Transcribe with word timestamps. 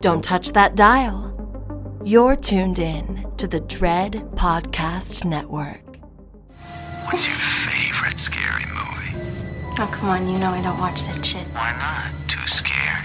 Don't 0.00 0.22
touch 0.22 0.52
that 0.52 0.76
dial. 0.76 1.34
You're 2.04 2.36
tuned 2.36 2.78
in 2.78 3.26
to 3.36 3.46
the 3.46 3.60
Dread 3.60 4.12
Podcast 4.34 5.24
Network. 5.24 5.98
What's 7.04 7.26
your 7.26 7.34
favorite 7.34 8.20
scary 8.20 8.64
movie? 8.66 9.14
Oh, 9.78 9.88
come 9.92 10.08
on, 10.08 10.28
you 10.28 10.38
know 10.38 10.50
I 10.50 10.62
don't 10.62 10.78
watch 10.78 11.04
that 11.04 11.24
shit. 11.24 11.46
Why 11.48 11.72
not? 11.72 12.28
Too 12.28 12.46
scared? 12.46 13.04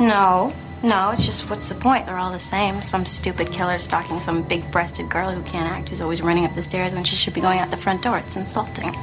No, 0.00 0.52
no, 0.82 1.10
it's 1.10 1.24
just 1.24 1.48
what's 1.48 1.68
the 1.68 1.74
point? 1.74 2.06
They're 2.06 2.18
all 2.18 2.32
the 2.32 2.38
same. 2.38 2.82
Some 2.82 3.06
stupid 3.06 3.50
killer 3.50 3.78
stalking 3.78 4.20
some 4.20 4.42
big 4.42 4.70
breasted 4.70 5.08
girl 5.08 5.30
who 5.30 5.42
can't 5.42 5.70
act, 5.70 5.88
who's 5.88 6.00
always 6.00 6.22
running 6.22 6.44
up 6.44 6.54
the 6.54 6.62
stairs 6.62 6.94
when 6.94 7.04
she 7.04 7.16
should 7.16 7.34
be 7.34 7.40
going 7.40 7.58
out 7.58 7.70
the 7.70 7.76
front 7.76 8.02
door. 8.02 8.18
It's 8.18 8.36
insulting. 8.36 8.94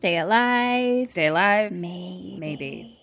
Stay 0.00 0.16
Alive. 0.16 1.08
Stay 1.08 1.26
alive. 1.26 1.72
Maybe. 1.72 2.38
Maybe. 2.40 2.98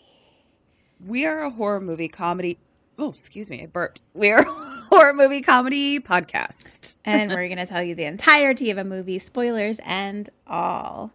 We 1.06 1.28
are 1.28 1.44
a 1.44 1.52
horror 1.52 1.80
movie 1.80 2.08
comedy. 2.08 2.58
Oh, 2.98 3.12
excuse 3.12 3.52
me, 3.52 3.62
I 3.62 3.68
burped. 3.68 4.02
We 4.16 4.32
are 4.32 4.40
a 4.40 4.44
horror 4.90 5.14
movie 5.14 5.42
comedy 5.42 6.00
podcast. 6.00 6.96
and 7.06 7.30
we're 7.30 7.46
going 7.50 7.60
to 7.60 7.68
tell 7.68 7.84
you 7.84 7.94
the 7.94 8.06
entirety 8.06 8.72
of 8.72 8.80
a 8.80 8.84
movie, 8.84 9.20
spoilers 9.20 9.80
and 9.86 10.32
all. 10.48 11.12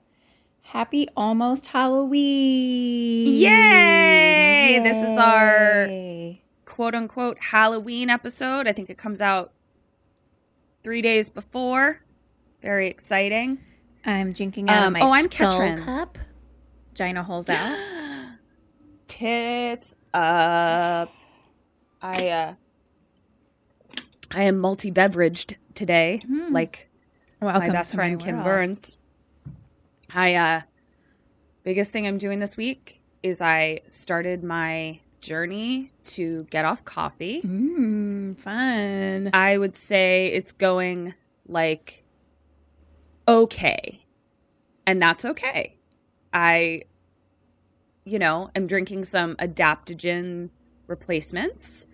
Happy 0.60 1.08
almost 1.16 1.66
Halloween. 1.66 3.26
Yay! 3.42 4.78
This 4.84 4.98
is 4.98 5.18
our 5.18 5.88
quote 6.64 6.94
unquote 6.94 7.40
Halloween 7.40 8.08
episode. 8.08 8.68
I 8.68 8.72
think 8.72 8.88
it 8.88 8.96
comes 8.98 9.20
out 9.20 9.50
three 10.84 11.02
days 11.02 11.28
before. 11.28 12.02
Very 12.62 12.86
exciting. 12.86 13.58
I'm 14.04 14.32
drinking 14.32 14.68
out 14.68 14.82
Um, 14.82 14.86
of 14.96 15.00
my 15.00 15.06
oh, 15.06 15.12
I'm 15.12 15.24
skull 15.24 15.52
Katrin. 15.58 15.78
cup. 15.84 16.18
Gina 16.94 17.22
holes 17.22 17.48
out. 17.48 17.78
Tits 19.08 19.96
up. 20.12 21.12
I 22.02 22.28
uh 22.28 22.54
I 24.34 24.42
am 24.44 24.58
multi 24.58 24.90
beveraged 24.90 25.54
today, 25.74 26.20
like 26.50 26.88
Welcome 27.40 27.68
my 27.68 27.72
best 27.72 27.94
friend 27.94 28.18
my 28.18 28.24
Kim. 28.24 28.42
Burns. 28.42 28.96
I 30.14 30.34
uh 30.34 30.60
biggest 31.64 31.92
thing 31.92 32.06
I'm 32.06 32.18
doing 32.18 32.40
this 32.40 32.56
week 32.56 33.00
is 33.22 33.40
I 33.40 33.80
started 33.86 34.42
my 34.42 35.00
journey 35.20 35.92
to 36.04 36.44
get 36.50 36.64
off 36.64 36.84
coffee. 36.84 37.42
Mm, 37.42 38.36
fun. 38.38 39.30
I 39.32 39.56
would 39.58 39.76
say 39.76 40.26
it's 40.26 40.50
going 40.52 41.14
like 41.46 42.01
okay. 43.26 44.06
And 44.86 45.00
that's 45.00 45.24
okay. 45.24 45.76
I 46.32 46.82
you 48.04 48.18
know, 48.18 48.50
am 48.56 48.66
drinking 48.66 49.04
some 49.04 49.36
adaptogen 49.36 50.50
replacements 50.86 51.86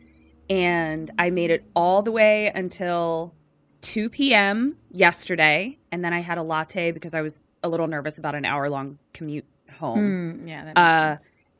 and 0.48 1.10
I 1.18 1.30
made 1.30 1.50
it 1.50 1.64
all 1.76 2.02
the 2.02 2.10
way 2.10 2.50
until 2.54 3.34
2 3.82 4.08
p.m. 4.08 4.76
yesterday 4.90 5.78
and 5.92 6.04
then 6.04 6.12
I 6.12 6.20
had 6.20 6.38
a 6.38 6.42
latte 6.42 6.90
because 6.92 7.14
I 7.14 7.20
was 7.20 7.42
a 7.62 7.68
little 7.68 7.86
nervous 7.86 8.18
about 8.18 8.34
an 8.34 8.44
hour 8.44 8.70
long 8.70 8.98
commute 9.12 9.44
home. 9.78 10.42
Mm, 10.44 10.48
yeah, 10.48 10.72
Uh, 10.74 11.16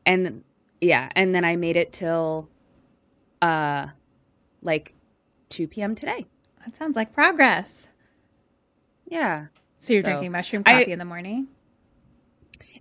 and 0.06 0.44
yeah, 0.80 1.10
and 1.14 1.34
then 1.34 1.44
I 1.44 1.56
made 1.56 1.76
it 1.76 1.92
till 1.92 2.48
uh 3.42 3.88
like 4.62 4.94
2 5.50 5.68
p.m. 5.68 5.94
today. 5.94 6.26
That 6.64 6.76
sounds 6.76 6.96
like 6.96 7.12
progress. 7.12 7.88
Yeah. 9.06 9.46
So 9.78 9.92
you're 9.92 10.02
So, 10.02 10.10
drinking 10.10 10.32
mushroom 10.32 10.62
I- 10.66 10.80
coffee 10.80 10.92
in 10.92 10.98
the 10.98 11.04
morning? 11.04 11.48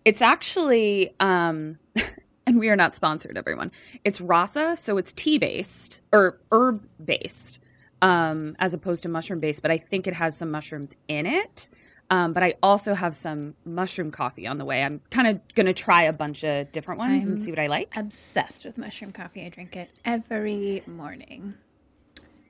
It's 0.06 0.22
actually 0.22 1.13
um 1.19 1.80
and 2.47 2.59
we 2.59 2.69
are 2.69 2.75
not 2.75 2.96
sponsored 2.96 3.38
everyone. 3.38 3.72
It's 4.03 4.22
rasa, 4.22 4.78
so 4.78 4.97
it's 4.97 5.12
tea 5.13 5.38
based 5.38 6.02
or 6.13 6.40
herb 6.52 6.88
based 7.03 7.59
um 8.02 8.56
as 8.59 8.74
opposed 8.74 9.03
to 9.03 9.09
mushroom 9.09 9.40
based, 9.40 9.62
but 9.62 9.72
I 9.72 9.78
think 9.78 10.08
it 10.08 10.13
has 10.13 10.38
some 10.38 10.52
mushrooms 10.52 10.96
in 11.08 11.25
it. 11.25 11.69
Um, 12.09 12.31
but 12.31 12.41
I 12.41 12.53
also 12.63 12.94
have 12.94 13.14
some 13.16 13.56
mushroom 13.66 14.12
coffee 14.12 14.47
on 14.47 14.59
the 14.59 14.64
way. 14.66 14.81
I'm 14.81 15.02
kind 15.09 15.28
of 15.28 15.41
going 15.56 15.66
to 15.66 15.74
try 15.74 16.03
a 16.03 16.14
bunch 16.14 16.46
of 16.46 16.72
different 16.72 17.00
ones 17.00 17.28
and 17.28 17.38
I'm 17.38 17.44
see 17.44 17.52
what 17.52 17.59
I 17.59 17.68
like. 17.68 17.90
Obsessed 17.97 18.64
with 18.64 18.78
mushroom 18.78 19.12
coffee. 19.12 19.46
I 19.46 19.50
drink 19.50 19.75
it 19.75 19.90
every 20.06 20.84
morning. 20.88 21.56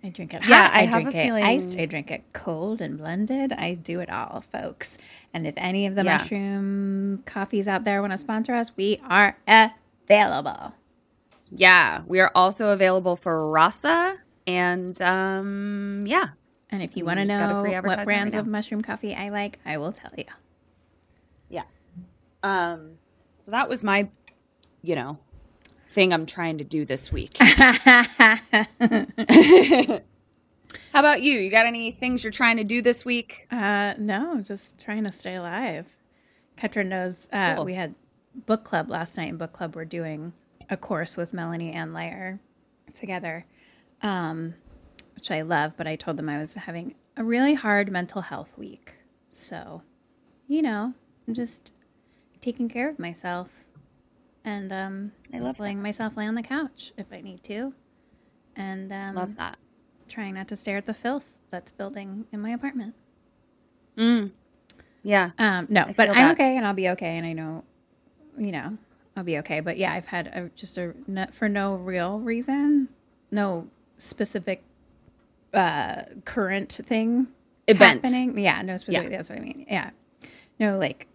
I 0.04 0.10
drink 0.10 0.34
it 0.34 0.44
hot. 0.44 0.50
Yeah, 0.50 0.70
I 0.72 0.80
I, 0.82 0.84
have 0.84 1.02
drink 1.04 1.16
a 1.16 1.20
it 1.20 1.24
feeling- 1.24 1.44
iced. 1.44 1.78
I 1.78 1.86
drink 1.86 2.12
it 2.12 2.24
cold 2.34 2.82
and 2.82 2.98
blended. 2.98 3.52
I 3.54 3.74
do 3.74 4.00
it 4.00 4.10
all, 4.10 4.42
folks. 4.42 4.98
And 5.34 5.46
if 5.48 5.54
any 5.58 5.86
of 5.86 5.96
the 5.96 6.04
Yeah. 6.04 6.18
mushroom 6.18 7.24
coffees 7.26 7.68
out 7.68 7.84
there 7.84 8.02
want 8.02 8.14
to 8.14 8.18
sponsor 8.18 8.54
us, 8.54 8.72
we 8.78 9.02
are 9.10 9.38
available. 9.48 10.76
Yeah, 11.52 12.02
we 12.08 12.20
are 12.20 12.32
also 12.36 12.70
available 12.70 13.16
for 13.16 13.50
rasa 13.50 14.18
and 14.46 15.02
um 15.02 16.06
yeah, 16.08 16.30
And 16.70 16.82
if 16.84 16.96
you 16.98 17.06
want 17.06 17.20
to 17.20 17.26
just 17.26 17.40
got 17.40 17.50
a 17.50 17.54
know 17.54 17.82
what 17.82 18.04
brands 18.06 18.36
right 18.36 18.42
of 18.42 18.48
mushroom 18.48 18.82
coffee 18.82 19.16
I 19.16 19.30
like, 19.30 19.60
I 19.66 19.78
will 19.78 19.94
tell 19.94 20.12
you. 20.18 20.26
Yeah. 21.50 21.64
Um 22.44 22.98
so 23.36 23.52
that 23.52 23.68
was 23.70 23.84
my 23.84 24.10
you 24.84 24.96
know 24.96 25.18
thing 25.98 26.14
I'm 26.14 26.28
trying 26.28 26.60
to 26.60 26.64
do 26.64 26.86
this 26.86 27.12
week. 27.12 27.36
How 27.40 27.50
about 30.94 31.24
you? 31.24 31.40
You 31.40 31.50
got 31.50 31.66
any 31.66 31.90
things 31.90 32.24
you're 32.24 32.30
trying 32.30 32.58
to 32.58 32.64
do 32.64 32.84
this 32.84 33.04
week? 33.04 33.48
Uh, 33.50 33.96
no, 33.98 34.40
just 34.42 34.78
trying 34.78 35.06
to 35.06 35.12
stay 35.12 35.34
alive. 35.34 35.98
Ketra 36.56 36.86
knows 36.86 37.28
uh, 37.34 37.56
Cool. 37.56 37.66
we 37.66 37.74
had 37.74 37.96
book 38.46 38.64
club 38.64 38.92
last 38.92 39.18
night. 39.18 39.30
In 39.30 39.38
book 39.38 39.54
club, 39.54 39.76
we're 39.76 39.86
doing 39.86 40.34
a 40.70 40.78
course 40.78 41.18
with 41.18 41.34
Melanie 41.34 41.74
and 41.74 41.92
Layer 41.92 42.40
together, 42.94 43.48
um, 44.04 44.54
which 45.16 45.32
I 45.32 45.42
love. 45.42 45.74
But 45.78 45.88
I 45.88 45.96
told 45.96 46.18
them 46.18 46.30
I 46.30 46.38
was 46.38 46.54
having 46.54 46.94
a 47.16 47.24
really 47.24 47.56
hard 47.56 47.92
mental 47.92 48.22
health 48.22 48.56
week, 48.56 48.94
so 49.32 49.82
you 50.48 50.62
know, 50.62 50.94
I'm 51.28 51.34
just 51.34 51.74
taking 52.40 52.70
care 52.70 52.88
of 52.88 53.00
myself 53.00 53.67
and 54.48 54.74
um, 54.74 55.14
I 55.34 55.40
love 55.40 55.60
letting 55.60 55.82
myself 55.84 56.18
lay 56.18 56.28
on 56.28 56.36
the 56.36 56.44
couch 56.44 56.94
if 56.98 57.14
I 57.14 57.22
need 57.22 57.44
to, 57.46 57.74
and 58.56 58.92
um, 58.94 59.16
Love 59.16 59.36
that. 59.38 59.58
trying 60.08 60.36
not 60.36 60.48
to 60.50 60.56
stare 60.56 60.78
at 60.78 60.86
the 60.88 60.94
filth 60.96 61.40
that's 61.52 61.72
building 61.72 62.26
in 62.32 62.42
my 62.42 62.52
apartment. 62.52 62.96
Yeah. 65.04 65.32
Um, 65.40 65.68
no, 65.70 65.84
I 65.84 65.94
but 65.94 66.10
I'm 66.10 66.16
that. 66.16 66.32
okay, 66.34 66.58
and 66.58 66.66
I'll 66.68 66.74
be 66.74 66.90
okay, 66.90 67.18
and 67.18 67.26
I 67.26 67.34
know, 67.34 67.66
you 68.38 68.52
know, 68.54 68.78
I'll 69.18 69.24
be 69.26 69.38
okay. 69.40 69.60
But 69.62 69.78
yeah, 69.78 69.94
I've 69.94 70.08
had 70.08 70.28
a, 70.28 70.50
just 70.56 70.78
a 70.78 70.94
for 71.34 71.50
no 71.50 71.76
real 71.76 72.20
reason, 72.20 72.90
no 73.32 73.68
specific 73.98 74.64
uh 75.54 76.04
current 76.26 76.72
thing 76.74 77.28
Event. 77.68 78.06
happening. 78.06 78.40
Yeah, 78.40 78.62
no 78.64 78.78
specific. 78.78 79.12
Yeah. 79.12 79.18
That's 79.18 79.30
what 79.30 79.40
I 79.40 79.42
mean. 79.44 79.66
Yeah, 79.70 79.92
no 80.60 80.78
like 80.78 81.08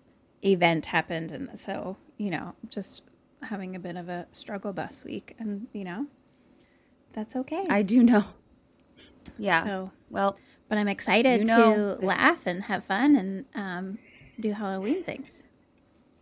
event 0.44 0.86
happened, 0.86 1.32
and 1.32 1.58
so 1.58 1.96
you 2.18 2.30
know, 2.30 2.54
just 2.70 3.02
having 3.44 3.74
a 3.76 3.78
bit 3.78 3.96
of 3.96 4.08
a 4.08 4.26
struggle 4.30 4.72
bus 4.72 5.04
week, 5.04 5.34
and 5.38 5.66
you 5.72 5.84
know, 5.84 6.06
that's 7.12 7.36
okay. 7.36 7.66
I 7.68 7.82
do 7.82 8.02
know. 8.02 8.24
Yeah. 9.38 9.64
So- 9.64 9.90
well, 10.10 10.36
but 10.68 10.76
I'm 10.78 10.88
excited 10.88 11.40
You 11.40 11.46
know, 11.46 11.96
to 11.98 12.06
laugh 12.06 12.46
and 12.46 12.64
have 12.64 12.84
fun 12.84 13.16
and 13.16 13.44
um, 13.54 13.98
do 14.38 14.52
Halloween 14.52 15.02
things. 15.04 15.42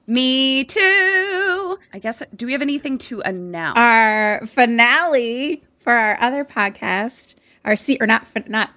me 0.06 0.64
too. 0.64 1.78
I 1.92 1.98
guess. 2.00 2.22
Do 2.34 2.46
we 2.46 2.52
have 2.52 2.62
anything 2.62 2.98
to 2.98 3.20
announce? 3.22 3.78
Our 3.78 4.46
finale 4.46 5.62
for 5.78 5.92
our 5.92 6.20
other 6.20 6.44
podcast, 6.44 7.34
our 7.64 7.74
se- 7.76 7.98
or 8.00 8.06
not 8.06 8.26
not 8.48 8.70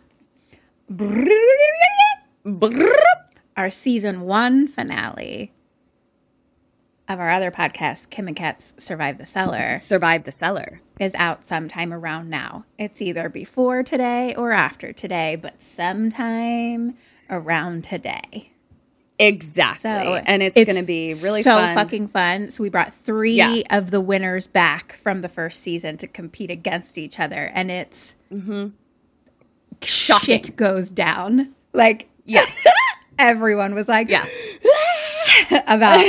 our 3.56 3.70
season 3.70 4.22
one 4.22 4.68
finale 4.68 5.54
of 7.14 7.20
our 7.20 7.30
other 7.30 7.52
podcast, 7.52 8.10
Kim 8.10 8.28
and 8.28 8.36
Kat's 8.36 8.74
Survive 8.78 9.18
the 9.20 9.26
Cellar, 9.26 9.78
Survive 9.80 10.24
the 10.24 10.32
cellar. 10.32 10.82
is 11.00 11.14
out 11.16 11.46
sometime 11.46 11.94
around 11.94 12.30
now. 12.30 12.66
It's 12.78 13.02
either 13.02 13.30
before 13.30 13.84
today 13.84 14.34
or 14.36 14.52
after 14.52 14.92
today, 14.92 15.36
but 15.36 15.62
sometime 15.62 16.96
around 17.30 17.84
today. 17.84 18.50
Exactly. 19.20 19.82
So 19.82 20.16
and 20.26 20.42
it's, 20.42 20.56
going 20.56 20.76
to 20.76 20.82
be 20.82 21.14
really 21.24 21.44
so 21.44 21.56
fun. 21.58 21.76
fucking 21.76 22.08
fun. 22.08 22.50
So 22.50 22.64
we 22.64 22.70
brought 22.70 22.94
three 22.94 23.36
Yeah. 23.36 23.62
of 23.70 23.92
the 23.92 24.02
winners 24.02 24.48
back 24.48 24.94
from 24.94 25.22
the 25.22 25.30
first 25.30 25.62
season 25.62 25.98
to 25.98 26.08
compete 26.08 26.50
against 26.50 26.98
each 26.98 27.20
other, 27.20 27.52
and 27.54 27.70
it's 27.70 28.16
Mm-hmm. 28.34 28.70
Shocking. 29.84 30.26
shit 30.44 30.56
goes 30.56 30.90
down. 30.90 31.54
Like 31.74 32.10
Yeah. 32.26 32.44
everyone 33.20 33.76
was 33.76 33.88
like, 33.88 34.10
Yeah. 34.10 34.26
about 35.68 36.00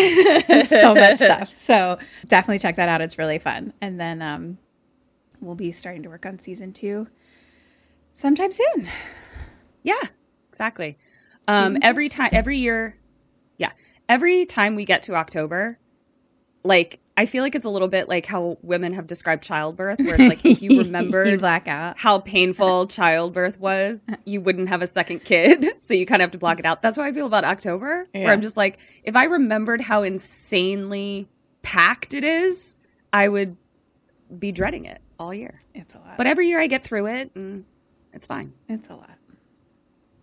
so 0.64 0.94
much 0.94 1.16
stuff. 1.18 1.54
So 1.54 1.98
definitely 2.26 2.58
check 2.58 2.76
that 2.76 2.88
out. 2.88 3.00
It's 3.00 3.18
really 3.18 3.38
fun. 3.38 3.72
And 3.80 4.00
then 4.00 4.22
um, 4.22 4.58
we'll 5.40 5.54
be 5.54 5.72
starting 5.72 6.02
to 6.04 6.08
work 6.08 6.26
on 6.26 6.38
season 6.38 6.72
two 6.72 7.08
sometime 8.14 8.52
soon. 8.52 8.88
Yeah, 9.82 10.00
exactly. 10.48 10.98
Um, 11.46 11.76
every 11.82 12.08
time, 12.08 12.30
every 12.32 12.56
year, 12.56 12.96
yeah, 13.58 13.72
every 14.08 14.46
time 14.46 14.74
we 14.74 14.84
get 14.84 15.02
to 15.04 15.14
October, 15.14 15.78
like 16.62 17.00
I 17.16 17.26
feel 17.26 17.44
like 17.44 17.54
it's 17.54 17.64
a 17.66 17.70
little 17.70 17.86
bit 17.86 18.08
like 18.08 18.26
how 18.26 18.58
women 18.62 18.92
have 18.94 19.06
described 19.06 19.44
childbirth, 19.44 20.00
where 20.00 20.14
it's 20.20 20.28
like 20.28 20.44
if 20.44 20.60
you 20.60 20.78
remembered 20.82 21.28
you 21.28 21.38
black 21.38 21.68
out. 21.68 21.96
how 21.98 22.18
painful 22.18 22.86
childbirth 22.88 23.60
was, 23.60 24.08
you 24.24 24.40
wouldn't 24.40 24.68
have 24.68 24.82
a 24.82 24.86
second 24.88 25.20
kid, 25.24 25.64
so 25.80 25.94
you 25.94 26.06
kind 26.06 26.20
of 26.22 26.24
have 26.26 26.32
to 26.32 26.38
block 26.38 26.58
it 26.58 26.66
out. 26.66 26.82
That's 26.82 26.96
how 26.96 27.04
I 27.04 27.12
feel 27.12 27.26
about 27.26 27.44
October, 27.44 28.08
Yeah. 28.12 28.24
where 28.24 28.32
I'm 28.32 28.40
just 28.40 28.56
like, 28.56 28.78
if 29.04 29.14
I 29.14 29.24
remembered 29.24 29.82
how 29.82 30.02
insanely 30.02 31.28
packed 31.62 32.14
it 32.14 32.24
is, 32.24 32.80
I 33.12 33.28
would 33.28 33.56
be 34.36 34.50
dreading 34.50 34.84
it 34.84 35.00
all 35.16 35.32
year. 35.32 35.60
It's 35.72 35.94
a 35.94 35.98
lot. 35.98 36.16
But 36.16 36.26
every 36.26 36.48
year 36.48 36.58
I 36.58 36.66
get 36.66 36.82
through 36.82 37.06
it, 37.06 37.30
and 37.36 37.64
it's 38.12 38.26
fine. 38.26 38.54
it's 38.68 38.88
a 38.88 38.94
lot. 38.96 39.10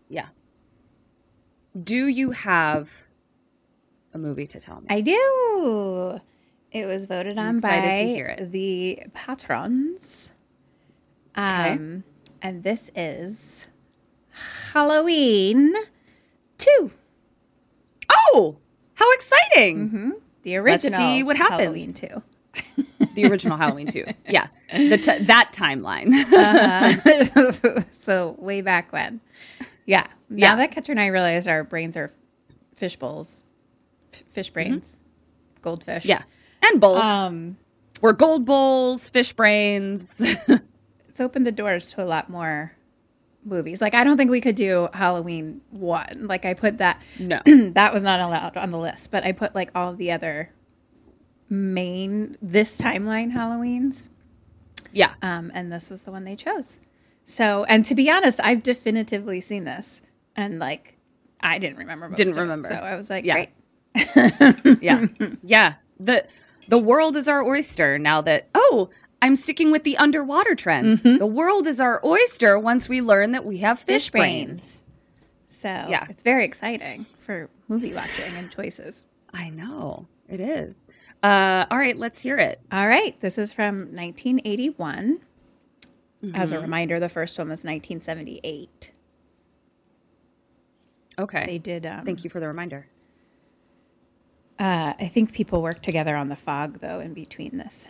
Yeah. 0.10 0.28
Do 1.82 2.08
you 2.08 2.32
have 2.32 3.08
a 4.14 4.18
movie 4.18 4.46
to 4.48 4.60
tell 4.60 4.82
me? 4.82 4.88
I 4.90 5.00
do. 5.00 6.20
It 6.72 6.86
was 6.86 7.06
voted 7.06 7.38
on 7.38 7.60
by 7.60 7.82
to 7.82 7.96
hear 8.06 8.28
it. 8.28 8.52
the 8.52 9.04
patrons. 9.14 10.32
Um, 11.36 12.04
and 12.42 12.64
this 12.64 12.92
is 12.96 13.68
Halloween 14.74 15.74
2, 16.58 16.92
oh, 18.10 18.58
how 18.96 19.12
exciting! 19.14 20.14
the 20.44 20.56
original 20.58 21.00
Let's 21.00 21.12
see 21.14 21.24
what 21.24 21.38
happens. 21.38 21.62
Halloween 21.62 21.94
2. 21.94 22.24
The 23.16 23.26
original 23.26 23.58
Halloween 23.58 23.88
too. 23.88 24.06
Yeah, 24.30 24.48
the 24.72 24.98
t- 24.98 25.24
that 25.26 25.52
timeline. 25.54 26.12
so 27.94 28.36
way 28.40 28.62
back 28.62 28.94
when. 28.94 29.20
Yeah. 29.86 30.08
Now 30.30 30.52
Yeah. 30.52 30.56
that 30.56 30.72
Ketcher 30.72 30.90
and 30.92 31.00
I 31.00 31.08
realized 31.08 31.48
our 31.48 31.64
brains 31.66 31.98
are 31.98 32.12
fish 32.76 32.96
bowls, 32.96 33.44
f- 34.14 34.24
fish 34.32 34.50
brains, 34.50 35.00
goldfish. 35.62 36.04
Mm-hmm. 36.04 36.10
yeah, 36.10 36.22
and 36.64 36.82
bowls. 36.82 37.04
Um, 37.04 37.58
We're 38.02 38.14
gold 38.14 38.46
bowls, 38.46 39.10
fish 39.10 39.34
brains. 39.34 40.16
it's 41.10 41.20
opened 41.22 41.46
the 41.48 41.52
doors 41.52 41.92
to 41.94 42.04
a 42.04 42.06
lot 42.06 42.30
more 42.30 42.76
movies. 43.44 43.82
Like 43.82 43.94
I 43.96 44.04
don't 44.04 44.18
think 44.18 44.30
we 44.32 44.42
could 44.42 44.56
do 44.56 44.88
Halloween 44.94 45.62
one. 45.72 46.28
Like 46.28 46.46
I 46.46 46.54
put 46.54 46.78
that 46.80 47.02
no. 47.20 47.40
that 47.46 47.94
was 47.94 48.04
not 48.04 48.20
allowed 48.20 48.58
on 48.58 48.70
the 48.72 48.78
list, 48.78 49.12
but 49.12 49.24
I 49.24 49.32
put 49.32 49.56
like 49.56 49.72
all 49.76 49.94
the 49.94 50.12
other 50.12 50.52
main 51.50 52.38
this 52.42 52.78
timeline 52.80 53.32
Halloweens. 53.34 54.10
Yeah. 54.94 55.14
Um, 55.22 55.52
and 55.54 55.72
this 55.72 55.90
was 55.90 56.04
the 56.04 56.12
one 56.12 56.24
they 56.24 56.36
chose. 56.36 56.80
So, 57.26 57.64
and 57.66 57.86
to 57.86 57.96
be 57.96 58.10
honest, 58.10 58.40
I've 58.44 58.64
definitively 58.64 59.40
seen 59.42 59.64
this, 59.64 60.02
and 60.36 60.60
like, 60.60 60.98
I 61.40 61.60
didn't 61.60 61.78
remember. 61.78 62.10
Most 62.10 62.18
Didn't 62.18 62.34
of 62.34 62.38
it. 62.38 62.42
remember. 62.42 62.68
so 62.68 62.76
I 62.76 62.96
was 62.96 63.10
like, 63.10 63.24
Yeah. 63.24 63.46
great. 63.94 64.80
yeah. 64.82 65.06
Yeah. 65.44 65.74
The 66.00 66.26
the 66.72 66.80
world 66.80 67.16
is 67.16 67.28
our 67.28 67.44
oyster 67.46 68.00
now 68.00 68.22
that 68.22 68.48
oh, 68.56 68.90
I'm 69.22 69.36
sticking 69.36 69.70
with 69.72 69.84
the 69.84 69.96
underwater 69.98 70.56
trend. 70.56 70.98
The 71.00 71.28
world 71.28 71.68
is 71.68 71.80
our 71.80 72.02
oyster 72.04 72.58
once 72.58 72.90
we 72.90 73.02
learn 73.02 73.34
that 73.34 73.46
we 73.46 73.58
have 73.60 73.80
fish, 73.80 74.10
brains. 74.10 74.82
So 75.48 75.68
Yeah. 75.70 76.08
it's 76.10 76.24
very 76.24 76.44
exciting 76.44 77.06
for 77.20 77.50
movie 77.68 77.94
watching 77.94 78.34
and 78.36 78.50
choices. 78.50 79.06
I 79.32 79.50
know. 79.52 80.08
It 80.28 80.40
is. 80.40 80.88
Uh, 81.22 81.66
all 81.70 81.78
right, 81.78 81.96
let's 81.98 82.22
hear 82.22 82.38
it. 82.38 82.60
All 82.72 82.88
right, 82.88 83.20
this 83.20 83.38
is 83.38 83.52
from 83.54 83.94
1981. 83.94 85.20
As 86.34 86.52
a 86.52 86.56
Mm-hmm. 86.56 86.64
reminder, 86.64 87.00
the 87.00 87.10
first 87.10 87.38
one 87.38 87.48
was 87.50 87.64
1978. 87.66 88.94
Okay. 91.20 91.46
They 91.46 91.58
did. 91.58 91.86
Um, 91.86 92.06
Thank 92.06 92.24
you 92.24 92.30
for 92.30 92.40
the 92.40 92.48
reminder. 92.48 92.88
Uh, 94.62 94.94
I 95.00 95.08
think 95.08 95.34
people 95.34 95.62
worked 95.64 95.82
together 95.84 96.16
on 96.16 96.30
the 96.30 96.36
fog 96.36 96.80
though 96.82 97.00
in 97.00 97.14
between 97.16 97.58
this 97.58 97.88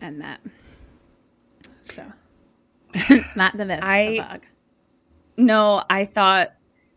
and 0.00 0.20
that. 0.20 0.40
So, 1.80 2.04
not 3.36 3.56
the 3.56 3.66
mist, 3.66 3.82
I- 3.82 4.06
the 4.10 4.16
fog. 4.18 4.40
No, 5.36 5.82
I 5.90 6.04
thought 6.04 6.52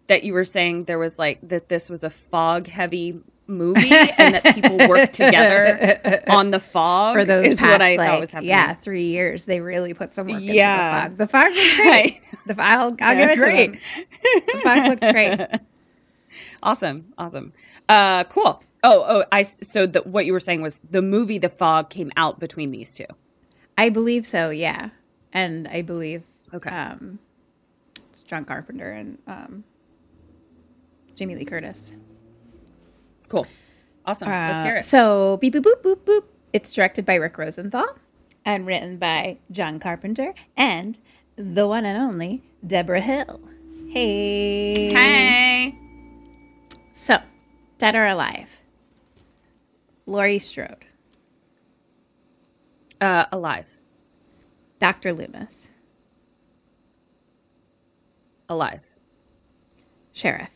that 0.07 0.23
you 0.23 0.33
were 0.33 0.43
saying 0.43 0.83
there 0.83 0.99
was 0.99 1.17
like 1.17 1.39
that 1.47 1.69
this 1.69 1.89
was 1.89 2.03
a 2.03 2.09
fog 2.09 2.67
heavy 2.67 3.19
movie 3.47 3.89
and 4.17 4.35
that 4.35 4.53
people 4.55 4.77
worked 4.89 5.13
together 5.13 6.21
on 6.27 6.51
the 6.51 6.59
fog 6.59 7.15
For 7.15 7.25
those 7.25 7.47
is 7.47 7.55
past, 7.55 7.71
what 7.71 7.81
I 7.81 7.95
like, 7.95 8.09
thought 8.09 8.19
was 8.19 8.31
happening. 8.31 8.49
yeah, 8.49 8.73
three 8.75 9.05
years, 9.07 9.45
they 9.45 9.61
really 9.61 9.93
put 9.93 10.13
some 10.13 10.27
work 10.27 10.41
Yeah. 10.41 11.05
into 11.05 11.15
the 11.15 11.27
fog. 11.27 11.49
The 11.49 11.55
fog 11.55 11.55
was 11.55 11.73
great. 11.81 12.21
the 12.45 12.61
I'll, 12.61 12.95
I'll 13.01 13.15
give 13.15 13.29
it 13.31 13.37
great. 13.39 13.73
to 13.73 13.79
them. 13.79 14.45
The 14.53 14.59
fog 14.63 14.87
looked 14.89 15.01
great. 15.13 15.61
Awesome. 16.61 17.13
Awesome. 17.17 17.53
Uh 17.87 18.25
cool. 18.25 18.61
Oh, 18.87 19.03
oh, 19.07 19.23
I 19.31 19.41
so 19.41 19.87
the, 19.87 20.01
what 20.01 20.25
you 20.27 20.33
were 20.33 20.39
saying 20.39 20.61
was 20.61 20.79
the 20.89 21.01
movie 21.01 21.37
The 21.39 21.49
Fog 21.49 21.89
came 21.89 22.11
out 22.15 22.39
between 22.39 22.69
these 22.71 22.93
two. 22.93 23.05
I 23.77 23.89
believe 23.89 24.25
so. 24.25 24.51
Yeah, 24.51 24.89
and 25.33 25.67
I 25.67 25.81
believe 25.81 26.23
Okay. 26.53 26.69
um, 26.69 27.19
it's 28.09 28.21
John 28.21 28.45
Carpenter 28.45 28.91
and 28.91 29.17
um, 29.27 29.63
Jamie 31.15 31.35
Lee 31.35 31.45
Curtis. 31.45 31.93
Cool. 33.27 33.47
Awesome. 34.05 34.27
Let's 34.29 34.63
hear 34.63 34.75
Uh, 34.75 34.79
it. 34.79 34.83
So, 34.83 35.37
beep, 35.37 35.53
boop, 35.55 35.63
boop, 35.63 35.81
boop, 35.81 35.95
boop. 36.05 36.21
It's 36.53 36.71
directed 36.73 37.05
by 37.07 37.15
Rick 37.15 37.37
Rosenthal 37.39 37.97
and 38.45 38.67
written 38.67 38.97
by 38.97 39.39
John 39.51 39.79
Carpenter 39.79 40.35
and 40.55 40.99
the 41.35 41.67
one 41.67 41.85
and 41.85 41.97
only 41.97 42.43
Debra 42.65 43.01
Hill. 43.01 43.41
Hey. 43.89 44.93
Hey. 44.93 45.75
So, 46.91 47.17
Dead 47.79 47.95
or 47.95 48.05
Alive. 48.05 48.61
Laurie 50.05 50.39
Strode, 50.39 50.85
Uh 53.01 53.25
alive. 53.31 53.65
Dr. 54.79 55.13
Loomis, 55.13 55.69
Alive. 58.47 58.83
Sheriff, 60.13 60.51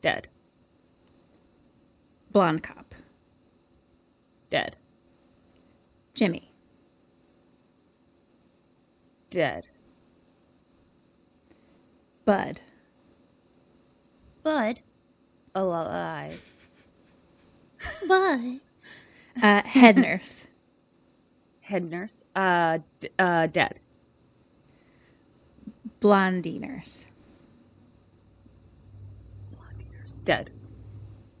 Dead. 0.00 0.28
Blonde 2.30 2.62
Cop, 2.62 2.94
Dead. 4.50 4.76
Jimmy, 6.14 6.50
Dead. 9.30 9.68
Bud, 12.24 12.62
Bud. 14.42 14.80
Alive. 15.54 16.53
Bud, 18.08 18.60
uh, 19.42 19.62
Head 19.64 19.96
Nurse, 19.96 20.46
Head 21.62 21.90
nurse. 21.90 22.24
Uh, 22.36 22.78
d- 23.00 23.08
uh, 23.18 23.46
dead. 23.46 23.80
Blondie 26.00 26.58
nurse. 26.58 27.06
Blondie 29.52 29.86
nurse. 29.92 30.14
Dead. 30.24 30.50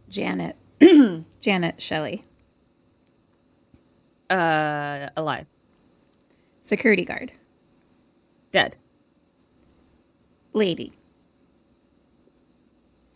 Janet. 0.08 0.56
Janet 1.40 1.82
Shelley. 1.82 2.24
Uh, 4.30 5.10
alive. 5.16 5.46
Security 6.62 7.04
guard. 7.04 7.32
Dead. 8.52 8.76
Lady. 10.54 10.94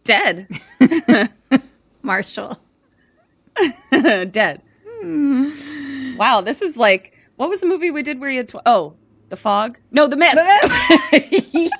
Dead. 0.05 0.49
Marshall. 2.03 2.59
Dead. 3.91 4.63
Hmm. 5.01 6.17
Wow, 6.17 6.41
this 6.41 6.63
is 6.63 6.77
like 6.77 7.15
what 7.37 7.49
was 7.49 7.61
the 7.61 7.67
movie 7.67 7.91
we 7.91 8.03
did 8.03 8.21
where 8.21 8.31
you 8.31 8.39
had 8.39 8.49
tw- 8.49 8.57
oh 8.67 8.95
the 9.29 9.37
fog? 9.37 9.79
No, 9.91 10.07
the 10.07 10.17
mist. 10.17 10.35
The 10.35 10.45
mist. 11.13 11.75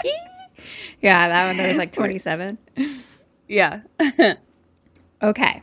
yeah, 1.01 1.29
that 1.29 1.47
one. 1.49 1.57
There 1.57 1.69
was 1.69 1.79
like 1.79 1.93
twenty-seven. 1.93 2.59
Yeah. 3.49 3.81
okay. 5.23 5.63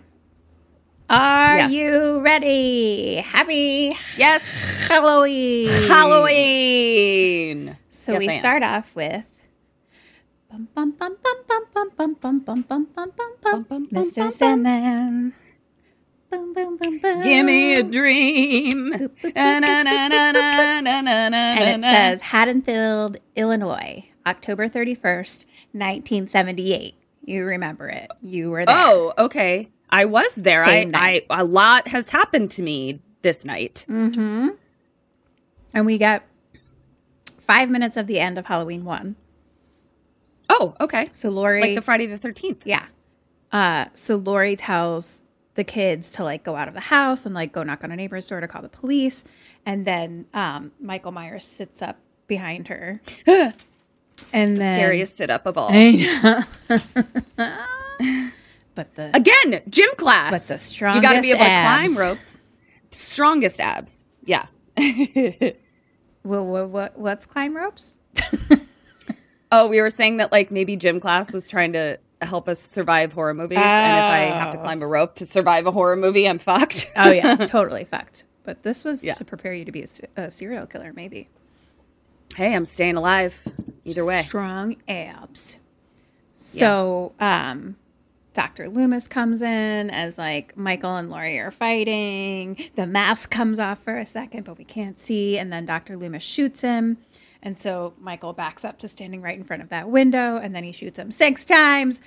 Are 1.07 1.57
yes. 1.57 1.72
you 1.72 2.22
ready? 2.22 3.17
Happy 3.17 3.95
yes 4.17 4.88
Halloween. 4.88 5.69
Halloween. 5.88 7.77
So 7.89 8.13
yes, 8.13 8.19
we 8.19 8.29
start 8.39 8.63
off 8.63 8.95
with 8.95 9.24
Mr. 13.93 14.31
Sandman. 14.31 15.34
Boom, 16.29 16.53
boom, 16.53 16.77
boom, 16.77 17.00
boom. 17.00 17.22
Give 17.22 17.46
me 17.46 17.74
a 17.74 17.84
dream. 17.84 18.94
And 19.36 19.65
it 19.65 21.82
says 21.82 22.22
Haddonfield, 22.22 23.17
Illinois, 23.36 24.10
October 24.25 24.67
31st, 24.67 25.46
1978. 25.72 26.96
You 27.24 27.44
remember 27.44 27.89
it. 27.89 28.10
You 28.22 28.51
were 28.51 28.65
there. 28.65 28.75
Oh, 28.77 29.13
okay. 29.17 29.70
I 29.89 30.05
was 30.05 30.36
there. 30.36 30.63
I, 30.63 30.67
Same 30.67 30.91
I 30.96 31.24
a 31.29 31.44
lot 31.44 31.88
has 31.89 32.10
happened 32.10 32.51
to 32.51 32.62
me 32.62 33.01
this 33.22 33.46
night. 33.46 33.86
Mm-hmm. 33.89 34.50
And 35.74 35.86
we 35.86 35.98
got 35.98 36.24
five 37.38 37.70
minutes 37.70 37.98
of 37.98 38.08
the 38.08 38.20
end 38.20 38.38
of 38.38 38.46
Halloween 38.46 38.86
1. 38.86 39.15
Oh, 40.50 40.75
okay. 40.79 41.08
So 41.12 41.29
Laurie. 41.29 41.62
Like 41.62 41.75
the 41.75 41.82
Friday 41.82 42.05
the 42.05 42.17
13th. 42.17 42.62
Yeah. 42.65 42.86
Uh, 43.51 43.86
so 43.94 44.15
Laurie 44.15 44.55
tells 44.55 45.22
the 45.55 45.63
kids 45.63 46.09
to 46.12 46.24
like 46.24 46.43
go 46.43 46.55
out 46.55 46.67
of 46.67 46.74
the 46.74 46.79
house 46.81 47.25
and 47.25 47.33
like 47.33 47.51
go 47.51 47.63
knock 47.63 47.83
on 47.83 47.91
a 47.91 47.95
neighbor's 47.95 48.27
door 48.27 48.39
to 48.39 48.47
call 48.47 48.62
the 48.62 48.69
police. 48.69 49.25
And 49.65 49.85
then 49.85 50.27
um, 50.33 50.71
Michael 50.79 51.12
Myers 51.12 51.43
sits 51.43 51.81
up 51.81 51.97
behind 52.27 52.67
her. 52.67 53.01
and 53.27 54.57
then 54.57 54.75
Scariest 54.75 55.15
sit 55.15 55.29
up 55.29 55.45
of 55.45 55.57
all. 55.57 55.69
I 55.71 55.91
know. 55.91 56.43
but 58.75 58.95
the 58.95 59.12
Again, 59.15 59.62
gym 59.69 59.89
class. 59.97 60.31
But 60.31 60.47
the 60.47 60.57
strongest. 60.57 61.03
You 61.03 61.09
got 61.09 61.15
to 61.15 61.21
be 61.21 61.31
able 61.31 61.39
to 61.39 61.50
abs. 61.50 61.93
climb 61.93 62.07
ropes. 62.07 62.41
Strongest 62.91 63.59
abs. 63.59 64.09
Yeah. 64.24 64.45
what, 66.21 66.43
what, 66.43 66.69
what 66.69 67.00
what's 67.00 67.25
climb 67.25 67.55
ropes? 67.55 67.97
Oh, 69.51 69.67
we 69.67 69.79
were 69.79 69.89
saying 69.89 70.17
that 70.17 70.31
like 70.31 70.51
maybe 70.51 70.75
gym 70.75 71.00
class 71.00 71.31
was 71.31 71.47
trying 71.47 71.71
to 71.74 71.97
help 72.25 72.50
us 72.50 72.60
survive 72.60 73.13
horror 73.13 73.34
movies, 73.34 73.58
and 73.58 73.63
if 73.65 74.34
I 74.34 74.38
have 74.38 74.51
to 74.51 74.58
climb 74.58 74.82
a 74.82 74.88
rope 74.88 75.15
to 75.15 75.25
survive 75.25 75.65
a 75.67 75.72
horror 75.72 75.96
movie, 75.96 76.27
I'm 76.27 76.39
fucked. 76.39 76.91
Oh 76.96 77.12
yeah, 77.12 77.36
totally 77.46 77.84
fucked. 77.86 78.25
But 78.44 78.63
this 78.63 78.84
was 78.86 79.03
Yeah. 79.03 79.13
to 79.15 79.25
prepare 79.25 79.53
you 79.53 79.65
to 79.65 79.72
be 79.72 79.84
a, 80.17 80.22
a 80.24 80.32
serial 80.32 80.65
killer, 80.65 80.94
maybe. 80.94 81.29
hey, 82.36 82.53
I'm 82.55 82.65
staying 82.65 82.96
alive. 82.98 83.41
Either 83.86 84.05
way. 84.05 84.22
strong 84.24 84.75
abs. 84.88 85.60
So, 86.34 87.13
um, 87.20 87.77
Dr. 88.34 88.67
Loomis 88.67 89.08
comes 89.08 89.41
in 89.41 89.89
as 89.89 90.17
like 90.17 90.58
Michael 90.58 90.96
and 90.98 91.10
Laurie 91.10 91.39
are 91.39 91.51
fighting. 91.51 92.58
The 92.75 92.86
mask 92.86 93.32
comes 93.32 93.60
off 93.60 93.79
for 93.79 93.98
a 93.98 94.05
second, 94.05 94.44
but 94.44 94.58
we 94.58 94.65
can't 94.65 95.00
see. 95.00 95.38
And 95.38 95.51
then 95.53 95.65
Dr. 95.65 95.96
Loomis 95.96 96.24
shoots 96.24 96.62
him. 96.62 96.98
And 97.46 97.56
so 97.58 97.94
Michael 98.00 98.34
backs 98.34 98.66
up 98.66 98.80
to 98.80 98.88
standing 98.88 99.22
right 99.22 99.38
in 99.38 99.44
front 99.44 99.62
of 99.62 99.70
that 99.70 99.88
window, 99.88 100.38
and 100.38 100.56
then 100.56 100.64
he 100.64 100.72
shoots 100.72 100.98
him 100.98 101.12
six 101.12 101.46
times 101.46 102.02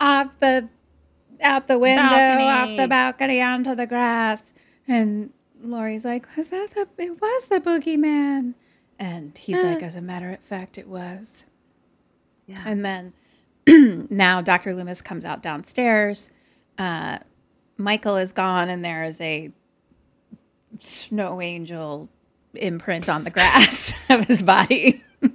off 0.00 0.40
the 0.40 0.70
out 1.42 1.68
the 1.68 1.78
window, 1.78 2.02
Balcony. 2.02 2.44
off 2.48 2.76
the 2.78 2.88
balcony 2.88 3.42
onto 3.42 3.74
the 3.74 3.86
grass. 3.86 4.54
And 4.88 5.32
Laurie's 5.62 6.06
like, 6.06 6.26
"Was 6.34 6.48
that 6.48 6.70
the? 6.70 6.88
It 6.96 7.20
was 7.20 7.44
the 7.44 7.60
boogeyman." 7.60 8.54
And 8.98 9.36
he's 9.36 9.62
like, 9.62 9.82
"As 9.82 9.96
a 9.96 10.00
matter 10.00 10.30
of 10.30 10.40
fact, 10.40 10.78
it 10.78 10.88
was." 10.88 11.44
Yeah. 12.46 12.62
And 12.64 12.82
then 12.82 13.12
now 14.10 14.40
Dr. 14.40 14.74
Loomis 14.74 15.02
comes 15.02 15.26
out 15.26 15.42
downstairs. 15.42 16.30
Uh, 16.78 17.18
Michael 17.76 18.16
is 18.16 18.32
gone, 18.32 18.70
and 18.70 18.82
there 18.82 19.04
is 19.04 19.20
a 19.20 19.50
snow 20.78 21.42
angel 21.42 22.08
imprint 22.54 23.08
on 23.08 23.24
the 23.24 23.30
grass 23.30 23.94
of 24.10 24.26
his 24.26 24.42
body. 24.42 25.02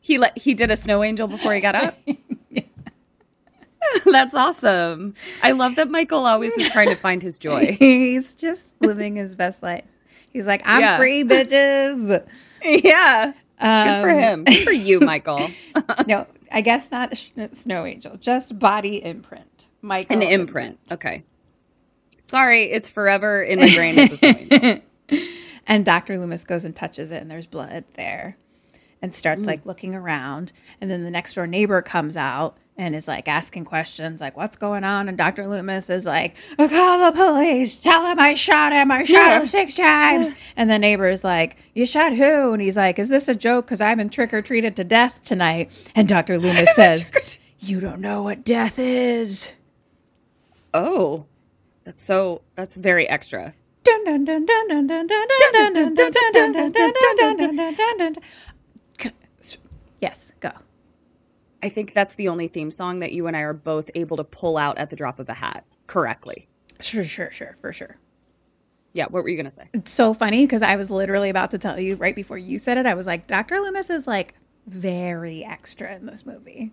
He 0.00 0.18
let 0.18 0.36
he 0.36 0.52
did 0.52 0.70
a 0.70 0.76
snow 0.76 1.02
angel 1.02 1.26
before 1.26 1.54
he 1.54 1.60
got 1.60 1.74
up. 1.74 1.98
That's 4.04 4.34
awesome. 4.34 5.14
I 5.42 5.52
love 5.52 5.76
that 5.76 5.88
Michael 5.90 6.26
always 6.26 6.52
is 6.58 6.68
trying 6.68 6.90
to 6.90 6.94
find 6.94 7.22
his 7.22 7.38
joy. 7.38 7.74
He's 7.78 8.34
just 8.34 8.74
living 8.80 9.16
his 9.16 9.34
best 9.34 9.62
life. 9.62 9.84
He's 10.30 10.46
like, 10.46 10.60
I'm 10.66 10.82
Yeah. 10.82 10.98
free, 10.98 11.24
bitches. 11.24 12.22
yeah. 12.62 13.32
Good 13.58 14.02
for 14.02 14.10
Um, 14.10 14.18
him. 14.18 14.44
Good 14.44 14.64
for 14.64 14.72
you, 14.72 15.00
Michael. 15.00 15.48
no, 16.06 16.26
I 16.52 16.60
guess 16.60 16.90
not 16.90 17.14
a 17.38 17.54
snow 17.54 17.86
angel, 17.86 18.18
just 18.18 18.58
body 18.58 19.02
imprint. 19.02 19.68
Michael. 19.80 20.16
An 20.16 20.22
imprint. 20.22 20.78
Okay. 20.92 21.22
Sorry, 22.22 22.64
it's 22.64 22.90
forever 22.90 23.42
in 23.42 23.58
my 23.58 23.74
brain 23.74 24.82
as 25.66 25.80
a 25.80 25.84
snow 25.84 25.84
angel. 25.84 25.84
And 25.84 25.84
Dr. 25.84 26.18
Loomis 26.18 26.44
goes 26.44 26.64
and 26.64 26.76
touches 26.76 27.12
it, 27.12 27.22
and 27.22 27.30
there's 27.30 27.46
blood 27.46 27.84
there 27.94 28.36
and 29.04 29.14
starts 29.14 29.44
mm. 29.44 29.48
like 29.48 29.66
looking 29.66 29.94
around. 29.94 30.52
And 30.80 30.90
then 30.90 31.04
the 31.04 31.10
next 31.10 31.34
door 31.34 31.46
neighbor 31.46 31.82
comes 31.82 32.16
out 32.16 32.56
and 32.76 32.96
is 32.96 33.06
like 33.06 33.28
asking 33.28 33.66
questions, 33.66 34.20
like, 34.20 34.36
What's 34.36 34.56
going 34.56 34.82
on? 34.82 35.08
And 35.08 35.18
Dr. 35.18 35.46
Loomis 35.46 35.90
is 35.90 36.06
like, 36.06 36.36
Call 36.56 37.12
the 37.12 37.12
police. 37.14 37.76
Tell 37.76 38.06
him 38.06 38.18
I 38.18 38.34
shot 38.34 38.72
him. 38.72 38.90
I 38.90 39.02
shot 39.04 39.42
him 39.42 39.46
six 39.46 39.76
times. 39.76 40.28
And 40.56 40.70
the 40.70 40.78
neighbor 40.78 41.06
is 41.08 41.22
like, 41.22 41.58
You 41.74 41.86
shot 41.86 42.16
who? 42.16 42.54
And 42.54 42.62
he's 42.62 42.76
like, 42.76 42.98
Is 42.98 43.10
this 43.10 43.28
a 43.28 43.34
joke? 43.34 43.66
Because 43.66 43.82
I've 43.82 43.98
been 43.98 44.10
trick 44.10 44.32
or 44.32 44.42
treated 44.42 44.74
to 44.76 44.84
death 44.84 45.22
tonight. 45.24 45.70
And 45.94 46.08
Dr. 46.08 46.38
Loomis 46.38 46.74
says, 46.74 47.38
You 47.58 47.80
don't 47.80 48.00
know 48.00 48.22
what 48.22 48.44
death 48.44 48.78
is. 48.78 49.52
Oh. 50.72 51.26
That's 51.84 52.02
so 52.02 52.40
that's 52.56 52.76
very 52.76 53.06
extra. 53.06 53.54
Yes, 60.00 60.32
go. 60.40 60.50
I 61.62 61.70
think 61.70 61.94
that's 61.94 62.14
the 62.14 62.28
only 62.28 62.46
theme 62.46 62.70
song 62.70 62.98
that 63.00 63.12
you 63.12 63.26
and 63.26 63.34
I 63.34 63.40
are 63.40 63.54
both 63.54 63.90
able 63.94 64.18
to 64.18 64.24
pull 64.24 64.58
out 64.58 64.76
at 64.76 64.90
the 64.90 64.96
drop 64.96 65.18
of 65.18 65.30
a 65.30 65.34
hat 65.34 65.64
correctly. 65.86 66.46
Sure, 66.78 67.04
sure, 67.04 67.30
sure, 67.30 67.56
for 67.58 67.72
sure. 67.72 67.96
Yeah, 68.92 69.06
what 69.06 69.22
were 69.22 69.30
you 69.30 69.36
going 69.36 69.46
to 69.46 69.50
say? 69.50 69.70
It's 69.72 69.90
so 69.90 70.12
funny 70.12 70.44
because 70.44 70.60
I 70.60 70.76
was 70.76 70.90
literally 70.90 71.30
about 71.30 71.50
to 71.52 71.58
tell 71.58 71.80
you 71.80 71.96
right 71.96 72.14
before 72.14 72.36
you 72.36 72.58
said 72.58 72.76
it. 72.76 72.84
I 72.84 72.92
was 72.92 73.06
like, 73.06 73.26
Dr. 73.26 73.58
Loomis 73.58 73.88
is 73.88 74.06
like 74.06 74.34
very 74.66 75.42
extra 75.42 75.94
in 75.94 76.04
this 76.04 76.26
movie. 76.26 76.72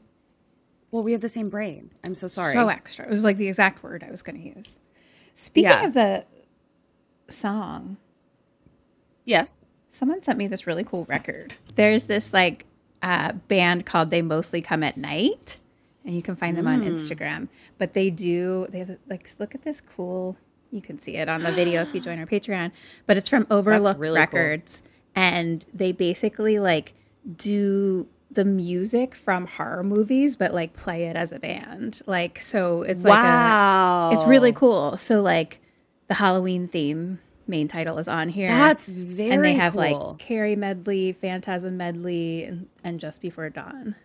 Well, 0.91 1.03
we 1.03 1.13
have 1.13 1.21
the 1.21 1.29
same 1.29 1.49
brain. 1.49 1.91
I'm 2.05 2.15
so 2.15 2.27
sorry. 2.27 2.51
So 2.51 2.67
extra. 2.67 3.05
It 3.05 3.11
was 3.11 3.23
like 3.23 3.37
the 3.37 3.47
exact 3.47 3.81
word 3.81 4.03
I 4.03 4.11
was 4.11 4.21
going 4.21 4.41
to 4.41 4.57
use. 4.57 4.77
Speaking 5.33 5.71
yeah. 5.71 5.85
of 5.85 5.93
the 5.93 6.25
song, 7.31 7.97
yes. 9.25 9.65
someone 9.89 10.21
sent 10.23 10.37
me 10.37 10.47
this 10.47 10.65
really 10.65 10.83
cool 10.83 11.05
record. 11.05 11.53
There's 11.75 12.05
this 12.05 12.33
like 12.33 12.65
uh, 13.01 13.33
band 13.47 13.85
called 13.85 14.09
They 14.09 14.21
Mostly 14.21 14.61
Come 14.61 14.83
at 14.83 14.97
Night, 14.97 15.59
and 16.05 16.15
you 16.15 16.21
can 16.21 16.35
find 16.35 16.57
them 16.57 16.67
on 16.67 16.81
Instagram. 16.81 17.47
But 17.77 17.93
they 17.93 18.09
do 18.09 18.67
they 18.69 18.79
have 18.79 18.97
like 19.09 19.29
look 19.39 19.53
at 19.53 19.63
this 19.63 19.81
cool. 19.81 20.37
You 20.71 20.81
can 20.81 20.99
see 20.99 21.17
it 21.17 21.27
on 21.27 21.43
the 21.43 21.51
video 21.51 21.81
if 21.81 21.93
you 21.93 21.99
join 21.99 22.17
our 22.19 22.25
Patreon. 22.25 22.71
But 23.05 23.17
it's 23.17 23.29
from 23.29 23.45
Overlook 23.51 23.99
really 23.99 24.15
cool. 24.15 24.21
Records, 24.21 24.81
and 25.15 25.65
they 25.73 25.91
basically 25.91 26.59
like 26.59 26.93
do 27.35 28.07
the 28.31 28.45
music 28.45 29.13
from 29.13 29.45
horror 29.45 29.83
movies, 29.83 30.35
but 30.35 30.53
like 30.53 30.73
play 30.73 31.03
it 31.03 31.15
as 31.15 31.31
a 31.31 31.39
band. 31.39 32.01
Like 32.05 32.39
so, 32.39 32.83
it's 32.83 33.03
like 33.03 33.21
wow. 33.21 34.11
it's 34.13 34.23
really 34.23 34.53
cool. 34.53 34.97
So 34.97 35.21
like 35.21 35.60
the 36.11 36.15
Halloween 36.15 36.67
theme 36.67 37.19
main 37.47 37.69
title 37.69 37.97
is 37.97 38.09
on 38.09 38.27
here. 38.27 38.49
That's 38.49 38.89
very 38.89 39.31
and 39.31 39.45
they 39.45 39.53
have 39.53 39.71
cool. 39.71 40.09
like 40.09 40.17
Carrie 40.19 40.57
medley, 40.57 41.13
Phantasm 41.13 41.77
medley, 41.77 42.43
and, 42.43 42.67
and 42.83 42.99
Just 42.99 43.21
Before 43.21 43.49
Dawn. 43.49 43.95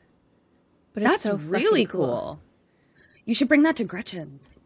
But 0.94 1.02
it's 1.02 1.10
That's 1.10 1.22
so 1.24 1.34
really 1.34 1.84
fucking 1.84 2.00
cool. 2.00 2.40
You 3.24 3.34
should 3.34 3.48
bring 3.48 3.64
that 3.64 3.74
to 3.76 3.84
Gretchen's. 3.84 4.60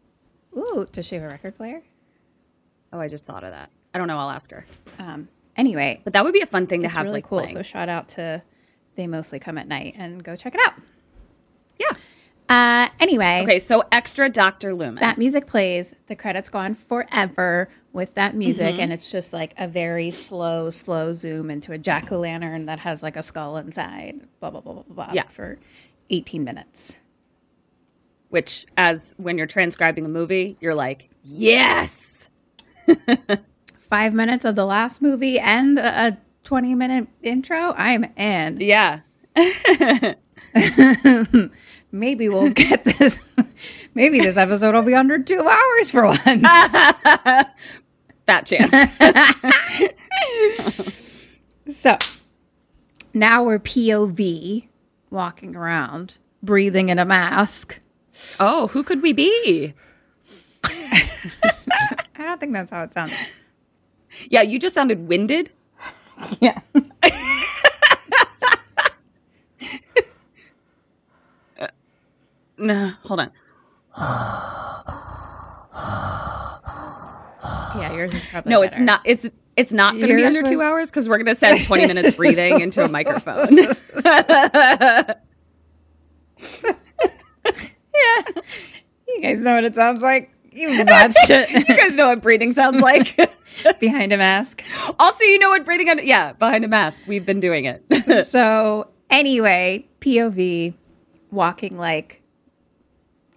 Ooh, 0.55 0.85
does 0.91 1.07
she 1.07 1.15
have 1.15 1.23
a 1.23 1.29
record 1.29 1.57
player? 1.57 1.81
Oh, 2.93 2.99
I 2.99 3.07
just 3.07 3.25
thought 3.25 3.43
of 3.43 3.49
that. 3.49 3.71
I 3.95 3.97
don't 3.97 4.07
know. 4.07 4.19
I'll 4.19 4.29
ask 4.29 4.51
her. 4.51 4.67
Um, 4.99 5.27
anyway, 5.55 5.99
But 6.03 6.13
that 6.13 6.23
would 6.23 6.33
be 6.33 6.41
a 6.41 6.45
fun 6.45 6.67
thing 6.67 6.83
to 6.83 6.89
have 6.89 7.05
really 7.05 7.13
like 7.15 7.23
cool. 7.23 7.39
playing. 7.39 7.55
So 7.55 7.63
shout 7.63 7.89
out 7.89 8.07
to 8.09 8.43
they 8.97 9.07
mostly 9.07 9.39
come 9.39 9.57
at 9.57 9.67
night 9.67 9.95
and 9.97 10.23
go 10.23 10.35
check 10.35 10.53
it 10.53 10.61
out. 10.63 10.73
Uh, 12.51 12.89
anyway, 12.99 13.41
Okay, 13.43 13.59
so 13.59 13.83
extra 13.93 14.27
Dr. 14.27 14.73
Loomis. 14.73 14.99
that 14.99 15.17
music 15.17 15.47
plays. 15.47 15.95
The 16.07 16.15
credits 16.17 16.49
go 16.49 16.59
on 16.59 16.73
forever 16.73 17.69
with 17.93 18.15
that 18.15 18.35
music, 18.35 18.77
and 18.77 18.91
it's 18.91 19.09
just 19.09 19.31
like 19.31 19.53
a 19.57 19.67
very 19.69 20.11
slow, 20.11 20.69
slow 20.69 21.13
zoom 21.13 21.49
into 21.49 21.71
a 21.71 21.77
jack 21.77 22.11
o' 22.11 22.19
lantern 22.19 22.65
that 22.65 22.79
has 22.79 23.01
like 23.01 23.15
a 23.15 23.23
skull 23.23 23.55
inside. 23.57 24.19
Blah 24.41 24.49
blah 24.51 24.59
blah 24.61 24.73
blah 24.73 24.83
blah. 24.87 25.09
Yeah. 25.13 25.27
for 25.29 25.59
eighteen 26.09 26.43
minutes. 26.43 26.97
which 28.29 28.65
as 28.77 29.13
when 29.17 29.37
you're 29.37 29.47
transcribing 29.47 30.05
a 30.05 30.09
movie, 30.09 30.57
you're 30.59 30.75
like, 30.75 31.09
yes. 31.23 32.29
Five 33.77 34.13
minutes 34.13 34.43
of 34.45 34.55
the 34.55 34.65
last 34.65 35.01
movie 35.01 35.39
and 35.39 35.77
a 35.79 36.07
a 36.07 36.17
twenty-minute 36.43 37.07
intro. 37.23 37.73
I'm 37.77 38.03
in. 38.17 38.59
Yeah. 38.59 38.99
Maybe 41.91 42.29
we'll 42.29 42.49
get 42.51 42.83
this. 42.83 43.19
Maybe 43.93 44.19
this 44.19 44.37
episode 44.37 44.73
will 44.75 44.81
be 44.81 44.95
under 44.95 45.19
two 45.19 45.39
hours 45.47 45.91
for 45.91 46.05
once. 46.05 46.21
Fat 48.25 48.45
chance. 48.45 48.71
So 51.67 51.97
now 53.13 53.43
we're 53.45 53.59
POV 53.59 54.67
walking 55.09 55.55
around, 55.55 56.17
breathing 56.43 56.89
in 56.89 56.99
a 56.99 57.05
mask. 57.05 57.79
oh, 58.41 58.67
who 58.67 58.83
could 58.83 59.01
we 59.01 59.13
be? 59.13 59.73
I 60.65 61.07
don't 62.17 62.39
think 62.41 62.51
that's 62.51 62.71
how 62.71 62.83
it 62.83 62.91
sounds. 62.93 63.13
Yeah, 64.29 64.41
you 64.41 64.59
just 64.59 64.75
sounded 64.75 65.07
winded. 65.07 65.51
Yeah. 66.41 66.59
No, 72.61 72.93
hold 73.03 73.19
on. 73.19 73.31
Yeah, 77.77 77.93
yours 77.95 78.13
is 78.13 78.25
probably 78.25 78.49
No, 78.49 78.61
it's 78.61 78.77
not. 78.79 79.01
It's 79.05 79.29
it's 79.55 79.73
not 79.73 79.95
going 79.95 80.07
to 80.07 80.15
be 80.15 80.23
under 80.23 80.43
two 80.43 80.61
hours 80.61 80.89
because 80.89 81.09
we're 81.09 81.17
going 81.17 81.25
to 81.27 81.35
send 81.35 81.61
20 81.65 81.87
minutes 81.87 82.15
breathing 82.17 82.61
into 82.61 82.81
a 82.83 82.91
microphone. 82.91 83.57
Yeah, 87.93 88.23
you 89.07 89.21
guys 89.21 89.39
know 89.41 89.55
what 89.55 89.63
it 89.65 89.75
sounds 89.75 90.01
like. 90.01 90.31
You 90.53 90.69
watch 90.85 91.13
you 91.29 91.63
guys 91.65 91.95
know 91.95 92.07
what 92.07 92.21
breathing 92.21 92.51
sounds 92.51 92.81
like. 92.81 93.15
behind 93.79 94.11
a 94.13 94.17
mask. 94.17 94.63
also, 94.99 95.23
you 95.25 95.37
know 95.39 95.49
what 95.49 95.65
breathing 95.65 95.89
under 95.89 96.03
yeah 96.03 96.33
behind 96.33 96.63
a 96.65 96.67
mask. 96.67 97.01
We've 97.07 97.25
been 97.25 97.39
doing 97.39 97.65
it. 97.65 97.83
So 98.25 98.89
anyway, 99.09 99.87
POV 99.99 100.73
walking 101.31 101.77
like 101.77 102.20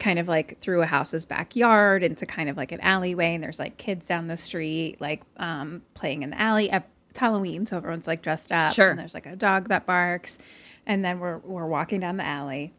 kind 0.05 0.19
of 0.19 0.29
like 0.29 0.59
through 0.59 0.83
a 0.83 0.87
house's 0.87 1.25
backyard 1.25 2.03
into 2.03 2.27
kind 2.27 2.51
of 2.51 2.59
like 2.59 2.73
an 2.73 2.81
alleyway, 2.81 3.33
and 3.33 3.43
there's 3.43 3.59
like 3.59 3.79
kids 3.79 4.05
down 4.05 4.27
the 4.27 4.37
street 4.37 5.01
like 5.01 5.23
um, 5.39 5.81
playing 5.95 6.23
in 6.23 6.29
the 6.29 6.39
alley. 6.41 6.69
It's 6.71 7.19
Halloween, 7.19 7.65
so 7.65 7.79
everyone's 7.79 8.07
like 8.07 8.21
dressed 8.21 8.53
up. 8.53 8.75
Sure. 8.75 8.91
And 8.91 8.99
there's 8.99 9.15
like 9.15 9.25
a 9.25 9.35
dog 9.35 9.69
that 9.69 9.87
barks, 9.87 10.37
and 10.85 11.03
then 11.03 11.21
we're 11.21 11.39
we're 11.39 11.67
walking 11.67 12.01
down 12.01 12.19
the 12.19 12.27
alley. 12.27 12.75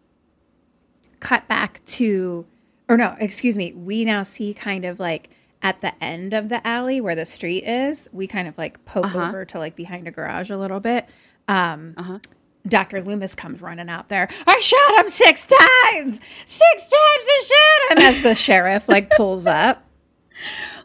Cut 1.20 1.48
back 1.48 1.84
to, 1.86 2.46
or 2.88 2.96
no, 2.96 3.16
excuse 3.20 3.58
me. 3.58 3.74
We 3.74 4.06
now 4.06 4.22
see 4.22 4.54
kind 4.54 4.86
of 4.86 5.00
like 5.00 5.32
at 5.64 5.82
the 5.82 5.94
end 6.04 6.32
of 6.32 6.50
the 6.50 6.66
alley 6.66 7.02
where 7.02 7.16
the 7.16 7.26
street 7.26 7.64
is. 7.64 8.08
We 8.14 8.28
kind 8.28 8.48
of 8.48 8.56
like 8.56 8.86
poke 8.86 9.16
over 9.16 9.46
to 9.46 9.58
like 9.58 9.76
behind 9.76 10.08
a 10.08 10.12
garage 10.12 10.52
a 10.52 10.58
little 10.58 10.80
bit. 10.80 11.10
Um, 11.48 12.22
Dr. 12.68 13.02
Loomis 13.02 13.36
comes 13.36 13.62
running 13.62 13.90
out 13.90 14.10
there. 14.10 14.28
I 14.48 14.60
shot 14.60 15.04
him 15.04 15.10
six 15.10 15.48
times. 15.48 16.20
Six 16.46 16.82
times 16.82 16.92
I 16.92 17.44
shot 17.46 17.98
him 17.98 18.04
as 18.16 18.24
the 18.24 18.36
sheriff 18.36 18.90
like 18.90 19.10
pulls 19.12 19.48
up. 19.48 19.84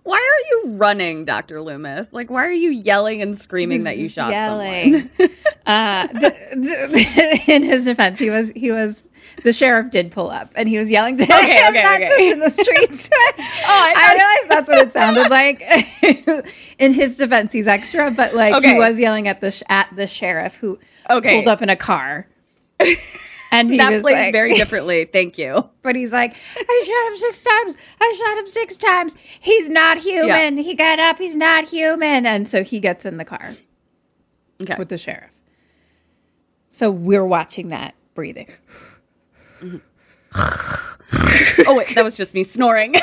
why 0.02 0.16
are 0.16 0.48
you 0.50 0.76
running, 0.76 1.24
Doctor 1.24 1.60
Loomis? 1.60 2.12
Like, 2.12 2.30
why 2.30 2.44
are 2.46 2.52
you 2.52 2.70
yelling 2.70 3.22
and 3.22 3.36
screaming 3.36 3.84
that 3.84 3.98
you 3.98 4.08
shot 4.08 4.30
yelling. 4.30 5.10
someone? 5.16 5.36
Uh, 5.66 6.06
d- 6.08 6.28
d- 6.60 7.42
in 7.48 7.62
his 7.62 7.84
defense, 7.84 8.18
he 8.18 8.30
was 8.30 8.50
he 8.52 8.70
was 8.72 9.08
the 9.44 9.52
sheriff 9.52 9.90
did 9.90 10.10
pull 10.10 10.28
up 10.30 10.50
and 10.56 10.68
he 10.68 10.76
was 10.76 10.90
yelling 10.90 11.16
to 11.16 11.22
Okay, 11.24 11.56
him, 11.56 11.68
okay, 11.70 11.82
not 11.82 11.94
okay. 12.00 12.04
just 12.06 12.20
in 12.20 12.38
the 12.40 12.50
streets. 12.50 13.10
I 13.66 13.94
I, 13.96 14.14
realized 14.14 14.48
that's 14.50 14.68
what 14.68 14.86
it 14.86 14.92
sounded 14.92 15.30
like. 15.30 15.62
in 16.78 16.92
his 16.92 17.16
defense, 17.16 17.52
he's 17.52 17.66
extra, 17.66 18.10
but 18.10 18.34
like 18.34 18.54
Okay. 18.54 18.72
he 18.72 18.74
was 18.78 18.98
yelling 18.98 19.28
at 19.28 19.40
the 19.40 19.50
sh- 19.50 19.62
at 19.68 19.88
the 19.94 20.06
sheriff 20.06 20.56
who 20.56 20.78
Okay. 21.08 21.36
pulled 21.36 21.48
up 21.48 21.62
in 21.62 21.68
a 21.70 21.76
car. 21.76 22.26
And 23.52 23.68
he 23.70 23.78
that 23.78 23.90
was 23.92 24.02
plays 24.02 24.14
like, 24.14 24.32
very 24.32 24.54
differently. 24.54 25.04
Thank 25.06 25.36
you. 25.36 25.68
But 25.82 25.96
he's 25.96 26.12
like, 26.12 26.34
I 26.56 26.84
shot 26.86 27.12
him 27.12 27.18
six 27.18 27.40
times. 27.40 27.76
I 28.00 28.14
shot 28.24 28.38
him 28.38 28.46
six 28.48 28.76
times. 28.76 29.16
He's 29.40 29.68
not 29.68 29.98
human. 29.98 30.56
He 30.56 30.74
got 30.74 31.00
up. 31.00 31.18
He's 31.18 31.34
not 31.34 31.64
human. 31.64 32.26
And 32.26 32.46
so 32.48 32.62
he 32.62 32.78
gets 32.78 33.04
in 33.04 33.16
the 33.16 33.24
car 33.24 33.50
Okay. 34.62 34.76
with 34.78 34.88
the 34.88 34.96
sheriff. 34.98 35.30
So 36.72 36.90
we're 36.90 37.26
watching 37.26 37.68
that 37.68 37.94
breathing. 38.14 38.48
oh 39.62 39.80
wait, 41.76 41.94
that 41.96 42.02
was 42.02 42.16
just 42.16 42.32
me 42.32 42.44
snoring. 42.44 42.94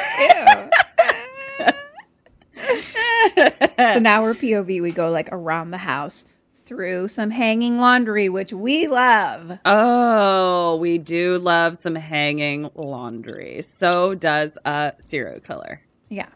So 3.77 3.99
now 3.99 4.23
we're 4.23 4.33
POV. 4.33 4.81
We 4.81 4.91
go 4.91 5.11
like 5.11 5.29
around 5.31 5.71
the 5.71 5.77
house 5.77 6.25
through 6.53 7.09
some 7.09 7.29
hanging 7.29 7.77
laundry, 7.77 8.29
which 8.29 8.51
we 8.51 8.87
love. 8.87 9.59
oh, 9.65 10.77
we 10.77 10.97
do 10.97 11.37
love 11.37 11.77
some 11.77 11.95
hanging 11.95 12.71
laundry. 12.73 13.61
So 13.61 14.15
does 14.15 14.57
a 14.65 14.93
serial 14.99 15.39
killer. 15.41 15.81
Yeah. 16.09 16.29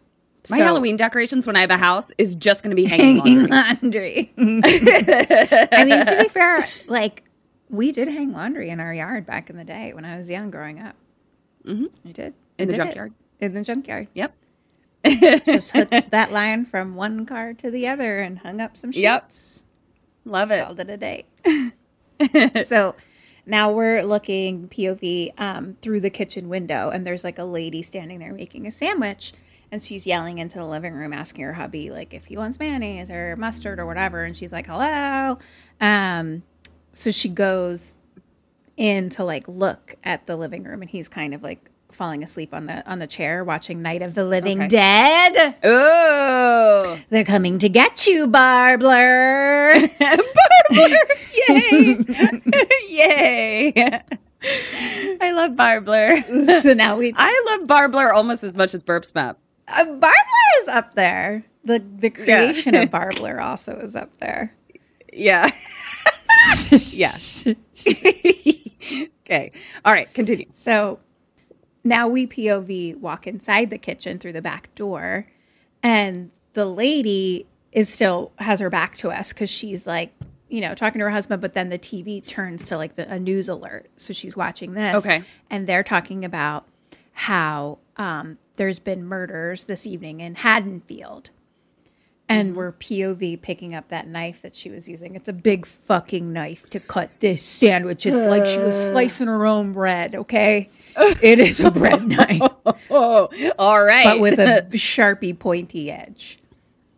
My 0.49 0.57
So- 0.57 0.63
Halloween 0.63 0.97
decorations 0.97 1.45
when 1.45 1.55
I 1.55 1.61
have 1.61 1.69
a 1.71 1.77
house 1.77 2.11
is 2.17 2.35
just 2.35 2.63
going 2.63 2.75
to 2.75 2.81
be 2.81 2.87
hanging 2.87 3.17
laundry. 3.47 3.47
laundry. 3.47 4.33
I 4.37 5.85
mean, 5.85 6.05
to 6.05 6.17
be 6.19 6.27
fair, 6.29 6.67
like 6.87 7.23
we 7.69 7.91
did 7.91 8.07
hang 8.07 8.33
laundry 8.33 8.69
in 8.69 8.79
our 8.79 8.93
yard 8.93 9.25
back 9.25 9.49
in 9.49 9.57
the 9.57 9.63
day 9.63 9.93
when 9.93 10.03
I 10.05 10.17
was 10.17 10.29
young, 10.29 10.49
growing 10.51 10.79
up. 10.79 10.95
Mm-hmm. 11.65 11.85
I 12.07 12.11
did 12.11 12.33
In 12.57 12.67
the 12.67 12.73
did 12.73 12.81
it. 12.81 12.85
junkyard? 12.85 13.13
In 13.39 13.53
the 13.53 13.61
junkyard, 13.63 14.07
Yep. 14.13 14.33
just 15.45 15.71
hooked 15.71 16.11
that 16.11 16.31
line 16.31 16.65
from 16.65 16.95
one 16.95 17.25
car 17.25 17.53
to 17.53 17.71
the 17.71 17.87
other 17.87 18.19
and 18.19 18.39
hung 18.39 18.59
up 18.61 18.77
some 18.77 18.91
Yep. 18.93 19.23
sheets. 19.25 19.63
Love 20.25 20.51
it. 20.51 20.63
Called 20.65 20.79
it 20.79 20.89
a 20.89 20.97
day. 20.97 21.25
so 22.63 22.95
now 23.45 23.71
we're 23.71 24.03
looking 24.03 24.67
POV 24.67 25.39
um, 25.39 25.73
through 25.81 26.01
the 26.01 26.09
kitchen 26.11 26.49
window, 26.49 26.89
and 26.89 27.05
there's 27.05 27.23
like 27.23 27.39
a 27.39 27.43
lady 27.43 27.81
standing 27.81 28.19
there 28.19 28.33
making 28.33 28.67
a 28.67 28.71
sandwich, 28.71 29.33
and 29.71 29.81
she's 29.81 30.05
yelling 30.05 30.37
into 30.39 30.57
the 30.57 30.65
living 30.65 30.93
room, 30.93 31.13
asking 31.13 31.45
her 31.45 31.53
hubby 31.53 31.89
like 31.89 32.13
if 32.13 32.25
he 32.25 32.37
wants 32.37 32.59
mayonnaise 32.59 33.09
or 33.09 33.35
mustard 33.37 33.79
or 33.79 33.85
whatever, 33.85 34.23
and 34.23 34.35
she's 34.35 34.51
like, 34.51 34.67
"Hello." 34.67 35.37
Um, 35.79 36.43
so 36.93 37.09
she 37.11 37.29
goes 37.29 37.97
in 38.77 39.09
to 39.11 39.23
like 39.23 39.47
look 39.47 39.95
at 40.03 40.27
the 40.27 40.35
living 40.35 40.63
room, 40.63 40.81
and 40.81 40.89
he's 40.89 41.07
kind 41.07 41.33
of 41.33 41.41
like 41.43 41.69
falling 41.91 42.23
asleep 42.23 42.53
on 42.53 42.67
the 42.67 42.89
on 42.89 42.99
the 42.99 43.07
chair 43.07 43.43
watching 43.43 43.81
Night 43.81 44.01
of 44.01 44.15
the 44.15 44.23
Living 44.23 44.59
Okay. 44.59 44.67
Dead. 44.69 45.59
Oh, 45.63 46.97
They're 47.09 47.25
coming 47.25 47.59
to 47.59 47.67
get 47.69 48.07
you, 48.07 48.27
Barbler. 48.27 49.73
Barbler, 49.99 50.97
yay! 51.49 51.97
yay! 53.73 54.01
I 55.21 55.31
love 55.35 55.55
Barbler. 55.55 56.21
so 56.61 56.73
now 56.73 56.95
we 56.97 57.13
I 57.15 57.45
love 57.57 57.67
Barbler 57.67 58.13
almost 58.13 58.43
as 58.43 58.55
much 58.55 58.73
as 58.73 58.83
Burp 58.83 59.03
Smap. 59.03 59.35
Uh, 59.71 59.85
Barbler 59.85 60.51
is 60.59 60.67
up 60.67 60.93
there. 60.93 61.45
The 61.63 61.79
the 61.79 62.09
creation 62.09 62.75
of 62.75 62.89
Barbler 62.91 63.39
also 63.39 63.77
is 63.77 63.95
up 63.95 64.13
there. 64.17 64.55
Yeah. 65.13 65.49
yeah. 66.91 67.11
okay. 69.25 69.51
All 69.85 69.93
right. 69.93 70.11
Continue. 70.13 70.47
So 70.51 70.99
now 71.83 72.07
we 72.07 72.27
POV 72.27 72.97
walk 72.97 73.27
inside 73.27 73.69
the 73.69 73.77
kitchen 73.77 74.19
through 74.19 74.33
the 74.33 74.41
back 74.41 74.73
door, 74.75 75.27
and 75.83 76.31
the 76.53 76.65
lady 76.65 77.45
is 77.71 77.89
still 77.91 78.31
has 78.39 78.59
her 78.59 78.69
back 78.69 78.95
to 78.97 79.09
us 79.09 79.31
because 79.31 79.49
she's 79.49 79.87
like, 79.87 80.13
you 80.49 80.59
know, 80.59 80.75
talking 80.75 80.99
to 80.99 81.05
her 81.05 81.11
husband, 81.11 81.41
but 81.41 81.53
then 81.53 81.69
the 81.69 81.79
TV 81.79 82.25
turns 82.25 82.67
to 82.67 82.77
like 82.77 82.95
the, 82.95 83.09
a 83.09 83.17
news 83.17 83.47
alert. 83.47 83.89
So 83.95 84.13
she's 84.13 84.35
watching 84.35 84.73
this. 84.73 85.05
Okay. 85.05 85.23
And 85.49 85.65
they're 85.67 85.83
talking 85.83 86.25
about 86.25 86.67
how 87.13 87.79
um, 87.97 88.37
there's 88.61 88.77
been 88.77 89.03
murders 89.03 89.65
this 89.65 89.87
evening 89.87 90.19
in 90.19 90.35
Haddonfield. 90.35 91.31
And 92.29 92.49
mm-hmm. 92.49 92.57
we're 92.57 92.71
POV 92.73 93.41
picking 93.41 93.73
up 93.73 93.87
that 93.87 94.05
knife 94.05 94.43
that 94.43 94.53
she 94.53 94.69
was 94.69 94.87
using. 94.87 95.15
It's 95.15 95.27
a 95.27 95.33
big 95.33 95.65
fucking 95.65 96.31
knife 96.31 96.69
to 96.69 96.79
cut 96.79 97.09
this 97.21 97.41
sandwich. 97.41 98.05
It's 98.05 98.27
like 98.27 98.45
she 98.45 98.59
was 98.59 98.75
uh. 98.75 98.91
slicing 98.91 99.25
her 99.25 99.47
own 99.47 99.71
bread, 99.71 100.13
okay? 100.13 100.69
It 101.23 101.39
is 101.39 101.59
a 101.59 101.71
bread 101.71 102.07
knife, 102.07 102.51
Oh, 102.91 103.29
all 103.57 103.83
right. 103.83 104.03
but 104.03 104.19
with 104.19 104.37
a 104.37 104.67
sharpie 104.73 105.37
pointy 105.37 105.89
edge. 105.89 106.37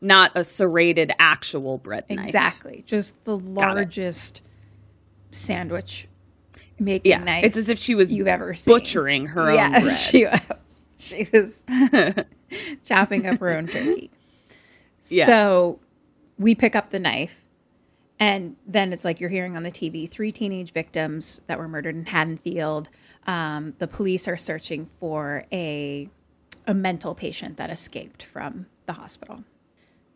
not 0.01 0.33
a 0.35 0.43
serrated 0.43 1.13
actual 1.17 1.77
bread 1.77 2.09
knife. 2.09 2.25
Exactly. 2.25 2.83
Just 2.85 3.23
the 3.23 3.37
largest 3.37 4.41
sandwich 5.31 6.09
making 6.77 7.09
Yeah, 7.09 7.23
knife. 7.23 7.45
it's 7.45 7.55
as 7.55 7.69
if 7.69 7.79
she 7.79 7.95
was 7.95 8.11
you've 8.11 8.27
ever 8.27 8.53
seen. 8.53 8.73
butchering 8.73 9.27
her 9.27 9.51
own 9.51 9.55
yes, 9.55 9.83
bread. 9.83 9.93
she 9.93 10.25
was. 10.25 10.62
She 11.13 11.27
was 11.33 11.63
chopping 12.83 13.27
up 13.27 13.39
her 13.39 13.49
own 13.49 13.67
turkey. 13.67 14.09
Yeah. 15.09 15.25
So 15.25 15.79
we 16.37 16.55
pick 16.55 16.75
up 16.75 16.91
the 16.91 16.99
knife, 16.99 17.43
and 18.19 18.55
then 18.65 18.93
it's 18.93 19.03
like 19.03 19.19
you're 19.19 19.29
hearing 19.29 19.57
on 19.57 19.63
the 19.63 19.71
TV 19.71 20.09
three 20.09 20.31
teenage 20.31 20.71
victims 20.71 21.41
that 21.47 21.59
were 21.59 21.67
murdered 21.67 21.95
in 21.95 22.05
Haddonfield. 22.05 22.89
Um, 23.27 23.73
the 23.79 23.87
police 23.87 24.27
are 24.27 24.37
searching 24.37 24.85
for 24.85 25.45
a 25.51 26.09
a 26.65 26.73
mental 26.73 27.13
patient 27.13 27.57
that 27.57 27.69
escaped 27.69 28.23
from 28.23 28.67
the 28.85 28.93
hospital. 28.93 29.43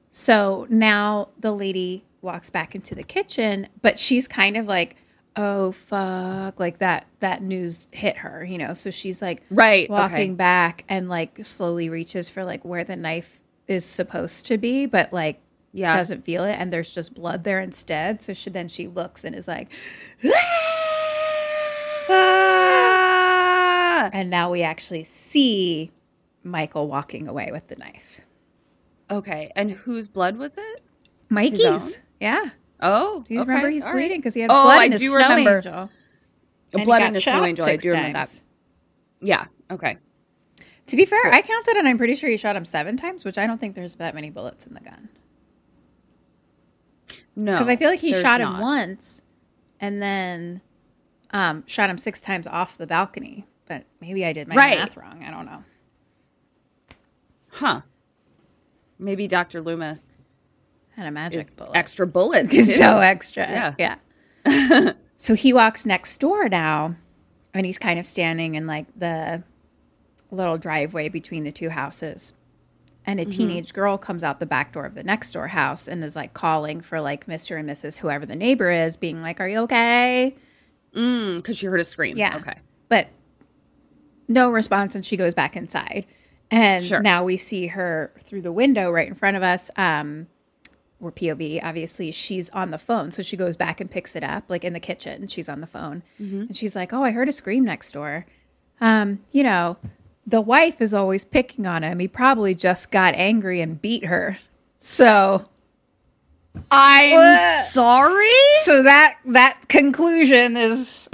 So 0.09 0.65
now 0.69 1.29
the 1.39 1.51
lady 1.51 2.05
walks 2.21 2.49
back 2.49 2.73
into 2.73 2.95
the 2.95 3.03
kitchen, 3.03 3.67
but 3.81 3.97
she's 3.99 4.27
kind 4.27 4.57
of 4.57 4.65
like, 4.65 4.95
"Oh 5.37 5.71
fuck!" 5.71 6.59
Like 6.59 6.79
that 6.79 7.05
that 7.19 7.41
news 7.43 7.87
hit 7.91 8.17
her, 8.17 8.43
you 8.43 8.57
know. 8.57 8.73
So 8.73 8.89
she's 8.91 9.21
like, 9.21 9.43
Right, 9.49 9.89
walking 9.89 10.31
okay. 10.31 10.35
back 10.35 10.83
and 10.89 11.07
like 11.09 11.45
slowly 11.45 11.89
reaches 11.89 12.27
for 12.29 12.43
like 12.43 12.65
where 12.65 12.83
the 12.83 12.95
knife 12.95 13.41
is 13.67 13.85
supposed 13.85 14.45
to 14.47 14.57
be, 14.57 14.85
but 14.85 15.13
like 15.13 15.39
Yeah. 15.73 15.95
doesn't 15.95 16.23
feel 16.23 16.43
it, 16.43 16.53
and 16.53 16.71
there's 16.73 16.93
just 16.93 17.13
blood 17.13 17.43
there 17.43 17.59
instead. 17.61 18.21
So 18.21 18.33
she 18.33 18.49
then 18.49 18.67
she 18.67 18.87
looks 18.87 19.23
and 19.23 19.35
is 19.35 19.47
like, 19.47 19.71
Ah! 22.79 24.09
and 24.13 24.29
now 24.29 24.51
we 24.51 24.63
actually 24.63 25.03
see 25.03 25.91
Michael 26.43 26.87
walking 26.87 27.27
away 27.27 27.49
with 27.51 27.67
the 27.67 27.75
knife. 27.75 28.21
Okay, 29.09 29.51
and 29.55 29.71
whose 29.71 30.07
blood 30.07 30.37
was 30.37 30.57
it? 30.57 30.81
Mikey's, 31.29 31.99
yeah. 32.19 32.49
Oh, 32.79 33.23
Do 33.27 33.33
you 33.33 33.41
okay, 33.41 33.47
remember 33.49 33.69
he's 33.69 33.83
all 33.83 33.89
right. 33.93 33.95
bleeding 33.99 34.19
because 34.19 34.33
he 34.35 34.41
had 34.41 34.51
Oh, 34.51 34.63
blood 34.63 34.79
I 34.79 34.85
in 34.85 34.91
his 34.91 35.01
do 35.01 35.07
snow 35.07 35.17
remember. 35.29 35.57
angel. 35.57 35.73
A 35.73 35.89
And 36.73 36.85
blood 36.85 36.99
got 36.99 37.07
in 37.07 37.13
the 37.13 37.21
snow 37.21 37.43
angel. 37.45 37.65
I 37.65 37.71
six 37.71 37.83
do 37.83 37.89
remember 37.91 38.17
times. 38.19 38.39
that. 39.19 39.25
Yeah. 39.27 39.45
Okay. 39.71 39.97
To 40.87 40.95
be 40.95 41.05
fair, 41.05 41.19
I 41.33 41.41
counted 41.41 41.75
and 41.77 41.87
I'm 41.87 41.97
pretty 41.97 42.15
sure 42.15 42.29
he 42.29 42.37
shot 42.37 42.55
him 42.55 42.63
seven 42.65 42.95
times, 42.95 43.25
which 43.25 43.37
I 43.37 43.47
don't 43.47 43.59
think 43.59 43.75
there's 43.75 43.95
that 43.95 44.13
many 44.15 44.29
bullets 44.29 44.65
in 44.67 44.73
the 44.73 44.79
gun. 44.79 45.09
No, 47.35 47.53
Because 47.53 47.67
I 47.67 47.75
feel 47.75 47.89
like 47.89 47.99
he 47.99 48.11
there's 48.11 48.21
shot 48.21 48.41
him 48.41 48.59
once 48.59 49.21
and 49.79 50.01
then 50.01 50.61
um, 51.31 51.63
shot 51.67 51.89
him 51.89 51.97
six 51.97 52.19
times 52.21 52.47
off 52.47 52.77
the 52.77 52.87
balcony. 52.87 53.47
But 53.67 53.85
maybe 53.99 54.23
I 54.25 54.33
did 54.33 54.47
my 54.47 54.55
Right. 54.55 54.77
math 54.77 54.95
wrong. 54.95 55.23
I 55.23 55.31
don't 55.31 55.45
know. 55.45 55.63
Huh? 57.53 57.81
Maybe 58.99 59.27
Dr. 59.27 59.61
Loomis 59.61 60.26
Had 60.97 61.07
a 61.07 61.11
magic 61.11 61.45
bullet. 61.57 61.71
extra 61.75 62.05
bullets. 62.07 62.49
too. 62.53 62.63
so 62.63 62.97
extra. 62.97 63.73
Yeah. 63.77 63.95
Yeah. 64.45 64.91
so 65.15 65.33
he 65.35 65.53
walks 65.53 65.85
next 65.85 66.17
door 66.19 66.49
now 66.49 66.95
and 67.53 67.65
he's 67.65 67.77
kind 67.77 67.99
of 67.99 68.05
standing 68.05 68.55
in 68.55 68.67
like 68.67 68.87
the 68.97 69.43
little 70.31 70.57
driveway 70.57 71.07
between 71.09 71.43
the 71.43 71.51
two 71.51 71.69
houses. 71.69 72.33
And 73.05 73.19
a 73.19 73.23
Mm-hmm. 73.23 73.29
teenage 73.31 73.73
girl 73.73 73.97
comes 73.97 74.21
out 74.23 74.39
the 74.41 74.45
back 74.45 74.73
door 74.73 74.85
of 74.85 74.93
the 74.95 75.03
next 75.03 75.31
door 75.31 75.47
house 75.47 75.87
and 75.87 76.03
is 76.03 76.15
like 76.15 76.33
calling 76.33 76.81
for 76.81 76.99
like 76.99 77.25
Mr. 77.27 77.57
and 77.57 77.69
Mrs. 77.69 77.99
whoever 77.99 78.25
the 78.25 78.35
neighbor 78.35 78.69
is, 78.69 78.97
being 78.97 79.21
like, 79.21 79.39
Are 79.39 79.47
you 79.47 79.59
okay? 79.59 80.35
because 80.93 81.55
she 81.57 81.67
heard 81.67 81.79
a 81.79 81.83
scream. 81.85 82.17
Yeah. 82.17 82.37
Okay. 82.37 82.55
But 82.89 83.07
no 84.27 84.49
response, 84.51 84.95
and 84.95 85.05
she 85.05 85.15
goes 85.15 85.33
back 85.33 85.55
inside. 85.55 86.05
And 86.49 86.83
Sure. 86.83 87.01
now 87.01 87.23
we 87.23 87.37
see 87.37 87.67
her 87.67 88.11
through 88.23 88.41
the 88.41 88.51
window 88.51 88.89
right 88.91 89.07
in 89.07 89.13
front 89.13 89.37
of 89.37 89.43
us. 89.43 89.69
Um, 89.77 90.27
we're 90.99 91.11
POV, 91.11 91.59
obviously. 91.63 92.11
She's 92.11 92.49
on 92.51 92.71
the 92.71 92.77
phone. 92.77 93.11
So 93.11 93.21
she 93.21 93.37
goes 93.37 93.55
back 93.55 93.79
and 93.79 93.89
picks 93.89 94.15
it 94.15 94.23
up, 94.23 94.45
like 94.49 94.63
in 94.63 94.73
the 94.73 94.79
kitchen. 94.79 95.27
She's 95.27 95.47
on 95.47 95.61
the 95.61 95.67
phone. 95.67 96.03
And 96.17 96.55
she's 96.55 96.75
like, 96.75 96.91
Oh, 96.93 97.03
I 97.03 97.11
heard 97.11 97.29
a 97.29 97.31
scream 97.31 97.63
next 97.63 97.91
door. 97.91 98.25
Um, 98.81 99.19
you 99.31 99.43
know, 99.43 99.77
the 100.25 100.41
wife 100.41 100.81
is 100.81 100.93
always 100.93 101.23
picking 101.23 101.65
on 101.65 101.83
him. 101.83 101.99
He 101.99 102.07
probably 102.07 102.53
just 102.55 102.91
got 102.91 103.13
angry 103.15 103.61
and 103.61 103.81
beat 103.81 104.05
her. 104.05 104.37
So 104.79 105.47
I'm 106.71 107.37
sorry. 107.65 108.27
so 108.63 108.83
that 108.83 109.15
that 109.25 109.67
conclusion 109.67 110.57
is 110.57 111.09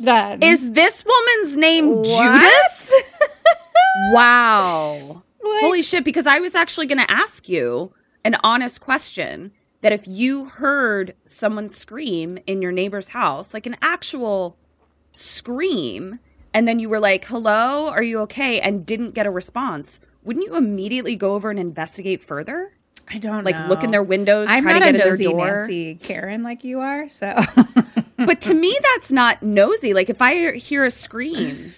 done. 0.00 0.42
Is 0.42 0.72
this 0.72 1.04
woman's 1.04 1.56
name 1.56 2.04
Judas? 2.04 3.02
wow. 4.12 5.22
Holy 5.44 5.82
shit, 5.82 6.04
because 6.04 6.26
I 6.26 6.40
was 6.40 6.54
actually 6.54 6.86
going 6.86 6.98
to 6.98 7.10
ask 7.10 7.48
you 7.48 7.92
an 8.24 8.36
honest 8.44 8.80
question 8.80 9.52
that 9.80 9.92
if 9.92 10.06
you 10.06 10.44
heard 10.46 11.14
someone 11.24 11.68
scream 11.68 12.38
in 12.46 12.62
your 12.62 12.72
neighbor's 12.72 13.08
house, 13.10 13.52
like 13.52 13.66
an 13.66 13.76
actual 13.82 14.56
scream, 15.12 16.18
and 16.54 16.66
then 16.68 16.78
you 16.78 16.88
were 16.88 17.00
like, 17.00 17.24
hello, 17.26 17.88
are 17.88 18.02
you 18.02 18.20
okay? 18.20 18.60
And 18.60 18.84
didn't 18.86 19.12
get 19.12 19.26
a 19.26 19.30
response, 19.30 20.00
wouldn't 20.22 20.46
you 20.46 20.56
immediately 20.56 21.16
go 21.16 21.34
over 21.34 21.50
and 21.50 21.58
investigate 21.58 22.20
further? 22.22 22.74
I 23.08 23.18
don't 23.18 23.44
Like 23.44 23.56
know. 23.58 23.66
look 23.66 23.82
in 23.82 23.90
their 23.90 24.02
windows, 24.02 24.48
I'm 24.50 24.62
try 24.62 24.78
not 24.78 24.86
to 24.86 24.92
get 24.92 24.94
a 24.94 24.98
in 24.98 24.98
their 24.98 25.10
nosy 25.10 25.24
door. 25.24 25.58
Nancy 25.58 25.94
Karen 25.96 26.42
like 26.42 26.64
you 26.64 26.80
are, 26.80 27.08
so 27.08 27.34
But 28.18 28.40
to 28.42 28.54
me, 28.54 28.78
that's 28.94 29.10
not 29.10 29.42
nosy. 29.42 29.92
Like 29.94 30.08
if 30.08 30.22
I 30.22 30.52
hear 30.52 30.84
a 30.84 30.90
scream, 30.92 31.72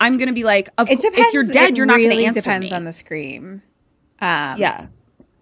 I'm 0.00 0.18
gonna 0.18 0.32
be 0.32 0.42
like, 0.44 0.68
of, 0.76 0.90
it 0.90 1.00
depends. 1.00 1.28
if 1.28 1.32
you're 1.34 1.44
dead, 1.44 1.70
it 1.70 1.76
you're 1.76 1.86
not 1.86 1.96
really 1.96 2.16
gonna 2.16 2.26
answer 2.26 2.40
depends 2.40 2.70
me. 2.70 2.76
on 2.76 2.84
the 2.84 2.92
scream 2.92 3.62
um, 4.20 4.56
yeah, 4.58 4.86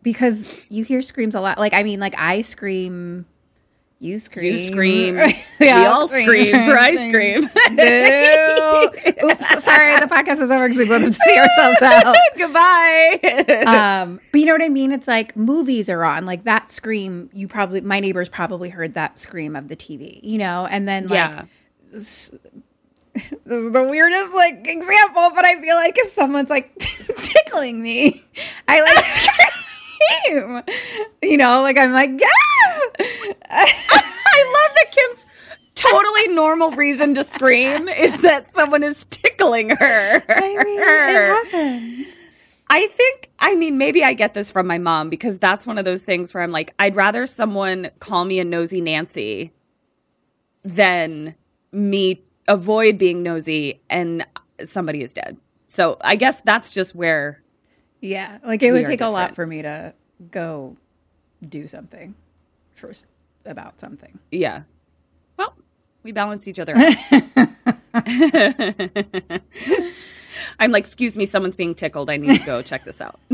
because 0.06 0.64
you 0.70 0.84
hear 0.84 1.02
screams 1.02 1.34
a 1.34 1.40
lot. 1.40 1.58
Like 1.58 1.74
I 1.74 1.82
mean, 1.82 1.98
like 1.98 2.14
I 2.16 2.42
scream, 2.42 3.26
you 3.98 4.20
scream, 4.20 4.52
you 4.52 4.58
scream, 4.60 5.16
Yeah, 5.60 5.80
we 5.80 5.86
all 5.86 6.06
scream 6.06 6.52
for 6.52 6.78
I 6.78 6.94
scream. 7.08 7.40
Boo. 7.42 9.26
Oops, 9.28 9.64
sorry, 9.64 9.98
the 9.98 10.06
podcast 10.06 10.40
is 10.40 10.48
over 10.52 10.66
because 10.66 10.78
we 10.78 10.86
both 10.86 11.02
have 11.02 11.12
to 11.12 11.12
see 11.12 11.36
ourselves 11.36 11.82
out. 11.82 12.14
Goodbye. 12.38 13.64
Um, 13.66 14.20
but 14.30 14.38
you 14.38 14.46
know 14.46 14.52
what 14.52 14.62
I 14.62 14.68
mean? 14.68 14.92
It's 14.92 15.08
like 15.08 15.34
movies 15.36 15.90
are 15.90 16.04
on, 16.04 16.24
like 16.24 16.44
that 16.44 16.70
scream. 16.70 17.28
You 17.32 17.48
probably, 17.48 17.80
my 17.80 17.98
neighbors 17.98 18.28
probably 18.28 18.68
heard 18.68 18.94
that 18.94 19.18
scream 19.18 19.56
of 19.56 19.66
the 19.66 19.74
TV, 19.74 20.20
you 20.22 20.38
know, 20.38 20.68
and 20.70 20.86
then 20.86 21.08
like 21.08 21.16
yeah, 21.16 21.44
this 21.90 22.32
is 22.32 22.38
the 23.44 23.88
weirdest 23.90 24.34
like 24.36 24.60
example, 24.68 25.30
but 25.34 25.44
I 25.44 25.60
feel 25.60 25.74
like 25.74 25.98
if 25.98 26.10
someone's 26.10 26.50
like 26.50 26.78
tickling 26.78 27.82
me, 27.82 28.22
I 28.68 28.80
like 28.82 29.04
scream. 29.04 29.55
You 31.22 31.36
know, 31.36 31.62
like 31.62 31.78
I'm 31.78 31.92
like, 31.92 32.10
yeah. 32.10 32.26
I 33.50 34.44
love 34.54 34.74
that 34.74 34.92
Kim's 34.92 35.26
totally 35.74 36.28
normal 36.28 36.70
reason 36.72 37.14
to 37.14 37.24
scream 37.24 37.88
is 37.88 38.22
that 38.22 38.50
someone 38.50 38.82
is 38.82 39.04
tickling 39.10 39.70
her. 39.70 40.22
I 40.28 40.64
mean, 40.64 40.80
it 40.80 41.52
happens. 41.52 42.18
I 42.68 42.88
think, 42.88 43.30
I 43.38 43.54
mean, 43.54 43.78
maybe 43.78 44.02
I 44.02 44.12
get 44.12 44.34
this 44.34 44.50
from 44.50 44.66
my 44.66 44.78
mom 44.78 45.08
because 45.08 45.38
that's 45.38 45.66
one 45.66 45.78
of 45.78 45.84
those 45.84 46.02
things 46.02 46.34
where 46.34 46.42
I'm 46.42 46.50
like, 46.50 46.74
I'd 46.78 46.96
rather 46.96 47.24
someone 47.26 47.90
call 48.00 48.24
me 48.24 48.40
a 48.40 48.44
nosy 48.44 48.80
Nancy 48.80 49.52
than 50.64 51.36
me 51.70 52.24
avoid 52.48 52.98
being 52.98 53.22
nosy 53.22 53.80
and 53.88 54.26
somebody 54.64 55.02
is 55.02 55.14
dead. 55.14 55.36
So 55.64 55.96
I 56.00 56.16
guess 56.16 56.40
that's 56.40 56.72
just 56.72 56.94
where, 56.94 57.42
Yeah, 58.06 58.38
like 58.44 58.62
it 58.62 58.72
would 58.72 58.84
take 58.84 59.00
a 59.00 59.08
lot 59.08 59.34
for 59.34 59.46
me 59.46 59.62
to 59.62 59.94
go 60.30 60.76
do 61.46 61.66
something 61.66 62.14
for 62.74 62.92
about 63.44 63.80
something. 63.80 64.18
yeah. 64.30 64.62
Well, 65.36 65.54
we 66.02 66.12
balance 66.12 66.48
each 66.48 66.58
other 66.58 66.74
out. 66.76 66.94
I'm 70.58 70.72
like, 70.72 70.82
excuse 70.84 71.16
me, 71.16 71.26
someone's 71.26 71.56
being 71.56 71.74
tickled. 71.74 72.08
I 72.10 72.16
need 72.16 72.38
to 72.40 72.46
go 72.46 72.62
check 72.62 72.84
this 72.84 73.00
out. 73.00 73.18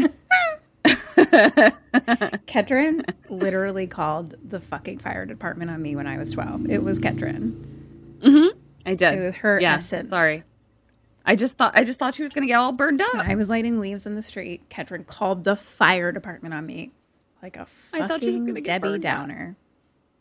Ketrin 2.47 3.05
literally 3.29 3.87
called 3.87 4.35
the 4.43 4.59
fucking 4.61 4.99
fire 4.99 5.27
department 5.27 5.71
on 5.71 5.81
me 5.83 5.95
when 5.97 6.07
I 6.07 6.19
was 6.19 6.33
12. 6.33 6.71
It 6.71 6.83
was 6.83 6.99
Ketrin. 6.99 7.65
Mm-hmm. 8.21 8.59
I 8.87 8.95
did. 8.95 9.19
It 9.19 9.25
was 9.25 9.35
her 9.37 9.61
yeah, 9.61 9.77
essence. 9.77 10.09
Sorry. 10.09 10.43
I 11.25 11.37
just 11.37 11.57
thought 11.57 11.73
I 11.77 11.85
just 11.85 11.99
thought 11.99 12.15
she 12.15 12.23
was 12.23 12.33
gonna 12.33 12.47
get 12.47 12.55
all 12.57 12.73
burned 12.73 13.01
up. 13.01 13.15
I 13.15 13.35
was 13.35 13.49
lighting 13.49 13.79
leaves 13.81 14.07
in 14.07 14.15
the 14.15 14.23
street. 14.23 14.69
Ketrin 14.69 15.07
called 15.07 15.45
the 15.45 15.57
fire 15.57 16.11
department 16.13 16.55
on 16.55 16.67
me 16.67 16.91
like 17.43 17.57
a 17.57 17.67
fucking 17.67 18.05
I 18.05 18.09
thought 18.09 18.21
she 18.21 18.31
was 18.31 18.43
gonna 18.45 18.61
get 18.61 18.83
Debbie. 18.83 18.99
Downer. 18.99 19.57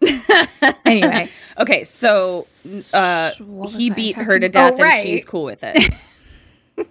anyway, 0.86 1.30
Okay, 1.60 1.84
so 1.84 2.44
uh, 2.96 3.30
he 3.70 3.92
beat 3.92 4.16
her 4.16 4.40
to 4.40 4.48
Oh, 4.48 4.50
death, 4.50 4.80
right. 4.80 4.94
and 4.94 5.08
she's 5.08 5.26
cool 5.26 5.44
with 5.44 5.60
it. 5.62 5.94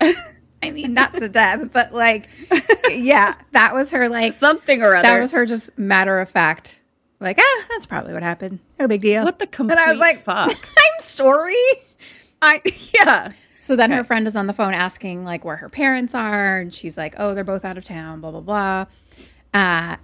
I 0.62 0.70
mean 0.70 0.94
not 0.94 1.14
to 1.14 1.28
death, 1.28 1.70
but 1.72 1.92
like, 1.92 2.28
yeah, 2.90 3.34
that 3.52 3.74
was 3.74 3.90
her 3.90 4.08
like 4.08 4.32
Something 4.32 4.82
or 4.82 4.94
other. 4.94 5.02
that 5.08 5.20
was 5.20 5.32
her 5.32 5.46
just 5.46 5.76
matter 5.78 6.20
of 6.20 6.28
fact. 6.28 6.78
Like, 7.20 7.38
ah, 7.40 7.64
that's 7.70 7.86
probably 7.86 8.12
what 8.12 8.22
happened. 8.22 8.60
No 8.78 8.86
big 8.86 9.00
deal. 9.02 9.24
What 9.24 9.40
the 9.40 9.48
And 9.58 9.72
I 9.72 9.90
was 9.90 9.98
like, 9.98 10.22
fuck? 10.22 10.50
I'm 10.50 11.00
sorry. 11.00 11.56
I 12.42 12.62
yeah. 12.94 13.32
So 13.60 13.74
then 13.74 13.90
her 13.90 14.04
friend 14.04 14.26
is 14.28 14.36
on 14.36 14.46
the 14.46 14.52
phone 14.52 14.74
asking 14.74 15.24
like 15.24 15.44
where 15.44 15.56
her 15.56 15.68
parents 15.68 16.14
are, 16.14 16.58
and 16.58 16.72
she's 16.72 16.96
like, 16.96 17.14
"Oh, 17.18 17.34
they're 17.34 17.44
both 17.44 17.64
out 17.64 17.78
of 17.78 17.84
town." 17.84 18.20
Blah 18.20 18.30
blah 18.30 18.40
blah. 18.40 18.86
Uh, 19.52 19.96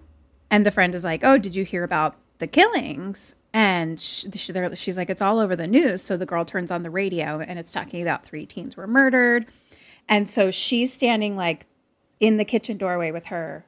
and 0.50 0.66
the 0.66 0.70
friend 0.70 0.94
is 0.94 1.04
like, 1.04 1.22
"Oh, 1.22 1.38
did 1.38 1.54
you 1.54 1.64
hear 1.64 1.84
about 1.84 2.16
the 2.38 2.46
killings?" 2.46 3.34
And 3.52 4.00
she, 4.00 4.28
she's 4.74 4.96
like, 4.96 5.10
"It's 5.10 5.22
all 5.22 5.38
over 5.38 5.54
the 5.54 5.68
news." 5.68 6.02
So 6.02 6.16
the 6.16 6.26
girl 6.26 6.44
turns 6.44 6.70
on 6.70 6.82
the 6.82 6.90
radio, 6.90 7.40
and 7.40 7.58
it's 7.58 7.72
talking 7.72 8.02
about 8.02 8.24
three 8.24 8.46
teens 8.46 8.76
were 8.76 8.86
murdered. 8.86 9.46
And 10.08 10.28
so 10.28 10.50
she's 10.50 10.92
standing 10.92 11.36
like 11.36 11.66
in 12.20 12.36
the 12.36 12.44
kitchen 12.44 12.76
doorway 12.76 13.10
with 13.10 13.26
her 13.26 13.64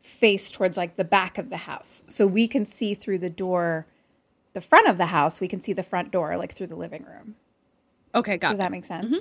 face 0.00 0.50
towards 0.50 0.76
like 0.76 0.96
the 0.96 1.04
back 1.04 1.38
of 1.38 1.50
the 1.50 1.58
house, 1.58 2.02
so 2.08 2.26
we 2.26 2.48
can 2.48 2.66
see 2.66 2.94
through 2.94 3.18
the 3.18 3.30
door, 3.30 3.86
the 4.58 4.66
front 4.66 4.88
of 4.88 4.98
the 4.98 5.06
house. 5.06 5.40
We 5.40 5.46
can 5.48 5.60
see 5.60 5.72
the 5.72 5.82
front 5.82 6.10
door 6.10 6.36
like 6.36 6.52
through 6.52 6.66
the 6.68 6.76
living 6.76 7.04
room. 7.04 7.36
Okay, 8.14 8.36
got 8.38 8.48
Does 8.48 8.58
it. 8.58 8.62
that 8.62 8.70
make 8.72 8.84
sense? 8.84 9.20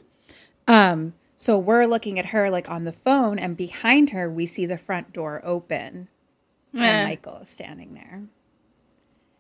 Um, 0.68 1.14
so 1.36 1.60
we're 1.60 1.86
looking 1.86 2.18
at 2.18 2.28
her 2.28 2.50
like 2.50 2.70
on 2.70 2.84
the 2.86 2.92
phone, 2.92 3.38
and 3.38 3.56
behind 3.56 4.10
her, 4.10 4.30
we 4.30 4.46
see 4.46 4.66
the 4.66 4.78
front 4.78 5.14
door 5.14 5.42
open, 5.44 6.08
Eh. 6.76 6.80
and 6.84 7.08
Michael 7.10 7.38
is 7.38 7.50
standing 7.50 7.94
there. 7.94 8.24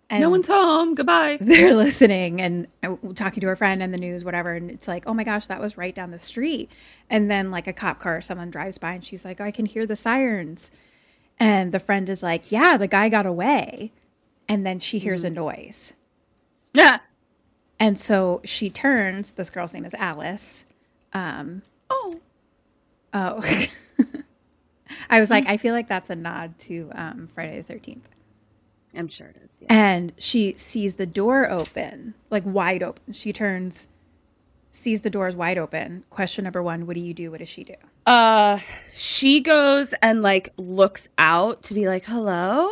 And 0.10 0.21
No 0.21 0.29
one's 0.29 0.47
home. 0.47 0.95
Goodbye. 0.95 1.38
they're 1.41 1.75
listening 1.75 2.39
and 2.39 2.67
uh, 2.81 2.95
talking 3.13 3.41
to 3.41 3.47
her 3.47 3.57
friend 3.57 3.83
and 3.83 3.93
the 3.93 3.97
news, 3.97 4.23
whatever. 4.23 4.53
And 4.53 4.71
it's 4.71 4.88
like, 4.88 5.05
oh 5.05 5.13
my 5.13 5.25
gosh, 5.25 5.47
that 5.47 5.60
was 5.60 5.77
right 5.77 5.93
down 5.93 6.12
the 6.12 6.19
street. 6.19 6.71
And 7.10 7.29
then 7.29 7.51
like 7.51 7.67
a 7.67 7.73
cop 7.73 7.99
car, 7.99 8.17
or 8.17 8.21
someone 8.21 8.49
drives 8.49 8.77
by, 8.77 8.93
and 8.93 9.03
she's 9.03 9.25
like, 9.25 9.41
I 9.41 9.51
can 9.51 9.65
hear 9.65 9.86
the 9.86 9.97
sirens. 9.97 10.71
And 11.39 11.71
the 11.73 11.79
friend 11.79 12.07
is 12.10 12.23
like, 12.23 12.51
yeah, 12.53 12.77
the 12.77 12.88
guy 12.88 13.10
got 13.10 13.25
away. 13.25 13.91
And 14.49 14.65
then 14.65 14.79
she 14.79 14.99
hears 14.99 15.23
a 15.23 15.29
noise. 15.29 15.93
Yeah. 16.73 16.99
And 17.79 17.99
so 17.99 18.41
she 18.43 18.71
turns. 18.71 19.33
This 19.33 19.51
girl's 19.51 19.71
name 19.71 19.86
is 19.86 19.93
Alice. 19.93 20.65
Oh. 21.13 22.12
Oh. 23.13 23.65
I 25.10 25.19
was 25.19 25.29
like, 25.29 25.45
I 25.47 25.57
feel 25.57 25.73
like 25.73 25.88
that's 25.88 26.10
a 26.10 26.15
nod 26.15 26.57
to 26.60 26.89
um, 26.93 27.27
Friday 27.33 27.62
the 27.62 27.73
13th. 27.73 28.05
I'm 28.95 29.07
sure 29.07 29.27
it 29.27 29.38
is. 29.43 29.57
Yeah. 29.62 29.67
And 29.69 30.13
she 30.17 30.53
sees 30.53 30.95
the 30.95 31.05
door 31.05 31.49
open, 31.49 32.15
like 32.31 32.43
wide 32.45 32.81
open. 32.81 33.13
She 33.13 33.31
turns, 33.31 33.88
sees 34.71 35.01
the 35.01 35.10
doors 35.10 35.36
wide 35.36 35.57
open. 35.57 36.03
Question 36.10 36.45
number 36.45 36.63
one 36.63 36.88
What 36.88 36.95
do 36.95 37.01
you 37.01 37.13
do? 37.13 37.29
What 37.31 37.39
does 37.39 37.49
she 37.49 37.63
do? 37.63 37.75
Uh, 38.05 38.60
she 38.93 39.39
goes 39.39 39.93
and 40.01 40.21
like 40.23 40.53
looks 40.57 41.10
out 41.17 41.63
to 41.63 41.73
be 41.73 41.88
like, 41.88 42.05
hello, 42.05 42.71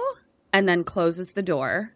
and 0.56 0.70
then 0.70 0.86
closes 0.86 1.34
the 1.34 1.42
door. 1.42 1.92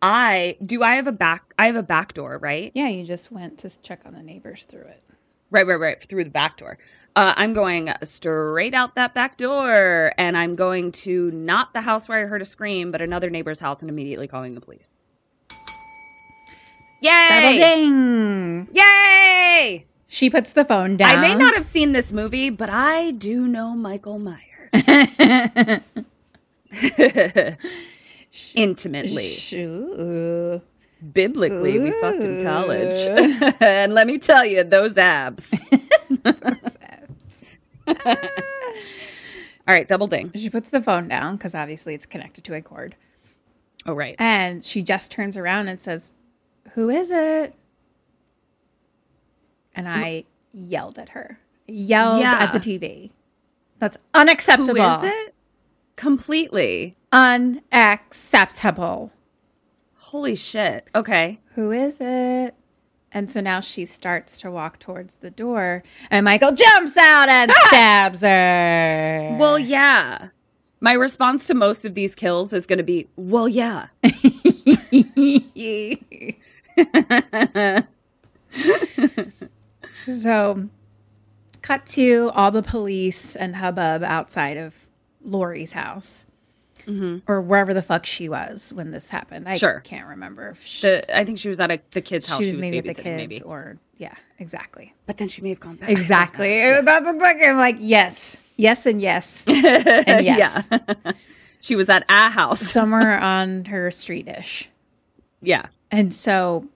I 0.00 0.56
do. 0.64 0.82
I 0.82 0.94
have 0.94 1.06
a 1.06 1.12
back. 1.12 1.52
I 1.58 1.66
have 1.66 1.76
a 1.76 1.82
back 1.82 2.14
door, 2.14 2.38
right? 2.38 2.72
Yeah, 2.74 2.88
you 2.88 3.04
just 3.04 3.30
went 3.30 3.58
to 3.58 3.82
check 3.82 4.04
on 4.06 4.14
the 4.14 4.22
neighbors 4.22 4.64
through 4.64 4.86
it. 4.86 5.02
Right, 5.50 5.66
right, 5.66 5.78
right. 5.78 6.02
Through 6.02 6.24
the 6.24 6.30
back 6.30 6.56
door. 6.56 6.78
Uh, 7.14 7.34
I'm 7.36 7.52
going 7.52 7.92
straight 8.02 8.72
out 8.72 8.94
that 8.94 9.12
back 9.12 9.36
door, 9.36 10.14
and 10.16 10.34
I'm 10.36 10.56
going 10.56 10.92
to 10.92 11.30
not 11.30 11.74
the 11.74 11.82
house 11.82 12.08
where 12.08 12.24
I 12.24 12.26
heard 12.26 12.40
a 12.40 12.46
scream, 12.46 12.90
but 12.90 13.02
another 13.02 13.28
neighbor's 13.28 13.60
house, 13.60 13.82
and 13.82 13.90
immediately 13.90 14.26
calling 14.26 14.54
the 14.54 14.60
police. 14.62 15.02
Yay! 17.02 17.58
ding! 17.58 18.68
Yay! 18.72 19.84
She 20.08 20.30
puts 20.30 20.52
the 20.54 20.64
phone 20.64 20.96
down. 20.96 21.18
I 21.18 21.20
may 21.20 21.34
not 21.34 21.54
have 21.54 21.66
seen 21.66 21.92
this 21.92 22.14
movie, 22.14 22.48
but 22.48 22.70
I 22.70 23.10
do 23.10 23.46
know 23.46 23.74
Michael 23.74 24.18
Myers 24.18 24.70
intimately. 28.54 29.22
Shoo. 29.26 30.60
Biblically, 31.12 31.78
we 31.78 31.92
fucked 32.00 32.24
in 32.24 32.42
college, 32.42 32.94
and 33.60 33.92
let 33.92 34.06
me 34.06 34.16
tell 34.18 34.44
you, 34.46 34.64
those 34.64 34.96
abs. 34.96 35.54
All 39.68 39.74
right, 39.74 39.86
double 39.86 40.06
ding. 40.06 40.32
She 40.34 40.48
puts 40.48 40.70
the 40.70 40.80
phone 40.80 41.08
down 41.08 41.36
because 41.36 41.54
obviously 41.54 41.94
it's 41.94 42.06
connected 42.06 42.44
to 42.44 42.54
a 42.54 42.62
cord. 42.62 42.96
Oh, 43.84 43.92
right. 43.94 44.16
And 44.18 44.64
she 44.64 44.82
just 44.82 45.12
turns 45.12 45.36
around 45.36 45.68
and 45.68 45.82
says, 45.82 46.12
Who 46.72 46.88
is 46.88 47.10
it? 47.10 47.54
And 49.74 49.88
I 49.88 50.24
yelled 50.52 50.98
at 50.98 51.10
her. 51.10 51.40
Yelled 51.66 52.20
Yeah. 52.20 52.38
at 52.40 52.52
the 52.52 52.58
TV. 52.60 53.10
That's 53.78 53.98
unacceptable. 54.14 54.76
is 54.76 55.02
it? 55.04 55.34
Completely. 55.96 56.94
Unacceptable. 57.10 59.12
Holy 59.96 60.34
shit. 60.34 60.88
Okay. 60.94 61.40
Who 61.54 61.72
is 61.72 61.98
it? 62.00 62.54
And 63.12 63.30
so 63.30 63.40
now 63.40 63.60
she 63.60 63.86
starts 63.86 64.36
to 64.38 64.50
walk 64.50 64.78
towards 64.78 65.18
the 65.18 65.30
door, 65.30 65.82
and 66.10 66.24
Michael 66.24 66.52
jumps 66.52 66.98
out 66.98 67.30
and 67.30 67.50
ah! 67.50 67.64
stabs 67.68 68.20
her. 68.20 69.36
Well, 69.38 69.58
yeah. 69.58 70.28
My 70.80 70.92
response 70.92 71.46
to 71.46 71.54
most 71.54 71.86
of 71.86 71.94
these 71.94 72.14
kills 72.14 72.52
is 72.52 72.66
going 72.66 72.76
to 72.76 72.82
be, 72.82 73.08
well, 73.16 73.48
yeah. 73.48 73.86
So, 80.08 80.68
cut 81.62 81.84
to 81.88 82.30
all 82.32 82.52
the 82.52 82.62
police 82.62 83.34
and 83.34 83.56
hubbub 83.56 84.04
outside 84.04 84.56
of 84.56 84.85
Laurie's 85.26 85.72
house, 85.72 86.24
mm-hmm. 86.86 87.18
or 87.30 87.40
wherever 87.40 87.74
the 87.74 87.82
fuck 87.82 88.06
she 88.06 88.28
was 88.28 88.72
when 88.72 88.90
this 88.92 89.10
happened. 89.10 89.48
I 89.48 89.56
Sure. 89.56 89.80
can't 89.80 90.06
remember 90.06 90.48
if 90.50 90.64
she, 90.64 90.86
The, 90.86 91.16
I 91.18 91.24
think 91.24 91.38
she 91.38 91.48
was 91.48 91.60
at 91.60 91.70
a, 91.70 91.80
the 91.90 92.00
kid's 92.00 92.28
house. 92.28 92.38
she 92.38 92.46
was 92.46 92.56
maybe 92.58 92.78
with 92.80 92.96
the 92.96 93.02
kids, 93.02 93.16
maybe. 93.16 93.42
or 93.42 93.78
yeah, 93.98 94.14
exactly, 94.38 94.94
But 95.06 95.16
then 95.18 95.28
she 95.28 95.42
may 95.42 95.48
have 95.50 95.60
gone 95.60 95.76
back. 95.76 95.88
exactly. 95.90 96.60
That's 96.84 97.12
exactly. 97.12 97.46
I'm 97.46 97.56
like, 97.56 97.76
yes, 97.80 98.36
yes, 98.56 98.86
and 98.86 99.00
yes, 99.00 99.46
and 99.48 99.62
yes. 100.24 100.70
She 101.60 101.74
was 101.74 101.88
at 101.88 102.04
a 102.08 102.30
house. 102.30 102.60
Somewhere 102.60 103.18
on 103.18 103.64
her 103.64 103.88
streetish. 103.88 104.68
Yeah. 105.40 105.66
And 105.90 106.14
so 106.14 106.68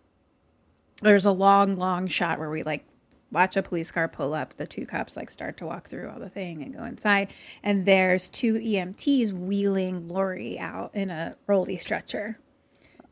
there's 1.00 1.24
a 1.24 1.30
long, 1.30 1.76
long 1.76 2.08
shot 2.08 2.40
where 2.40 2.50
we 2.50 2.64
like 2.64 2.84
watch 3.32 3.56
a 3.56 3.62
police 3.62 3.90
car 3.90 4.08
pull 4.08 4.34
up. 4.34 4.54
The 4.54 4.66
two 4.66 4.86
cops 4.86 5.16
like 5.16 5.30
start 5.30 5.56
to 5.58 5.66
walk 5.66 5.88
through 5.88 6.10
all 6.10 6.18
the 6.18 6.28
thing 6.28 6.62
and 6.62 6.74
go 6.74 6.84
inside. 6.84 7.32
And 7.62 7.84
there's 7.86 8.28
two 8.28 8.54
EMTs 8.54 9.32
wheeling 9.32 10.08
Laurie 10.08 10.58
out 10.58 10.94
in 10.94 11.10
a 11.10 11.36
rolly 11.46 11.76
stretcher 11.76 12.38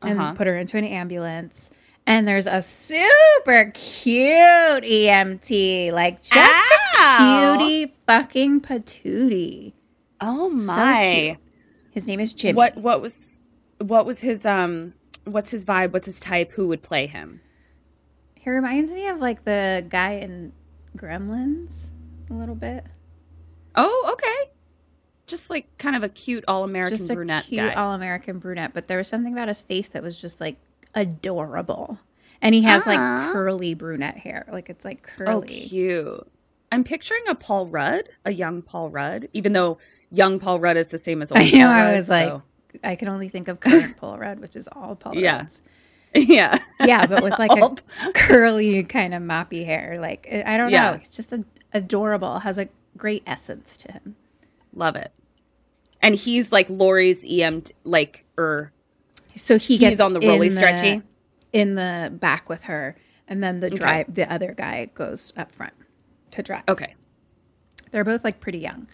and 0.01 0.37
put 0.37 0.47
her 0.47 0.57
into 0.57 0.77
an 0.77 0.83
ambulance. 0.85 1.71
And 2.05 2.27
there's 2.27 2.47
a 2.47 2.61
super 2.61 3.71
cute 3.73 4.83
EMT, 4.83 5.91
like 5.91 6.21
just 6.21 6.71
a 6.99 7.17
cutie 7.57 7.93
fucking 8.07 8.61
patootie. 8.61 9.73
Oh 10.21 10.49
my. 10.49 11.35
cute. 11.35 11.37
His 11.91 12.07
name 12.07 12.19
is 12.19 12.33
Jimmy. 12.33 12.55
what 12.55 12.77
what 12.77 13.01
was 13.01 13.41
what 13.79 14.05
was 14.05 14.21
his 14.21 14.45
um 14.45 14.93
what's 15.25 15.51
his 15.51 15.65
vibe? 15.65 15.91
What's 15.91 16.05
his 16.07 16.19
type? 16.19 16.53
Who 16.53 16.67
would 16.67 16.81
play 16.81 17.07
him? 17.07 17.41
He 18.39 18.49
reminds 18.49 18.93
me 18.93 19.07
of 19.07 19.19
like 19.19 19.43
the 19.43 19.85
guy 19.89 20.13
in 20.13 20.53
Gremlins 20.97 21.91
a 22.29 22.33
little 22.33 22.55
bit. 22.55 22.85
Oh, 23.75 24.09
okay. 24.13 24.51
Just 25.27 25.49
like 25.49 25.77
kind 25.77 25.95
of 25.95 26.03
a 26.03 26.09
cute 26.09 26.45
all 26.47 26.63
American 26.63 26.97
Just 26.97 27.09
a 27.11 27.15
brunette 27.15 27.45
cute 27.45 27.75
all 27.75 27.93
American 27.93 28.39
brunette, 28.39 28.73
but 28.73 28.87
there 28.87 28.97
was 28.97 29.07
something 29.09 29.33
about 29.33 29.49
his 29.49 29.61
face 29.61 29.89
that 29.89 30.01
was 30.01 30.19
just 30.19 30.39
like 30.39 30.57
adorable. 30.95 31.99
And 32.41 32.55
he 32.55 32.61
has 32.61 32.85
like 32.85 32.97
curly 33.33 33.73
brunette 33.73 34.17
hair. 34.17 34.47
Like 34.51 34.69
it's 34.69 34.85
like 34.85 35.07
oh, 35.19 35.25
curly. 35.25 35.47
cute. 35.47 36.27
I'm 36.71 36.83
picturing 36.85 37.23
a 37.27 37.35
Paul 37.35 37.67
Rudd, 37.67 38.07
a 38.25 38.31
young 38.31 38.61
Paul 38.61 38.89
Rudd, 38.89 39.27
even 39.33 39.51
though 39.53 39.79
young 40.11 40.39
Paul 40.39 40.59
Rudd 40.59 40.77
is 40.77 40.87
the 40.87 40.97
same 40.97 41.21
as 41.21 41.31
old 41.33 41.41
I 41.41 41.49
know. 41.51 41.65
Paul 41.65 41.67
I 41.67 41.81
Rudd, 41.87 41.95
was 41.95 42.09
like, 42.09 42.29
so- 42.29 42.43
I 42.83 42.95
can 42.95 43.09
only 43.09 43.27
think 43.27 43.49
of 43.49 43.59
current 43.59 43.97
Paul 43.97 44.17
Rudd, 44.17 44.39
which 44.39 44.55
is 44.55 44.69
all 44.71 44.95
Paul 44.95 45.15
Yeah. 45.17 45.39
Rudds. 45.39 45.61
Yeah. 46.15 46.57
yeah, 46.83 47.05
but 47.05 47.21
with 47.21 47.37
like 47.37 47.51
a 47.51 47.75
curly 48.13 48.83
kind 48.83 49.13
of 49.13 49.21
moppy 49.21 49.63
hair. 49.63 49.97
Like 49.99 50.25
eh, 50.29 50.43
I 50.45 50.57
don't 50.57 50.71
yeah. 50.71 50.91
know, 50.91 50.97
he's 50.97 51.11
just 51.11 51.31
a, 51.31 51.45
adorable. 51.71 52.39
Has 52.39 52.57
a 52.57 52.67
great 52.97 53.23
essence 53.27 53.77
to 53.77 53.91
him. 53.91 54.15
Love 54.73 54.95
it. 54.95 55.11
And 56.01 56.15
he's 56.15 56.51
like 56.51 56.67
Laurie's 56.69 57.23
EM 57.27 57.63
like 57.83 58.25
er. 58.37 58.71
So 59.35 59.57
he 59.57 59.77
he's 59.77 59.79
gets 59.79 59.99
on 59.99 60.13
the 60.13 60.19
rolly 60.19 60.49
stretchy 60.49 61.03
in 61.53 61.75
the 61.75 62.11
back 62.11 62.49
with 62.49 62.63
her, 62.63 62.95
and 63.27 63.43
then 63.43 63.59
the 63.59 63.69
drive 63.69 64.13
the 64.13 64.31
other 64.31 64.53
guy 64.53 64.85
goes 64.93 65.31
up 65.37 65.51
front 65.51 65.73
to 66.31 66.41
drive. 66.41 66.63
Okay. 66.67 66.95
They're 67.91 68.03
both 68.03 68.23
like 68.23 68.39
pretty 68.39 68.59
young. 68.59 68.87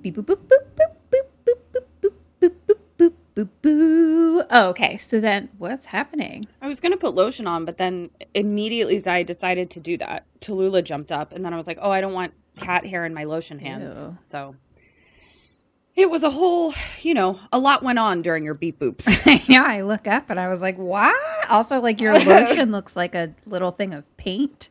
Beep 0.00 0.16
boop 0.16 0.24
boop 0.24 0.36
boop 0.36 0.64
boop 0.76 0.96
boop 1.10 1.26
boop 1.44 1.58
boop 1.72 1.85
boop 3.36 3.50
boop 3.62 3.62
boo. 3.62 4.42
Oh, 4.50 4.68
okay. 4.70 4.96
So 4.96 5.20
then 5.20 5.50
what's 5.58 5.86
happening? 5.86 6.46
I 6.60 6.68
was 6.68 6.80
going 6.80 6.92
to 6.92 6.98
put 6.98 7.14
lotion 7.14 7.46
on, 7.46 7.64
but 7.64 7.78
then 7.78 8.10
immediately 8.34 8.96
as 8.96 9.06
I 9.06 9.22
decided 9.22 9.70
to 9.70 9.80
do 9.80 9.96
that, 9.98 10.24
Tallulah 10.40 10.82
jumped 10.82 11.12
up. 11.12 11.32
And 11.32 11.44
then 11.44 11.52
I 11.52 11.56
was 11.56 11.66
like, 11.66 11.78
oh, 11.80 11.90
I 11.90 12.00
don't 12.00 12.12
want 12.12 12.32
cat 12.58 12.86
hair 12.86 13.04
in 13.04 13.14
my 13.14 13.24
lotion 13.24 13.58
hands. 13.58 14.06
Ew. 14.06 14.18
So 14.24 14.56
it 15.94 16.10
was 16.10 16.22
a 16.22 16.30
whole, 16.30 16.74
you 17.00 17.14
know, 17.14 17.38
a 17.52 17.58
lot 17.58 17.82
went 17.82 17.98
on 17.98 18.22
during 18.22 18.44
your 18.44 18.54
beep 18.54 18.78
boops. 18.78 19.48
yeah. 19.48 19.64
I 19.64 19.82
look 19.82 20.06
up 20.06 20.30
and 20.30 20.40
I 20.40 20.48
was 20.48 20.62
like, 20.62 20.78
what? 20.78 21.14
also, 21.50 21.80
like 21.80 22.00
your 22.00 22.18
lotion 22.24 22.72
looks 22.72 22.96
like 22.96 23.14
a 23.14 23.34
little 23.44 23.70
thing 23.70 23.94
of 23.94 24.14
paint. 24.16 24.70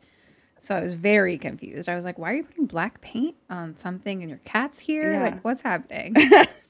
So 0.60 0.76
I 0.76 0.82
was 0.82 0.94
very 0.94 1.38
confused. 1.38 1.88
I 1.90 1.96
was 1.96 2.06
like, 2.06 2.18
why 2.18 2.32
are 2.32 2.36
you 2.36 2.44
putting 2.44 2.66
black 2.66 3.02
paint 3.02 3.36
on 3.50 3.78
something 3.78 4.22
and 4.22 4.30
your 4.30 4.40
cat's 4.46 4.80
here? 4.80 5.14
Yeah. 5.14 5.22
Like, 5.22 5.44
what's 5.44 5.62
happening? 5.62 6.16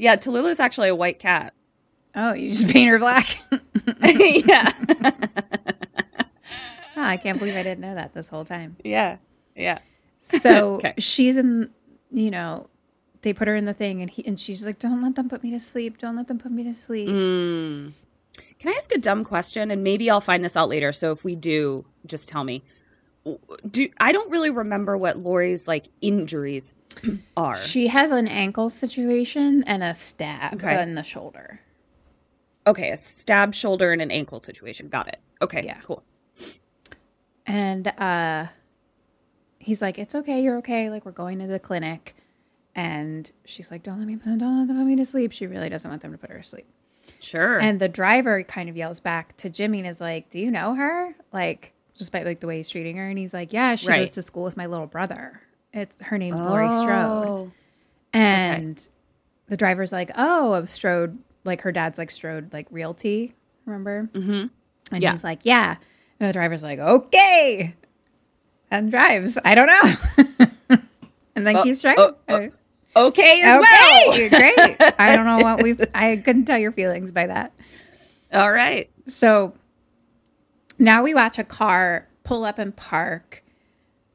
Yeah, 0.00 0.16
Tallulah's 0.16 0.60
actually 0.60 0.88
a 0.88 0.94
white 0.94 1.18
cat. 1.18 1.52
oh, 2.14 2.32
you 2.32 2.48
just 2.50 2.68
paint 2.72 2.90
her 2.90 2.98
black. 2.98 3.26
yeah. 4.02 4.72
Oh, 6.96 7.02
I 7.04 7.16
can't 7.16 7.38
believe 7.38 7.54
I 7.54 7.62
didn't 7.62 7.80
know 7.80 7.94
that 7.94 8.12
this 8.12 8.28
whole 8.28 8.44
time. 8.44 8.76
Yeah. 8.84 9.16
Yeah. 9.56 9.78
So 10.18 10.74
Okay. 10.74 10.92
she's 10.98 11.38
in, 11.38 11.70
you 12.10 12.30
know, 12.30 12.68
they 13.22 13.32
put 13.32 13.48
her 13.48 13.54
in 13.54 13.64
the 13.64 13.72
thing, 13.72 14.02
and 14.02 14.10
he 14.10 14.26
and 14.26 14.38
she's 14.38 14.66
like, 14.66 14.78
"Don't 14.78 15.00
let 15.00 15.14
them 15.14 15.28
put 15.28 15.42
me 15.42 15.50
to 15.52 15.60
sleep. 15.60 15.96
Don't 15.96 16.16
let 16.16 16.26
them 16.28 16.38
put 16.38 16.52
me 16.52 16.62
to 16.64 16.74
sleep." 16.74 17.08
Mm. 17.08 17.92
Can 18.58 18.70
I 18.70 18.74
ask 18.76 18.92
a 18.94 18.98
dumb 18.98 19.24
question? 19.24 19.70
And 19.70 19.82
maybe 19.82 20.10
I'll 20.10 20.20
find 20.20 20.44
this 20.44 20.56
out 20.56 20.68
later. 20.68 20.92
So 20.92 21.10
if 21.12 21.24
we 21.24 21.36
do, 21.36 21.86
just 22.04 22.28
tell 22.28 22.44
me. 22.44 22.62
Do 23.70 23.88
I 24.00 24.12
don't 24.12 24.30
really 24.30 24.50
remember 24.50 24.96
what 24.96 25.18
Laurie's 25.18 25.68
like 25.68 25.88
injuries 26.00 26.74
are. 27.36 27.56
She 27.56 27.88
has 27.88 28.10
an 28.12 28.26
ankle 28.26 28.70
situation 28.70 29.62
and 29.66 29.82
a 29.82 29.92
stab 29.94 30.54
Okay. 30.54 30.82
in 30.82 30.94
the 30.94 31.02
shoulder. 31.02 31.60
okay, 32.66 32.90
a 32.90 32.96
stab 32.96 33.52
shoulder 33.54 33.92
and 33.92 34.00
an 34.00 34.10
ankle 34.10 34.38
situation. 34.40 34.88
Got 34.88 35.08
it. 35.08 35.18
Okay, 35.42 35.64
Yeah. 35.64 35.78
cool. 35.82 36.02
And 37.46 37.88
uh 37.98 38.46
he's 39.58 39.82
like, 39.82 39.98
It's 39.98 40.14
okay, 40.14 40.42
you're 40.42 40.56
okay. 40.58 40.88
Like 40.90 41.04
we're 41.04 41.12
going 41.12 41.38
to 41.40 41.46
the 41.46 41.58
clinic. 41.58 42.14
And 42.74 43.30
she's 43.44 43.70
like, 43.70 43.82
Don't 43.82 43.98
let 43.98 44.06
me 44.06 44.14
don't 44.16 44.40
let 44.58 44.68
them 44.68 44.76
put 44.78 44.86
me 44.86 44.96
to 44.96 45.04
sleep. 45.04 45.32
She 45.32 45.46
really 45.46 45.68
doesn't 45.68 45.90
want 45.90 46.02
them 46.02 46.12
to 46.12 46.18
put 46.18 46.30
her 46.30 46.38
to 46.38 46.42
sleep. 46.42 46.66
Sure. 47.18 47.58
And 47.58 47.80
the 47.80 47.88
driver 47.88 48.42
kind 48.44 48.68
of 48.68 48.76
yells 48.76 49.00
back 49.00 49.36
to 49.38 49.50
Jimmy 49.50 49.78
and 49.78 49.88
is 49.88 50.00
like, 50.00 50.30
Do 50.30 50.38
you 50.40 50.50
know 50.50 50.74
her? 50.74 51.14
Like, 51.32 51.74
just 52.00 52.10
by 52.12 52.24
like 52.24 52.40
the 52.40 52.48
way 52.48 52.56
he's 52.56 52.68
treating 52.68 52.96
her. 52.96 53.06
And 53.06 53.16
he's 53.16 53.32
like, 53.32 53.52
Yeah, 53.52 53.76
she 53.76 53.86
Right. 53.86 54.00
goes 54.00 54.10
to 54.12 54.22
school 54.22 54.42
with 54.42 54.56
my 54.56 54.66
little 54.66 54.86
brother. 54.88 55.40
It's 55.72 55.96
her 56.02 56.18
name's 56.18 56.42
Laurie 56.42 56.72
Strode. 56.72 57.28
Oh. 57.28 57.52
And 58.12 58.88
the 59.46 59.56
driver's 59.56 59.92
like, 59.92 60.10
Oh, 60.16 60.54
of 60.54 60.68
Strode, 60.68 61.18
like 61.44 61.60
her 61.62 61.70
dad's 61.70 61.98
like 61.98 62.10
Strode, 62.10 62.52
like 62.52 62.66
realty, 62.72 63.34
remember? 63.66 64.10
Mm-hmm. 64.12 64.46
And 64.92 65.02
Yeah. 65.02 65.12
he's 65.12 65.22
like, 65.22 65.40
Yeah. 65.44 65.76
And 66.18 66.28
the 66.28 66.32
driver's 66.32 66.62
like, 66.64 66.80
Okay. 66.80 67.76
And 68.72 68.90
drives. 68.90 69.38
I 69.44 69.54
don't 69.54 69.66
know. 69.66 70.78
and 71.36 71.46
then 71.46 71.62
keeps 71.62 71.82
driving. 71.82 72.14
oh, 72.28 72.48
Okay 72.96 73.42
as 73.44 73.60
well. 73.60 74.10
okay, 74.10 74.28
great. 74.28 74.76
I 74.98 75.14
don't 75.14 75.24
know 75.24 75.38
what 75.38 75.62
we've 75.62 75.80
I 75.94 76.16
couldn't 76.16 76.46
tell 76.46 76.58
your 76.58 76.72
feelings 76.72 77.12
by 77.12 77.28
that. 77.28 77.52
All 78.32 78.50
right. 78.50 78.90
So 79.06 79.54
now 80.80 81.02
we 81.04 81.14
watch 81.14 81.38
a 81.38 81.44
car 81.44 82.08
pull 82.24 82.44
up 82.44 82.58
and 82.58 82.74
park. 82.74 83.44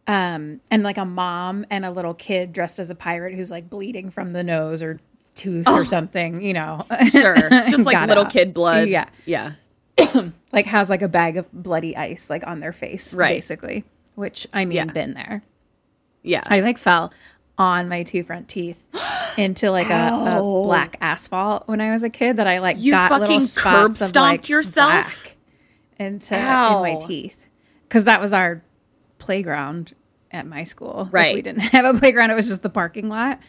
Um, 0.08 0.62
and 0.70 0.84
like 0.84 0.98
a 0.98 1.06
mom 1.06 1.66
and 1.72 1.84
a 1.84 1.90
little 1.90 2.14
kid 2.14 2.54
dressed 2.54 2.78
as 2.78 2.90
a 2.92 2.96
pirate 2.96 3.34
who's 3.34 3.50
like 3.50 3.70
bleeding 3.70 4.12
from 4.12 4.34
the 4.34 4.44
nose 4.44 4.84
or 4.84 5.00
tooth 5.34 5.68
or 5.68 5.84
something, 5.86 6.42
you 6.44 6.54
know. 6.54 6.86
Sure. 7.12 7.36
Just 7.70 7.86
like 7.86 8.08
little 8.08 8.26
out. 8.26 8.32
kid 8.32 8.54
blood. 8.54 8.88
Yeah. 8.90 9.08
Yeah. 9.26 9.54
Like 10.52 10.68
has 10.68 10.90
like 10.90 11.02
a 11.02 11.08
bag 11.10 11.36
of 11.38 11.52
bloody 11.52 11.98
ice 11.98 12.30
like 12.30 12.46
on 12.48 12.60
their 12.62 12.72
face, 12.72 13.14
Right. 13.14 13.30
basically. 13.36 13.84
Which 14.14 14.48
I 14.54 14.64
mean, 14.66 14.76
Yeah. 14.78 14.86
been 14.86 15.14
there. 15.16 15.42
Yeah. 16.24 16.44
I 16.48 16.60
like 16.62 16.78
fell 16.78 17.12
on 17.58 17.90
my 17.90 18.04
two 18.04 18.24
front 18.24 18.48
teeth 18.48 18.86
into 19.38 19.72
like 19.72 19.90
a, 19.90 20.38
a 20.38 20.42
black 20.42 20.98
asphalt 21.02 21.68
when 21.68 21.82
I 21.82 21.92
was 21.92 22.04
a 22.04 22.10
kid 22.10 22.38
that 22.38 22.48
I 22.48 22.60
like 22.60 22.78
You 22.80 22.92
got 22.94 23.10
fucking 23.10 23.42
curb 23.58 23.96
stomped 23.98 24.16
like, 24.16 24.50
yourself? 24.50 24.92
black 25.24 25.35
into 25.98 26.36
in 26.36 26.42
my 26.44 27.00
teeth 27.06 27.48
because 27.88 28.04
that 28.06 28.20
was 28.22 28.34
our 28.34 28.62
playground 29.18 29.94
at 30.32 30.46
my 30.46 30.64
school. 30.64 31.04
Like, 31.06 31.14
Right. 31.14 31.36
we 31.36 31.42
didn't 31.42 31.62
have 31.74 31.86
a 31.96 31.98
playground; 31.98 32.32
it 32.32 32.36
was 32.36 32.48
just 32.48 32.62
the 32.64 32.70
parking 32.70 33.10
lot. 33.10 33.40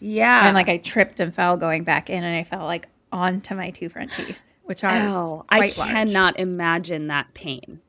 yeah. 0.00 0.46
And 0.46 0.54
like 0.54 0.68
I 0.68 0.78
tripped 0.78 1.20
and 1.20 1.34
fell 1.34 1.56
going 1.56 1.84
back 1.84 2.10
in, 2.10 2.24
and 2.24 2.36
I 2.36 2.44
fell 2.44 2.64
like 2.64 2.88
onto 3.12 3.54
my 3.54 3.70
two 3.70 3.88
front 3.88 4.10
teeth, 4.12 4.40
which 4.64 4.82
are 4.84 4.90
Oh, 4.92 5.44
I 5.48 5.58
quite 5.58 5.78
large. 5.78 5.90
cannot 5.90 6.38
imagine 6.38 7.06
that 7.08 7.32
pain. 7.34 7.80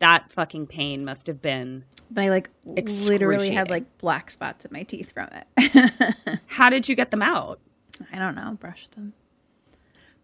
That 0.00 0.32
fucking 0.32 0.66
pain 0.66 1.04
must 1.04 1.26
have 1.28 1.40
been. 1.40 1.84
But 2.10 2.24
I 2.24 2.28
like 2.28 2.50
literally 2.64 3.50
had 3.52 3.70
like 3.70 3.98
black 3.98 4.30
spots 4.30 4.64
in 4.64 4.72
my 4.72 4.82
teeth 4.82 5.12
from 5.12 5.28
it. 5.32 6.40
How 6.46 6.68
did 6.68 6.88
you 6.88 6.94
get 6.96 7.10
them 7.10 7.22
out? 7.22 7.58
I 8.12 8.18
don't 8.18 8.34
know, 8.34 8.56
brush 8.60 8.88
them. 8.88 9.12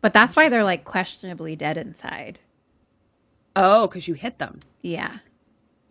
But 0.00 0.12
that's 0.12 0.36
why 0.36 0.48
they're 0.48 0.64
like 0.64 0.84
questionably 0.84 1.56
dead 1.56 1.76
inside. 1.78 2.40
Oh, 3.60 3.86
because 3.86 4.06
you 4.08 4.14
hit 4.14 4.38
them. 4.38 4.60
Yeah, 4.82 5.18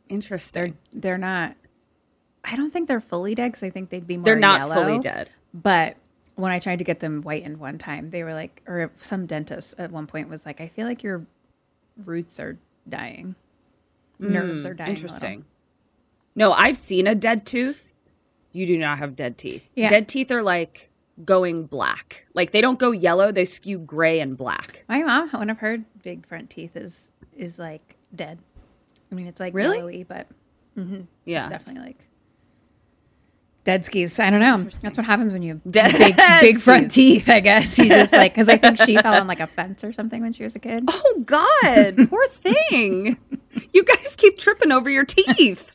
Interesting. 0.10 0.54
they're 0.92 1.02
they're 1.02 1.18
not. 1.18 1.56
I 2.44 2.56
don't 2.56 2.72
think 2.72 2.88
they're 2.88 3.02
fully 3.02 3.36
dead 3.36 3.50
because 3.50 3.64
I 3.64 3.70
think 3.70 3.90
they'd 3.90 4.08
be 4.08 4.18
more. 4.18 4.26
They're 4.26 4.36
not 4.40 4.62
yellow. 4.62 4.76
fully 4.76 5.00
dead. 5.00 5.30
But 5.54 5.98
when 6.36 6.52
I 6.52 6.60
tried 6.60 6.80
to 6.80 6.86
get 6.86 7.00
them 7.02 7.22
whitened 7.24 7.58
one 7.60 7.78
time, 7.78 8.12
they 8.12 8.24
were 8.24 8.34
like, 8.34 8.62
or 8.68 8.92
some 8.98 9.26
dentist 9.26 9.76
at 9.80 9.92
one 9.92 10.08
point 10.08 10.30
was 10.30 10.46
like, 10.46 10.62
I 10.62 10.68
feel 10.68 10.88
like 10.88 11.04
your 11.04 11.26
roots 12.06 12.40
are 12.40 12.58
dying, 12.88 13.36
nerves 14.20 14.66
are 14.66 14.74
dying. 14.74 14.92
a 14.92 14.94
little." 14.94 15.10
Hmm, 15.10 15.16
Interesting. 15.16 15.46
No, 16.36 16.54
I've 16.54 16.78
seen 16.78 17.06
a 17.08 17.16
dead 17.16 17.46
tooth. 17.46 17.98
You 18.52 18.66
do 18.66 18.78
not 18.78 19.00
have 19.00 19.16
dead 19.16 19.38
teeth. 19.38 19.68
Yeah. 19.76 19.90
Dead 19.90 20.08
teeth 20.08 20.32
are 20.32 20.42
like 20.44 20.90
going 21.26 21.66
black. 21.66 22.28
Like 22.34 22.52
they 22.52 22.62
don't 22.62 22.80
go 22.80 22.92
yellow, 22.92 23.32
they 23.32 23.44
skew 23.46 23.78
gray 23.80 24.20
and 24.20 24.38
black. 24.38 24.86
My 24.88 25.04
mom, 25.04 25.30
one 25.32 25.50
of 25.50 25.58
her 25.60 25.80
big 26.04 26.26
front 26.28 26.50
teeth 26.52 26.76
is 26.78 27.12
is 27.38 27.60
like 27.60 27.96
dead. 28.16 28.40
I 29.12 29.16
mean, 29.16 29.28
it's 29.28 29.40
like 29.40 29.54
Really? 29.54 29.78
yellowy, 29.78 30.04
but 30.04 30.28
mm-hmm. 30.78 31.02
Yeah. 31.26 31.44
it's 31.44 31.52
definitely 31.52 31.84
like 31.88 32.08
dead 33.64 33.86
skis. 33.86 34.20
I 34.20 34.30
don't 34.30 34.40
know. 34.40 34.64
That's 34.82 34.98
what 34.98 35.06
happens 35.06 35.34
when 35.34 35.42
you 35.42 35.54
have 35.54 35.62
Dead 35.72 35.98
big, 35.98 36.16
big 36.42 36.58
front 36.60 36.92
teeth. 36.92 37.30
I 37.30 37.40
guess 37.42 37.78
you 37.78 37.90
just 37.90 38.14
like 38.14 38.34
because 38.34 38.48
I 38.50 38.58
think 38.58 38.78
she 38.78 38.98
fell 38.98 39.14
on 39.14 39.28
like 39.28 39.40
a 39.42 39.48
fence 39.48 39.84
or 39.84 39.92
something 39.92 40.22
when 40.22 40.34
she 40.34 40.44
was 40.44 40.56
a 40.56 40.60
kid. 40.60 40.86
Oh 40.90 41.24
God, 41.26 42.10
poor 42.10 42.28
thing. 42.30 43.18
You 43.74 43.84
guys 43.84 44.16
keep 44.18 44.38
tripping 44.38 44.72
over 44.72 44.90
your 44.90 45.06
teeth. 45.06 45.72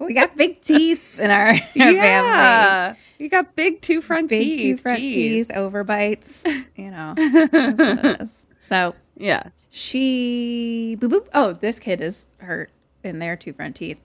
We 0.00 0.12
got 0.14 0.36
big 0.36 0.60
teeth 0.60 1.18
in 1.20 1.30
our, 1.30 1.48
our 1.48 1.56
family. 1.74 1.94
yeah. 1.96 2.94
You 3.18 3.28
got 3.28 3.54
big 3.56 3.80
two 3.80 4.02
front 4.02 4.28
Big 4.28 4.40
teeth. 4.58 4.60
two 4.62 4.76
front 4.76 5.00
Jeez. 5.00 5.12
teeth, 5.12 5.50
overbites. 5.54 6.44
You 6.76 6.90
know, 6.90 7.14
that's 7.16 7.78
what 7.78 8.04
it 8.04 8.20
is. 8.20 8.46
So 8.58 8.94
Yeah. 9.16 9.48
she 9.70 10.96
boop 11.00 11.10
boop. 11.10 11.26
Oh, 11.34 11.52
this 11.52 11.78
kid 11.78 12.00
is 12.00 12.26
hurt 12.38 12.70
in 13.02 13.18
their 13.18 13.36
two 13.36 13.52
front 13.52 13.76
teeth. 13.76 14.00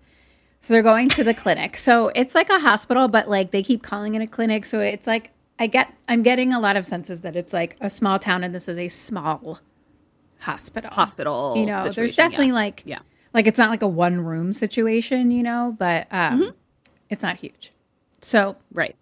So 0.62 0.74
they're 0.74 0.84
going 0.84 1.08
to 1.10 1.24
the 1.24 1.34
clinic. 1.34 1.78
So 1.78 2.10
it's 2.16 2.36
like 2.36 2.50
a 2.50 2.60
hospital, 2.60 3.08
but 3.08 3.30
like 3.30 3.52
they 3.52 3.64
keep 3.64 3.82
calling 3.82 4.16
it 4.16 4.22
a 4.22 4.28
clinic. 4.28 4.66
So 4.66 4.80
it's 4.82 5.08
like 5.08 5.32
I 5.58 5.68
get 5.68 5.94
I'm 6.08 6.22
getting 6.24 6.54
a 6.54 6.60
lot 6.60 6.76
of 6.78 6.86
senses 6.86 7.22
that 7.22 7.36
it's 7.36 7.54
like 7.54 7.78
a 7.82 7.90
small 7.90 8.20
town 8.20 8.44
and 8.44 8.54
this 8.54 8.68
is 8.68 8.78
a 8.78 8.88
small 8.90 9.60
hospital. 10.40 10.90
Hospital. 10.92 11.56
You 11.58 11.66
know, 11.66 11.90
there's 11.90 12.16
definitely 12.16 12.48
yeah. 12.48 12.54
like 12.54 12.84
Yeah. 12.86 13.00
like 13.34 13.48
it's 13.48 13.58
not 13.58 13.70
like 13.70 13.82
a 13.82 13.88
one 13.88 14.22
room 14.22 14.54
situation, 14.54 15.32
you 15.32 15.44
know, 15.44 15.76
but 15.78 16.08
um 16.12 16.42
Mm-hmm. 16.42 16.50
it's 17.10 17.24
not 17.24 17.38
huge. 17.38 17.72
So 18.22 18.58
Right. 18.72 18.96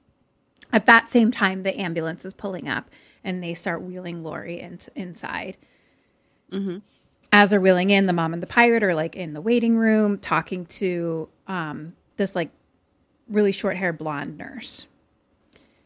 at 0.72 0.86
that 0.86 1.10
same 1.10 1.32
time, 1.32 1.64
the 1.64 1.80
ambulance 1.80 2.24
is 2.26 2.34
pulling 2.34 2.70
up 2.70 2.90
and 3.24 3.44
they 3.44 3.54
start 3.56 3.82
wheeling 3.82 4.24
Laurie 4.24 4.60
in, 4.62 4.78
inside. 4.96 5.58
As 7.34 7.50
they're 7.50 7.62
wheeling 7.62 7.90
in, 7.90 8.06
the 8.06 8.14
mom 8.14 8.34
and 8.34 8.42
the 8.42 8.48
pirate 8.48 8.84
are 8.84 8.94
like 8.96 9.16
in 9.16 9.34
the 9.34 9.42
waiting 9.42 9.78
room 9.78 10.18
talking 10.18 10.66
to 10.68 11.28
um, 11.48 11.94
this 12.16 12.36
like 12.36 12.50
really 13.28 13.52
short 13.52 13.76
haired 13.78 13.98
blonde 13.98 14.38
nurse. 14.38 14.88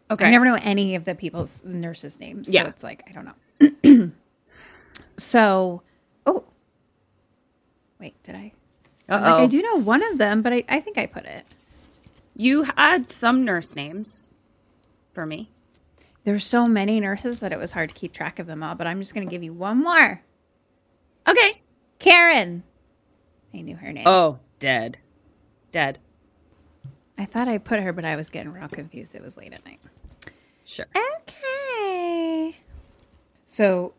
Okay. 0.09 0.25
I 0.25 0.29
never 0.29 0.45
know 0.45 0.57
any 0.61 0.95
of 0.95 1.05
the 1.05 1.15
people's 1.15 1.61
the 1.61 1.73
nurses' 1.73 2.19
names. 2.19 2.47
So 2.47 2.53
Yeah. 2.53 2.67
it's 2.67 2.83
like, 2.83 3.03
I 3.07 3.11
don't 3.11 3.25
know. 3.25 4.11
so, 5.17 5.81
oh, 6.25 6.43
wait, 7.99 8.21
did 8.23 8.35
I? 8.35 8.51
Like, 9.09 9.23
I 9.23 9.47
do 9.47 9.61
know 9.61 9.75
one 9.77 10.03
of 10.11 10.17
them, 10.17 10.41
but 10.41 10.53
I, 10.53 10.63
I 10.69 10.79
think 10.79 10.97
I 10.97 11.05
put 11.05 11.25
it. 11.25 11.45
You 12.35 12.63
had 12.77 13.09
some 13.09 13.43
nurse 13.43 13.75
names 13.75 14.35
for 15.13 15.25
me. 15.25 15.49
There's 16.23 16.45
so 16.45 16.67
many 16.67 16.99
nurses 16.99 17.39
that 17.39 17.51
it 17.51 17.59
was 17.59 17.71
hard 17.73 17.89
to 17.89 17.95
keep 17.95 18.13
track 18.13 18.39
of 18.39 18.47
them 18.47 18.63
all, 18.63 18.75
but 18.75 18.87
I'm 18.87 18.99
just 18.99 19.13
going 19.13 19.27
to 19.27 19.31
give 19.31 19.43
you 19.43 19.53
one 19.53 19.83
more. 19.83 20.21
Okay. 21.31 21.61
Karen. 21.99 22.63
I 23.53 23.61
knew 23.61 23.75
her 23.75 23.91
name. 23.91 24.03
Oh, 24.05 24.39
dead. 24.59 24.97
Dead. 25.71 25.99
I 27.17 27.25
thought 27.25 27.47
I 27.47 27.57
put 27.57 27.79
her, 27.79 27.93
but 27.93 28.05
I 28.05 28.15
was 28.15 28.29
getting 28.29 28.51
real 28.51 28.67
confused. 28.67 29.13
It 29.15 29.21
was 29.21 29.37
late 29.37 29.53
at 29.53 29.65
night. 29.65 29.79
Sure. 30.65 30.87
Okay. 30.95 32.57
So 33.45 33.93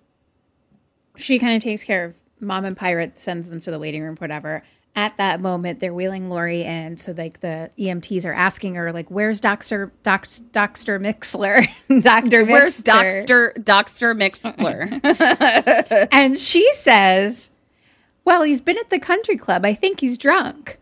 she 1.17 1.39
kind 1.39 1.55
of 1.55 1.63
takes 1.63 1.85
care 1.85 2.05
of 2.05 2.15
mom 2.41 2.65
and 2.65 2.77
pirate, 2.77 3.19
sends 3.19 3.49
them 3.49 3.61
to 3.61 3.71
the 3.71 3.79
waiting 3.79 4.03
room, 4.03 4.17
whatever. 4.17 4.63
At 4.95 5.17
that 5.17 5.41
moment, 5.41 5.81
they're 5.81 5.95
wheeling 5.95 6.29
Laurie 6.29 6.65
in. 6.65 6.99
So 6.99 7.15
like 7.17 7.41
the 7.41 7.71
EMTs 7.79 8.27
are 8.27 8.33
asking 8.33 8.75
her, 8.75 8.93
like, 8.93 9.11
where's 9.11 9.41
Doctor 9.41 9.91
Doc, 10.03 10.27
Doctor 10.51 11.01
Mixter? 11.01 11.67
Doctor 12.03 12.45
Where's 12.45 12.83
Mixter. 12.83 13.25
Doxter 13.25 13.55
Doxter 13.65 14.15
Mixter? 15.03 16.09
And 16.13 16.39
she 16.39 16.71
says, 16.75 17.51
Well, 18.27 18.43
he's 18.43 18.61
been 18.61 18.77
at 18.77 18.91
the 18.91 18.99
country 18.99 19.37
club. 19.37 19.65
I 19.65 19.73
think 19.73 20.01
he's 20.01 20.19
drunk. 20.19 20.79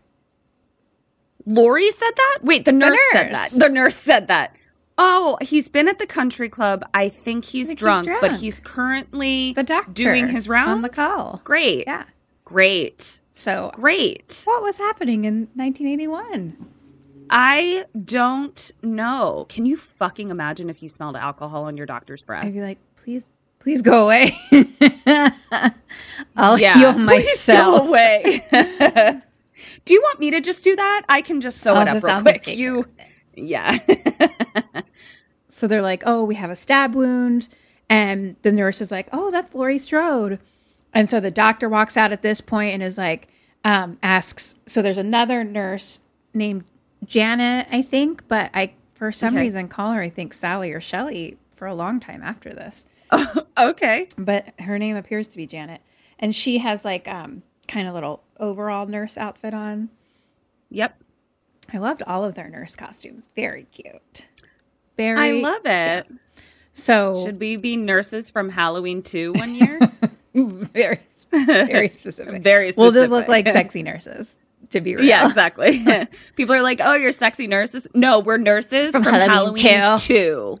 Laurie 1.45 1.91
said 1.91 2.11
that? 2.15 2.39
Wait, 2.41 2.65
the 2.65 2.71
nurse, 2.71 2.99
said 3.13 3.31
nurse. 3.31 3.51
that. 3.51 3.59
The 3.59 3.69
nurse 3.69 3.95
said 3.95 4.27
that. 4.27 4.55
Oh, 4.97 5.37
he's 5.41 5.69
been 5.69 5.87
at 5.87 5.99
the 5.99 6.05
country 6.05 6.49
club. 6.49 6.83
I 6.93 7.09
think 7.09 7.45
he's, 7.45 7.67
think 7.67 7.79
he's 7.79 7.83
drunk, 7.83 8.09
but 8.21 8.33
he's 8.39 8.59
currently 8.59 9.53
The 9.53 9.63
doctor 9.63 9.91
doing 9.93 10.27
his 10.27 10.47
rounds 10.47 10.69
on 10.69 10.81
the 10.81 10.89
call. 10.89 11.41
Great. 11.43 11.85
Yeah. 11.87 12.05
Great. 12.45 13.20
So, 13.33 13.71
Great. 13.73 14.41
what 14.45 14.61
was 14.61 14.77
happening 14.77 15.25
in 15.25 15.47
1981? 15.55 16.57
I 17.29 17.85
don't 18.03 18.71
know. 18.83 19.45
Can 19.47 19.65
you 19.65 19.77
fucking 19.77 20.29
imagine 20.29 20.69
if 20.69 20.83
you 20.83 20.89
smelled 20.89 21.15
alcohol 21.15 21.63
on 21.63 21.77
your 21.77 21.85
doctor's 21.85 22.21
breath? 22.21 22.43
I'd 22.45 22.53
be 22.53 22.61
like, 22.61 22.77
please, 22.97 23.25
please 23.59 23.81
go 23.81 24.03
away. 24.05 24.31
I'll 26.35 26.57
heal 26.57 26.93
please 26.93 27.05
myself. 27.05 27.83
Go 27.83 27.87
away. 27.87 28.45
do 29.85 29.93
you 29.93 30.01
want 30.01 30.19
me 30.19 30.31
to 30.31 30.41
just 30.41 30.63
do 30.63 30.75
that? 30.75 31.03
I 31.07 31.21
can 31.21 31.39
just 31.39 31.59
sew 31.59 31.75
I'll 31.75 31.83
it 31.83 31.87
up 31.87 31.93
just- 31.95 32.05
real 32.05 32.15
I'll 32.15 32.21
quick. 32.21 32.47
You, 32.47 32.85
yeah. 33.35 33.77
So 35.47 35.67
they're 35.67 35.81
like, 35.81 36.03
oh, 36.05 36.23
we 36.25 36.35
have 36.35 36.49
a 36.49 36.55
stab 36.55 36.95
wound. 36.95 37.47
And 37.89 38.35
the 38.41 38.51
nurse 38.51 38.81
is 38.81 38.91
like, 38.91 39.09
oh, 39.13 39.31
that's 39.31 39.53
Laurie 39.55 39.77
Strode. 39.77 40.39
And 40.93 41.09
so 41.09 41.19
the 41.19 41.31
doctor 41.31 41.69
walks 41.69 41.95
out 41.97 42.11
at 42.11 42.21
this 42.21 42.41
point 42.41 42.73
and 42.73 42.83
is 42.83 42.97
like, 42.97 43.29
um, 43.63 43.97
asks, 44.03 44.55
so 44.65 44.81
there's 44.81 44.97
another 44.97 45.43
nurse 45.43 46.01
named 46.33 46.65
Janet, 47.05 47.67
I 47.71 47.81
think, 47.81 48.27
but 48.27 48.49
I, 48.53 48.73
for 48.93 49.11
some 49.11 49.33
Okay. 49.33 49.41
reason, 49.43 49.67
call 49.67 49.93
her, 49.93 50.01
I 50.01 50.09
think, 50.09 50.33
Sally 50.33 50.71
or 50.71 50.81
Shelly 50.81 51.37
for 51.51 51.67
a 51.67 51.73
long 51.73 51.99
time 51.99 52.21
after 52.23 52.49
this. 52.53 52.85
okay. 53.57 54.07
But 54.17 54.53
her 54.59 54.77
name 54.79 54.95
appears 54.95 55.27
to 55.29 55.37
be 55.37 55.45
Janet. 55.47 55.81
And 56.19 56.35
she 56.35 56.57
has 56.59 56.83
like, 56.85 57.07
um, 57.07 57.43
kind 57.67 57.87
of 57.87 57.93
little 57.93 58.23
overall 58.39 58.85
nurse 58.85 59.17
outfit 59.17 59.53
on. 59.53 59.89
Yep. 60.69 61.01
I 61.73 61.77
loved 61.77 62.03
all 62.05 62.23
of 62.25 62.35
their 62.35 62.49
nurse 62.49 62.75
costumes. 62.75 63.29
Very 63.35 63.63
cute. 63.71 64.27
Very 64.97 65.39
I 65.39 65.41
love 65.41 65.61
it. 65.65 66.07
so 66.73 67.23
Should 67.25 67.39
we 67.39 67.55
be 67.55 67.77
nurses 67.77 68.29
from 68.29 68.49
Halloween 68.49 69.01
2 69.03 69.33
one 69.33 69.55
year? 69.55 69.79
very 70.33 70.99
very 71.29 71.89
specific. 71.89 72.41
Very 72.41 72.71
We'll 72.77 72.91
just 72.91 73.11
look 73.11 73.27
like 73.27 73.47
sexy 73.47 73.83
nurses. 73.83 74.37
To 74.69 74.79
be 74.79 74.95
real. 74.95 75.05
yeah, 75.05 75.25
exactly. 75.27 75.83
People 76.35 76.55
are 76.55 76.61
like, 76.61 76.79
"Oh, 76.81 76.93
you're 76.95 77.11
sexy 77.11 77.47
nurses." 77.47 77.87
No, 77.93 78.19
we're 78.19 78.37
nurses 78.37 78.91
from, 78.91 79.03
Halloween 79.03 79.57
Halloween, 79.57 79.97
2. 79.99 80.59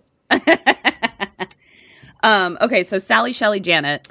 um, 2.23 2.57
okay, 2.61 2.83
so 2.83 2.97
Sally, 2.97 3.33
Shelley, 3.33 3.59
Janet. 3.59 4.07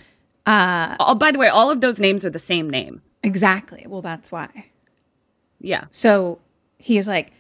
Uh, 0.47 0.97
Oh, 1.01 1.15
by 1.15 1.33
the 1.33 1.39
way, 1.39 1.49
all 1.49 1.71
of 1.71 1.81
those 1.81 1.99
names 1.99 2.25
are 2.25 2.31
the 2.31 2.39
same 2.39 2.69
name. 2.71 3.03
exactly. 3.23 3.85
Well, 3.87 4.01
that's 4.03 4.33
why. 4.33 4.67
Yeah. 5.61 5.85
So 5.91 6.39
he's 6.79 7.07
like, 7.07 7.33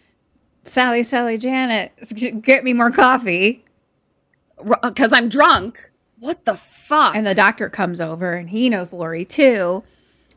Sally, 0.64 1.02
Sally, 1.02 1.38
Janet, 1.38 1.92
get 2.42 2.62
me 2.64 2.74
more 2.74 2.90
coffee. 2.90 3.64
Because 4.82 5.12
I'm 5.12 5.28
drunk. 5.30 5.89
What 6.20 6.44
the 6.44 6.54
fuck? 6.54 7.16
And 7.16 7.26
the 7.26 7.34
doctor 7.34 7.68
comes 7.68 8.00
over 8.00 8.32
and 8.32 8.50
he 8.50 8.68
knows 8.68 8.92
Laurie 8.92 9.24
too. 9.24 9.82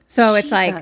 So 0.07 0.33
it's 0.35 0.51
like, 0.51 0.73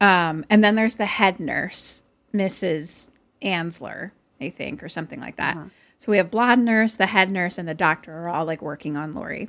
um, 0.00 0.44
and 0.50 0.62
then 0.62 0.74
there's 0.74 0.96
the 0.96 1.06
head 1.06 1.40
nurse, 1.40 2.02
Mrs. 2.32 3.10
Ansler, 3.42 4.12
I 4.40 4.50
think, 4.50 4.82
or 4.82 4.88
something 4.88 5.20
like 5.20 5.36
that. 5.36 5.56
So 5.96 6.12
we 6.12 6.18
have 6.18 6.30
blonde 6.30 6.64
nurse, 6.64 6.96
the 6.96 7.06
head 7.06 7.30
nurse, 7.30 7.56
and 7.56 7.66
the 7.66 7.74
doctor 7.74 8.12
are 8.12 8.28
all 8.28 8.44
like 8.44 8.60
working 8.60 8.96
on 8.96 9.14
Laurie. 9.14 9.48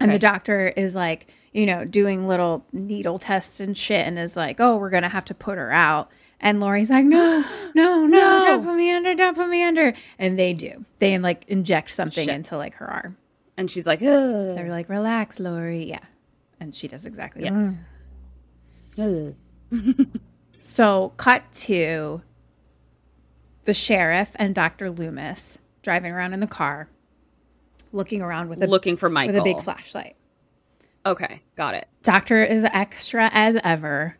And 0.00 0.10
the 0.10 0.18
doctor 0.18 0.68
is 0.68 0.94
like, 0.94 1.32
you 1.52 1.66
know, 1.66 1.84
doing 1.84 2.26
little 2.26 2.64
needle 2.72 3.18
tests 3.18 3.60
and 3.60 3.76
shit 3.76 4.06
and 4.06 4.18
is 4.18 4.36
like, 4.36 4.58
oh, 4.60 4.76
we're 4.76 4.90
going 4.90 5.02
to 5.02 5.08
have 5.08 5.24
to 5.26 5.34
put 5.34 5.58
her 5.58 5.70
out. 5.72 6.10
And 6.40 6.60
Laurie's 6.60 6.90
like, 6.90 7.04
no, 7.04 7.44
no, 7.74 8.06
no, 8.06 8.44
don't 8.46 8.64
put 8.64 8.74
me 8.74 8.90
under, 8.90 9.14
don't 9.14 9.36
put 9.36 9.48
me 9.48 9.62
under. 9.62 9.94
And 10.18 10.38
they 10.38 10.52
do. 10.54 10.84
They 10.98 11.18
like 11.18 11.44
inject 11.48 11.90
something 11.90 12.26
Shit. 12.26 12.34
into 12.34 12.56
like 12.56 12.74
her 12.76 12.90
arm. 12.90 13.16
And 13.62 13.70
she's 13.70 13.86
like, 13.86 14.00
Ugh. 14.02 14.56
They're 14.56 14.70
like, 14.70 14.88
relax, 14.88 15.38
Laurie. 15.38 15.84
Yeah. 15.84 16.00
And 16.58 16.74
she 16.74 16.88
does 16.88 17.06
exactly 17.06 17.44
that. 17.48 17.76
Yeah. 18.96 19.30
So, 20.58 21.12
cut 21.16 21.44
to 21.52 22.22
the 23.62 23.72
sheriff 23.72 24.32
and 24.34 24.52
Dr. 24.52 24.90
Loomis 24.90 25.60
driving 25.82 26.10
around 26.10 26.32
in 26.34 26.40
the 26.40 26.48
car, 26.48 26.88
looking 27.92 28.20
around 28.20 28.48
with 28.48 28.60
a, 28.64 28.66
looking 28.66 28.96
for 28.96 29.08
Michael. 29.08 29.34
with 29.34 29.40
a 29.42 29.44
big 29.44 29.60
flashlight. 29.62 30.16
Okay, 31.06 31.42
got 31.54 31.74
it. 31.74 31.86
Doctor 32.02 32.42
is 32.42 32.64
extra 32.64 33.30
as 33.32 33.56
ever. 33.62 34.18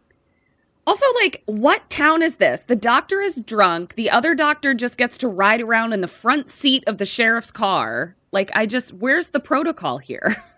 Also, 0.87 1.07
like, 1.23 1.43
what 1.47 1.89
town 1.91 2.23
is 2.23 2.37
this? 2.39 2.63
The 2.63 2.75
doctor 2.77 3.21
is 3.21 3.41
drunk. 3.41 3.95
The 3.95 4.11
other 4.11 4.35
doctor 4.35 4.75
just 4.75 4.99
gets 4.99 5.17
to 5.19 5.29
ride 5.29 5.61
around 5.61 5.93
in 5.93 6.01
the 6.01 6.09
front 6.09 6.49
seat 6.49 6.83
of 6.89 6.99
the 6.99 7.07
sheriff's 7.07 7.51
car. 7.53 8.17
Like, 8.33 8.51
I 8.55 8.67
just, 8.67 8.93
where's 8.95 9.31
the 9.31 9.41
protocol 9.41 9.99
here? 9.99 10.37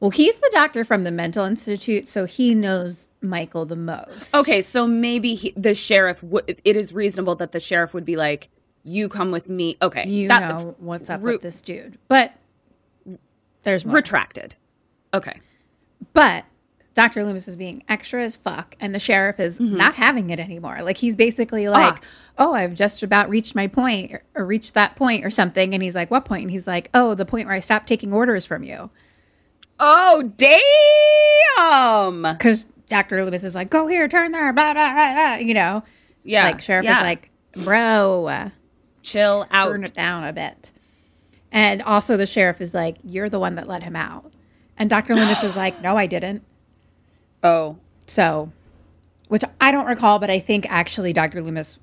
Well, 0.00 0.08
he's 0.08 0.36
the 0.36 0.48
doctor 0.54 0.82
from 0.82 1.04
the 1.04 1.10
mental 1.10 1.44
institute, 1.44 2.08
so 2.08 2.24
he 2.24 2.54
knows 2.54 3.10
Michael 3.20 3.66
the 3.66 3.76
most. 3.76 4.34
Okay, 4.34 4.62
so 4.62 4.86
maybe 4.86 5.34
he, 5.34 5.52
the 5.58 5.74
sheriff, 5.74 6.22
would 6.22 6.58
it 6.64 6.74
is 6.74 6.94
reasonable 6.94 7.34
that 7.34 7.52
the 7.52 7.60
sheriff 7.60 7.92
would 7.92 8.06
be 8.06 8.16
like, 8.16 8.48
you 8.82 9.10
come 9.10 9.30
with 9.30 9.50
me. 9.50 9.76
Okay. 9.82 10.08
You 10.08 10.28
that- 10.28 10.48
know 10.48 10.74
what's 10.78 11.10
up 11.10 11.22
Ru- 11.22 11.32
with 11.34 11.42
this 11.42 11.60
dude. 11.60 11.98
But 12.08 12.32
there's 13.62 13.84
more. 13.84 13.96
Retracted. 13.96 14.56
Okay. 15.12 15.38
But 16.14 16.46
Dr. 17.00 17.24
Loomis 17.24 17.48
is 17.48 17.56
being 17.56 17.82
extra 17.88 18.22
as 18.22 18.36
fuck, 18.36 18.76
and 18.78 18.94
the 18.94 18.98
sheriff 18.98 19.40
is 19.40 19.54
Mm-hmm. 19.58 19.74
not 19.74 19.94
having 19.94 20.28
it 20.28 20.38
anymore. 20.38 20.80
Like 20.82 20.98
he's 20.98 21.16
basically 21.16 21.66
like, 21.66 21.94
Ah. 21.94 22.06
"Oh, 22.36 22.54
I've 22.54 22.74
just 22.74 23.02
about 23.02 23.30
reached 23.30 23.54
my 23.54 23.68
point, 23.68 24.12
or, 24.12 24.22
or 24.34 24.44
reached 24.44 24.74
that 24.74 24.96
point, 24.96 25.24
or 25.24 25.30
something." 25.30 25.72
And 25.72 25.82
he's 25.82 25.94
like, 25.94 26.10
"What 26.10 26.26
point?" 26.26 26.42
And 26.42 26.50
he's 26.50 26.66
like, 26.66 26.90
"Oh, 26.92 27.14
the 27.14 27.24
point 27.24 27.46
where 27.46 27.56
I 27.56 27.60
stopped 27.60 27.86
taking 27.86 28.12
orders 28.12 28.44
from 28.44 28.64
you." 28.64 28.90
Oh, 29.78 30.30
damn. 30.36 32.22
Because 32.34 32.64
Dr. 32.88 33.24
Loomis 33.24 33.44
is 33.44 33.54
like, 33.54 33.70
"Go 33.70 33.86
here, 33.86 34.06
turn 34.06 34.32
there," 34.32 34.52
blah 34.52 34.74
blah 34.74 34.92
blah, 34.92 35.12
blah 35.14 35.34
you 35.36 35.54
know. 35.54 35.82
Yeah. 36.22 36.44
Like 36.44 36.60
sheriff 36.60 36.84
yeah. 36.84 36.98
is 36.98 37.02
like, 37.02 37.30
"Bro, 37.64 38.26
uh, 38.26 38.50
chill 39.02 39.46
out. 39.50 39.70
turn 39.70 39.84
it 39.84 39.94
down 39.94 40.24
a 40.24 40.32
bit." 40.34 40.72
And 41.50 41.80
also, 41.82 42.16
the 42.18 42.26
sheriff 42.26 42.60
is 42.60 42.74
like, 42.74 42.98
"You're 43.02 43.30
the 43.30 43.40
one 43.40 43.54
that 43.54 43.66
let 43.68 43.82
him 43.84 43.96
out," 43.96 44.32
and 44.76 44.90
Dr. 44.90 45.14
Loomis 45.14 45.42
is 45.42 45.56
like, 45.56 45.80
"No, 45.82 45.96
I 45.96 46.06
didn't." 46.06 46.42
Oh, 47.42 47.78
So, 48.06 48.52
which 49.28 49.42
I 49.60 49.70
don't 49.70 49.86
recall, 49.86 50.18
but 50.18 50.30
I 50.30 50.38
think 50.40 50.66
actually 50.68 51.12
Dr. 51.12 51.42
Loomis 51.42 51.78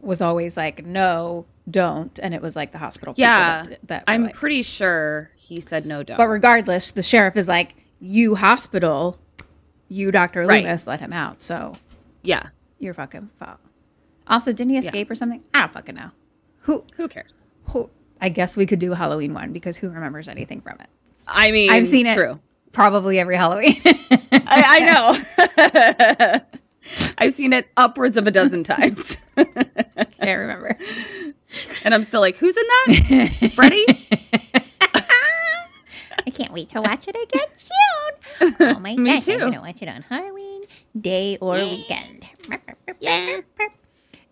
was 0.00 0.20
always 0.20 0.56
like, 0.56 0.84
no, 0.84 1.46
don't. 1.70 2.18
And 2.22 2.34
it 2.34 2.42
was 2.42 2.56
like 2.56 2.72
the 2.72 2.78
hospital 2.78 3.14
yeah. 3.16 3.62
that, 3.62 3.86
that 3.88 4.04
I'm 4.06 4.24
like- 4.24 4.34
pretty 4.34 4.62
sure 4.62 5.30
he 5.36 5.60
said 5.60 5.86
no, 5.86 6.02
don't. 6.02 6.16
But 6.18 6.28
regardless, 6.28 6.90
the 6.90 7.02
sheriff 7.02 7.36
is 7.36 7.48
like, 7.48 7.74
you 8.00 8.34
hospital, 8.34 9.18
you 9.88 10.10
Dr. 10.10 10.44
Right. 10.44 10.64
Loomis 10.64 10.86
let 10.86 11.00
him 11.00 11.12
out. 11.12 11.40
So 11.40 11.74
yeah. 12.22 12.48
you're 12.78 12.94
fucking 12.94 13.30
fault. 13.38 13.58
Also, 14.26 14.52
didn't 14.52 14.70
he 14.70 14.78
escape 14.78 15.10
or 15.10 15.14
something? 15.14 15.42
I 15.54 15.60
don't 15.60 15.72
fucking 15.72 15.94
know. 15.94 16.10
Who, 16.60 16.84
Who 16.96 17.08
cares? 17.08 17.46
who, 17.68 17.90
I 18.20 18.28
guess 18.28 18.56
we 18.56 18.66
could 18.66 18.78
do 18.78 18.92
a 18.92 18.96
Halloween 18.96 19.34
one 19.34 19.52
because 19.52 19.78
who 19.78 19.88
remembers 19.88 20.28
anything 20.28 20.60
from 20.60 20.78
it? 20.80 20.88
I 21.26 21.50
mean, 21.50 21.70
I've 21.70 21.86
seen 21.86 22.06
it 22.06 22.14
True. 22.14 22.40
Probably 22.72 23.18
every 23.18 23.36
Halloween. 23.36 23.80
I, 23.84 24.64
I 24.68 26.40
know. 26.40 26.58
I've 27.18 27.32
seen 27.32 27.52
it 27.52 27.68
upwards 27.76 28.16
of 28.16 28.26
a 28.26 28.30
dozen 28.30 28.64
times. 28.64 29.16
I 29.36 29.44
can't 30.20 30.40
remember. 30.40 30.76
and 31.84 31.94
I'm 31.94 32.04
still 32.04 32.20
like, 32.20 32.36
who's 32.38 32.56
in 32.56 32.64
that? 32.64 33.52
Freddie? 33.54 33.86
I 36.26 36.30
can't 36.30 36.52
wait 36.52 36.68
to 36.70 36.80
watch 36.80 37.06
it 37.08 37.16
again 37.16 37.48
soon. 37.56 38.54
Oh 38.60 38.78
my 38.78 38.96
Me 38.96 39.12
gosh, 39.14 39.24
too. 39.26 39.32
I'm 39.34 39.38
gonna 39.40 39.60
watch 39.60 39.82
it 39.82 39.88
on 39.88 40.02
Halloween 40.02 40.62
day 40.98 41.38
or 41.40 41.54
weekend. 41.54 42.26
Yeah. 43.00 43.40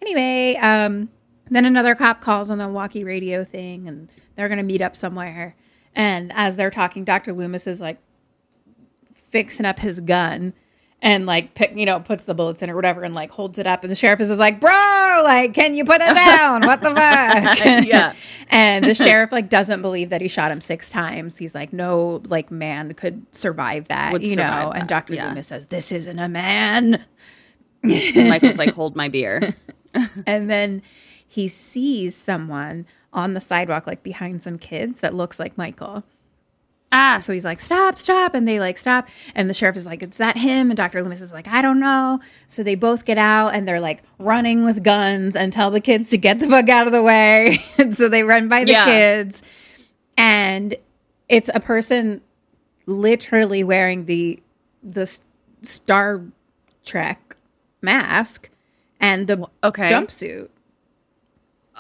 Anyway, 0.03 0.57
um, 0.57 1.11
then 1.51 1.65
another 1.65 1.95
cop 1.95 2.21
calls 2.21 2.51
on 2.51 2.59
the 2.59 2.69
walkie 2.69 3.05
radio 3.05 3.45
thing 3.45 3.89
and 3.89 4.11
they're 4.35 4.49
going 4.49 4.59
to 4.59 4.65
meet 4.65 4.81
up 4.81 4.97
somewhere. 4.97 5.55
And 5.95 6.33
as 6.35 6.57
they're 6.57 6.71
talking, 6.71 7.05
Dr. 7.05 7.33
Loomis 7.33 7.67
is 7.67 7.81
like 7.81 7.99
fixing 9.31 9.67
up 9.67 9.79
his 9.79 10.01
gun 10.01 10.53
and 11.03 11.25
like 11.25 11.55
pick, 11.55 11.75
you 11.75 11.87
know, 11.87 11.99
puts 12.01 12.25
the 12.25 12.35
bullets 12.35 12.63
in 12.63 12.69
or 12.69 12.77
whatever 12.77 13.03
and 13.03 13.15
like 13.15 13.31
holds 13.31 13.59
it 13.59 13.67
up. 13.67 13.83
And 13.85 13.91
the 13.91 13.95
sheriff 13.95 14.21
is 14.21 14.39
like, 14.39 14.61
bro, 14.61 14.71
like, 15.25 15.55
can 15.55 15.75
you 15.75 15.85
put 15.85 16.01
it 16.03 16.15
down? 16.15 16.63
What 16.67 16.83
the 16.83 16.91
fuck? 16.95 17.85
Yeah. 17.87 18.13
and 18.51 18.85
the 18.85 18.95
sheriff 18.95 19.33
like 19.33 19.49
doesn't 19.49 19.81
believe 19.83 20.11
that 20.11 20.21
he 20.21 20.29
shot 20.29 20.51
him 20.53 20.61
six 20.61 20.91
times. 20.91 21.39
He's 21.39 21.55
like, 21.55 21.73
no, 21.73 22.21
like 22.27 22.51
man 22.51 22.93
could 22.95 23.25
survive 23.35 23.89
that, 23.89 24.13
Would 24.13 24.23
you 24.23 24.37
know? 24.37 24.43
survive 24.43 24.73
And 24.77 24.89
Dr. 24.89 25.15
yeah. 25.15 25.29
Loomis 25.29 25.49
says, 25.49 25.67
this 25.67 25.91
isn't 25.91 26.19
a 26.19 26.29
man. 26.29 27.05
Was 27.83 28.59
like, 28.59 28.75
hold 28.75 28.95
my 28.95 29.09
beer. 29.09 29.55
and 30.27 30.51
then 30.51 30.83
he 31.27 31.49
sees 31.49 32.15
someone 32.17 32.87
on 33.13 33.35
the 33.35 33.41
sidewalk 33.41 33.87
like 33.87 34.03
behind 34.03 34.43
some 34.43 34.59
kids 34.59 35.01
that 35.01 35.15
looks 35.15 35.41
like 35.41 35.59
michael 35.59 36.05
Ah. 36.93 37.19
So 37.19 37.33
he's 37.33 37.45
like, 37.45 37.61
stop, 37.61 37.99
stop. 37.99 38.35
And 38.35 38.49
they 38.49 38.59
like, 38.59 38.77
stop. 38.77 39.09
And 39.35 39.49
the 39.49 39.55
sheriff 39.55 39.77
is 39.77 39.87
like, 39.87 40.03
is 40.03 40.17
that 40.19 40.37
him? 40.37 40.71
And 40.71 40.77
Dr. 40.77 41.03
Loomis 41.03 41.21
is 41.21 41.33
like, 41.33 41.47
I 41.47 41.63
don't 41.63 41.79
know. 41.79 42.21
So 42.49 42.63
they 42.65 42.75
both 42.75 43.05
get 43.05 43.17
out 43.19 43.55
and 43.55 43.67
they're 43.69 43.79
like 43.81 44.03
running 44.19 44.65
with 44.65 44.83
guns 44.83 45.37
and 45.37 45.53
tell 45.53 45.71
the 45.71 45.81
kids 45.81 46.11
to 46.11 46.19
get 46.19 46.41
the 46.41 46.49
fuck 46.49 46.69
out 46.69 46.87
of 46.89 46.93
the 46.93 47.03
way. 47.03 47.59
and 47.79 47.97
so 47.97 48.09
they 48.09 48.23
run 48.25 48.49
by 48.49 48.65
the 48.65 48.73
Yeah. 48.73 48.85
kids. 48.87 49.43
And 50.17 50.75
it's 51.29 51.49
a 51.55 51.61
person 51.61 52.23
literally 52.87 53.63
wearing 53.63 54.07
the 54.07 54.43
the 54.83 55.07
Star 55.63 56.23
Trek 56.85 57.37
mask 57.83 58.51
and 58.99 59.27
the 59.29 59.47
Okay. 59.63 59.89
jumpsuit 59.89 60.49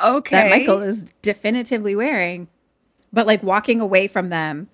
Okay. 0.04 0.36
that 0.36 0.50
Michael 0.50 0.80
is 0.82 1.04
definitively 1.22 1.96
wearing, 1.96 2.48
but 3.12 3.26
like 3.26 3.42
walking 3.42 3.80
away 3.80 4.06
from 4.06 4.28
them 4.28 4.68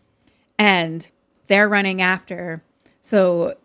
and 0.58 1.08
they're 1.46 1.68
running 1.68 2.00
after. 2.02 2.62
So 3.00 3.56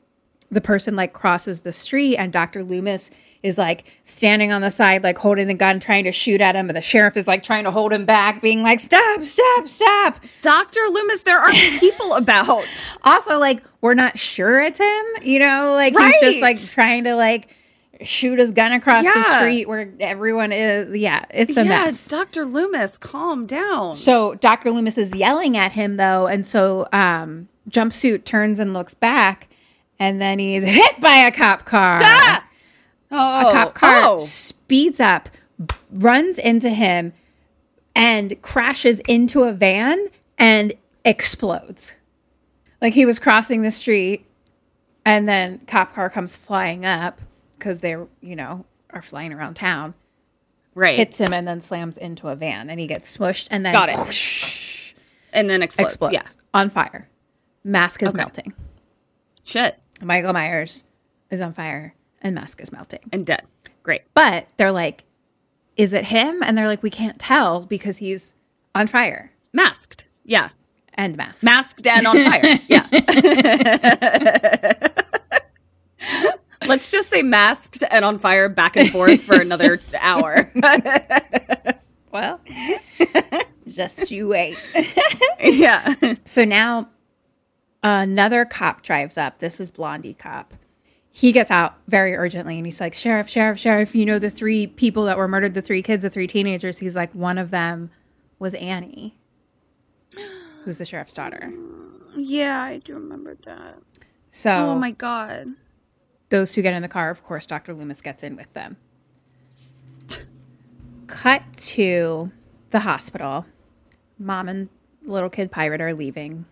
the 0.51 0.61
person 0.61 0.95
like 0.95 1.13
crosses 1.13 1.61
the 1.61 1.71
street 1.71 2.17
and 2.17 2.31
Dr. 2.31 2.63
Loomis 2.63 3.09
is 3.41 3.57
like 3.57 3.99
standing 4.03 4.51
on 4.51 4.61
the 4.61 4.69
side, 4.69 5.01
like 5.03 5.17
holding 5.17 5.47
the 5.47 5.53
gun, 5.53 5.79
trying 5.79 6.03
to 6.03 6.11
shoot 6.11 6.41
at 6.41 6.55
him. 6.55 6.69
And 6.69 6.75
the 6.75 6.81
sheriff 6.81 7.15
is 7.15 7.27
like 7.27 7.41
trying 7.41 7.63
to 7.63 7.71
hold 7.71 7.93
him 7.93 8.05
back, 8.05 8.41
being 8.41 8.61
like, 8.61 8.79
stop, 8.81 9.21
stop, 9.23 9.67
stop. 9.67 10.19
Dr. 10.41 10.79
Loomis, 10.91 11.23
there 11.23 11.39
are 11.39 11.51
people 11.79 12.13
about. 12.13 12.67
Also, 13.03 13.39
like, 13.39 13.63
we're 13.79 13.93
not 13.93 14.19
sure 14.19 14.61
it's 14.61 14.77
him, 14.77 15.05
you 15.23 15.39
know, 15.39 15.73
like 15.73 15.97
he's 15.97 16.19
just 16.19 16.39
like 16.39 16.61
trying 16.61 17.05
to 17.05 17.15
like 17.15 17.55
shoot 18.03 18.39
his 18.39 18.51
gun 18.51 18.71
across 18.71 19.05
the 19.05 19.23
street 19.23 19.67
where 19.67 19.91
everyone 19.99 20.51
is. 20.51 20.95
Yeah, 20.97 21.25
it's 21.29 21.57
a 21.57 21.65
yes, 21.65 21.85
mess. 21.85 22.07
Dr. 22.07 22.45
Loomis, 22.45 22.97
calm 22.97 23.45
down. 23.45 23.95
So 23.95 24.35
Dr. 24.35 24.71
Loomis 24.71 24.97
is 24.97 25.15
yelling 25.15 25.57
at 25.57 25.73
him 25.73 25.97
though, 25.97 26.27
and 26.27 26.45
so 26.45 26.87
um, 26.91 27.49
jumpsuit 27.69 28.23
turns 28.25 28.59
and 28.59 28.73
looks 28.73 28.93
back, 28.93 29.47
and 29.99 30.21
then 30.21 30.39
he's 30.39 30.63
hit 30.63 30.99
by 30.99 31.15
a 31.15 31.31
cop 31.31 31.65
car. 31.65 32.01
oh, 33.11 33.49
A 33.49 33.51
cop 33.51 33.73
car 33.73 34.01
oh. 34.03 34.19
speeds 34.19 34.99
up, 34.99 35.29
runs 35.91 36.37
into 36.37 36.69
him, 36.69 37.13
and 37.95 38.41
crashes 38.41 38.99
into 39.01 39.43
a 39.43 39.53
van 39.53 40.07
and 40.37 40.73
explodes. 41.05 41.95
Like 42.81 42.93
he 42.93 43.05
was 43.05 43.19
crossing 43.19 43.61
the 43.61 43.71
street, 43.71 44.25
and 45.05 45.27
then 45.27 45.59
cop 45.67 45.93
car 45.93 46.09
comes 46.09 46.35
flying 46.35 46.85
up 46.85 47.21
because 47.61 47.81
they're 47.81 48.07
you 48.21 48.35
know 48.35 48.65
are 48.89 49.03
flying 49.03 49.31
around 49.31 49.53
town 49.53 49.93
right. 50.73 50.95
hits 50.97 51.19
him 51.19 51.31
and 51.31 51.47
then 51.47 51.61
slams 51.61 51.95
into 51.95 52.27
a 52.27 52.35
van 52.35 52.69
and 52.71 52.79
he 52.79 52.87
gets 52.87 53.15
smushed 53.15 53.47
and 53.51 53.63
then 53.63 53.71
Got 53.71 53.89
it. 53.89 54.95
and 55.33 55.47
then 55.49 55.61
explodes. 55.61 55.93
explodes 55.93 56.13
Yeah. 56.13 56.23
on 56.59 56.69
fire. 56.71 57.07
Mask 57.63 58.01
is 58.03 58.09
Okay. 58.09 58.17
melting. 58.17 58.53
Shit. 59.43 59.79
Michael 60.01 60.33
Myers 60.33 60.83
is 61.29 61.39
on 61.39 61.53
fire 61.53 61.93
and 62.21 62.33
mask 62.33 62.59
is 62.61 62.71
melting. 62.71 62.99
And 63.13 63.25
dead. 63.25 63.43
Great. 63.83 64.01
But 64.15 64.49
they're 64.57 64.71
like, 64.71 65.03
is 65.77 65.93
it 65.93 66.05
him? 66.05 66.41
And 66.43 66.57
they're 66.57 66.67
like, 66.67 66.81
we 66.83 66.89
can't 66.89 67.19
tell 67.19 67.61
because 67.61 67.97
he's 67.97 68.33
on 68.75 68.87
fire 68.87 69.31
Masked. 69.53 70.07
Yeah. 70.25 70.49
and 70.95 71.15
masked. 71.15 71.43
Masked 71.43 71.85
and 71.87 72.07
on 72.07 72.17
fire. 72.25 72.59
yeah. 72.67 72.87
Let's 76.67 76.91
just 76.91 77.09
say 77.09 77.23
masked 77.23 77.83
and 77.89 78.05
on 78.05 78.19
fire 78.19 78.49
back 78.49 78.75
and 78.77 78.89
forth 78.89 79.21
for 79.21 79.39
another 79.39 79.79
hour. 79.99 80.51
well, 82.11 82.39
just 83.67 84.11
you 84.11 84.27
wait. 84.27 84.57
yeah. 85.39 85.95
So 86.25 86.45
now 86.45 86.89
another 87.83 88.45
cop 88.45 88.83
drives 88.83 89.17
up. 89.17 89.39
This 89.39 89.59
is 89.59 89.69
Blondie 89.69 90.13
cop. 90.13 90.53
He 91.13 91.31
gets 91.33 91.51
out 91.51 91.75
very 91.87 92.15
urgently 92.15 92.57
and 92.57 92.65
he's 92.65 92.79
like, 92.79 92.93
Sheriff, 92.93 93.27
Sheriff, 93.27 93.59
Sheriff, 93.59 93.93
you 93.95 94.05
know 94.05 94.17
the 94.17 94.29
three 94.29 94.65
people 94.67 95.03
that 95.05 95.17
were 95.17 95.27
murdered, 95.27 95.53
the 95.55 95.61
three 95.61 95.81
kids, 95.81 96.03
the 96.03 96.09
three 96.09 96.27
teenagers. 96.27 96.77
He's 96.77 96.95
like, 96.95 97.13
one 97.13 97.37
of 97.37 97.51
them 97.51 97.89
was 98.39 98.53
Annie, 98.53 99.17
who's 100.63 100.77
the 100.77 100.85
sheriff's 100.85 101.11
daughter. 101.13 101.51
Yeah, 102.15 102.61
I 102.63 102.77
do 102.77 102.93
remember 102.93 103.35
that. 103.45 103.77
So 104.29 104.51
Oh 104.51 104.75
my 104.75 104.91
god. 104.91 105.47
Those 106.31 106.55
who 106.55 106.61
get 106.61 106.73
in 106.73 106.81
the 106.81 106.87
car, 106.87 107.11
of 107.11 107.23
course, 107.23 107.45
Dr. 107.45 107.73
Loomis 107.73 108.01
gets 108.01 108.23
in 108.23 108.35
with 108.35 108.51
them. 108.53 108.77
Cut 111.07 111.43
to 111.57 112.31
the 112.71 112.79
hospital. 112.79 113.45
Mom 114.17 114.49
and 114.49 114.69
little 115.03 115.29
kid 115.29 115.51
pirate 115.51 115.81
are 115.81 115.93
leaving. 115.93 116.45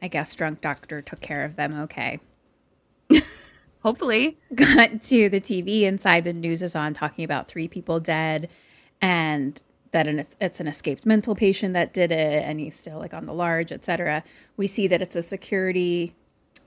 I 0.00 0.08
guess 0.08 0.34
drunk 0.34 0.60
doctor 0.60 1.02
took 1.02 1.20
care 1.20 1.44
of 1.44 1.56
them 1.56 1.78
okay. 1.80 2.20
Hopefully. 3.82 4.38
got 4.54 5.02
to 5.02 5.28
the 5.28 5.40
TV 5.40 5.82
inside. 5.82 6.24
The 6.24 6.32
news 6.32 6.62
is 6.62 6.76
on 6.76 6.94
talking 6.94 7.24
about 7.24 7.48
three 7.48 7.68
people 7.68 8.00
dead, 8.00 8.48
and 9.00 9.60
that 9.90 10.06
an, 10.06 10.20
it's, 10.20 10.36
it's 10.40 10.60
an 10.60 10.68
escaped 10.68 11.04
mental 11.04 11.34
patient 11.34 11.74
that 11.74 11.92
did 11.92 12.12
it, 12.12 12.44
and 12.44 12.60
he's 12.60 12.76
still 12.76 12.98
like 12.98 13.12
on 13.12 13.26
the 13.26 13.34
large, 13.34 13.72
etc. 13.72 14.22
We 14.56 14.66
see 14.68 14.86
that 14.88 15.02
it's 15.02 15.16
a 15.16 15.22
security. 15.22 16.14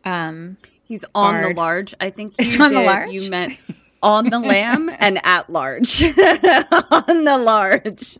Um, 0.03 0.57
He's 0.88 1.04
on 1.14 1.34
Guard. 1.34 1.56
the 1.56 1.60
large. 1.60 1.94
I 2.00 2.10
think 2.10 2.32
you 2.40 2.46
It's 2.46 2.60
on 2.60 2.74
the 2.74 2.80
did- 2.80 2.86
large? 2.86 3.10
You 3.12 3.30
meant 3.30 3.54
on 4.02 4.30
the 4.30 4.40
lamb 4.40 4.90
and 5.00 5.20
at 5.26 5.50
large. 5.50 6.02
on 6.04 7.24
the 7.26 7.38
large. 7.44 8.18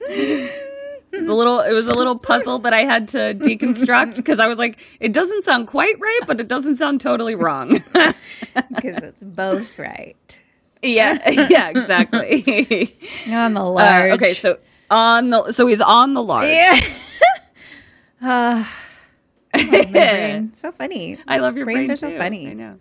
It 0.00 1.20
was 1.20 1.28
a 1.28 1.34
little 1.34 1.60
it 1.60 1.72
was 1.72 1.86
a 1.86 1.94
little 1.94 2.18
puzzle 2.18 2.58
that 2.60 2.72
I 2.72 2.80
had 2.80 3.08
to 3.08 3.34
deconstruct 3.34 4.16
because 4.16 4.38
I 4.38 4.48
was 4.48 4.56
like, 4.58 4.78
it 4.98 5.12
doesn't 5.12 5.44
sound 5.44 5.66
quite 5.68 6.00
right, 6.00 6.20
but 6.26 6.40
it 6.40 6.48
doesn't 6.48 6.76
sound 6.76 7.00
totally 7.00 7.34
wrong. 7.34 7.82
Because 7.92 9.02
it's 9.02 9.22
both 9.22 9.78
right. 9.78 10.40
yeah, 10.82 11.30
yeah, 11.30 11.68
exactly. 11.68 12.96
On 13.30 13.54
the 13.54 13.60
Uh, 13.60 13.64
large. 13.70 14.12
okay, 14.12 14.32
so 14.34 14.58
on 14.90 15.30
the 15.30 15.52
so 15.52 15.66
he's 15.66 15.80
on 15.80 16.14
the 16.14 16.22
large. 16.22 16.48
My 19.54 19.60
brain. 19.92 20.54
So 20.54 20.72
funny. 20.72 21.18
I 21.28 21.38
love 21.38 21.56
your 21.56 21.66
brains 21.66 21.88
brain 21.88 21.92
are 21.92 21.96
so 21.96 22.10
too. 22.10 22.18
funny. 22.18 22.48
I 22.48 22.52
know. 22.52 22.78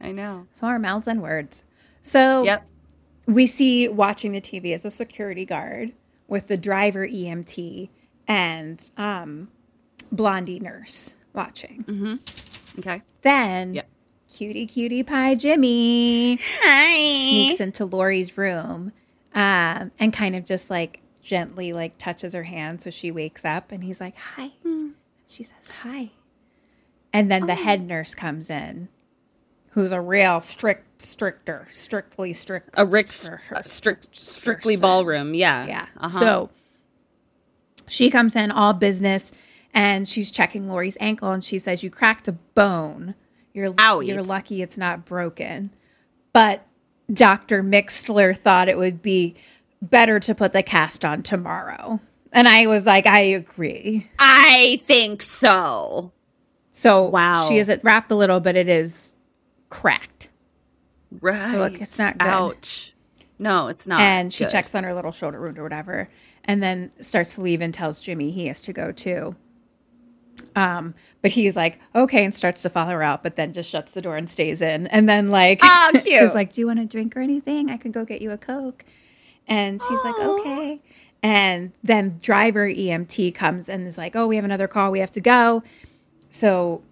I 0.00 0.12
know. 0.12 0.46
So 0.52 0.66
our 0.66 0.78
mouths 0.78 1.08
and 1.08 1.20
words. 1.22 1.64
So 2.02 2.44
Yep. 2.44 2.66
we 3.26 3.46
see 3.46 3.88
watching 3.88 4.32
the 4.32 4.40
TV 4.40 4.72
as 4.74 4.84
a 4.84 4.90
security 4.90 5.44
guard 5.44 5.92
with 6.28 6.48
the 6.48 6.56
driver 6.56 7.06
EMT 7.06 7.88
and 8.28 8.90
um, 8.96 9.48
Blondie 10.12 10.60
nurse 10.60 11.16
watching. 11.32 12.20
Okay. 12.78 13.02
Then 13.22 13.74
Yep. 13.74 13.88
cutie 14.28 14.66
cutie 14.66 15.02
pie 15.02 15.34
Jimmy 15.34 16.38
Hi. 16.62 17.28
sneaks 17.30 17.60
into 17.60 17.84
Laurie's 17.84 18.36
room 18.36 18.92
um, 19.34 19.90
and 19.98 20.12
kind 20.12 20.34
of 20.36 20.44
just 20.44 20.70
like 20.70 21.00
gently 21.22 21.72
like 21.72 21.98
touches 21.98 22.34
her 22.34 22.44
hand 22.44 22.80
so 22.82 22.90
she 22.90 23.10
wakes 23.10 23.44
up 23.44 23.72
and 23.72 23.82
he's 23.82 24.00
like 24.00 24.16
hi. 24.16 24.50
She 25.28 25.42
says 25.42 25.70
hi. 25.82 26.10
And 27.12 27.30
then 27.30 27.46
the 27.46 27.54
head 27.54 27.86
nurse 27.86 28.14
comes 28.14 28.50
in 28.50 28.88
who's 29.76 29.92
a 29.92 30.00
real 30.00 30.40
strict 30.40 31.02
stricter, 31.02 31.68
strictly 31.70 32.32
strict 32.32 32.70
A 32.78 32.86
Rick 32.86 33.08
str- 33.12 33.34
uh, 33.54 33.60
strict 33.62 34.16
strictly 34.16 34.74
ballroom. 34.74 35.34
Yeah. 35.34 35.66
yeah. 35.66 35.86
Uh-huh. 35.98 36.08
So 36.08 36.50
she 37.86 38.10
comes 38.10 38.34
in 38.34 38.50
all 38.50 38.72
business 38.72 39.32
and 39.74 40.08
she's 40.08 40.30
checking 40.30 40.66
Laurie's 40.66 40.96
ankle 40.98 41.30
and 41.30 41.44
she 41.44 41.58
says, 41.58 41.82
You 41.82 41.90
cracked 41.90 42.26
a 42.26 42.32
bone. 42.32 43.14
You're, 43.52 43.72
Owies. 43.72 44.06
you're 44.06 44.22
lucky 44.22 44.62
it's 44.62 44.78
not 44.78 45.04
broken. 45.04 45.70
But 46.32 46.66
Dr. 47.12 47.62
Mixter 47.62 48.34
thought 48.34 48.70
it 48.70 48.78
would 48.78 49.02
be 49.02 49.34
better 49.82 50.18
to 50.20 50.34
put 50.34 50.52
the 50.52 50.62
cast 50.62 51.04
on 51.04 51.22
tomorrow. 51.22 52.00
And 52.32 52.46
I 52.48 52.66
was 52.66 52.86
like, 52.86 53.06
I 53.06 53.20
agree. 53.20 54.08
I 54.18 54.82
think 54.86 55.22
so. 55.22 56.12
So 56.70 57.04
Wow. 57.04 57.48
she 57.48 57.56
is 57.58 57.70
wrapped 57.82 58.10
a 58.10 58.14
little, 58.14 58.40
but 58.40 58.56
it 58.56 58.68
is 58.68 59.14
cracked. 59.70 60.28
Right. 61.20 61.56
look, 61.56 61.80
it's 61.80 61.98
not 61.98 62.18
good. 62.18 62.26
Ouch. 62.28 62.92
No, 63.38 63.68
it's 63.68 63.86
not. 63.86 64.00
and 64.00 64.32
she 64.32 64.44
good. 64.44 64.50
checks 64.50 64.74
on 64.74 64.84
her 64.84 64.92
little 64.94 65.12
shoulder 65.12 65.40
wound 65.40 65.58
or 65.58 65.62
whatever 65.62 66.08
and 66.44 66.62
then 66.62 66.90
starts 67.00 67.34
to 67.34 67.40
leave 67.42 67.60
and 67.60 67.74
tells 67.74 68.00
jimmy 68.00 68.30
he 68.30 68.46
has 68.46 68.60
to 68.62 68.72
go 68.72 68.92
too 68.92 69.34
um 70.54 70.94
but 71.22 71.30
he's 71.32 71.56
like 71.56 71.80
okay 71.94 72.24
and 72.24 72.34
starts 72.34 72.62
to 72.62 72.70
follow 72.70 72.92
her 72.92 73.02
out 73.02 73.22
but 73.22 73.36
then 73.36 73.52
just 73.52 73.68
shuts 73.68 73.92
the 73.92 74.00
door 74.00 74.16
and 74.16 74.30
stays 74.30 74.62
in 74.62 74.86
and 74.88 75.08
then 75.08 75.28
like 75.28 75.58
Oh, 75.62 75.90
cute. 76.04 76.22
is 76.22 76.34
like 76.34 76.52
do 76.52 76.60
you 76.60 76.66
want 76.68 76.78
a 76.78 76.84
drink 76.84 77.16
or 77.16 77.20
anything 77.20 77.70
i 77.70 77.76
can 77.76 77.90
go 77.92 78.04
get 78.04 78.22
you 78.22 78.30
a 78.30 78.38
coke 78.38 78.84
and 79.48 79.80
she's 79.82 79.98
like 80.04 80.18
okay 80.18 80.80
and 81.22 81.72
then 81.82 82.18
driver 82.22 82.68
emt 82.68 83.34
comes 83.34 83.68
and 83.68 83.86
is 83.86 83.98
like 83.98 84.14
oh 84.14 84.26
we 84.26 84.36
have 84.36 84.44
another 84.44 84.68
call 84.68 84.90
we 84.90 85.00
have 85.00 85.10
to 85.10 85.20
go 85.20 85.62
so 86.30 86.82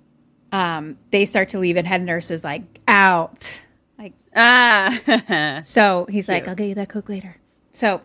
um 0.52 0.96
they 1.10 1.24
start 1.24 1.48
to 1.48 1.58
leave 1.58 1.76
and 1.76 1.86
head 1.86 2.02
nurse 2.02 2.30
is 2.30 2.42
like 2.44 2.62
out 2.88 3.60
like 3.98 4.12
Ah. 4.36 5.60
so 5.62 6.06
he's 6.10 6.28
like, 6.28 6.48
I'll 6.48 6.54
get 6.56 6.68
you 6.68 6.74
that 6.74 6.88
Coke 6.88 7.08
later. 7.08 7.38
So 7.70 8.02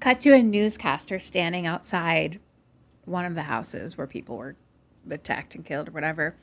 Cut 0.00 0.20
to 0.20 0.32
a 0.34 0.42
newscaster 0.42 1.18
standing 1.18 1.66
outside 1.66 2.38
one 3.04 3.24
of 3.24 3.34
the 3.34 3.42
houses 3.42 3.96
where 3.98 4.06
people 4.06 4.36
were 4.36 4.56
attacked 5.10 5.54
and 5.54 5.64
killed 5.64 5.88
or 5.88 5.92
whatever. 5.92 6.36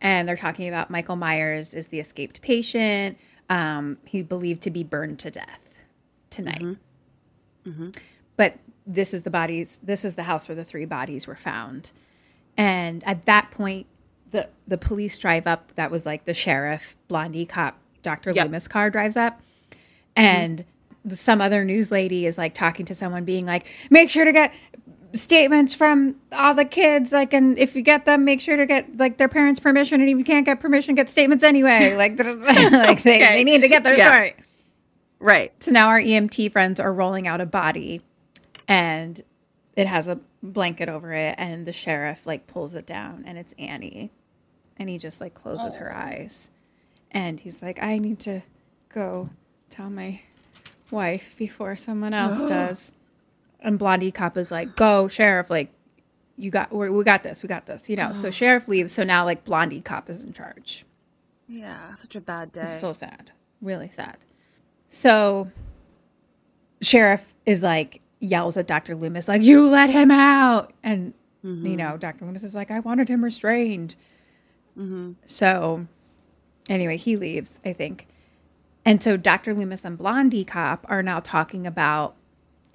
And 0.00 0.28
they're 0.28 0.36
talking 0.36 0.68
about 0.68 0.90
Michael 0.90 1.16
Myers 1.16 1.74
is 1.74 1.88
the 1.88 2.00
escaped 2.00 2.42
patient. 2.42 3.18
Um, 3.48 3.98
he's 4.04 4.24
believed 4.24 4.62
to 4.62 4.70
be 4.70 4.82
burned 4.82 5.18
to 5.20 5.30
death 5.30 5.78
tonight. 6.30 6.62
But 8.42 8.58
this 8.84 9.14
is 9.14 9.22
the 9.22 9.30
bodies, 9.30 9.78
this 9.84 10.04
is 10.04 10.16
the 10.16 10.24
house 10.24 10.48
where 10.48 10.56
the 10.56 10.64
three 10.64 10.84
bodies 10.84 11.28
were 11.28 11.36
found. 11.36 11.92
And 12.56 13.04
at 13.04 13.24
that 13.26 13.52
point, 13.52 13.86
the, 14.32 14.48
the 14.66 14.76
police 14.76 15.16
drive 15.16 15.46
up. 15.46 15.72
That 15.76 15.92
was 15.92 16.04
like 16.04 16.24
the 16.24 16.34
sheriff, 16.34 16.96
Blondie 17.06 17.46
cop, 17.46 17.78
Dr. 18.02 18.32
Yep. 18.32 18.46
Loomis 18.46 18.66
car 18.66 18.90
drives 18.90 19.16
up. 19.16 19.40
And 20.16 20.64
the, 21.04 21.14
some 21.14 21.40
other 21.40 21.64
news 21.64 21.92
lady 21.92 22.26
is 22.26 22.36
like 22.36 22.52
talking 22.52 22.84
to 22.86 22.96
someone, 22.96 23.24
being 23.24 23.46
like, 23.46 23.64
make 23.90 24.10
sure 24.10 24.24
to 24.24 24.32
get 24.32 24.52
statements 25.12 25.72
from 25.72 26.16
all 26.32 26.52
the 26.54 26.64
kids. 26.64 27.12
Like, 27.12 27.32
and 27.32 27.56
if 27.60 27.76
you 27.76 27.82
get 27.82 28.06
them, 28.06 28.24
make 28.24 28.40
sure 28.40 28.56
to 28.56 28.66
get 28.66 28.96
like 28.98 29.18
their 29.18 29.28
parents' 29.28 29.60
permission. 29.60 30.00
And 30.00 30.10
if 30.10 30.18
you 30.18 30.24
can't 30.24 30.44
get 30.44 30.58
permission, 30.58 30.96
get 30.96 31.08
statements 31.08 31.44
anyway. 31.44 31.94
Like, 31.96 32.18
like 32.18 33.02
they, 33.04 33.22
Okay. 33.22 33.34
they 33.34 33.44
need 33.44 33.60
to 33.60 33.68
get 33.68 33.84
their 33.84 33.96
Yeah. 33.96 34.10
story. 34.10 34.34
Right. 35.20 35.52
So 35.62 35.70
now 35.70 35.86
our 35.90 36.00
EMT 36.00 36.50
friends 36.50 36.80
are 36.80 36.92
rolling 36.92 37.28
out 37.28 37.40
a 37.40 37.46
body 37.46 38.02
and 38.72 39.22
it 39.76 39.86
has 39.86 40.08
a 40.08 40.18
blanket 40.42 40.88
over 40.88 41.12
it 41.12 41.34
and 41.36 41.66
the 41.66 41.74
sheriff 41.74 42.26
like 42.26 42.46
pulls 42.46 42.72
it 42.74 42.86
down 42.86 43.22
and 43.26 43.36
it's 43.36 43.54
Annie. 43.58 44.10
And 44.78 44.88
he 44.88 44.96
just 44.96 45.20
like 45.20 45.34
closes 45.34 45.76
her 45.76 45.94
oh. 45.94 45.98
eyes. 45.98 46.48
And 47.10 47.38
he's 47.38 47.62
like, 47.62 47.82
I 47.82 47.98
need 47.98 48.18
to 48.20 48.40
go 48.88 49.28
tell 49.68 49.90
my 49.90 50.22
wife 50.90 51.36
before 51.36 51.76
someone 51.76 52.14
else 52.14 52.42
does. 52.48 52.92
And 53.60 53.78
Blondie 53.78 54.10
Cop 54.10 54.38
is 54.38 54.50
like, 54.50 54.74
Go, 54.74 55.06
sheriff, 55.06 55.50
like 55.50 55.70
you 56.36 56.50
got 56.50 56.72
we 56.72 57.04
got 57.04 57.22
this, 57.22 57.42
we 57.42 57.48
got 57.48 57.66
this, 57.66 57.90
you 57.90 57.96
know. 57.96 58.14
So 58.14 58.28
oh. 58.28 58.30
sheriff 58.30 58.68
leaves, 58.68 58.92
so 58.92 59.04
now 59.04 59.26
like 59.26 59.44
Blondie 59.44 59.82
Cop 59.82 60.08
is 60.08 60.24
in 60.24 60.32
charge. 60.32 60.86
Yeah. 61.46 61.92
Such 61.92 62.16
a 62.16 62.22
bad 62.22 62.52
day. 62.52 62.64
So 62.64 62.94
sad. 62.94 63.32
Really 63.60 63.90
sad. 63.90 64.16
So 64.88 65.52
sheriff 66.80 67.34
is 67.44 67.62
like 67.62 68.01
yells 68.22 68.56
at 68.56 68.66
Dr. 68.66 68.94
Loomis 68.94 69.28
like 69.28 69.42
you 69.42 69.68
let 69.68 69.90
him 69.90 70.10
out 70.10 70.72
and 70.82 71.12
you 71.66 71.76
know 71.76 71.96
Dr. 71.96 72.24
Loomis 72.24 72.44
is 72.44 72.54
like 72.54 72.70
I 72.70 72.78
wanted 72.80 73.08
him 73.08 73.22
restrained. 73.24 73.96
So 75.26 75.86
anyway, 76.70 76.96
he 76.96 77.16
leaves, 77.16 77.60
I 77.64 77.72
think. 77.74 78.06
And 78.84 79.02
so 79.02 79.16
Dr. 79.16 79.52
Loomis 79.54 79.84
and 79.84 79.98
Blondie 79.98 80.44
Cop 80.44 80.86
are 80.88 81.02
now 81.02 81.20
talking 81.20 81.66
about 81.66 82.16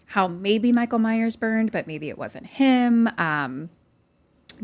how 0.07 0.27
maybe 0.27 0.71
Michael 0.71 0.99
Myers 0.99 1.35
burned, 1.35 1.71
but 1.71 1.87
maybe 1.87 2.09
it 2.09 2.17
wasn't 2.17 2.45
him. 2.45 3.09
Um, 3.17 3.69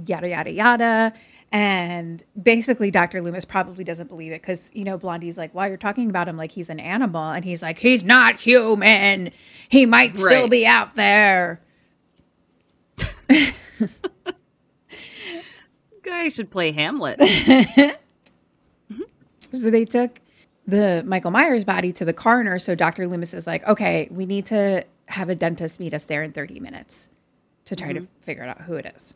yada 0.05 0.27
yada 0.29 0.51
yada 0.51 1.13
and 1.53 2.23
basically 2.41 2.91
dr 2.91 3.21
loomis 3.21 3.45
probably 3.45 3.83
doesn't 3.83 4.07
believe 4.07 4.31
it 4.31 4.41
because 4.41 4.71
you 4.73 4.83
know 4.83 4.97
blondie's 4.97 5.37
like 5.37 5.53
well 5.53 5.67
you're 5.67 5.77
talking 5.77 6.09
about 6.09 6.27
him 6.27 6.35
like 6.35 6.51
he's 6.51 6.69
an 6.69 6.79
animal. 6.79 7.31
And 7.31 7.43
he's 7.43 7.61
like 7.63 7.79
he's 7.79 8.03
not 8.03 8.39
human. 8.39 9.31
He 9.69 9.85
might 9.85 10.17
still 10.17 10.47
be 10.47 10.65
out 10.65 10.95
there. 10.95 11.61
Guy 16.03 16.29
should 16.29 16.51
play 16.51 16.71
Hamlet. 16.71 17.19
so 19.53 19.69
they 19.69 19.85
took 19.85 20.19
the 20.65 21.03
michael 21.05 21.29
myers 21.31 21.65
body 21.65 21.91
to 21.91 22.05
the 22.05 22.13
coroner 22.13 22.57
so 22.57 22.73
dr 22.73 23.05
loomis 23.05 23.33
is 23.33 23.45
like 23.45 23.67
okay 23.67 24.07
we 24.09 24.25
need 24.25 24.45
to 24.45 24.81
have 25.07 25.27
a 25.27 25.35
dentist 25.35 25.77
meet 25.77 25.93
us 25.93 26.05
there 26.05 26.23
in 26.23 26.31
30 26.31 26.61
minutes 26.61 27.09
to 27.65 27.75
try 27.75 27.91
to 27.91 27.99
mm-hmm. 27.99 28.21
figure 28.21 28.45
out 28.45 28.61
who 28.61 28.75
it 28.75 28.85
is 28.95 29.13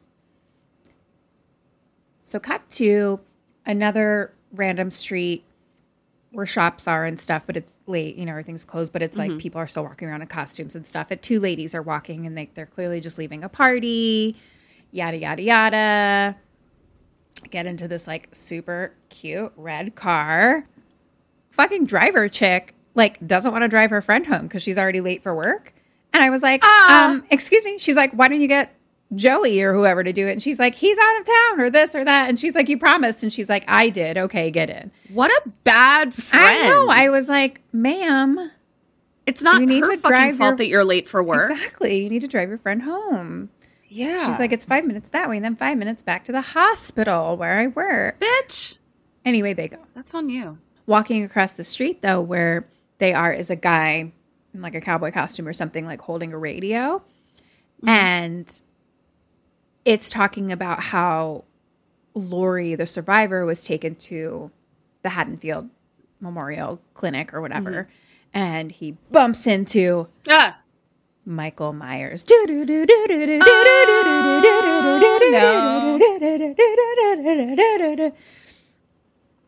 So 2.28 2.42
cut 2.42 2.70
to 2.72 3.22
another 3.66 4.34
random 4.52 4.92
street 4.92 5.46
where 6.32 6.46
shops 6.46 6.86
are 6.86 7.06
and 7.06 7.18
stuff, 7.18 7.48
but 7.48 7.56
it's 7.56 7.80
late, 7.88 8.18
you 8.18 8.26
know, 8.26 8.32
everything's 8.32 8.66
closed, 8.66 8.92
but 8.92 9.02
it's 9.02 9.18
like 9.18 9.38
people 9.38 9.62
are 9.62 9.66
still 9.66 9.86
walking 9.86 10.10
around 10.10 10.22
in 10.22 10.28
costumes 10.28 10.76
and 10.76 10.86
stuff. 10.86 11.10
And 11.10 11.22
two 11.22 11.40
ladies 11.40 11.74
are 11.74 11.82
walking 11.82 12.26
and 12.26 12.38
they, 12.38 12.50
they're 12.54 12.66
clearly 12.66 13.00
just 13.00 13.18
leaving 13.18 13.46
a 13.46 13.50
party, 13.50 14.36
yada, 14.92 15.18
yada, 15.18 15.42
yada. 15.42 16.38
Get 17.50 17.66
into 17.66 17.88
this 17.88 18.10
like 18.10 18.28
super 18.34 18.94
cute 19.08 19.54
red 19.56 19.96
car. 19.96 20.68
Fucking 21.52 21.86
driver 21.86 22.28
chick 22.28 22.76
like 22.94 23.26
doesn't 23.26 23.54
want 23.54 23.62
to 23.62 23.70
drive 23.70 23.90
her 23.90 24.02
friend 24.02 24.28
home 24.28 24.44
because 24.44 24.62
she's 24.62 24.78
already 24.78 25.00
late 25.00 25.24
for 25.24 25.34
work. 25.34 25.74
And 26.12 26.22
I 26.22 26.30
was 26.30 26.44
like, 26.44 26.62
um, 26.66 27.24
excuse 27.32 27.64
me. 27.64 27.78
She's 27.78 27.96
like, 27.96 28.12
why 28.12 28.28
don't 28.28 28.42
you 28.42 28.50
get 28.50 28.77
Joey 29.16 29.62
or 29.62 29.74
whoever 29.74 30.04
to 30.04 30.12
do 30.12 30.28
it? 30.28 30.34
And 30.34 30.44
she's 30.44 30.60
like, 30.60 30.76
he's 30.76 30.98
out 30.98 31.20
of 31.20 31.26
town 31.26 31.62
or 31.62 31.70
this 31.70 31.96
or 31.96 32.04
that. 32.04 32.28
And 32.30 32.38
she's 32.40 32.56
like, 32.56 32.68
you 32.68 32.78
promised. 32.78 33.24
And 33.24 33.32
she's 33.32 33.48
like, 33.50 33.64
I 33.68 33.90
did. 33.90 34.18
Okay, 34.18 34.52
get 34.52 34.70
in. 34.70 34.92
What 35.14 35.32
a 35.32 35.50
bad 35.64 36.14
friend. 36.14 36.46
I 36.46 36.70
know. 36.70 36.88
I 36.90 37.10
was 37.10 37.30
like, 37.30 37.62
ma'am, 37.72 38.52
it's 39.26 39.42
not 39.42 39.62
you 39.62 39.68
need 39.68 39.82
her 39.82 39.92
to 39.96 39.98
fucking 39.98 40.10
drive 40.10 40.38
fault 40.38 40.50
your- 40.52 40.58
that 40.58 40.68
you're 40.68 40.84
late 40.84 41.08
for 41.08 41.24
work. 41.24 41.52
exactly. 41.52 42.04
You 42.04 42.10
need 42.10 42.22
to 42.22 42.28
drive 42.28 42.50
your 42.50 42.58
friend 42.58 42.82
home. 42.84 43.50
Yeah. 43.90 44.28
She's 44.28 44.40
like, 44.40 44.52
it's 44.52 44.66
five 44.66 44.86
minutes 44.86 45.10
that 45.10 45.30
way 45.30 45.38
and 45.38 45.46
then 45.46 45.56
five 45.56 45.78
minutes 45.78 46.04
back 46.04 46.26
to 46.26 46.32
the 46.34 46.42
hospital 46.42 47.38
where 47.38 47.58
I 47.60 47.68
work. 47.68 48.20
bitch. 48.20 48.78
Anyway, 49.24 49.54
they 49.54 49.70
go. 49.70 49.78
That's 49.96 50.14
on 50.14 50.30
you. 50.30 50.58
Walking 50.86 51.24
across 51.24 51.54
the 51.54 51.64
street, 51.64 52.02
though, 52.02 52.22
where 52.22 52.68
they 52.98 53.14
are, 53.14 53.32
is 53.32 53.50
a 53.50 53.56
guy 53.56 54.12
in 54.54 54.62
like 54.62 54.76
a 54.76 54.82
cowboy 54.82 55.12
costume 55.12 55.48
or 55.48 55.54
something, 55.54 55.86
like 55.86 56.02
holding 56.02 56.34
a 56.34 56.38
radio. 56.38 56.98
Mm-hmm. 57.82 57.90
And 57.90 58.62
it's 59.88 60.10
talking 60.10 60.52
about 60.52 60.84
how 60.84 61.46
Laurie, 62.14 62.76
the 62.76 62.86
survivor, 62.86 63.46
was 63.46 63.64
taken 63.64 63.96
to 63.96 64.52
the 65.02 65.10
Haddonfield 65.10 65.70
Memorial 66.20 66.82
Clinic 66.94 67.34
or 67.34 67.40
whatever. 67.40 67.88
And 68.34 68.72
he 68.72 68.98
bumps 69.12 69.48
into 69.48 70.10
Ah. 70.28 70.60
Michael 71.26 71.72
Myers. 71.72 72.26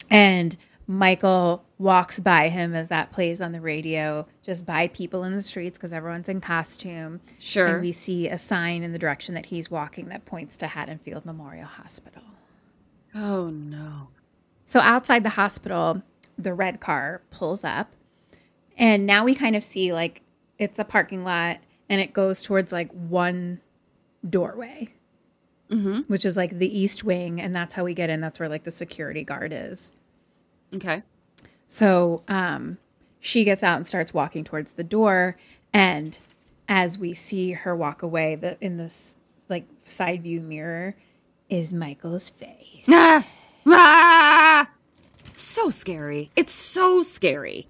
And 0.10 0.58
Michael 0.88 1.64
walks 1.80 2.20
by 2.20 2.50
him 2.50 2.76
as 2.76 2.90
that 2.90 3.10
plays 3.10 3.42
on 3.42 3.54
the 3.54 3.62
radio, 3.62 4.28
just 4.44 4.66
by 4.66 4.90
people 4.90 5.24
in 5.24 5.34
the 5.34 5.42
streets 5.42 5.78
because 5.78 5.94
everyone's 5.94 6.28
in 6.30 6.42
costume. 6.42 7.22
Sure. 7.40 7.68
And 7.68 7.82
we 7.82 7.94
see 7.94 8.28
a 8.28 8.38
sign 8.38 8.84
in 8.84 8.92
the 8.92 9.00
direction 9.00 9.34
that 9.34 9.48
he's 9.48 9.72
walking 9.72 10.10
that 10.10 10.26
points 10.26 10.58
to 10.58 10.68
Haddonfield 10.68 11.26
Memorial 11.26 11.66
Hospital. 11.66 12.22
Oh 13.16 13.50
no. 13.50 14.10
So 14.66 14.82
outside 14.82 15.24
the 15.24 15.30
hospital, 15.30 16.04
the 16.38 16.54
red 16.54 16.82
car 16.82 17.22
pulls 17.32 17.64
up. 17.64 17.96
And 18.78 19.06
now 19.06 19.24
we 19.24 19.34
kind 19.34 19.56
of 19.56 19.64
see 19.64 19.92
like 19.94 20.22
it's 20.58 20.80
a 20.80 20.86
parking 20.86 21.24
lot 21.24 21.60
and 21.88 22.02
it 22.02 22.14
goes 22.14 22.44
towards 22.44 22.74
like 22.74 22.92
one 22.92 23.62
doorway, 24.30 24.94
mm-hmm. 25.72 26.02
which 26.02 26.26
is 26.26 26.36
like 26.36 26.60
the 26.60 26.78
east 26.78 27.06
wing. 27.06 27.40
And 27.42 27.56
that's 27.56 27.76
how 27.76 27.86
we 27.86 27.94
get 27.94 28.10
in. 28.10 28.20
That's 28.20 28.38
where 28.38 28.50
like 28.50 28.66
the 28.66 28.72
security 28.72 29.24
guard 29.24 29.54
is. 29.54 29.94
Okay. 30.76 31.04
So 31.70 32.24
um, 32.28 32.80
she 33.20 33.44
gets 33.44 33.62
out 33.64 33.78
and 33.78 33.88
starts 33.88 34.12
walking 34.14 34.44
towards 34.44 34.74
the 34.74 34.84
door. 34.84 35.38
And 35.72 36.18
as 36.68 36.98
we 36.98 37.14
see 37.14 37.52
her 37.52 37.76
walk 37.76 38.02
away, 38.02 38.36
the 38.36 38.58
in 38.60 38.78
this 38.78 39.16
like 39.48 39.68
side 39.86 40.24
view 40.24 40.42
mirror 40.42 40.96
is 41.48 41.72
Michael's 41.72 42.28
face. 42.30 42.90
Ah. 42.92 43.26
Ah. 43.68 44.70
It's 45.28 45.44
so 45.44 45.70
scary. 45.70 46.32
It's 46.36 46.54
so 46.54 47.04
scary. 47.04 47.68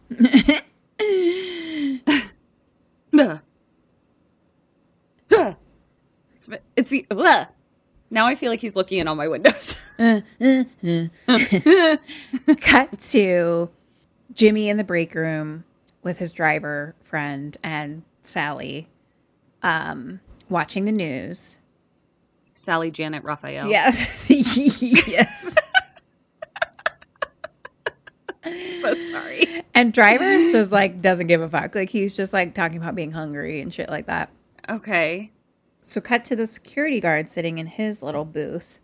It's 6.34 6.50
it's 6.78 6.90
the 6.90 7.06
ugh. 7.12 7.48
now 8.10 8.28
I 8.28 8.36
feel 8.36 8.50
like 8.50 8.62
he's 8.62 8.78
looking 8.78 9.00
in 9.00 9.10
all 9.10 9.16
my 9.16 9.28
windows. 9.28 9.76
cut 12.62 13.02
to 13.10 13.70
Jimmy 14.34 14.70
in 14.70 14.78
the 14.78 14.84
break 14.84 15.16
room 15.16 15.64
with 16.04 16.20
his 16.20 16.32
driver 16.32 16.96
friend 17.02 17.58
and 17.64 18.04
Sally 18.24 18.88
um, 19.64 20.20
watching 20.50 20.86
the 20.86 20.92
news. 20.92 21.58
Sally 22.54 22.92
Janet 22.92 23.24
Raphael. 23.24 23.68
Yes. 23.68 24.30
yes. 25.08 25.56
so 28.82 28.94
sorry. 29.12 29.64
And 29.74 29.94
driver's 29.94 30.52
just 30.52 30.72
like 30.72 31.02
doesn't 31.02 31.28
give 31.28 31.42
a 31.42 31.50
fuck. 31.50 31.76
Like 31.76 31.90
he's 31.90 32.16
just 32.18 32.34
like 32.34 32.54
talking 32.54 32.78
about 32.78 32.96
being 32.96 33.12
hungry 33.12 33.62
and 33.62 33.74
shit 33.74 33.90
like 33.90 34.08
that. 34.08 34.30
Okay. 34.70 35.32
So 35.82 36.02
cut 36.02 36.26
to 36.26 36.36
the 36.36 36.46
security 36.46 37.00
guard 37.00 37.30
sitting 37.30 37.58
in 37.58 37.68
his 37.68 38.04
little 38.04 38.26
booth 38.26 38.80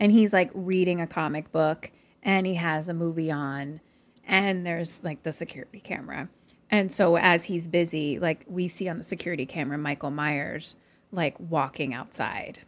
and 0.00 0.10
he's 0.10 0.32
like 0.32 0.50
reading 0.52 1.00
a 1.00 1.06
comic 1.06 1.52
book 1.52 1.92
and 2.22 2.46
he 2.46 2.54
has 2.54 2.88
a 2.88 2.94
movie 2.94 3.30
on 3.30 3.80
and 4.26 4.66
there's 4.66 5.04
like 5.04 5.22
the 5.22 5.32
security 5.32 5.80
camera 5.80 6.28
And 6.70 6.90
so 6.90 7.16
as 7.16 7.44
he's 7.44 7.68
busy, 7.68 8.18
like 8.18 8.44
we 8.48 8.68
see 8.68 8.88
on 8.88 8.98
the 8.98 9.04
security 9.04 9.46
camera 9.46 9.78
Michael 9.78 10.10
Myers 10.10 10.76
like 11.12 11.38
walking 11.38 11.94
outside. 11.94 12.60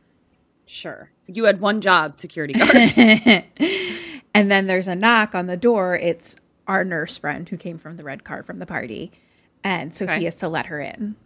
Sure. 0.66 1.10
You 1.26 1.44
had 1.44 1.60
one 1.60 1.80
job, 1.80 2.14
security 2.16 2.54
guard. 2.54 3.44
And 4.34 4.50
then 4.50 4.66
there's 4.66 4.86
a 4.86 4.94
knock 4.94 5.34
on 5.34 5.46
the 5.46 5.56
door. 5.56 5.96
It's 5.96 6.36
our 6.66 6.84
nurse 6.84 7.16
friend 7.16 7.48
who 7.48 7.56
came 7.56 7.78
from 7.78 7.96
the 7.96 8.04
red 8.04 8.22
car 8.22 8.42
from 8.42 8.58
the 8.58 8.66
party. 8.66 9.10
And 9.64 9.94
so 9.94 10.04
Okay. 10.04 10.18
he 10.18 10.24
has 10.26 10.34
to 10.36 10.48
let 10.48 10.66
her 10.66 10.78
in. 10.78 11.16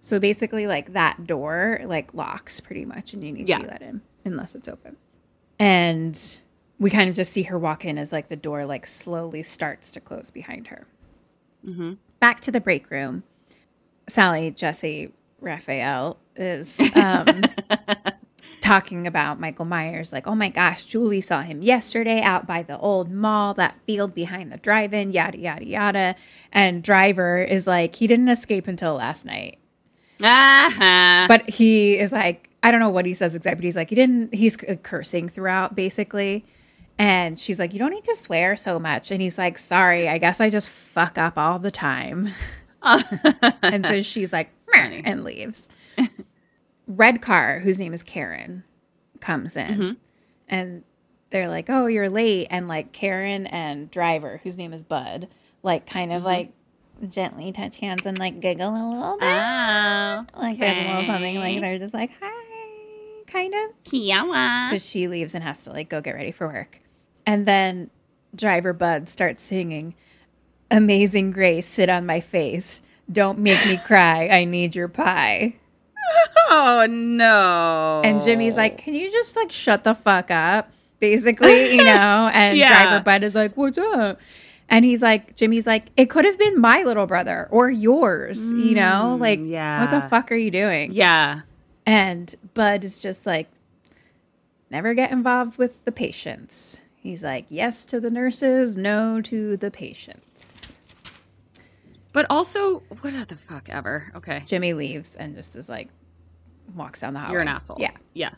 So 0.00 0.18
basically, 0.18 0.66
like 0.66 0.92
that 0.94 1.28
door, 1.28 1.78
like 1.84 2.12
locks 2.12 2.58
pretty 2.58 2.84
much, 2.84 3.12
and 3.14 3.22
you 3.22 3.30
need 3.30 3.48
Yeah. 3.48 3.58
to 3.58 3.62
be 3.64 3.70
let 3.70 3.82
in 3.82 4.00
unless 4.24 4.56
it's 4.56 4.66
open. 4.66 4.96
And 5.60 6.40
we 6.80 6.90
kind 6.90 7.08
of 7.08 7.14
just 7.14 7.32
see 7.32 7.44
her 7.44 7.58
walk 7.58 7.84
in 7.84 7.96
as 7.98 8.10
like 8.10 8.26
the 8.28 8.36
door 8.36 8.64
like 8.64 8.86
slowly 8.86 9.42
starts 9.44 9.90
to 9.92 10.00
close 10.00 10.30
behind 10.32 10.66
her. 10.68 10.86
Back 12.18 12.40
to 12.40 12.50
the 12.50 12.60
break 12.60 12.90
room. 12.90 13.22
Sally, 14.08 14.50
Jesse, 14.50 15.12
Raphael 15.40 16.16
is 16.34 16.80
um, 16.96 17.42
talking 18.60 19.06
about 19.06 19.38
Michael 19.38 19.64
Myers, 19.66 20.12
like, 20.12 20.26
oh 20.26 20.34
my 20.34 20.48
gosh, 20.48 20.84
Julie 20.84 21.20
saw 21.20 21.42
him 21.42 21.62
yesterday 21.62 22.20
out 22.22 22.46
by 22.46 22.62
the 22.62 22.78
old 22.78 23.10
mall, 23.10 23.54
that 23.54 23.78
field 23.84 24.14
behind 24.14 24.50
the 24.50 24.56
drive 24.56 24.92
in, 24.92 25.12
yada, 25.12 25.38
yada, 25.38 25.64
yada. 25.64 26.14
And 26.52 26.82
Driver 26.82 27.38
is 27.42 27.66
like, 27.66 27.96
he 27.96 28.06
didn't 28.06 28.28
escape 28.28 28.66
until 28.66 28.94
last 28.94 29.24
night. 29.24 29.58
Ah, 30.22 31.26
But 31.28 31.48
he 31.48 31.98
is 31.98 32.12
like, 32.12 32.50
I 32.62 32.70
don't 32.70 32.80
know 32.80 32.90
what 32.90 33.06
he 33.06 33.14
says 33.14 33.34
exactly, 33.34 33.56
but 33.58 33.64
he's 33.64 33.76
like, 33.76 33.88
he 33.90 33.94
didn't, 33.94 34.34
he's 34.34 34.56
cursing 34.56 35.28
throughout 35.28 35.74
basically. 35.74 36.44
And 37.00 37.40
she's 37.40 37.58
like, 37.58 37.72
you 37.72 37.78
don't 37.78 37.92
need 37.92 38.04
to 38.04 38.14
swear 38.14 38.56
so 38.56 38.78
much. 38.78 39.10
And 39.10 39.22
he's 39.22 39.38
like, 39.38 39.56
sorry, 39.56 40.06
I 40.06 40.18
guess 40.18 40.38
I 40.38 40.50
just 40.50 40.68
fuck 40.68 41.16
up 41.16 41.38
all 41.38 41.58
the 41.58 41.70
time. 41.70 42.28
and 42.82 43.86
so 43.86 44.02
she's 44.02 44.34
like, 44.34 44.52
and 44.74 45.24
leaves. 45.24 45.66
Red 46.86 47.22
car, 47.22 47.60
whose 47.60 47.80
name 47.80 47.94
is 47.94 48.02
Karen, 48.02 48.64
comes 49.18 49.56
in. 49.56 49.66
Mm-hmm. 49.66 49.92
And 50.48 50.84
they're 51.30 51.48
like, 51.48 51.70
oh, 51.70 51.86
you're 51.86 52.10
late. 52.10 52.48
And 52.50 52.68
like 52.68 52.92
Karen 52.92 53.46
and 53.46 53.90
driver, 53.90 54.42
whose 54.42 54.58
name 54.58 54.74
is 54.74 54.82
Bud, 54.82 55.28
like 55.62 55.86
kind 55.86 56.12
of 56.12 56.18
mm-hmm. 56.18 56.26
like 56.26 56.52
gently 57.08 57.50
touch 57.50 57.78
hands 57.78 58.04
and 58.04 58.18
like 58.18 58.40
giggle 58.40 58.68
a 58.68 58.86
little 58.90 59.16
bit. 59.16 59.26
oh, 59.26 60.26
Like 60.38 60.58
there's 60.58 60.76
a 60.76 60.86
little 60.86 61.06
something 61.06 61.36
like 61.36 61.62
they're 61.62 61.78
just 61.78 61.94
like, 61.94 62.10
hi, 62.20 63.24
kind 63.26 63.54
of. 63.54 63.84
Kiawa. 63.84 64.68
So 64.68 64.76
she 64.76 65.08
leaves 65.08 65.34
and 65.34 65.42
has 65.42 65.64
to 65.64 65.70
like 65.70 65.88
go 65.88 66.02
get 66.02 66.14
ready 66.14 66.30
for 66.30 66.46
work. 66.46 66.80
And 67.30 67.46
then 67.46 67.90
driver 68.34 68.72
Bud 68.72 69.08
starts 69.08 69.44
singing 69.44 69.94
Amazing 70.68 71.30
Grace, 71.30 71.64
sit 71.64 71.88
on 71.88 72.04
my 72.04 72.18
face. 72.18 72.82
Don't 73.10 73.38
make 73.38 73.64
me 73.66 73.76
cry. 73.76 74.26
I 74.28 74.44
need 74.44 74.74
your 74.74 74.88
pie. 74.88 75.54
Oh 76.48 76.86
no. 76.90 78.02
And 78.04 78.20
Jimmy's 78.20 78.56
like, 78.56 78.78
Can 78.78 78.94
you 78.94 79.12
just 79.12 79.36
like 79.36 79.52
shut 79.52 79.84
the 79.84 79.94
fuck 79.94 80.32
up? 80.32 80.72
Basically, 80.98 81.70
you 81.72 81.84
know? 81.84 82.30
And 82.34 82.58
Yeah. 82.58 82.82
driver 82.82 83.04
Bud 83.04 83.22
is 83.22 83.36
like, 83.36 83.56
What's 83.56 83.78
up? 83.78 84.20
And 84.68 84.84
he's 84.84 85.00
like, 85.00 85.36
Jimmy's 85.36 85.68
like, 85.68 85.86
it 85.96 86.10
could 86.10 86.24
have 86.24 86.38
been 86.38 86.60
my 86.60 86.82
little 86.82 87.06
brother 87.06 87.46
or 87.52 87.70
yours, 87.70 88.52
you 88.52 88.72
mm, 88.72 88.74
know? 88.74 89.16
Like, 89.20 89.38
yeah. 89.40 89.82
what 89.82 89.90
the 89.92 90.08
fuck 90.08 90.32
are 90.32 90.36
you 90.36 90.50
doing? 90.50 90.92
Yeah. 90.92 91.42
And 91.86 92.34
Bud 92.54 92.82
is 92.82 92.98
just 92.98 93.24
like, 93.24 93.48
never 94.68 94.94
get 94.94 95.12
involved 95.12 95.58
with 95.58 95.84
the 95.84 95.92
patients. 95.92 96.79
He's 97.00 97.24
like, 97.24 97.46
yes 97.48 97.86
to 97.86 97.98
the 97.98 98.10
nurses, 98.10 98.76
no 98.76 99.22
to 99.22 99.56
the 99.56 99.70
patients. 99.70 100.78
But 102.12 102.26
also, 102.28 102.80
what 103.00 103.28
the 103.28 103.36
fuck 103.36 103.68
ever? 103.70 104.12
Okay. 104.14 104.42
Jimmy 104.44 104.74
leaves 104.74 105.16
and 105.16 105.34
just 105.34 105.56
is 105.56 105.68
like, 105.68 105.88
walks 106.74 107.00
down 107.00 107.14
the 107.14 107.20
hall. 107.20 107.32
You're 107.32 107.40
an 107.40 107.48
asshole. 107.48 107.78
Yeah. 107.80 107.92
Yeah. 108.12 108.30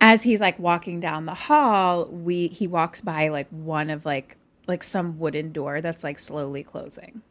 As 0.00 0.22
he's 0.22 0.40
like 0.40 0.58
walking 0.58 0.98
down 1.00 1.26
the 1.26 1.34
hall, 1.34 2.06
we 2.06 2.48
he 2.48 2.66
walks 2.66 3.00
by 3.00 3.28
like 3.28 3.48
one 3.48 3.90
of 3.90 4.04
like 4.04 4.36
like 4.66 4.82
some 4.82 5.18
wooden 5.18 5.52
door 5.52 5.80
that's 5.80 6.04
like 6.04 6.18
slowly 6.18 6.62
closing. 6.62 7.22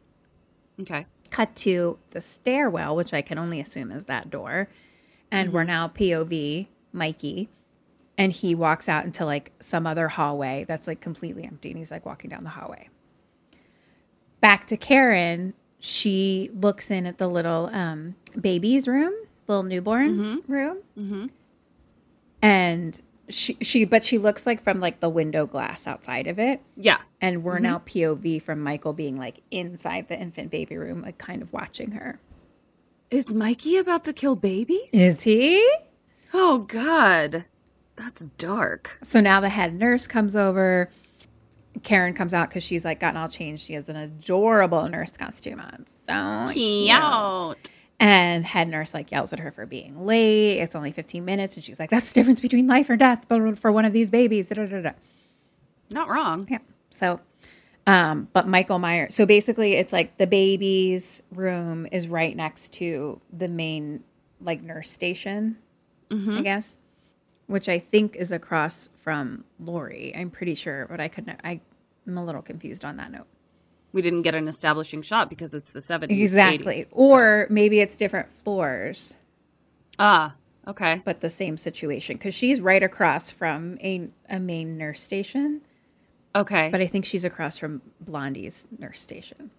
Okay. 0.80 1.06
cut 1.30 1.54
to 1.56 1.98
the 2.10 2.20
stairwell, 2.20 2.94
which 2.94 3.12
I 3.12 3.20
can 3.20 3.36
only 3.36 3.60
assume 3.60 3.90
is 3.90 4.04
that 4.04 4.30
door. 4.30 4.68
And 5.30 5.52
we're 5.52 5.62
mm-hmm. 5.62 5.66
now 5.68 5.88
POV 5.88 6.68
Mikey. 6.92 7.48
And 8.18 8.32
he 8.32 8.54
walks 8.54 8.88
out 8.88 9.04
into 9.04 9.24
like 9.24 9.52
some 9.60 9.86
other 9.86 10.08
hallway 10.08 10.64
that's 10.66 10.86
like 10.86 11.00
completely 11.00 11.44
empty. 11.44 11.70
And 11.70 11.78
he's 11.78 11.90
like 11.90 12.04
walking 12.04 12.28
down 12.28 12.44
the 12.44 12.50
hallway. 12.50 12.88
Back 14.40 14.66
to 14.66 14.76
Karen. 14.76 15.54
She 15.78 16.50
looks 16.52 16.90
in 16.90 17.06
at 17.06 17.18
the 17.18 17.28
little 17.28 17.70
um, 17.72 18.16
baby's 18.38 18.88
room, 18.88 19.14
little 19.46 19.62
newborns 19.62 20.34
mm-hmm. 20.34 20.52
room. 20.52 20.78
Mm-hmm. 20.98 21.26
And 22.42 23.00
she, 23.28 23.56
she, 23.60 23.84
but 23.84 24.04
she 24.04 24.18
looks 24.18 24.46
like 24.46 24.60
from 24.62 24.80
like 24.80 25.00
the 25.00 25.08
window 25.08 25.46
glass 25.46 25.86
outside 25.86 26.26
of 26.26 26.38
it 26.38 26.60
Yeah. 26.76 26.98
and 27.20 27.44
we're 27.44 27.56
mm-hmm. 27.56 27.62
now 27.64 27.78
POV 27.80 28.42
from 28.42 28.60
Michael 28.62 28.92
being 28.92 29.18
like 29.18 29.42
inside 29.50 30.08
the 30.08 30.18
infant 30.18 30.50
baby 30.50 30.76
room, 30.76 31.02
like 31.02 31.18
kind 31.18 31.42
of 31.42 31.52
watching 31.52 31.92
her. 31.92 32.20
Is 33.10 33.32
Mikey 33.32 33.76
about 33.76 34.04
to 34.04 34.12
kill 34.12 34.36
babies? 34.36 34.88
Is 34.92 35.22
he? 35.22 35.66
Oh 36.34 36.58
God. 36.58 37.44
That's 37.98 38.26
dark. 38.26 38.98
So 39.02 39.20
now 39.20 39.40
the 39.40 39.48
head 39.48 39.74
nurse 39.74 40.06
comes 40.06 40.36
over. 40.36 40.88
Karen 41.82 42.14
comes 42.14 42.32
out 42.32 42.48
because 42.48 42.62
she's 42.62 42.84
like 42.84 43.00
gotten 43.00 43.16
all 43.16 43.28
changed. 43.28 43.64
She 43.64 43.74
has 43.74 43.88
an 43.88 43.96
adorable 43.96 44.88
nurse 44.88 45.10
costume 45.12 45.60
on. 45.60 45.86
So 46.08 46.52
cute. 46.52 47.70
And 48.00 48.44
head 48.46 48.68
nurse 48.68 48.94
like 48.94 49.10
yells 49.10 49.32
at 49.32 49.40
her 49.40 49.50
for 49.50 49.66
being 49.66 50.06
late. 50.06 50.58
It's 50.58 50.76
only 50.76 50.92
15 50.92 51.24
minutes. 51.24 51.56
And 51.56 51.64
she's 51.64 51.78
like, 51.80 51.90
that's 51.90 52.12
the 52.12 52.20
difference 52.20 52.40
between 52.40 52.66
life 52.68 52.88
or 52.88 52.96
death 52.96 53.26
but 53.28 53.58
for 53.58 53.72
one 53.72 53.84
of 53.84 53.92
these 53.92 54.10
babies. 54.10 54.48
Da, 54.48 54.54
da, 54.54 54.66
da, 54.66 54.80
da. 54.80 54.90
Not 55.90 56.08
wrong. 56.08 56.46
Yeah. 56.50 56.58
So, 56.90 57.20
um, 57.86 58.28
but 58.32 58.46
Michael 58.46 58.78
Myers. 58.78 59.14
So 59.14 59.26
basically, 59.26 59.74
it's 59.74 59.92
like 59.92 60.18
the 60.18 60.26
baby's 60.26 61.22
room 61.32 61.86
is 61.90 62.06
right 62.06 62.36
next 62.36 62.72
to 62.74 63.20
the 63.32 63.48
main 63.48 64.04
like 64.40 64.62
nurse 64.62 64.90
station, 64.90 65.56
I 66.38 66.42
guess, 66.42 66.76
which 67.48 67.68
I 67.68 67.80
think 67.80 68.14
is 68.14 68.30
across 68.30 68.90
from 69.02 69.44
Laurie. 69.58 70.14
I'm 70.16 70.30
pretty 70.30 70.54
sure, 70.54 70.86
but 70.88 71.00
I 71.00 71.08
couldn't. 71.08 71.40
I, 71.42 71.60
I'm 72.06 72.16
a 72.16 72.24
little 72.24 72.42
confused 72.42 72.84
on 72.84 72.96
that 72.98 73.10
note. 73.10 73.26
We 73.92 74.00
didn't 74.02 74.22
get 74.22 74.34
an 74.36 74.46
establishing 74.48 75.02
shot 75.02 75.28
because 75.28 75.52
it's 75.54 75.70
the 75.70 75.80
70s. 75.80 76.10
Exactly. 76.12 76.82
80s. 76.84 76.92
Or 76.92 77.46
maybe 77.50 77.80
it's 77.80 77.96
different 77.96 78.30
floors, 78.30 79.16
Ah, 79.98 80.34
okay. 80.66 81.00
but 81.04 81.20
the 81.20 81.30
same 81.30 81.56
situation 81.56 82.16
because 82.16 82.34
she's 82.34 82.60
right 82.60 82.82
across 82.82 83.30
from 83.30 83.78
a 83.82 84.08
a 84.28 84.38
main 84.38 84.76
nurse 84.78 85.00
station, 85.00 85.62
Okay. 86.36 86.68
but 86.70 86.80
I 86.82 86.86
think 86.86 87.04
she's 87.06 87.24
across 87.24 87.58
from 87.58 87.80
Blondie's 88.00 88.66
nurse 88.78 89.00
station. 89.00 89.50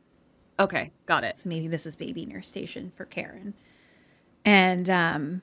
okay. 0.59 0.91
Got 1.07 1.23
it. 1.23 1.39
So 1.39 1.49
maybe 1.49 1.67
this 1.67 1.85
is 1.87 1.95
baby 1.95 2.25
nurse 2.25 2.47
station 2.47 2.91
for 2.95 3.05
Karen. 3.05 3.55
And 4.45 4.89
um 4.89 5.41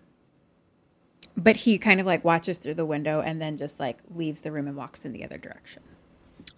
but 1.37 1.59
he 1.59 1.78
kind 1.78 2.01
of 2.01 2.07
like 2.07 2.24
watches 2.24 2.59
through 2.59 2.74
the 2.74 2.87
window 2.87 3.20
and 3.20 3.41
then 3.41 3.57
just 3.57 3.78
like 3.78 3.99
leaves 4.14 4.41
the 4.41 4.51
room 4.51 4.66
and 4.66 4.76
walks 4.76 5.05
in 5.05 5.12
the 5.12 5.24
other 5.24 5.39
direction. 5.39 5.82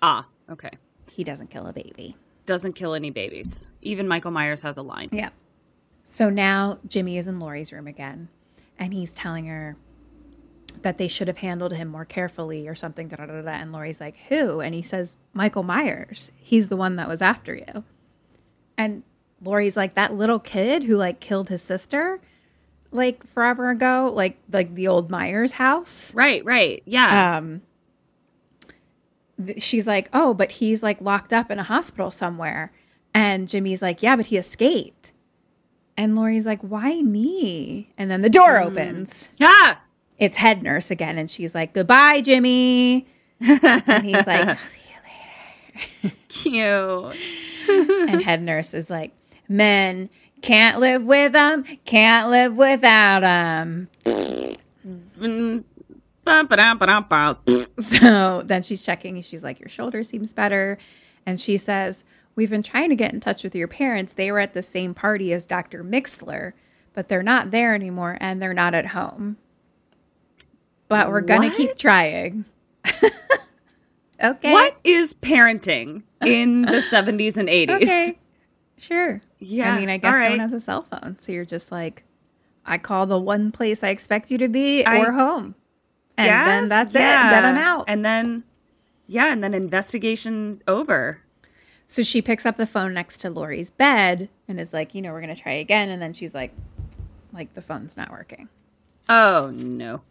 Ah, 0.01 0.27
okay. 0.51 0.71
He 1.11 1.25
doesn't 1.25 1.51
kill 1.51 1.67
a 1.67 1.73
baby. 1.73 2.17
Doesn't 2.47 2.75
kill 2.75 2.95
any 2.95 3.11
babies. 3.11 3.69
Even 3.83 4.07
Michael 4.07 4.31
Myers 4.31 4.63
has 4.63 4.77
a 4.77 4.83
line. 4.83 5.09
Yeah. 5.13 5.31
So 6.05 6.31
now 6.31 6.79
Jimmy 6.87 7.19
is 7.19 7.27
in 7.29 7.41
Laurie's 7.41 7.73
room 7.73 7.87
again 7.87 8.29
and 8.79 8.95
he's 8.95 9.13
telling 9.13 9.47
her 9.47 9.77
that 10.83 10.97
they 10.97 11.09
should 11.09 11.29
have 11.29 11.39
handled 11.39 11.73
him 11.73 11.89
more 11.89 12.05
carefully 12.05 12.69
or 12.69 12.75
something. 12.75 13.09
Da, 13.09 13.17
da, 13.17 13.27
da, 13.27 13.43
da. 13.43 13.51
And 13.51 13.73
Laurie's 13.73 14.01
like, 14.01 14.17
Who? 14.29 14.61
And 14.61 14.75
he 14.75 14.83
says, 14.83 15.17
Michael 15.33 15.65
Myers. 15.65 16.31
He's 16.37 16.69
the 16.69 16.77
one 16.77 16.97
that 16.97 17.09
was 17.09 17.21
after 17.21 17.55
you. 17.55 17.85
And 18.77 19.03
Laurie's 19.43 19.77
like, 19.77 19.95
That 19.95 20.15
little 20.15 20.39
kid 20.39 20.85
who 20.85 20.97
like 20.97 21.21
killed 21.21 21.49
his 21.49 21.63
sister 21.63 22.21
like 22.91 23.27
forever 23.27 23.71
ago, 23.71 24.11
like 24.15 24.39
like 24.53 24.75
the 24.75 24.89
old 24.89 25.11
Myers 25.11 25.53
house. 25.53 26.15
Right, 26.15 26.45
right. 26.45 26.83
Yeah. 26.87 27.37
Um 27.39 27.63
th- 29.45 29.63
she's 29.63 29.87
like, 29.87 30.09
"Oh, 30.13 30.35
but 30.35 30.53
he's 30.53 30.83
like 30.83 31.01
locked 31.01 31.33
up 31.33 31.51
in 31.51 31.59
a 31.59 31.63
hospital 31.65 32.11
somewhere." 32.11 32.73
And 33.15 33.49
Jimmy's 33.49 33.83
like, 33.83 34.03
"Yeah, 34.03 34.17
but 34.17 34.27
he 34.27 34.37
escaped." 34.37 35.13
And 35.97 36.15
Laurie's 36.15 36.47
like, 36.47 36.61
"Why 36.63 37.03
me?" 37.03 37.93
And 37.99 38.11
then 38.11 38.23
the 38.23 38.31
door 38.31 38.59
opens. 38.59 39.31
yeah. 39.37 39.77
It's 40.19 40.37
head 40.37 40.63
nurse 40.65 40.91
again 40.91 41.17
and 41.17 41.31
she's 41.31 41.55
like, 41.55 41.73
"Goodbye, 41.73 42.21
Jimmy." 42.23 43.07
and 43.41 44.05
he's 44.05 44.27
like, 44.27 44.49
"I'll 44.49 44.57
see 44.57 44.81
you 46.03 46.11
later." 46.11 46.17
Cute. 46.29 47.17
and 48.11 48.23
head 48.23 48.43
nurse 48.43 48.75
is 48.75 48.91
like, 48.91 49.13
"Men 49.49 50.11
can't 50.43 50.79
live 50.81 51.05
with 51.05 51.33
them, 51.33 51.65
can't 51.85 52.31
live 52.31 52.57
without 52.57 53.21
them." 53.21 53.89
Mm. 55.19 55.65
So 57.79 58.43
then 58.43 58.63
she's 58.63 58.83
checking 58.83 59.23
she's 59.23 59.45
like, 59.45 59.61
Your 59.61 59.69
shoulder 59.69 60.03
seems 60.03 60.33
better. 60.33 60.79
And 61.25 61.41
she 61.41 61.57
says, 61.57 62.05
We've 62.35 62.51
been 62.51 62.63
trying 62.63 62.91
to 62.91 62.97
get 62.97 63.13
in 63.13 63.21
touch 63.21 63.43
with 63.43 63.55
your 63.55 63.69
parents. 63.69 64.15
They 64.15 64.31
were 64.31 64.39
at 64.39 64.53
the 64.53 64.63
same 64.63 64.95
party 64.95 65.33
as 65.33 65.47
Dr. 65.47 65.83
Mixter, 65.83 66.53
but 66.93 67.09
they're 67.09 67.23
not 67.23 67.51
there 67.51 67.75
anymore 67.75 68.19
and 68.21 68.41
they're 68.43 68.55
not 68.55 68.75
at 68.75 68.87
home. 68.87 69.37
But 70.89 71.09
we're 71.09 71.21
going 71.21 71.49
to 71.51 71.57
keep 71.57 71.77
trying. 71.77 72.45
okay. 74.23 74.53
What 74.53 74.77
is 74.85 75.15
parenting 75.15 76.03
in 76.25 76.63
the 76.63 76.83
70s 76.91 77.37
and 77.37 77.49
80s? 77.49 77.83
Okay. 77.83 78.19
Sure. 78.79 79.21
Yeah, 79.39 79.75
I 79.75 79.81
mean, 79.81 79.89
I 79.89 79.97
guess 79.97 80.15
all 80.15 80.21
no 80.21 80.31
one 80.31 80.41
has 80.41 80.53
a 80.53 80.61
cell 80.61 80.83
phone. 80.83 81.17
So 81.19 81.33
you're 81.33 81.45
just 81.45 81.71
like, 81.73 82.05
I 82.65 82.79
call 82.79 83.07
the 83.07 83.19
one 83.19 83.51
place 83.51 83.83
I 83.83 83.89
expect 83.89 84.31
you 84.31 84.39
to 84.39 84.49
be 84.49 84.85
I 84.85 84.99
or 84.99 85.13
home. 85.13 85.55
And 86.17 86.29
then 86.29 86.63
Yes, 86.63 86.69
that's 86.69 86.95
it. 86.95 86.99
Then 86.99 87.45
I'm 87.45 87.57
out. 87.57 87.85
And 87.89 88.05
then, 88.05 88.45
yeah, 89.07 89.33
and 89.33 89.43
then 89.43 89.55
investigation 89.55 90.61
over. 90.67 91.21
So 91.87 92.03
she 92.03 92.21
picks 92.21 92.45
up 92.45 92.57
the 92.57 92.67
phone 92.67 92.93
next 92.93 93.19
to 93.19 93.31
Laurie's 93.31 93.71
bed 93.71 94.29
and 94.47 94.61
is 94.61 94.73
like, 94.73 94.95
you 94.95 95.01
know, 95.01 95.13
we're 95.13 95.23
going 95.23 95.35
to 95.35 95.41
try 95.41 95.53
again. 95.53 95.89
And 95.89 96.03
then 96.03 96.13
she's 96.13 96.35
like, 96.35 96.53
like, 97.33 97.55
the 97.55 97.63
phone's 97.63 97.97
not 97.97 98.11
working. 98.11 98.49
Oh, 99.09 99.51
no. 99.55 100.03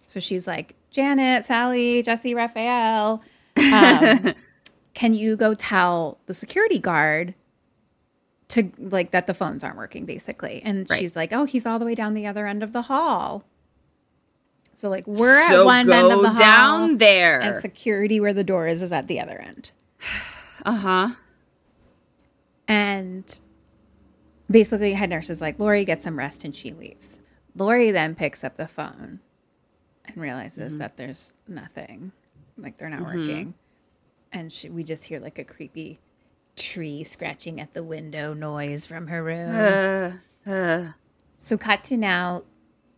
So 0.00 0.18
she's 0.18 0.46
like, 0.46 0.74
Janet, 0.90 1.44
Sally, 1.44 2.02
Jesse, 2.02 2.34
Raphael, 2.34 3.22
um, 3.56 4.34
can 4.94 5.14
you 5.14 5.36
go 5.36 5.54
tell 5.54 6.18
the 6.26 6.34
security 6.34 6.78
guard 6.78 7.34
to 8.50 8.70
like 8.78 9.10
that 9.12 9.26
the 9.26 9.34
phones 9.34 9.64
aren't 9.64 9.76
working, 9.76 10.04
basically? 10.04 10.62
And 10.64 10.88
Right. 10.90 10.98
she's 10.98 11.16
like, 11.16 11.32
oh, 11.32 11.44
he's 11.44 11.66
all 11.66 11.78
the 11.78 11.84
way 11.84 11.94
down 11.94 12.14
the 12.14 12.26
other 12.26 12.46
end 12.46 12.62
of 12.62 12.72
the 12.72 12.82
hall. 12.82 13.44
So 14.74 14.88
like 14.88 15.06
we're 15.06 15.46
So 15.48 15.62
at 15.62 15.66
one 15.66 15.90
end 15.92 16.12
of 16.12 16.20
the 16.22 16.28
hall, 16.30 16.36
down 16.38 16.96
there. 16.98 17.40
and 17.40 17.56
security 17.56 18.20
where 18.20 18.32
the 18.34 18.44
door 18.44 18.66
is 18.68 18.82
is 18.82 18.92
at 18.92 19.08
the 19.08 19.18
other 19.20 19.38
end. 19.38 19.72
Uh 20.62 20.76
huh. 20.76 21.08
And 22.68 23.40
basically, 24.50 24.92
head 24.92 25.10
nurse 25.10 25.30
is 25.30 25.40
like, 25.40 25.58
Laurie, 25.58 25.84
get 25.84 26.02
some 26.02 26.18
rest, 26.18 26.44
and 26.44 26.54
she 26.54 26.72
leaves. 26.72 27.18
Laurie 27.56 27.90
then 27.90 28.14
picks 28.14 28.44
up 28.44 28.56
the 28.56 28.66
phone 28.68 29.20
and 30.04 30.16
realizes 30.16 30.78
that 30.78 30.96
there's 30.96 31.34
nothing, 31.48 32.12
like 32.56 32.78
they're 32.78 32.88
not 32.90 33.02
working. 33.02 33.54
And 34.32 34.52
she, 34.52 34.68
we 34.68 34.84
just 34.84 35.06
hear 35.06 35.18
like 35.18 35.38
a 35.38 35.44
creepy 35.44 35.98
tree 36.56 37.04
scratching 37.04 37.60
at 37.60 37.74
the 37.74 37.82
window 37.82 38.34
noise 38.34 38.86
from 38.86 39.06
her 39.08 39.22
room. 39.22 40.20
So, 41.38 41.56
cut 41.56 41.84
to 41.84 41.96
now, 41.96 42.42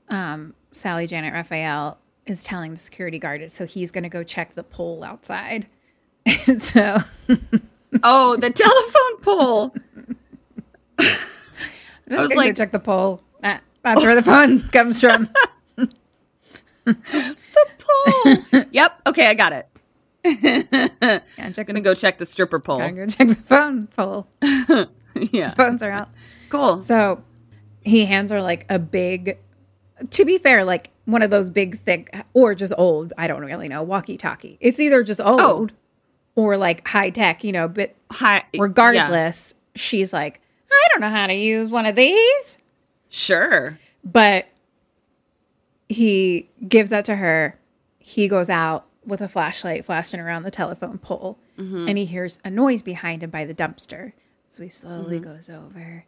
um, 0.08 0.54
Sally 0.72 1.06
Janet 1.06 1.32
Raphael 1.32 1.98
is 2.26 2.42
telling 2.42 2.72
the 2.74 2.80
security 2.80 3.18
guard, 3.18 3.40
it 3.42 3.52
so 3.52 3.66
he's 3.66 3.90
going 3.90 4.02
to 4.04 4.08
go 4.10 4.22
check 4.24 4.54
the 4.54 4.62
pole 4.64 5.04
outside. 5.04 5.66
And 6.46 6.62
so 6.62 6.98
Oh, 8.02 8.36
the 8.36 8.50
telephone 8.50 9.20
pole. 9.22 9.74
I 10.98 12.22
was 12.22 12.34
like- 12.34 12.56
check 12.56 12.72
the 12.72 12.78
pole. 12.80 13.22
Ah, 13.44 13.60
that's 13.82 14.02
where 14.04 14.14
the 14.14 14.22
phone 14.22 14.60
comes 14.70 15.00
from. 15.00 15.28
The 16.84 17.66
pole. 17.78 18.64
yep. 18.72 19.00
Okay, 19.06 19.28
I 19.28 19.34
got 19.34 19.52
it. 19.52 19.68
Yeah, 20.24 21.50
check 21.52 21.66
Gonna 21.66 21.74
the, 21.74 21.80
go 21.80 21.94
check 21.94 22.18
the 22.18 22.26
stripper 22.26 22.60
pole. 22.60 22.78
gotta 22.78 22.92
go 22.92 23.06
check 23.06 23.28
the 23.28 23.34
phone 23.34 23.86
pole. 23.88 24.28
yeah. 25.32 25.50
Phones 25.54 25.82
are 25.82 25.90
out. 25.90 26.08
Cool. 26.48 26.80
So 26.80 27.22
he 27.82 28.04
hands 28.04 28.30
her 28.30 28.40
like 28.40 28.66
a 28.68 28.78
big. 28.78 29.38
To 30.10 30.24
be 30.24 30.38
fair, 30.38 30.64
like 30.64 30.90
one 31.04 31.22
of 31.22 31.30
those 31.30 31.50
big, 31.50 31.78
thick, 31.78 32.14
or 32.34 32.54
just 32.54 32.72
old. 32.78 33.12
I 33.18 33.26
don't 33.26 33.44
really 33.44 33.68
know. 33.68 33.82
Walkie-talkie. 33.82 34.58
It's 34.60 34.78
either 34.78 35.02
just 35.02 35.20
oh. 35.22 35.54
old 35.54 35.72
or 36.34 36.56
like 36.56 36.86
high 36.86 37.10
tech. 37.10 37.42
You 37.42 37.52
know, 37.52 37.68
but 37.68 37.94
Hi. 38.12 38.44
yeah. 38.52 38.62
regardless, 38.62 39.54
she's 39.74 40.12
like, 40.12 40.40
I 40.70 40.86
don't 40.92 41.00
know 41.00 41.10
how 41.10 41.26
to 41.26 41.34
use 41.34 41.68
one 41.68 41.86
of 41.86 41.96
these. 41.96 42.58
Sure. 43.08 43.78
But 44.04 44.46
he 45.88 46.46
gives 46.66 46.90
that 46.90 47.04
to 47.06 47.16
her. 47.16 47.58
He 47.98 48.28
goes 48.28 48.50
out 48.50 48.86
with 49.06 49.20
a 49.20 49.28
flashlight 49.28 49.84
flashing 49.84 50.20
around 50.20 50.42
the 50.42 50.50
telephone 50.50 50.98
pole 50.98 51.38
mm-hmm. 51.58 51.88
and 51.88 51.98
he 51.98 52.04
hears 52.04 52.38
a 52.44 52.50
noise 52.50 52.82
behind 52.82 53.22
him 53.22 53.30
by 53.30 53.44
the 53.44 53.54
dumpster. 53.54 54.12
So 54.48 54.62
he 54.62 54.68
slowly 54.68 55.18
mm-hmm. 55.18 55.32
goes 55.32 55.50
over 55.50 56.04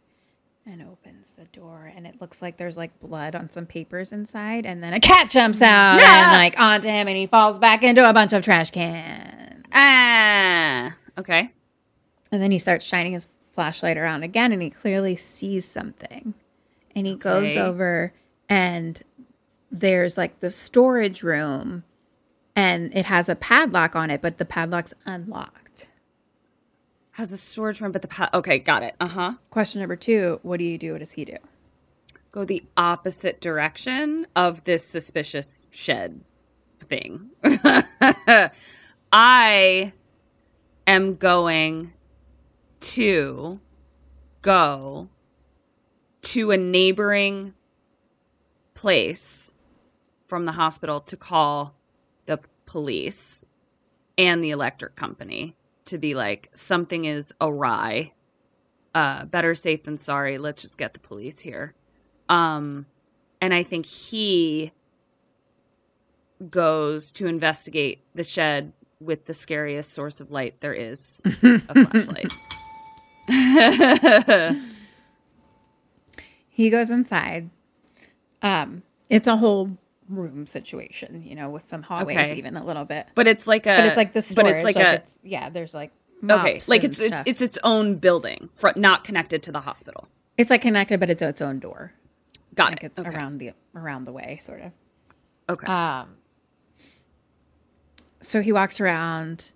and 0.65 0.81
opens 0.81 1.33
the 1.33 1.45
door 1.45 1.91
and 1.95 2.07
it 2.07 2.19
looks 2.21 2.41
like 2.41 2.57
there's 2.57 2.77
like 2.77 2.99
blood 2.99 3.35
on 3.35 3.49
some 3.49 3.65
papers 3.65 4.11
inside 4.11 4.65
and 4.65 4.83
then 4.83 4.93
a 4.93 4.99
cat 4.99 5.29
jumps 5.29 5.59
mm-hmm. 5.59 5.65
out 5.65 5.99
ah! 6.01 6.31
and 6.31 6.37
like 6.37 6.59
onto 6.59 6.87
him 6.87 7.07
and 7.07 7.17
he 7.17 7.27
falls 7.27 7.59
back 7.59 7.83
into 7.83 8.07
a 8.07 8.13
bunch 8.13 8.33
of 8.33 8.43
trash 8.43 8.71
cans. 8.71 9.65
Ah. 9.73 10.95
Okay. 11.17 11.51
And 12.31 12.41
then 12.41 12.51
he 12.51 12.59
starts 12.59 12.85
shining 12.85 13.13
his 13.13 13.27
flashlight 13.51 13.97
around 13.97 14.23
again 14.23 14.51
and 14.51 14.61
he 14.61 14.69
clearly 14.69 15.15
sees 15.15 15.65
something. 15.65 16.33
And 16.95 17.05
he 17.05 17.15
goes 17.15 17.57
over 17.57 18.13
and 18.47 19.01
there's 19.69 20.17
like 20.17 20.39
the 20.39 20.49
storage 20.49 21.23
room 21.23 21.83
and 22.55 22.95
it 22.95 23.05
has 23.05 23.27
a 23.27 23.35
padlock 23.35 23.95
on 23.95 24.09
it, 24.09 24.21
but 24.21 24.37
the 24.37 24.45
padlock's 24.45 24.93
unlocked. 25.05 25.89
Has 27.11 27.31
a 27.31 27.37
storage 27.37 27.81
room, 27.81 27.91
but 27.91 28.01
the 28.01 28.07
pa- 28.07 28.29
okay, 28.33 28.59
got 28.59 28.83
it. 28.83 28.95
Uh 28.99 29.07
huh. 29.07 29.33
Question 29.49 29.81
number 29.81 29.95
two 29.95 30.39
What 30.43 30.57
do 30.57 30.65
you 30.65 30.77
do? 30.77 30.93
What 30.93 30.99
does 30.99 31.13
he 31.13 31.25
do? 31.25 31.37
Go 32.31 32.43
the 32.43 32.63
opposite 32.75 33.39
direction 33.39 34.27
of 34.35 34.63
this 34.65 34.85
suspicious 34.85 35.65
shed 35.71 36.21
thing. 36.79 37.29
I 39.13 39.93
am 40.85 41.15
going 41.15 41.93
to 42.81 43.59
go 44.41 45.09
to 46.21 46.51
a 46.51 46.57
neighboring 46.57 47.53
place 48.73 49.53
from 50.27 50.45
the 50.45 50.53
hospital 50.53 50.99
to 50.99 51.15
call 51.15 51.74
police 52.65 53.47
and 54.17 54.43
the 54.43 54.51
electric 54.51 54.95
company 54.95 55.55
to 55.85 55.97
be 55.97 56.13
like 56.15 56.49
something 56.53 57.05
is 57.05 57.33
awry. 57.41 58.13
Uh 58.93 59.25
better 59.25 59.53
safe 59.55 59.83
than 59.83 59.97
sorry. 59.97 60.37
Let's 60.37 60.61
just 60.61 60.77
get 60.77 60.93
the 60.93 60.99
police 60.99 61.39
here. 61.39 61.73
Um 62.29 62.85
and 63.41 63.53
i 63.53 63.61
think 63.63 63.85
he 63.85 64.71
goes 66.49 67.11
to 67.11 67.27
investigate 67.27 68.01
the 68.15 68.23
shed 68.23 68.71
with 68.99 69.25
the 69.25 69.33
scariest 69.33 69.93
source 69.93 70.21
of 70.21 70.31
light 70.31 70.59
there 70.61 70.73
is 70.73 71.21
a 71.25 71.85
flashlight. 71.85 72.31
He 76.55 76.69
goes 76.69 76.89
inside. 76.89 77.49
Um, 78.41 78.83
it's 79.09 79.27
a 79.27 79.35
whole 79.35 79.77
room 80.09 80.45
situation, 80.47 81.23
you 81.23 81.35
know, 81.35 81.49
with 81.49 81.67
some 81.67 81.81
hallways, 81.83 82.17
Okay. 82.17 82.35
even 82.35 82.55
a 82.57 82.63
little 82.63 82.85
bit. 82.85 83.07
but 83.15 83.27
it's 83.27 83.47
like 83.47 83.65
a 83.65 83.75
But 83.77 83.85
it's 83.87 83.97
like 83.97 84.13
the 84.13 84.21
storage. 84.21 84.45
but 84.45 84.55
it's 84.55 84.63
like, 84.65 84.75
a 84.77 84.93
it's, 84.95 85.17
yeah. 85.23 85.49
There's 85.49 85.73
like 85.73 85.91
okay 86.23 86.59
like 86.69 86.83
it's 86.83 86.99
it's 86.99 87.21
it's 87.25 87.41
its 87.41 87.57
own 87.63 87.95
building 87.95 88.49
fr- 88.53 88.69
not 88.75 89.03
connected 89.03 89.43
to 89.43 89.51
the 89.51 89.61
hospital 89.61 90.07
It's 90.37 90.49
like 90.49 90.61
connected, 90.61 90.99
but 90.99 91.09
it's 91.09 91.21
its 91.21 91.41
own 91.41 91.59
door. 91.59 91.91
got 92.55 92.71
like 92.71 92.83
it 92.83 92.87
it's 92.87 92.99
okay. 92.99 93.09
around 93.09 93.37
the 93.39 93.51
around 93.75 94.05
the 94.05 94.11
way, 94.11 94.37
sort 94.41 94.61
of. 94.61 94.71
okay 95.49 95.67
Um, 95.71 96.15
so 98.21 98.41
he 98.41 98.51
walks 98.51 98.79
around, 98.81 99.51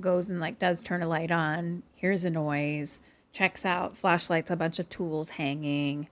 goes 0.00 0.30
and 0.30 0.38
like 0.40 0.58
does 0.58 0.80
turn 0.80 1.02
a 1.02 1.08
light 1.08 1.30
on, 1.32 1.82
hears 1.94 2.24
a 2.24 2.30
noise, 2.30 3.00
checks 3.32 3.64
out 3.64 3.96
flashlights, 3.96 4.50
a 4.50 4.56
bunch 4.56 4.78
of 4.78 4.88
tools 4.88 5.30
hanging. 5.30 6.08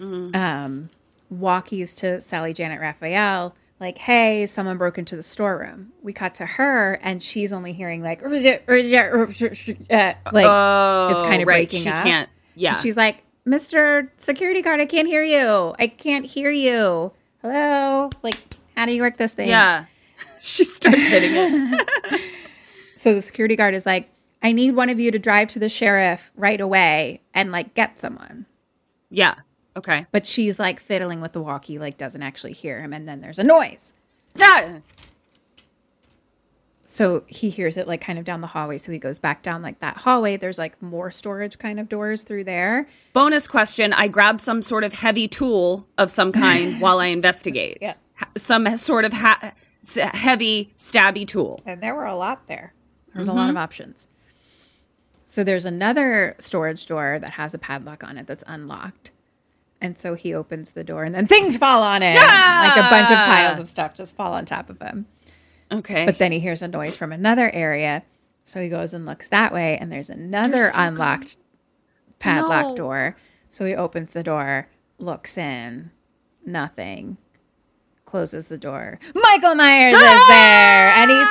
Um, 0.00 0.90
walkies 1.32 1.96
to 1.98 2.20
Sally 2.20 2.52
Janet 2.52 2.80
Raphael, 2.80 3.54
like, 3.80 3.98
hey, 3.98 4.46
someone 4.46 4.78
broke 4.78 4.96
into 4.98 5.16
the 5.16 5.22
storeroom. 5.22 5.92
We 6.02 6.12
cut 6.12 6.34
to 6.36 6.46
her, 6.46 6.94
and 7.02 7.22
she's 7.22 7.52
only 7.52 7.72
hearing 7.72 8.02
like, 8.02 8.22
uh, 8.24 8.28
like 8.30 8.46
it's 9.90 11.22
kind 11.22 11.42
of 11.42 11.48
right, 11.48 11.68
breaking 11.68 11.82
she 11.82 11.88
up. 11.90 12.02
can't- 12.04 12.30
yeah. 12.54 12.72
And 12.72 12.80
she's 12.80 12.96
like, 12.96 13.22
Mr. 13.46 14.08
Security 14.16 14.62
Guard, 14.62 14.80
I 14.80 14.86
can't 14.86 15.06
hear 15.06 15.22
you. 15.22 15.74
I 15.78 15.86
can't 15.88 16.24
hear 16.26 16.50
you. 16.50 17.12
Hello? 17.42 18.10
Like, 18.22 18.38
how 18.76 18.86
do 18.86 18.92
you 18.92 19.02
work 19.02 19.18
this 19.18 19.34
thing? 19.34 19.48
yeah 19.48 19.84
she 20.40 20.64
starts 20.64 20.98
hitting 21.08 21.30
it 21.34 22.20
So 22.96 23.12
the 23.14 23.20
security 23.20 23.56
guard 23.56 23.74
is 23.74 23.84
like, 23.86 24.08
I 24.42 24.52
need 24.52 24.72
one 24.74 24.88
of 24.88 24.98
you 24.98 25.10
to 25.10 25.18
drive 25.18 25.48
to 25.48 25.58
the 25.58 25.68
sheriff 25.68 26.32
right 26.34 26.60
away 26.60 27.20
and 27.34 27.52
like 27.52 27.74
get 27.74 27.98
someone. 28.00 28.46
yeah 29.10 29.34
okay 29.76 30.06
But 30.12 30.26
she's 30.26 30.58
like 30.58 30.80
fiddling 30.80 31.20
with 31.20 31.32
the 31.32 31.40
walkie, 31.42 31.78
like 31.78 31.96
doesn't 31.98 32.22
actually 32.22 32.52
hear 32.52 32.80
him. 32.80 32.92
And 32.92 33.06
then 33.06 33.20
there's 33.20 33.38
a 33.38 33.44
noise. 33.44 33.92
yeah 34.34 34.80
So 36.82 37.24
he 37.26 37.50
hears 37.50 37.76
it 37.76 37.86
like 37.88 38.00
kind 38.00 38.18
of 38.18 38.24
down 38.24 38.40
the 38.40 38.46
hallway. 38.48 38.78
So 38.78 38.92
he 38.92 38.98
goes 38.98 39.18
back 39.18 39.42
down 39.42 39.60
like 39.60 39.80
that 39.80 39.98
hallway. 39.98 40.36
There's 40.36 40.58
like 40.58 40.80
more 40.80 41.10
storage 41.10 41.58
kind 41.58 41.80
of 41.80 41.88
doors 41.88 42.22
through 42.22 42.44
there. 42.44 42.86
bonus 43.12 43.48
question 43.48 43.92
i 43.92 44.06
grab 44.08 44.40
some 44.40 44.62
sort 44.62 44.84
of 44.84 44.92
heavy 44.94 45.26
tool 45.28 45.86
of 45.98 46.10
some 46.10 46.30
kind 46.32 46.80
while 46.82 46.98
i 47.00 47.06
investigate 47.06 47.78
Yeah. 47.80 47.94
Some 48.36 48.76
sort 48.78 49.04
of 49.04 49.12
ha- 49.12 49.52
heavy 49.98 50.72
stabby 50.74 51.26
tool 51.26 51.60
And 51.66 51.82
there 51.82 51.94
were 51.94 52.06
a 52.06 52.16
lot 52.16 52.46
there. 52.48 52.72
There's 53.14 53.28
a 53.28 53.32
lot 53.32 53.44
of 53.44 53.48
mm-hmm. 53.50 53.58
options. 53.58 54.08
So 55.26 55.42
there's 55.44 55.64
another 55.64 56.34
storage 56.38 56.86
door 56.86 57.18
that 57.18 57.30
has 57.30 57.52
a 57.54 57.58
padlock 57.58 58.02
on 58.04 58.16
it 58.16 58.26
that's 58.26 58.44
unlocked. 58.46 59.10
And 59.80 59.98
so 59.98 60.14
he 60.14 60.32
opens 60.32 60.72
the 60.72 60.82
door 60.84 61.04
and 61.04 61.14
then 61.14 61.26
things 61.26 61.58
fall 61.58 61.82
on 61.82 62.02
it. 62.02 62.14
Like 62.16 62.76
a 62.76 62.88
bunch 62.90 63.10
of 63.10 63.16
piles 63.16 63.58
of 63.58 63.68
stuff 63.68 63.94
just 63.94 64.16
fall 64.16 64.32
on 64.32 64.44
top 64.46 64.70
of 64.70 64.80
him. 64.80 65.06
Okay. 65.70 66.06
But 66.06 66.18
then 66.18 66.32
he 66.32 66.40
hears 66.40 66.62
a 66.62 66.68
noise 66.68 66.96
from 66.96 67.12
another 67.12 67.50
area. 67.52 68.02
So 68.44 68.62
he 68.62 68.68
goes 68.68 68.94
and 68.94 69.04
looks 69.04 69.28
that 69.28 69.52
way 69.52 69.76
and 69.76 69.92
there's 69.92 70.08
another 70.10 70.70
unlocked 70.74 71.36
padlock 72.18 72.68
No. 72.68 72.76
door. 72.76 73.16
So 73.48 73.64
he 73.66 73.74
opens 73.74 74.10
the 74.12 74.22
door, 74.22 74.68
looks 74.98 75.36
in, 75.36 75.90
nothing, 76.44 77.16
closes 78.06 78.48
the 78.48 78.56
door. 78.58 78.98
Michael 79.14 79.54
Myers 79.56 79.94
is 79.94 80.00
there 80.28 80.88
and 80.96 81.10
he 81.10 81.24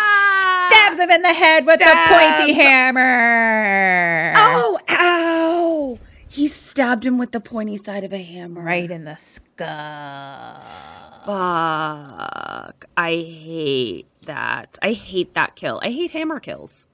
stabs 0.68 1.00
him 1.00 1.10
in 1.10 1.22
the 1.24 1.34
head 1.34 1.66
with 1.66 1.82
a 1.82 1.86
pointy 2.10 2.54
hammer. 2.54 4.34
Oh, 4.38 4.80
ow! 4.90 5.45
He 6.76 6.82
stabbed 6.82 7.06
him 7.06 7.18
with 7.18 7.32
the 7.32 7.40
pointy 7.40 7.78
side 7.78 8.04
of 8.04 8.12
a 8.12 8.22
hammer. 8.22 8.62
Right 8.62 8.92
in 8.92 9.06
the 9.06 9.16
skull. 9.16 10.60
Fuck. 11.24 12.86
I 12.98 13.12
hate 13.12 14.08
that. 14.24 14.78
I 14.82 14.92
hate 14.92 15.34
that 15.36 15.56
kill. 15.56 15.80
I 15.82 15.92
hate 15.92 16.12
hammer 16.12 16.42
kills. 16.42 16.90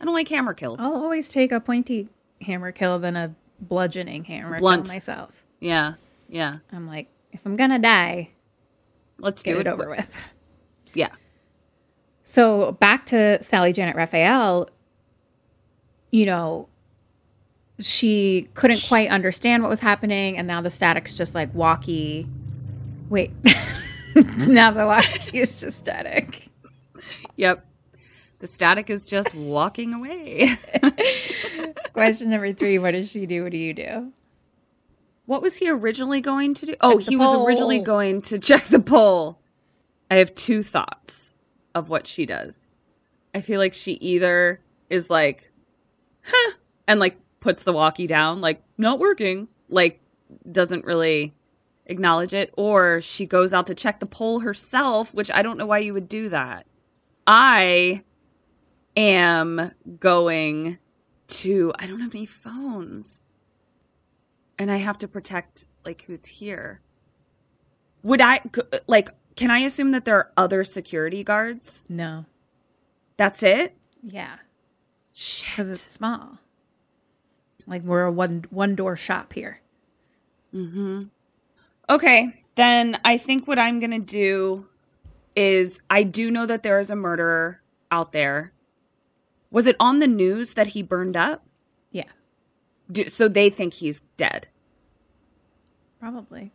I 0.00 0.04
don't 0.06 0.14
like 0.14 0.26
hammer 0.26 0.54
kills. 0.54 0.80
I'll 0.80 0.96
always 0.96 1.28
take 1.28 1.52
a 1.52 1.60
pointy 1.60 2.08
hammer 2.40 2.72
kill 2.72 2.98
than 2.98 3.14
a 3.16 3.32
bludgeoning 3.60 4.24
hammer 4.24 4.58
Blunt. 4.58 4.86
kill 4.86 4.94
myself. 4.94 5.44
Yeah. 5.60 5.94
Yeah. 6.28 6.58
I'm 6.72 6.88
like, 6.88 7.06
if 7.30 7.46
I'm 7.46 7.54
gonna 7.54 7.78
die, 7.78 8.30
Let's 9.20 9.44
get 9.44 9.54
do 9.54 9.60
it 9.60 9.66
over 9.68 9.84
quick. 9.84 9.98
with. 9.98 10.34
Yeah. 10.94 11.10
So 12.24 12.72
back 12.72 13.06
to 13.06 13.40
Sally 13.40 13.72
Janet 13.72 13.94
Raphael, 13.94 14.68
you 16.10 16.26
know, 16.26 16.68
she 17.82 18.48
couldn't 18.54 18.84
quite 18.88 19.10
understand 19.10 19.62
what 19.62 19.68
was 19.68 19.80
happening, 19.80 20.38
and 20.38 20.46
now 20.46 20.60
the 20.60 20.70
static's 20.70 21.14
just 21.14 21.34
like 21.34 21.52
walkie. 21.54 22.26
Wait, 23.08 23.30
mm-hmm. 23.42 24.52
now 24.52 24.70
the 24.70 24.86
walkie 24.86 25.38
is 25.38 25.60
just 25.60 25.78
static. 25.78 26.48
Yep. 27.36 27.64
The 28.38 28.46
static 28.46 28.90
is 28.90 29.06
just 29.06 29.34
walking 29.34 29.94
away. 29.94 30.56
Question 31.92 32.30
number 32.30 32.52
three: 32.52 32.78
What 32.78 32.92
does 32.92 33.10
she 33.10 33.26
do? 33.26 33.44
What 33.44 33.52
do 33.52 33.58
you 33.58 33.72
do? 33.72 34.12
What 35.26 35.42
was 35.42 35.56
he 35.56 35.70
originally 35.70 36.20
going 36.20 36.54
to 36.54 36.66
do? 36.66 36.74
oh, 36.80 36.98
the 36.98 37.04
he 37.04 37.16
was 37.16 37.34
originally 37.34 37.78
going 37.78 38.22
to 38.22 38.38
check 38.38 38.64
the 38.64 38.80
poll. 38.80 39.38
I 40.10 40.16
have 40.16 40.34
two 40.34 40.62
thoughts 40.62 41.36
of 41.74 41.88
what 41.88 42.06
she 42.06 42.26
does. 42.26 42.76
I 43.34 43.40
feel 43.40 43.58
like 43.58 43.74
she 43.74 43.92
either 43.92 44.60
is 44.90 45.08
like, 45.08 45.52
huh, 46.24 46.52
and 46.86 47.00
like 47.00 47.16
puts 47.42 47.62
the 47.64 47.72
walkie 47.74 48.06
down, 48.06 48.40
like, 48.40 48.62
not 48.78 48.98
working, 48.98 49.48
like, 49.68 50.00
doesn't 50.50 50.86
really 50.86 51.34
acknowledge 51.84 52.32
it, 52.32 52.54
or 52.56 53.02
she 53.02 53.26
goes 53.26 53.52
out 53.52 53.66
to 53.66 53.74
check 53.74 54.00
the 54.00 54.06
poll 54.06 54.40
herself, 54.40 55.12
which 55.12 55.30
I 55.30 55.42
don't 55.42 55.58
know 55.58 55.66
why 55.66 55.78
you 55.78 55.92
would 55.92 56.08
do 56.08 56.30
that. 56.30 56.64
I 57.26 58.02
am 58.96 59.72
going 60.00 60.78
to, 61.26 61.72
I 61.78 61.86
don't 61.86 62.00
have 62.00 62.14
any 62.14 62.26
phones 62.26 63.28
and 64.58 64.70
I 64.70 64.76
have 64.76 64.98
to 64.98 65.08
protect 65.08 65.66
like 65.84 66.02
who's 66.02 66.24
here. 66.26 66.80
Would 68.02 68.20
I, 68.20 68.40
like? 68.86 69.10
Can 69.34 69.50
I 69.50 69.60
assume 69.60 69.92
that 69.92 70.04
there 70.04 70.16
are 70.16 70.32
other 70.36 70.62
security 70.62 71.24
guards? 71.24 71.86
No, 71.88 72.26
That's 73.16 73.42
it. 73.42 73.74
yeah, 74.02 74.36
because 75.12 75.68
it's 75.70 75.80
small. 75.80 76.38
Like 77.66 77.82
we're 77.82 78.02
a 78.02 78.12
one 78.12 78.44
one 78.50 78.74
door 78.74 78.96
shop 78.96 79.32
here. 79.32 79.60
Mm-hmm. 80.54 81.04
Okay, 81.88 82.42
then 82.56 82.98
I 83.04 83.18
think 83.18 83.46
what 83.46 83.58
I'm 83.58 83.78
gonna 83.80 83.98
do 83.98 84.66
is 85.36 85.80
I 85.88 86.02
do 86.02 86.30
know 86.30 86.46
that 86.46 86.62
there 86.62 86.78
is 86.80 86.90
a 86.90 86.96
murderer 86.96 87.60
out 87.90 88.12
there. 88.12 88.52
Was 89.50 89.66
it 89.66 89.76
on 89.80 89.98
the 89.98 90.06
news 90.08 90.54
that 90.54 90.68
he 90.68 90.82
burned 90.82 91.16
up? 91.16 91.44
Yeah, 91.90 92.04
Do, 92.90 93.08
so 93.08 93.28
they 93.28 93.50
think 93.50 93.74
he's 93.74 94.00
dead. 94.16 94.48
probably. 96.00 96.52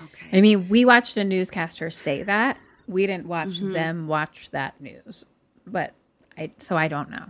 Okay. 0.00 0.28
I 0.32 0.40
mean, 0.40 0.68
we 0.68 0.84
watched 0.84 1.16
a 1.16 1.24
newscaster 1.24 1.90
say 1.90 2.22
that. 2.22 2.56
We 2.86 3.06
didn't 3.06 3.26
watch 3.26 3.58
them 3.58 4.06
watch 4.06 4.50
that 4.50 4.80
news, 4.80 5.26
but 5.66 5.92
I 6.36 6.52
so 6.58 6.76
I 6.76 6.88
don't 6.88 7.10
know. 7.10 7.26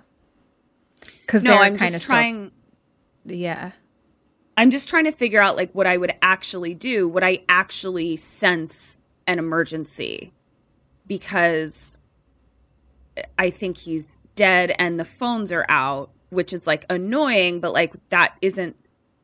Because 1.23 1.43
No, 1.43 1.57
I'm 1.57 1.77
kind 1.77 1.95
of 1.95 2.03
trying. 2.03 2.51
Yeah, 3.31 3.73
I'm 4.57 4.71
just 4.71 4.89
trying 4.89 5.05
to 5.05 5.13
figure 5.13 5.41
out 5.41 5.57
like 5.57 5.73
what 5.73 5.87
I 5.87 5.97
would 5.97 6.15
actually 6.21 6.75
do. 6.75 7.09
Would 7.09 7.25
I 7.25 7.43
actually 7.49 8.17
sense 8.17 8.99
an 9.27 9.39
emergency? 9.39 10.33
Because 11.07 12.01
I 13.39 13.51
think 13.51 13.79
he's 13.79 14.21
dead 14.35 14.75
and 14.79 14.99
the 14.99 15.05
phones 15.05 15.53
are 15.53 15.67
out, 15.69 16.11
which 16.31 16.53
is 16.53 16.67
like 16.67 16.85
annoying, 16.91 17.61
but 17.61 17.73
like 17.73 17.95
that 18.11 18.35
isn't 18.43 18.77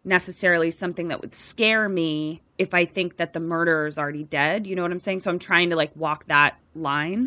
necessarily 0.04 0.70
something 0.70 1.08
that 1.08 1.20
would 1.20 1.34
scare 1.34 1.88
me 1.88 2.42
if 2.58 2.74
I 2.74 2.84
think 2.84 3.16
that 3.16 3.32
the 3.32 3.40
murderer 3.40 3.86
is 3.86 3.98
already 3.98 4.24
dead. 4.24 4.66
You 4.66 4.76
know 4.76 4.82
what 4.82 4.92
I'm 4.92 5.00
saying? 5.00 5.20
So 5.20 5.30
I'm 5.30 5.38
trying 5.38 5.70
to 5.70 5.76
like 5.76 5.94
walk 5.96 6.26
that 6.26 6.56
line 6.74 7.26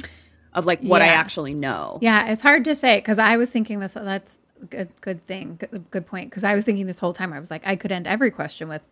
of 0.54 0.66
like 0.66 0.82
what 0.82 1.02
I 1.02 1.08
actually 1.08 1.54
know. 1.54 2.00
yeah. 2.02 2.32
It's 2.32 2.42
hard 2.42 2.64
to 2.66 2.76
say 2.76 2.98
because 2.98 3.20
I 3.20 3.38
was 3.38 3.52
thinking 3.52 3.80
this. 3.80 3.92
That's 3.92 4.40
good, 4.70 4.90
good 5.02 5.22
thing, 5.22 5.58
good, 5.60 5.86
good 5.92 6.06
point. 6.06 6.30
Because 6.30 6.44
I 6.44 6.54
was 6.56 6.64
thinking 6.66 6.88
this 6.88 7.00
whole 7.00 7.14
time, 7.14 7.34
I 7.34 7.40
was 7.40 7.52
like, 7.52 7.66
I 7.66 7.76
could 7.76 7.92
end 7.92 8.08
every 8.08 8.32
question 8.32 8.68
with, 8.70 8.88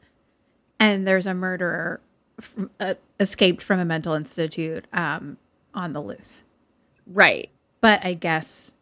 and 0.79 1.07
there's 1.07 1.27
a 1.27 1.33
murderer 1.33 2.01
from, 2.39 2.69
uh, 2.79 2.95
escaped 3.19 3.61
from 3.61 3.79
a 3.79 3.85
mental 3.85 4.13
institute 4.13 4.85
um, 4.93 5.37
on 5.73 5.93
the 5.93 6.01
loose. 6.01 6.43
Right. 7.07 7.49
But 7.81 8.03
I 8.05 8.13
guess 8.13 8.73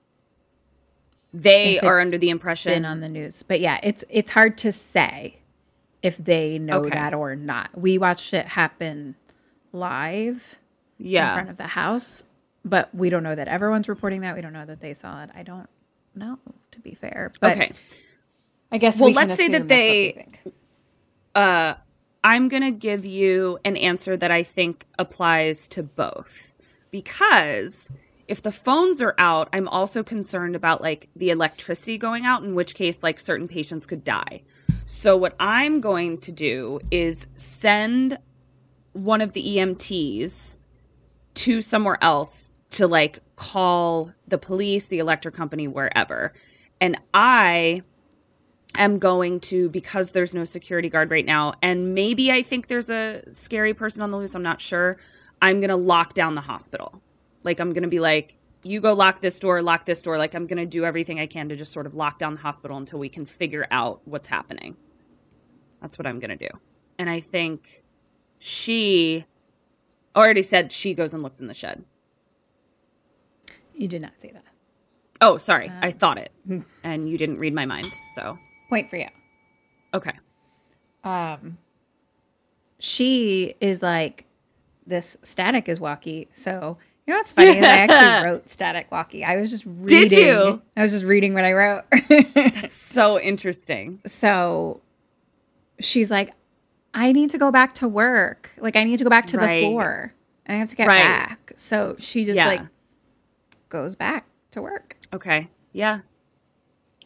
They 1.34 1.80
are 1.80 2.00
under 2.00 2.18
the 2.18 2.30
impression 2.30 2.74
been 2.74 2.86
on 2.86 3.02
the 3.02 3.10
news. 3.10 3.44
But 3.44 3.60
yeah, 3.60 3.80
it's 3.84 4.04
it's 4.10 4.32
hard 4.32 4.58
to 4.60 4.72
say 4.72 5.40
if 6.02 6.18
they 6.18 6.60
know 6.60 6.80
Okay. 6.82 6.92
that 6.92 7.14
or 7.14 7.36
not. 7.36 7.70
We 7.76 7.98
watched 7.98 8.34
it 8.34 8.46
happen 8.48 9.16
live 9.72 10.60
yeah. 11.00 11.30
in 11.30 11.36
front 11.36 11.50
of 11.50 11.58
the 11.58 11.68
house, 11.68 12.26
but 12.64 12.94
we 12.94 13.10
don't 13.10 13.24
know 13.24 13.36
that 13.36 13.48
everyone's 13.48 13.90
reporting 13.90 14.22
that. 14.22 14.36
We 14.36 14.42
don't 14.42 14.54
know 14.54 14.66
that 14.66 14.80
they 14.82 14.94
saw 14.94 15.24
it. 15.24 15.32
I 15.36 15.42
don't 15.44 15.70
know, 16.16 16.40
to 16.72 16.80
be 16.80 16.94
fair. 16.94 17.32
But 17.40 17.52
okay. 17.54 17.72
I 18.72 18.78
guess 18.78 19.00
Well, 19.00 19.10
we 19.10 19.16
let's 19.16 19.36
say 19.36 19.48
that 19.50 19.64
assume 19.64 19.68
that's 19.68 19.80
what 19.80 19.86
they- 19.86 20.12
think. 20.12 20.40
Uh, 21.36 21.74
I'm 22.24 22.48
going 22.48 22.64
to 22.64 22.72
give 22.72 23.06
you 23.06 23.60
an 23.66 23.76
answer 23.76 24.16
that 24.16 24.32
I 24.32 24.44
think 24.44 24.86
applies 24.98 25.68
to 25.70 25.84
both. 25.84 26.56
Because 26.92 27.96
if 28.28 28.42
the 28.42 28.52
phones 28.52 29.02
are 29.02 29.16
out, 29.18 29.50
I'm 29.52 29.68
also 29.68 30.04
concerned 30.04 30.56
about 30.56 30.82
like 30.82 31.10
the 31.16 31.30
electricity 31.32 31.98
going 31.98 32.26
out, 32.26 32.44
in 32.44 32.56
which 32.56 32.76
case, 32.76 33.04
like 33.04 33.20
certain 33.20 33.48
patients 33.48 33.86
could 33.88 34.04
die. 34.04 34.44
So, 34.86 35.18
what 35.18 35.36
I'm 35.40 35.82
going 35.82 36.20
to 36.20 36.32
do 36.32 36.80
is 36.92 37.28
send 37.36 38.18
one 38.94 39.22
of 39.22 39.34
the 39.34 39.58
EMTs 39.58 40.58
to 41.36 41.62
somewhere 41.62 41.98
else 42.02 42.54
to 42.74 42.88
like 42.88 43.20
call 43.36 44.12
the 44.28 44.38
police, 44.38 44.88
the 44.88 45.00
electric 45.00 45.36
company, 45.36 45.68
wherever. 45.68 46.34
And 46.82 47.00
I 47.14 47.84
am 48.76 48.98
going 48.98 49.40
to 49.40 49.70
because 49.70 50.12
there's 50.12 50.34
no 50.34 50.44
security 50.44 50.90
guard 50.90 51.12
right 51.12 51.26
now 51.26 51.54
and 51.62 51.94
maybe 51.94 52.32
I 52.32 52.42
think 52.42 52.68
there's 52.68 52.90
a 52.90 53.22
scary 53.30 53.74
person 53.74 54.02
on 54.02 54.10
the 54.10 54.18
loose, 54.18 54.34
I'm 54.34 54.44
not 54.44 54.60
sure. 54.60 54.98
I'm 55.42 55.60
going 55.60 55.70
to 55.70 55.76
lock 55.76 56.14
down 56.14 56.36
the 56.36 56.42
hospital. 56.42 57.02
Like 57.44 57.60
I'm 57.60 57.74
going 57.74 57.84
to 57.84 57.90
be 57.90 58.00
like 58.00 58.38
you 58.64 58.80
go 58.80 58.94
lock 58.94 59.22
this 59.22 59.40
door, 59.40 59.62
lock 59.62 59.86
this 59.86 60.02
door. 60.02 60.18
Like 60.18 60.34
I'm 60.34 60.48
going 60.48 60.58
to 60.58 60.66
do 60.66 60.86
everything 60.86 61.20
I 61.20 61.28
can 61.28 61.50
to 61.50 61.56
just 61.56 61.72
sort 61.72 61.86
of 61.86 61.94
lock 61.94 62.18
down 62.18 62.36
the 62.36 62.40
hospital 62.40 62.78
until 62.78 62.98
we 62.98 63.10
can 63.10 63.26
figure 63.26 63.68
out 63.70 64.02
what's 64.06 64.30
happening. 64.30 64.78
That's 65.82 66.00
what 66.00 66.08
I'm 66.08 66.20
going 66.20 66.36
to 66.36 66.48
do. 66.48 66.60
And 66.98 67.10
I 67.10 67.20
think 67.20 67.84
she 68.40 69.26
already 70.16 70.42
said 70.42 70.72
she 70.72 70.94
goes 70.94 71.14
and 71.14 71.22
looks 71.22 71.40
in 71.40 71.48
the 71.48 71.54
shed. 71.54 71.84
You 73.74 73.88
did 73.88 74.02
not 74.02 74.14
say 74.20 74.32
that. 74.32 74.44
Oh, 75.22 75.38
sorry. 75.38 75.72
I 75.82 75.92
thought 75.92 76.18
it. 76.18 76.32
And 76.84 77.10
you 77.10 77.18
didn't 77.18 77.40
read 77.40 77.54
my 77.54 77.66
mind. 77.66 77.86
So, 78.16 78.36
Point 78.70 78.90
for 78.90 78.98
you. 78.98 79.08
okay. 79.94 80.14
Um, 81.04 81.58
she 82.80 83.56
is 83.60 83.82
like, 83.82 84.26
this 84.86 85.18
static 85.22 85.70
is 85.70 85.80
walkie. 85.80 86.28
So, 86.34 86.78
you 87.08 87.14
know 87.14 87.20
what's 87.20 87.32
funny 87.32 87.60
I 87.60 87.64
actually 87.64 88.24
wrote 88.30 88.50
static 88.50 88.92
walkie. 88.92 89.24
I 89.24 89.38
was 89.38 89.50
just 89.50 89.66
reading. 89.66 89.88
Did 89.88 90.12
you? 90.12 90.62
I 90.76 90.82
was 90.82 90.92
just 90.92 91.04
reading 91.06 91.34
what 91.34 91.46
I 91.46 91.54
wrote. 91.54 91.84
That's 92.36 92.76
so 92.76 93.20
interesting. 93.20 94.00
so 94.06 94.82
she's 95.80 96.10
like, 96.12 96.32
I 96.94 97.12
need 97.12 97.30
to 97.32 97.38
go 97.38 97.52
back 97.52 97.74
to 97.74 97.88
work. 97.88 98.52
Like, 98.60 98.76
I 98.76 98.84
need 98.84 98.98
to 98.98 99.04
go 99.04 99.10
back 99.10 99.26
to 99.28 99.38
Right. 99.38 99.56
the 99.62 99.68
floor. 99.68 100.14
I 100.48 100.54
have 100.54 100.70
to 100.70 100.76
get 100.76 100.88
Right. 100.88 101.00
back. 101.02 101.54
So 101.56 101.96
she 102.00 102.26
just 102.26 102.36
Yeah. 102.38 102.48
like 102.48 102.62
goes 103.74 103.96
back 103.96 104.28
to 104.52 104.62
work. 104.62 104.98
Okay. 105.12 105.50
Yeah. 105.74 106.02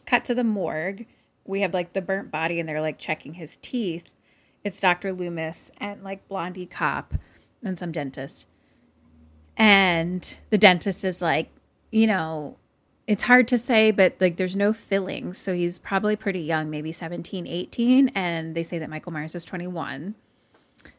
cut 0.04 0.24
to 0.26 0.34
the 0.34 0.44
morgue. 0.44 1.06
We 1.46 1.62
have 1.62 1.72
like 1.72 1.94
the 1.94 2.02
burnt 2.02 2.30
body, 2.30 2.60
and 2.60 2.68
they're 2.68 2.82
like 2.82 2.98
checking 2.98 3.34
his 3.34 3.56
teeth. 3.62 4.10
It's 4.62 4.78
Dr. 4.78 5.12
Loomis 5.14 5.72
and 5.78 6.04
like 6.04 6.28
Blondie 6.28 6.66
Cop 6.66 7.14
and 7.64 7.78
some 7.78 7.90
dentist. 7.90 8.46
And 9.56 10.38
the 10.50 10.58
dentist 10.58 11.04
is 11.06 11.22
like, 11.22 11.50
you 11.90 12.06
know, 12.06 12.58
it's 13.06 13.22
hard 13.22 13.48
to 13.48 13.56
say, 13.56 13.90
but 13.90 14.16
like 14.20 14.36
there's 14.36 14.54
no 14.54 14.74
fillings. 14.74 15.38
So 15.38 15.54
he's 15.54 15.78
probably 15.78 16.16
pretty 16.16 16.40
young, 16.42 16.68
maybe 16.68 16.92
17, 16.92 17.46
18. 17.46 18.08
And 18.14 18.54
they 18.54 18.62
say 18.62 18.78
that 18.78 18.90
Michael 18.90 19.12
Myers 19.12 19.34
is 19.34 19.44
21. 19.46 20.14
I 20.84 20.90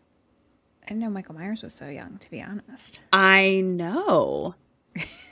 didn't 0.88 1.00
know 1.00 1.10
Michael 1.12 1.36
Myers 1.36 1.62
was 1.62 1.76
so 1.76 1.88
young, 1.88 2.18
to 2.18 2.32
be 2.32 2.42
honest. 2.42 3.02
I 3.14 3.62
know. 3.64 4.56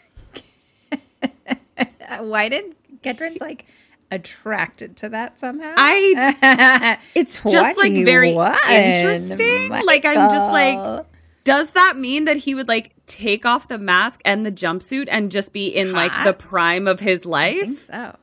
Why 2.19 2.49
did 2.49 2.75
Kedron's 3.03 3.41
like 3.41 3.65
attracted 4.11 4.97
to 4.97 5.09
that 5.09 5.39
somehow? 5.39 5.73
I 5.77 6.97
it's 7.15 7.41
just 7.41 7.77
like 7.77 7.93
very 7.93 8.33
21, 8.33 8.55
interesting. 8.71 9.69
Like 9.85 10.05
I'm 10.05 10.29
just 10.29 10.51
like 10.51 11.05
does 11.43 11.71
that 11.71 11.97
mean 11.97 12.25
that 12.25 12.37
he 12.37 12.53
would 12.53 12.67
like 12.67 12.93
take 13.05 13.45
off 13.45 13.69
the 13.69 13.77
mask 13.77 14.21
and 14.25 14.45
the 14.45 14.51
jumpsuit 14.51 15.07
and 15.09 15.31
just 15.31 15.53
be 15.53 15.67
in 15.67 15.93
like 15.93 16.11
the 16.25 16.33
prime 16.33 16.87
of 16.87 16.99
his 16.99 17.25
I 17.25 17.53
think 17.53 17.67
life? 17.67 17.85
so. 17.85 18.15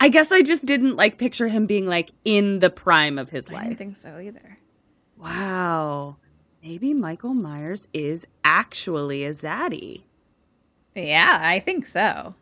I 0.00 0.08
guess 0.08 0.32
I 0.32 0.42
just 0.42 0.66
didn't 0.66 0.96
like 0.96 1.18
picture 1.18 1.48
him 1.48 1.66
being 1.66 1.86
like 1.86 2.10
in 2.24 2.58
the 2.58 2.70
prime 2.70 3.18
of 3.18 3.30
his 3.30 3.48
life. 3.50 3.64
I 3.64 3.68
life. 3.68 3.78
think 3.78 3.96
so 3.96 4.18
either. 4.18 4.58
Wow. 5.16 6.16
Maybe 6.62 6.94
Michael 6.94 7.34
Myers 7.34 7.88
is 7.92 8.26
actually 8.44 9.24
a 9.24 9.30
zaddy. 9.30 10.02
Yeah, 11.06 11.38
I 11.40 11.60
think 11.60 11.86
so. 11.86 12.34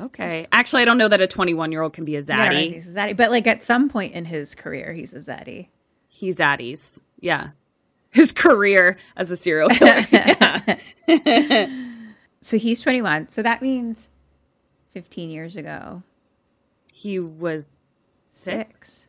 Okay. 0.00 0.46
Actually, 0.50 0.82
I 0.82 0.84
don't 0.86 0.98
know 0.98 1.08
that 1.08 1.20
a 1.20 1.26
21 1.26 1.70
year 1.72 1.82
old 1.82 1.92
can 1.92 2.04
be 2.04 2.16
a 2.16 2.20
Yeah, 2.20 2.48
zaddy. 2.48 2.52
think 2.54 2.74
he's 2.74 2.90
a 2.96 2.98
zaddy. 2.98 3.16
But 3.16 3.30
like 3.30 3.46
at 3.46 3.62
some 3.62 3.88
point 3.88 4.12
in 4.14 4.24
his 4.24 4.54
career, 4.54 4.92
he's 4.92 5.14
a 5.14 5.18
zaddy. 5.18 5.68
He's 6.08 6.38
zaddies. 6.38 7.04
Yeah. 7.20 7.50
His 8.10 8.32
career 8.32 8.96
as 9.16 9.30
a 9.30 9.36
serial 9.36 9.68
killer. 9.68 10.04
yeah. 11.08 11.70
So 12.40 12.58
he's 12.58 12.80
21. 12.80 13.28
So 13.28 13.42
that 13.42 13.62
means 13.62 14.10
15 14.90 15.30
years 15.30 15.56
ago, 15.56 16.02
He 16.92 17.18
was 17.18 17.84
six. 18.24 19.08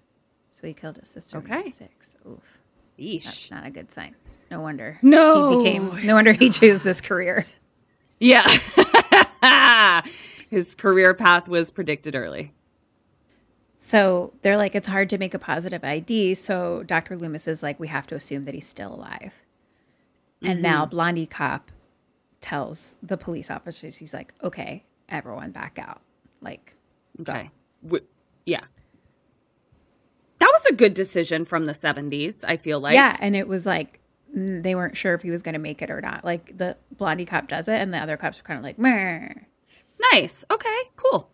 So 0.54 0.68
he 0.68 0.74
killed 0.74 0.98
his 0.98 1.08
sister. 1.08 1.40
when 1.40 1.48
he 1.48 1.54
was 1.56 1.62
Okay. 1.64 1.72
six. 1.72 2.16
Oof. 2.28 2.60
Yeesh. 3.00 3.24
That's 3.24 3.52
not 3.52 3.66
a 3.66 3.70
good 3.72 3.92
sign. 3.92 4.16
No 4.50 4.62
wonder. 4.62 4.98
No, 5.02 5.50
He 5.52 5.64
became. 5.64 6.06
No 6.08 6.14
wonder 6.16 6.34
he 6.34 6.50
chose 6.52 6.82
this 6.84 7.02
career. 7.02 7.44
Yeah. 8.20 8.46
His 10.50 10.76
career 10.76 11.14
path 11.14 11.48
was 11.48 11.72
predicted 11.72 12.16
early. 12.16 12.54
So 13.78 14.34
they're 14.42 14.58
like, 14.58 14.74
it's 14.74 14.88
hard 14.88 15.10
to 15.12 15.18
make 15.18 15.34
a 15.34 15.40
positive 15.40 15.84
ID. 15.84 16.36
So 16.36 16.84
Dr. 16.84 17.18
Loomis 17.18 17.48
is 17.48 17.62
like, 17.62 17.80
we 17.80 17.88
have 17.88 18.08
to 18.08 18.16
assume 18.16 18.46
that 18.46 18.54
he's 18.54 18.68
still 18.68 18.94
alive. 18.94 19.44
And 20.42 20.62
now 20.62 20.84
mm-hmm. 20.84 20.92
Blondie 20.92 21.26
Cop 21.26 21.72
tells 22.42 22.98
the 23.02 23.18
police 23.18 23.50
officers, 23.52 23.98
he's 23.98 24.14
like, 24.14 24.34
okay, 24.44 24.84
everyone 25.10 25.52
back 25.52 25.78
out. 25.80 26.02
Like, 26.42 26.76
Okay. 27.20 27.50
W- 27.84 28.06
yeah. 28.46 28.62
That 30.40 30.50
was 30.52 30.66
a 30.66 30.74
good 30.74 30.94
decision 30.94 31.46
from 31.46 31.66
the 31.66 31.72
70s, 31.72 32.44
I 32.48 32.58
feel 32.58 32.80
like. 32.80 32.94
yeah. 32.94 33.18
And 33.20 33.36
it 33.36 33.48
was 33.48 33.66
like, 33.66 34.00
they 34.36 34.76
weren't 34.76 34.98
sure 34.98 35.14
if 35.14 35.22
he 35.22 35.32
was 35.32 35.42
going 35.42 35.54
to 35.54 35.60
make 35.60 35.82
it 35.82 35.90
or 35.90 36.02
not. 36.02 36.26
Like 36.26 36.58
the 36.58 36.76
Blondie 36.92 37.26
Cop 37.26 37.48
does 37.48 37.68
it, 37.68 37.80
and 37.82 37.94
the 37.94 37.98
other 37.98 38.18
cops 38.18 38.38
were 38.38 38.44
kind 38.44 38.58
of 38.58 38.64
like, 38.64 38.78
Meh. 38.78 39.30
Nice. 40.12 40.44
Okay, 40.52 40.82
cool. 40.98 41.30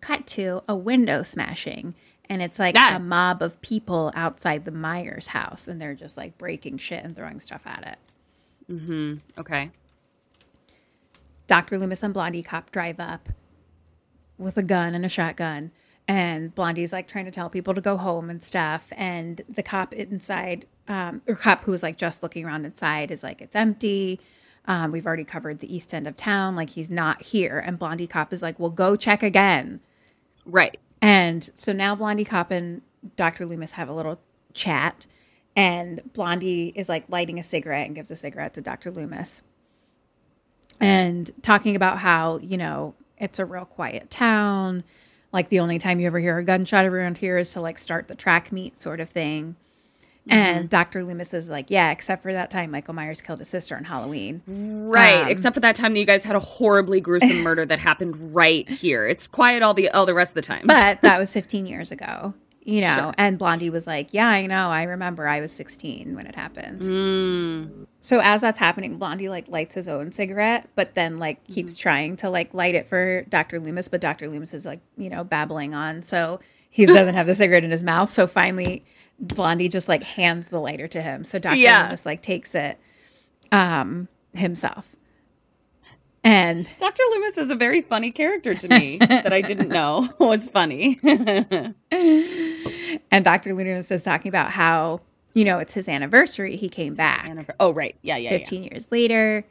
cut 0.00 0.26
to 0.28 0.62
a 0.68 0.74
window 0.76 1.22
smashing 1.22 1.94
and 2.28 2.40
it's 2.40 2.58
like 2.60 2.74
That- 2.74 2.96
a 2.96 3.00
mob 3.00 3.42
of 3.42 3.60
people 3.60 4.12
outside 4.14 4.64
the 4.64 4.70
Myers 4.70 5.26
house 5.28 5.66
and 5.68 5.80
they're 5.80 5.94
just 5.96 6.16
like 6.16 6.38
breaking 6.38 6.78
shit 6.78 7.04
and 7.04 7.14
throwing 7.16 7.40
stuff 7.40 7.62
at 7.66 7.98
it. 8.68 8.72
Mm-hmm. 8.72 9.14
Okay. 9.40 9.72
Dr. 11.46 11.76
Loomis 11.78 12.02
and 12.02 12.14
Blondie 12.14 12.42
Cop 12.42 12.70
drive 12.70 13.00
up 13.00 13.28
with 14.38 14.56
a 14.56 14.62
gun 14.62 14.94
and 14.94 15.04
a 15.04 15.08
shotgun 15.08 15.72
and 16.08 16.54
Blondie's 16.54 16.92
like 16.92 17.08
trying 17.08 17.24
to 17.24 17.30
tell 17.30 17.50
people 17.50 17.74
to 17.74 17.80
go 17.80 17.96
home 17.96 18.30
and 18.30 18.42
stuff 18.42 18.92
and 18.96 19.42
the 19.48 19.62
cop 19.62 19.92
inside 19.92 20.66
um, 20.90 21.22
or 21.26 21.36
cop 21.36 21.62
who 21.62 21.70
was 21.70 21.82
like 21.82 21.96
just 21.96 22.22
looking 22.22 22.44
around 22.44 22.66
inside 22.66 23.10
is 23.10 23.22
like 23.22 23.40
it's 23.40 23.56
empty. 23.56 24.20
Um, 24.66 24.92
we've 24.92 25.06
already 25.06 25.24
covered 25.24 25.60
the 25.60 25.74
east 25.74 25.94
end 25.94 26.06
of 26.06 26.16
town 26.16 26.54
like 26.54 26.70
he's 26.70 26.90
not 26.90 27.22
here 27.22 27.58
and 27.64 27.78
Blondie 27.78 28.06
Cop 28.06 28.32
is 28.32 28.42
like 28.42 28.58
well 28.58 28.70
go 28.70 28.96
check 28.96 29.22
again. 29.22 29.80
Right. 30.44 30.78
And 31.00 31.48
so 31.54 31.72
now 31.72 31.94
Blondie 31.94 32.24
Cop 32.24 32.50
and 32.50 32.82
Dr. 33.16 33.46
Loomis 33.46 33.72
have 33.72 33.88
a 33.88 33.92
little 33.94 34.20
chat, 34.52 35.06
and 35.56 36.00
Blondie 36.12 36.72
is 36.74 36.88
like 36.88 37.04
lighting 37.08 37.38
a 37.38 37.42
cigarette 37.42 37.86
and 37.86 37.94
gives 37.94 38.10
a 38.10 38.16
cigarette 38.16 38.52
to 38.54 38.60
Dr. 38.60 38.90
Loomis 38.90 39.42
and 40.80 41.30
talking 41.42 41.76
about 41.76 41.98
how, 41.98 42.38
you 42.38 42.56
know, 42.56 42.94
it's 43.18 43.38
a 43.38 43.44
real 43.44 43.64
quiet 43.64 44.10
town. 44.10 44.82
Like 45.32 45.48
the 45.48 45.60
only 45.60 45.78
time 45.78 46.00
you 46.00 46.06
ever 46.06 46.18
hear 46.18 46.38
a 46.38 46.44
gunshot 46.44 46.86
around 46.86 47.18
here 47.18 47.38
is 47.38 47.52
to 47.52 47.60
like 47.60 47.78
start 47.78 48.08
the 48.08 48.14
track 48.14 48.50
meet 48.50 48.78
sort 48.78 49.00
of 49.00 49.08
thing. 49.08 49.56
And 50.28 50.58
mm-hmm. 50.58 50.66
Dr. 50.68 51.04
Loomis 51.04 51.32
is 51.34 51.50
like, 51.50 51.70
yeah, 51.70 51.90
except 51.90 52.22
for 52.22 52.32
that 52.32 52.50
time 52.50 52.70
Michael 52.70 52.94
Myers 52.94 53.20
killed 53.20 53.38
his 53.38 53.48
sister 53.48 53.76
on 53.76 53.84
Halloween. 53.84 54.42
Right. 54.46 55.22
Um, 55.22 55.28
except 55.28 55.54
for 55.54 55.60
that 55.60 55.76
time 55.76 55.94
that 55.94 56.00
you 56.00 56.06
guys 56.06 56.24
had 56.24 56.36
a 56.36 56.40
horribly 56.40 57.00
gruesome 57.00 57.38
murder 57.42 57.64
that 57.64 57.78
happened 57.78 58.34
right 58.34 58.68
here. 58.68 59.06
It's 59.06 59.26
quiet 59.26 59.62
all 59.62 59.74
the 59.74 59.88
all 59.90 60.06
the 60.06 60.14
rest 60.14 60.32
of 60.32 60.34
the 60.34 60.42
time. 60.42 60.64
But 60.66 61.00
that 61.02 61.18
was 61.18 61.32
15 61.32 61.66
years 61.66 61.90
ago, 61.90 62.34
you 62.62 62.82
know. 62.82 63.12
And 63.16 63.38
Blondie 63.38 63.70
was 63.70 63.86
like, 63.86 64.12
"Yeah, 64.12 64.28
I 64.28 64.46
know. 64.46 64.70
I 64.70 64.84
remember. 64.84 65.26
I 65.26 65.40
was 65.40 65.52
16 65.52 66.14
when 66.14 66.26
it 66.26 66.34
happened." 66.34 66.82
Mm. 66.82 67.86
So 68.00 68.20
as 68.20 68.40
that's 68.40 68.58
happening, 68.58 68.98
Blondie 68.98 69.28
like 69.28 69.48
lights 69.48 69.74
his 69.74 69.88
own 69.88 70.12
cigarette, 70.12 70.68
but 70.74 70.94
then 70.94 71.18
like 71.18 71.44
keeps 71.44 71.74
mm-hmm. 71.74 71.82
trying 71.82 72.16
to 72.18 72.30
like 72.30 72.54
light 72.54 72.74
it 72.74 72.86
for 72.86 73.22
Dr. 73.22 73.58
Loomis, 73.58 73.88
but 73.88 74.00
Dr. 74.00 74.28
Loomis 74.28 74.54
is 74.54 74.64
like, 74.64 74.80
you 74.96 75.10
know, 75.10 75.24
babbling 75.24 75.74
on, 75.74 76.02
so 76.02 76.40
he 76.70 76.86
doesn't 76.86 77.14
have 77.14 77.26
the 77.26 77.34
cigarette 77.34 77.64
in 77.64 77.70
his 77.70 77.84
mouth. 77.84 78.10
So 78.10 78.26
finally, 78.26 78.84
Blondie 79.18 79.68
just 79.68 79.88
like 79.88 80.02
hands 80.02 80.48
the 80.48 80.60
lighter 80.60 80.88
to 80.88 81.02
him. 81.02 81.24
So 81.24 81.38
Dr. 81.38 81.56
Yeah. 81.56 81.82
Loomis 81.82 82.06
like 82.06 82.22
takes 82.22 82.54
it 82.54 82.78
um 83.52 84.08
himself. 84.32 84.96
And 86.22 86.68
Dr. 86.78 87.02
Loomis 87.10 87.38
is 87.38 87.50
a 87.50 87.54
very 87.54 87.80
funny 87.80 88.10
character 88.10 88.54
to 88.54 88.68
me 88.68 88.98
that 88.98 89.32
I 89.32 89.40
didn't 89.40 89.70
know 89.70 90.08
was 90.18 90.48
funny. 90.48 91.00
and 91.02 91.74
Dr. 93.24 93.54
Loomis 93.54 93.90
is 93.90 94.02
talking 94.02 94.28
about 94.28 94.50
how, 94.50 95.00
you 95.32 95.46
know, 95.46 95.58
it's 95.58 95.72
his 95.72 95.88
anniversary. 95.88 96.56
He 96.56 96.68
came 96.68 96.92
back 96.92 97.54
oh, 97.58 97.72
right. 97.72 97.96
Yeah, 98.02 98.18
yeah, 98.18 98.30
15 98.30 98.64
years 98.64 98.92
later. 98.92 99.46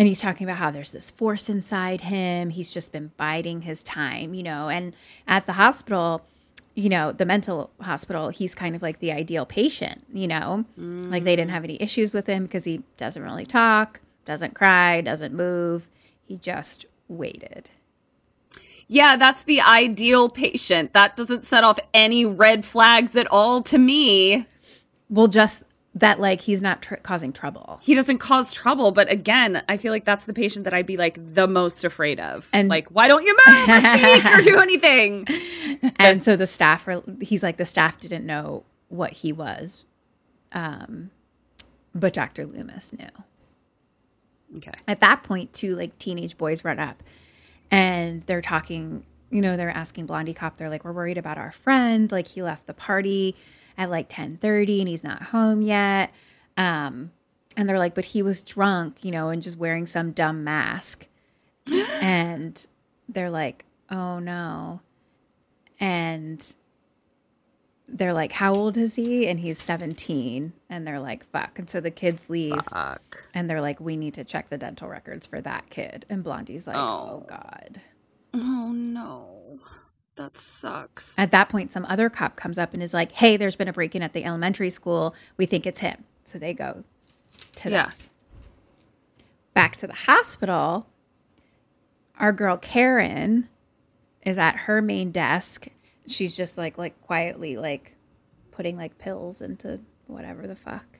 And 0.00 0.08
he's 0.08 0.22
talking 0.22 0.46
about 0.46 0.56
how 0.56 0.70
there's 0.70 0.92
this 0.92 1.10
force 1.10 1.50
inside 1.50 2.00
him. 2.00 2.48
He's 2.48 2.72
just 2.72 2.90
been 2.90 3.10
biding 3.18 3.60
his 3.60 3.82
time, 3.82 4.32
you 4.32 4.42
know. 4.42 4.70
And 4.70 4.94
at 5.28 5.44
the 5.44 5.52
hospital, 5.52 6.24
you 6.74 6.88
know, 6.88 7.12
the 7.12 7.26
mental 7.26 7.70
hospital, 7.82 8.30
he's 8.30 8.54
kind 8.54 8.74
of 8.74 8.80
like 8.80 9.00
the 9.00 9.12
ideal 9.12 9.44
patient, 9.44 10.06
you 10.10 10.26
know. 10.26 10.64
Like 10.78 11.24
they 11.24 11.36
didn't 11.36 11.50
have 11.50 11.64
any 11.64 11.76
issues 11.82 12.14
with 12.14 12.26
him 12.26 12.44
because 12.44 12.64
he 12.64 12.82
doesn't 12.96 13.22
really 13.22 13.44
talk, 13.44 14.00
doesn't 14.24 14.54
cry, 14.54 15.02
doesn't 15.02 15.34
move. 15.34 15.90
He 16.24 16.38
just 16.38 16.86
waited. 17.06 17.68
Yeah, 18.88 19.16
that's 19.16 19.42
the 19.42 19.60
ideal 19.60 20.30
patient. 20.30 20.94
That 20.94 21.14
doesn't 21.14 21.44
set 21.44 21.62
off 21.62 21.78
any 21.92 22.24
red 22.24 22.64
flags 22.64 23.14
at 23.16 23.26
all 23.30 23.60
to 23.64 23.76
me. 23.76 24.46
Well, 25.10 25.26
just 25.26 25.62
that, 25.94 26.20
like, 26.20 26.40
he's 26.42 26.62
not 26.62 26.82
tr- 26.82 26.94
causing 26.96 27.32
trouble. 27.32 27.80
He 27.82 27.94
doesn't 27.94 28.18
cause 28.18 28.52
trouble, 28.52 28.92
but 28.92 29.10
again, 29.10 29.62
I 29.68 29.76
feel 29.76 29.92
like 29.92 30.04
that's 30.04 30.26
the 30.26 30.32
patient 30.32 30.64
that 30.64 30.72
I'd 30.72 30.86
be 30.86 30.96
like 30.96 31.18
the 31.34 31.48
most 31.48 31.82
afraid 31.84 32.20
of. 32.20 32.48
And- 32.52 32.68
like, 32.68 32.88
why 32.90 33.08
don't 33.08 33.24
you 33.24 33.36
move 33.46 33.68
or 33.68 33.80
speak 33.80 34.24
or 34.24 34.42
do 34.42 34.58
anything? 34.60 35.26
and 35.96 36.22
so 36.22 36.36
the 36.36 36.46
staff 36.46 36.86
were 36.86 37.02
he's 37.20 37.42
like 37.42 37.56
the 37.56 37.64
staff 37.66 37.98
didn't 37.98 38.24
know 38.26 38.64
what 38.88 39.12
he 39.12 39.32
was 39.32 39.84
um 40.52 41.10
but 41.94 42.12
dr 42.12 42.44
loomis 42.44 42.92
knew 42.92 43.06
Okay. 44.56 44.72
at 44.88 44.98
that 45.00 45.22
point 45.22 45.52
two 45.52 45.76
like 45.76 45.96
teenage 45.98 46.36
boys 46.36 46.64
run 46.64 46.78
up 46.80 47.02
and 47.70 48.22
they're 48.26 48.40
talking 48.42 49.04
you 49.30 49.40
know 49.40 49.56
they're 49.56 49.70
asking 49.70 50.06
blondie 50.06 50.34
cop 50.34 50.56
they're 50.58 50.68
like 50.68 50.84
we're 50.84 50.92
worried 50.92 51.18
about 51.18 51.38
our 51.38 51.52
friend 51.52 52.10
like 52.10 52.26
he 52.26 52.42
left 52.42 52.66
the 52.66 52.74
party 52.74 53.36
at 53.80 53.90
like 53.90 54.08
10:30 54.10 54.80
and 54.80 54.88
he's 54.88 55.02
not 55.02 55.22
home 55.24 55.62
yet. 55.62 56.12
Um 56.56 57.10
and 57.56 57.68
they're 57.68 57.78
like 57.78 57.94
but 57.94 58.04
he 58.04 58.22
was 58.22 58.40
drunk 58.42 59.02
you 59.02 59.10
know 59.10 59.30
and 59.30 59.42
just 59.42 59.56
wearing 59.56 59.86
some 59.86 60.12
dumb 60.12 60.44
mask. 60.44 61.08
And 62.02 62.64
they're 63.08 63.30
like 63.30 63.64
oh 63.90 64.18
no. 64.20 64.80
And 65.80 66.54
they're 67.88 68.12
like 68.12 68.32
how 68.32 68.54
old 68.54 68.76
is 68.76 68.96
he? 68.96 69.26
And 69.26 69.40
he's 69.40 69.58
17 69.60 70.52
and 70.68 70.86
they're 70.86 71.00
like 71.00 71.24
fuck. 71.24 71.58
And 71.58 71.68
so 71.70 71.80
the 71.80 71.90
kids 71.90 72.28
leave. 72.28 72.62
Fuck. 72.66 73.28
and 73.32 73.48
they're 73.48 73.62
like 73.62 73.80
we 73.80 73.96
need 73.96 74.14
to 74.14 74.24
check 74.24 74.50
the 74.50 74.58
dental 74.58 74.88
records 74.88 75.26
for 75.26 75.40
that 75.40 75.70
kid. 75.70 76.04
And 76.10 76.22
blondie's 76.22 76.66
like 76.66 76.76
oh, 76.76 77.24
god. 77.26 77.80
Oh 78.34 78.72
no. 78.72 79.39
That 80.20 80.36
sucks. 80.36 81.18
At 81.18 81.30
that 81.30 81.48
point, 81.48 81.72
some 81.72 81.86
other 81.86 82.10
cop 82.10 82.36
comes 82.36 82.58
up 82.58 82.74
and 82.74 82.82
is 82.82 82.92
like, 82.92 83.12
"Hey, 83.12 83.38
there's 83.38 83.56
been 83.56 83.68
a 83.68 83.72
break-in 83.72 84.02
at 84.02 84.12
the 84.12 84.22
elementary 84.22 84.68
school. 84.68 85.14
We 85.38 85.46
think 85.46 85.66
it's 85.66 85.80
him." 85.80 86.04
So 86.24 86.38
they 86.38 86.52
go 86.52 86.84
to 87.56 87.70
yeah. 87.70 87.86
that. 87.86 87.96
Back 89.54 89.76
to 89.76 89.86
the 89.86 89.94
hospital. 89.94 90.86
Our 92.18 92.34
girl 92.34 92.58
Karen 92.58 93.48
is 94.20 94.36
at 94.36 94.56
her 94.56 94.82
main 94.82 95.10
desk. 95.10 95.68
She's 96.06 96.36
just 96.36 96.58
like 96.58 96.76
like 96.76 97.00
quietly 97.00 97.56
like 97.56 97.96
putting 98.50 98.76
like 98.76 98.98
pills 98.98 99.40
into 99.40 99.80
whatever 100.06 100.46
the 100.46 100.54
fuck. 100.54 100.99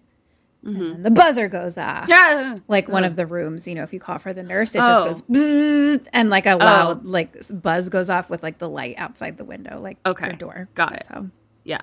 And 0.62 0.76
then 0.76 1.02
the 1.02 1.10
buzzer 1.10 1.48
goes 1.48 1.78
off. 1.78 2.06
Yeah. 2.08 2.56
Like 2.68 2.88
one 2.88 3.04
of 3.04 3.16
the 3.16 3.26
rooms, 3.26 3.66
you 3.66 3.74
know, 3.74 3.82
if 3.82 3.92
you 3.94 4.00
call 4.00 4.18
for 4.18 4.32
the 4.34 4.42
nurse, 4.42 4.74
it 4.74 4.78
just 4.78 5.00
Oh. 5.02 5.04
goes 5.06 5.22
bzzz, 5.22 6.06
and 6.12 6.28
like 6.28 6.44
a 6.46 6.56
loud 6.56 7.04
like 7.06 7.34
buzz 7.50 7.88
goes 7.88 8.10
off 8.10 8.28
with 8.28 8.42
like 8.42 8.58
the 8.58 8.68
light 8.68 8.96
outside 8.98 9.38
the 9.38 9.44
window, 9.44 9.80
like 9.80 9.96
Okay. 10.04 10.28
the 10.30 10.36
door. 10.36 10.68
Got 10.74 10.92
it. 10.96 11.06
So 11.06 11.30
Yeah. 11.64 11.80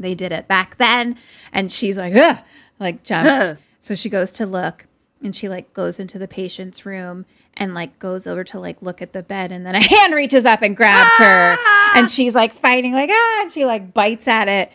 they 0.00 0.14
did 0.14 0.32
it 0.32 0.48
back 0.48 0.76
then. 0.78 1.16
And 1.52 1.70
she's 1.70 1.98
like, 1.98 2.14
Ugh, 2.14 2.38
like 2.80 3.02
jumps. 3.02 3.40
Ugh. 3.40 3.56
so 3.78 3.94
she 3.94 4.08
goes 4.08 4.30
to 4.32 4.46
look 4.46 4.86
and 5.22 5.36
she 5.36 5.48
like 5.48 5.72
goes 5.74 6.00
into 6.00 6.18
the 6.18 6.28
patient's 6.28 6.86
room 6.86 7.26
and 7.54 7.74
like 7.74 7.98
goes 7.98 8.26
over 8.26 8.42
to 8.44 8.58
like 8.58 8.80
look 8.82 9.00
at 9.02 9.12
the 9.12 9.22
bed 9.22 9.52
and 9.52 9.64
then 9.66 9.74
a 9.74 9.80
hand 9.82 10.14
reaches 10.14 10.44
up 10.46 10.62
and 10.62 10.76
grabs 10.76 11.12
her 11.18 11.56
and 11.96 12.10
she's 12.10 12.34
like 12.34 12.52
fighting 12.54 12.92
like 12.94 13.10
ah 13.12 13.42
and 13.42 13.52
she 13.52 13.64
like 13.66 13.92
bites 13.94 14.26
at 14.28 14.48
it 14.48 14.72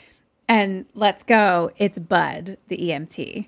and 0.49 0.85
let's 0.95 1.23
go. 1.23 1.71
It's 1.77 1.99
Bud, 1.99 2.57
the 2.67 2.77
EMT. 2.77 3.47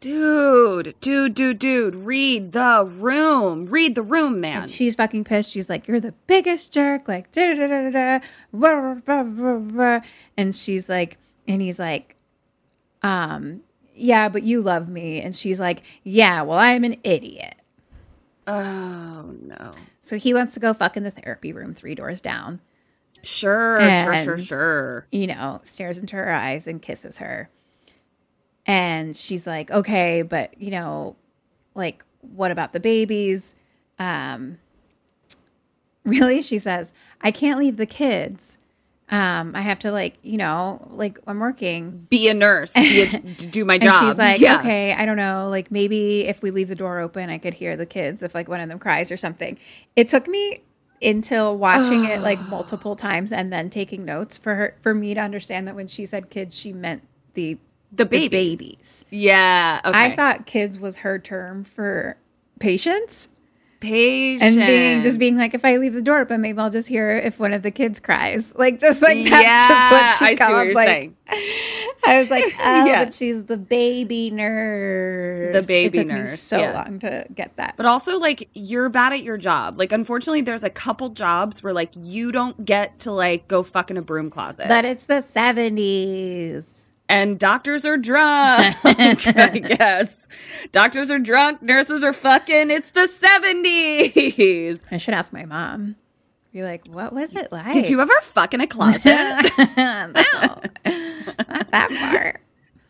Dude, 0.00 0.94
dude, 1.00 1.34
dude, 1.34 1.58
dude, 1.58 1.94
read 1.94 2.52
the 2.52 2.84
room. 2.86 3.66
Read 3.66 3.94
the 3.94 4.02
room, 4.02 4.40
man. 4.40 4.62
And 4.62 4.70
she's 4.70 4.96
fucking 4.96 5.24
pissed. 5.24 5.50
She's 5.50 5.70
like, 5.70 5.88
"You're 5.88 6.00
the 6.00 6.14
biggest 6.26 6.72
jerk!" 6.72 7.08
Like, 7.08 7.32
da 7.32 7.54
da 7.54 7.66
da 7.66 7.90
da 7.90 8.20
da, 8.52 10.00
and 10.36 10.54
she's 10.54 10.90
like, 10.90 11.16
and 11.48 11.62
he's 11.62 11.78
like, 11.78 12.16
um, 13.02 13.62
yeah, 13.94 14.28
but 14.28 14.42
you 14.42 14.60
love 14.60 14.88
me, 14.90 15.22
and 15.22 15.34
she's 15.34 15.60
like, 15.60 15.82
yeah, 16.02 16.42
well, 16.42 16.58
I'm 16.58 16.84
an 16.84 16.96
idiot. 17.04 17.56
oh 18.46 19.34
no. 19.40 19.72
So 20.00 20.18
he 20.18 20.34
wants 20.34 20.54
to 20.54 20.60
go 20.60 20.74
fuck 20.74 20.98
in 20.98 21.02
the 21.02 21.10
therapy 21.10 21.52
room 21.52 21.74
three 21.74 21.94
doors 21.94 22.20
down. 22.20 22.60
Sure, 23.24 23.80
sure, 23.80 24.24
sure, 24.24 24.38
sure. 24.38 25.06
You 25.12 25.26
know, 25.28 25.60
stares 25.62 25.98
into 25.98 26.16
her 26.16 26.32
eyes 26.32 26.66
and 26.66 26.80
kisses 26.80 27.18
her. 27.18 27.48
And 28.66 29.16
she's 29.16 29.46
like, 29.46 29.70
okay, 29.70 30.22
but 30.22 30.60
you 30.60 30.70
know, 30.70 31.16
like, 31.74 32.04
what 32.20 32.50
about 32.50 32.72
the 32.72 32.80
babies? 32.80 33.54
Um, 33.98 34.58
really? 36.04 36.42
She 36.42 36.58
says, 36.58 36.92
I 37.20 37.30
can't 37.30 37.58
leave 37.58 37.76
the 37.76 37.86
kids. 37.86 38.58
Um, 39.10 39.54
I 39.54 39.60
have 39.60 39.78
to 39.80 39.92
like, 39.92 40.14
you 40.22 40.38
know, 40.38 40.86
like 40.90 41.18
I'm 41.26 41.38
working. 41.38 42.06
Be 42.08 42.28
a 42.28 42.34
nurse. 42.34 42.72
Be 42.72 43.02
a, 43.02 43.06
do 43.20 43.64
my 43.66 43.74
And 43.74 43.82
job. 43.82 44.02
she's 44.02 44.18
like, 44.18 44.40
Yeah. 44.40 44.58
okay, 44.60 44.94
I 44.94 45.04
don't 45.04 45.18
know. 45.18 45.48
Like 45.50 45.70
maybe 45.70 46.22
if 46.26 46.40
we 46.42 46.50
leave 46.50 46.68
the 46.68 46.74
door 46.74 47.00
open, 47.00 47.28
I 47.28 47.36
could 47.36 47.52
hear 47.54 47.76
the 47.76 47.84
kids 47.84 48.22
if 48.22 48.34
like 48.34 48.48
one 48.48 48.60
of 48.60 48.70
them 48.70 48.78
cries 48.78 49.12
or 49.12 49.18
something. 49.18 49.58
It 49.94 50.08
took 50.08 50.26
me 50.26 50.60
until 51.04 51.56
watching 51.56 52.04
it 52.04 52.22
like 52.22 52.40
multiple 52.48 52.96
times 52.96 53.32
and 53.32 53.52
then 53.52 53.70
taking 53.70 54.04
notes 54.04 54.38
for 54.38 54.54
her 54.54 54.76
for 54.80 54.94
me 54.94 55.14
to 55.14 55.20
understand 55.20 55.68
that 55.68 55.74
when 55.76 55.86
she 55.88 56.06
said 56.06 56.30
kids, 56.30 56.58
she 56.58 56.72
meant 56.72 57.02
the 57.34 57.58
The 57.92 58.06
babies. 58.06 58.58
babies. 58.58 59.04
Yeah. 59.10 59.80
Okay. 59.84 60.12
I 60.12 60.16
thought 60.16 60.46
kids 60.46 60.78
was 60.78 60.98
her 60.98 61.18
term 61.18 61.64
for 61.64 62.16
patients 62.60 63.28
patient 63.84 64.42
and 64.42 64.66
being 64.66 65.02
just 65.02 65.18
being 65.18 65.36
like, 65.36 65.54
if 65.54 65.64
I 65.64 65.76
leave 65.76 65.94
the 65.94 66.02
door 66.02 66.18
open, 66.20 66.40
maybe 66.40 66.58
I'll 66.58 66.70
just 66.70 66.88
hear 66.88 67.10
if 67.10 67.38
one 67.38 67.52
of 67.52 67.62
the 67.62 67.70
kids 67.70 68.00
cries. 68.00 68.54
Like 68.54 68.80
just 68.80 69.02
like 69.02 69.18
that's 69.28 69.44
yeah, 69.44 69.68
just 69.68 69.92
what 69.92 70.28
she 70.28 70.32
I 70.32 70.36
called. 70.36 70.72
like, 70.74 70.88
saying. 70.88 71.16
I 72.06 72.18
was 72.20 72.30
like, 72.30 72.44
oh, 72.60 72.84
Yeah. 72.86 73.04
but 73.04 73.14
she's 73.14 73.44
the 73.44 73.56
baby 73.56 74.30
nurse. 74.30 75.54
The 75.54 75.62
baby 75.62 75.98
it 75.98 76.00
took 76.02 76.08
Me 76.08 76.14
nurse, 76.14 76.38
so 76.38 76.58
yeah. 76.58 76.72
long 76.72 76.98
to 77.00 77.26
get 77.34 77.56
that. 77.56 77.74
But 77.76 77.86
also, 77.86 78.18
like, 78.18 78.48
you're 78.54 78.88
bad 78.90 79.12
at 79.14 79.22
your 79.22 79.38
job. 79.38 79.78
Like, 79.78 79.90
unfortunately, 79.92 80.42
there's 80.42 80.64
a 80.64 80.70
couple 80.70 81.08
jobs 81.10 81.62
where, 81.62 81.72
like, 81.72 81.90
you 81.96 82.30
don't 82.32 82.64
get 82.64 82.98
to, 83.00 83.10
like, 83.12 83.48
go 83.48 83.62
fuck 83.62 83.90
in 83.90 83.96
a 83.96 84.02
broom 84.02 84.28
closet. 84.30 84.68
But 84.68 84.84
it's 84.84 85.06
the 85.06 85.22
seventies. 85.22 86.83
And 87.08 87.38
doctors 87.38 87.84
are 87.84 87.96
drunk, 87.96 88.76
I 88.84 89.58
guess. 89.58 90.28
Doctors 90.72 91.10
are 91.10 91.18
drunk, 91.18 91.62
nurses 91.62 92.02
are 92.02 92.12
fucking. 92.12 92.70
It's 92.70 92.90
the 92.92 93.08
70s. 93.08 94.92
I 94.92 94.96
should 94.96 95.14
ask 95.14 95.32
my 95.32 95.44
mom. 95.44 95.96
Be 96.52 96.62
like, 96.62 96.86
what 96.86 97.12
was 97.12 97.34
it 97.34 97.50
like? 97.50 97.72
Did 97.72 97.90
you 97.90 98.00
ever 98.00 98.12
fuck 98.22 98.54
in 98.54 98.60
a 98.60 98.66
closet? 98.66 99.04
no, 99.04 99.52
not 99.76 101.70
that 101.72 101.90
part. 102.12 102.40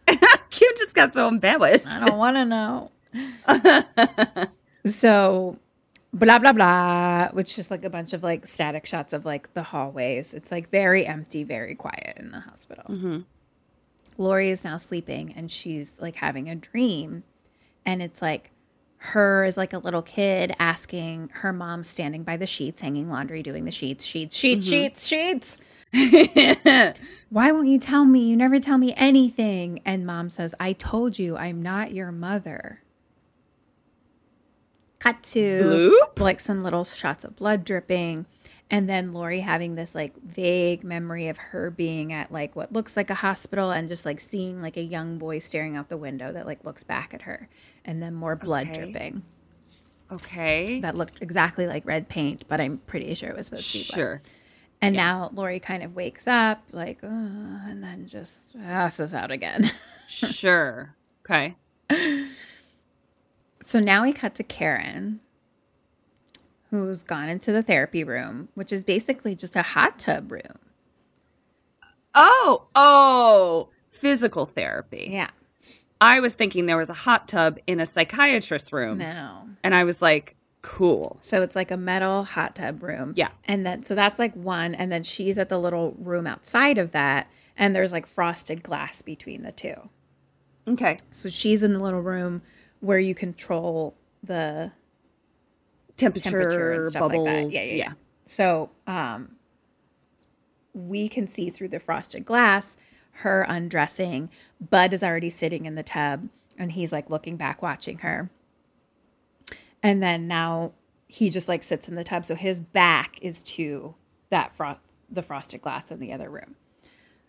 Kim 0.50 0.68
just 0.76 0.94
got 0.94 1.14
so 1.14 1.28
embarrassed. 1.28 1.86
I 1.88 2.06
don't 2.06 2.18
want 2.18 2.36
to 2.36 2.44
know. 2.44 2.90
so, 4.84 5.58
blah 6.12 6.38
blah 6.38 6.52
blah. 6.52 7.28
Which 7.32 7.56
just 7.56 7.70
like 7.70 7.86
a 7.86 7.90
bunch 7.90 8.12
of 8.12 8.22
like 8.22 8.46
static 8.46 8.84
shots 8.84 9.14
of 9.14 9.24
like 9.24 9.54
the 9.54 9.62
hallways. 9.62 10.34
It's 10.34 10.52
like 10.52 10.68
very 10.68 11.06
empty, 11.06 11.42
very 11.42 11.74
quiet 11.74 12.18
in 12.18 12.32
the 12.32 12.40
hospital. 12.40 12.84
Mm-hmm. 12.90 13.20
Laurie 14.16 14.50
is 14.50 14.64
now 14.64 14.76
sleeping, 14.76 15.32
and 15.36 15.50
she's 15.50 16.00
like 16.00 16.16
having 16.16 16.48
a 16.48 16.54
dream, 16.54 17.24
and 17.84 18.02
it's 18.02 18.22
like 18.22 18.50
her 18.98 19.44
as 19.44 19.56
like 19.58 19.72
a 19.74 19.78
little 19.78 20.00
kid 20.00 20.54
asking 20.58 21.30
her 21.34 21.52
mom 21.52 21.82
standing 21.82 22.22
by 22.22 22.36
the 22.36 22.46
sheets, 22.46 22.80
hanging 22.80 23.10
laundry, 23.10 23.42
doing 23.42 23.66
the 23.66 23.70
sheets, 23.70 24.04
sheets, 24.04 24.34
sheets, 24.34 24.66
mm-hmm. 24.66 25.06
sheets, 25.06 25.06
sheets. 25.06 25.56
Why 27.28 27.52
won't 27.52 27.68
you 27.68 27.78
tell 27.78 28.04
me? 28.06 28.28
You 28.28 28.36
never 28.36 28.58
tell 28.58 28.78
me 28.78 28.94
anything. 28.96 29.80
And 29.84 30.06
mom 30.06 30.30
says, 30.30 30.54
I 30.58 30.72
told 30.72 31.18
you 31.18 31.36
I'm 31.36 31.62
not 31.62 31.92
your 31.92 32.10
mother. 32.10 32.80
Cut 34.98 35.22
to 35.24 35.90
Bloop. 36.10 36.20
like 36.20 36.40
some 36.40 36.62
little 36.62 36.84
shots 36.84 37.24
of 37.24 37.36
blood 37.36 37.64
dripping. 37.64 38.24
And 38.74 38.88
then 38.88 39.12
Laurie 39.12 39.38
having 39.38 39.76
this 39.76 39.94
like 39.94 40.16
vague 40.20 40.82
memory 40.82 41.28
of 41.28 41.36
her 41.38 41.70
being 41.70 42.12
at 42.12 42.32
like 42.32 42.56
what 42.56 42.72
looks 42.72 42.96
like 42.96 43.08
a 43.08 43.14
hospital 43.14 43.70
and 43.70 43.86
just 43.88 44.04
like 44.04 44.18
seeing 44.18 44.60
like 44.60 44.76
a 44.76 44.82
young 44.82 45.16
boy 45.16 45.38
staring 45.38 45.76
out 45.76 45.88
the 45.90 45.96
window 45.96 46.32
that 46.32 46.44
like 46.44 46.64
looks 46.64 46.82
back 46.82 47.14
at 47.14 47.22
her. 47.22 47.48
And 47.84 48.02
then 48.02 48.14
more 48.14 48.34
blood 48.34 48.68
Okay. 48.70 48.82
dripping 48.90 49.22
Okay. 50.10 50.80
that 50.80 50.96
looked 50.96 51.22
exactly 51.22 51.68
like 51.68 51.86
red 51.86 52.08
paint, 52.08 52.46
but 52.48 52.60
I'm 52.60 52.78
pretty 52.78 53.14
sure 53.14 53.30
it 53.30 53.36
was 53.36 53.46
supposed 53.46 53.70
to 53.70 53.78
be 53.78 53.84
blood. 53.88 53.96
Sure. 53.96 54.22
And 54.82 54.96
now 54.96 55.30
Laurie 55.32 55.60
kind 55.60 55.84
of 55.84 55.94
wakes 55.94 56.26
up, 56.26 56.64
like, 56.72 56.98
and 57.04 57.82
then 57.82 58.06
just 58.08 58.58
passes 58.58 59.14
out 59.14 59.30
again. 59.30 59.70
Sure. 60.06 60.94
Okay. 61.24 61.54
so 63.62 63.80
now 63.80 64.02
we 64.02 64.12
cut 64.12 64.34
to 64.34 64.42
Karen, 64.42 65.20
who's 66.74 67.02
gone 67.02 67.28
into 67.28 67.52
the 67.52 67.62
therapy 67.62 68.04
room, 68.04 68.48
which 68.54 68.72
is 68.72 68.84
basically 68.84 69.34
just 69.34 69.56
a 69.56 69.62
hot 69.62 69.98
tub 69.98 70.30
room. 70.30 70.58
Oh, 72.14 72.66
oh, 72.74 73.68
physical 73.90 74.46
therapy. 74.46 75.08
Yeah. 75.10 75.30
I 76.00 76.20
was 76.20 76.34
thinking 76.34 76.66
there 76.66 76.76
was 76.76 76.90
a 76.90 76.94
hot 76.94 77.28
tub 77.28 77.58
in 77.66 77.80
a 77.80 77.86
psychiatrist's 77.86 78.72
room. 78.72 78.98
No. 78.98 79.48
And 79.62 79.74
I 79.74 79.84
was 79.84 80.02
like, 80.02 80.36
cool. 80.62 81.18
So 81.20 81.42
it's 81.42 81.56
like 81.56 81.70
a 81.70 81.76
metal 81.76 82.24
hot 82.24 82.56
tub 82.56 82.82
room. 82.82 83.14
Yeah. 83.16 83.30
And 83.44 83.64
then, 83.64 83.82
so 83.82 83.94
that's 83.94 84.18
like 84.18 84.34
one. 84.34 84.74
And 84.74 84.90
then 84.90 85.02
she's 85.02 85.38
at 85.38 85.48
the 85.48 85.58
little 85.58 85.94
room 85.98 86.26
outside 86.26 86.78
of 86.78 86.92
that. 86.92 87.30
And 87.56 87.74
there's 87.74 87.92
like 87.92 88.06
frosted 88.06 88.62
glass 88.62 89.00
between 89.00 89.42
the 89.42 89.52
two. 89.52 89.88
Okay. 90.66 90.98
So 91.10 91.28
she's 91.28 91.62
in 91.62 91.72
the 91.72 91.78
little 91.78 92.02
room 92.02 92.42
where 92.80 92.98
you 92.98 93.14
control 93.14 93.94
the 94.22 94.72
Temperature, 95.96 96.30
temperature 96.30 96.72
and 96.72 96.86
stuff 96.86 97.00
bubbles. 97.00 97.26
like 97.26 97.44
that. 97.44 97.52
Yeah, 97.52 97.62
yeah, 97.62 97.74
yeah. 97.74 97.92
So 98.26 98.70
um, 98.86 99.36
we 100.72 101.08
can 101.08 101.28
see 101.28 101.50
through 101.50 101.68
the 101.68 101.80
frosted 101.80 102.24
glass 102.24 102.76
her 103.18 103.42
undressing. 103.48 104.28
Bud 104.60 104.92
is 104.92 105.04
already 105.04 105.30
sitting 105.30 105.66
in 105.66 105.76
the 105.76 105.82
tub 105.82 106.28
and 106.58 106.72
he's 106.72 106.92
like 106.92 107.10
looking 107.10 107.36
back, 107.36 107.62
watching 107.62 107.98
her. 107.98 108.30
And 109.82 110.02
then 110.02 110.26
now 110.26 110.72
he 111.06 111.30
just 111.30 111.48
like 111.48 111.62
sits 111.62 111.88
in 111.88 111.94
the 111.94 112.04
tub. 112.04 112.24
So 112.24 112.34
his 112.34 112.60
back 112.60 113.18
is 113.22 113.42
to 113.44 113.94
that 114.30 114.52
frost, 114.52 114.80
the 115.10 115.22
frosted 115.22 115.62
glass 115.62 115.90
in 115.90 116.00
the 116.00 116.12
other 116.12 116.28
room. 116.28 116.56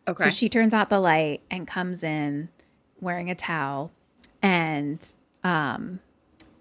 Okay. 0.08 0.24
So 0.24 0.30
she 0.30 0.50
turns 0.50 0.74
out 0.74 0.90
the 0.90 1.00
light 1.00 1.42
and 1.52 1.68
comes 1.68 2.04
in 2.04 2.50
wearing 3.00 3.30
a 3.30 3.36
towel 3.36 3.92
and 4.42 5.14
um, 5.44 6.00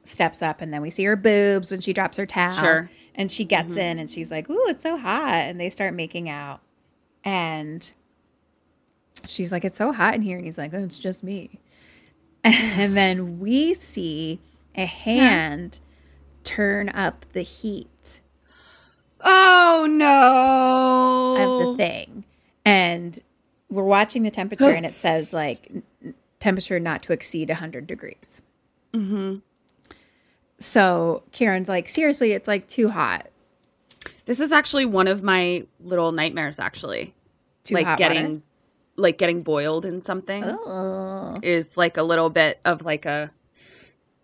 steps 0.04 0.42
up. 0.42 0.60
And 0.60 0.72
then 0.72 0.82
we 0.82 0.90
see 0.90 1.04
her 1.04 1.16
boobs 1.16 1.70
when 1.70 1.80
she 1.80 1.92
drops 1.92 2.16
her 2.16 2.26
towel. 2.26 2.52
Sure. 2.52 2.90
And 3.14 3.30
she 3.30 3.44
gets 3.44 3.76
in 3.76 3.98
and 3.98 4.10
she's 4.10 4.30
like, 4.30 4.48
Ooh, 4.50 4.64
it's 4.66 4.82
so 4.82 4.98
hot. 4.98 5.34
And 5.34 5.60
they 5.60 5.70
start 5.70 5.94
making 5.94 6.28
out. 6.28 6.60
And 7.22 7.92
she's 9.24 9.52
like, 9.52 9.64
It's 9.64 9.76
so 9.76 9.92
hot 9.92 10.14
in 10.14 10.22
here. 10.22 10.36
And 10.36 10.44
he's 10.44 10.58
like, 10.58 10.74
Oh, 10.74 10.84
it's 10.84 10.98
just 10.98 11.22
me. 11.24 11.60
And 12.46 12.94
then 12.94 13.40
we 13.40 13.72
see 13.72 14.38
a 14.74 14.84
hand 14.84 15.80
turn 16.42 16.90
up 16.90 17.24
the 17.32 17.40
heat. 17.40 18.20
Oh 19.22 19.86
no. 19.88 21.36
of 21.40 21.66
the 21.78 21.82
thing. 21.82 22.24
And 22.66 23.18
we're 23.70 23.82
watching 23.82 24.24
the 24.24 24.30
temperature 24.30 24.68
and 24.68 24.84
it 24.84 24.92
says 24.92 25.32
like 25.32 25.72
temperature 26.38 26.78
not 26.78 27.02
to 27.04 27.12
exceed 27.14 27.48
100 27.48 27.86
degrees. 27.86 28.42
Mm-hmm. 28.92 29.36
So 30.64 31.22
Karen's 31.30 31.68
like, 31.68 31.88
seriously, 31.88 32.32
it's 32.32 32.48
like 32.48 32.66
too 32.68 32.88
hot. 32.88 33.26
This 34.24 34.40
is 34.40 34.50
actually 34.50 34.86
one 34.86 35.06
of 35.08 35.22
my 35.22 35.66
little 35.80 36.10
nightmares 36.10 36.58
actually. 36.58 37.14
Too 37.64 37.74
like 37.74 37.86
hot 37.86 37.98
getting 37.98 38.24
water? 38.26 38.42
like 38.96 39.18
getting 39.18 39.42
boiled 39.42 39.84
in 39.84 40.00
something 40.00 40.42
Oh. 40.44 41.38
is 41.42 41.76
like 41.76 41.96
a 41.96 42.02
little 42.02 42.30
bit 42.30 42.60
of 42.64 42.82
like 42.82 43.04
a 43.04 43.30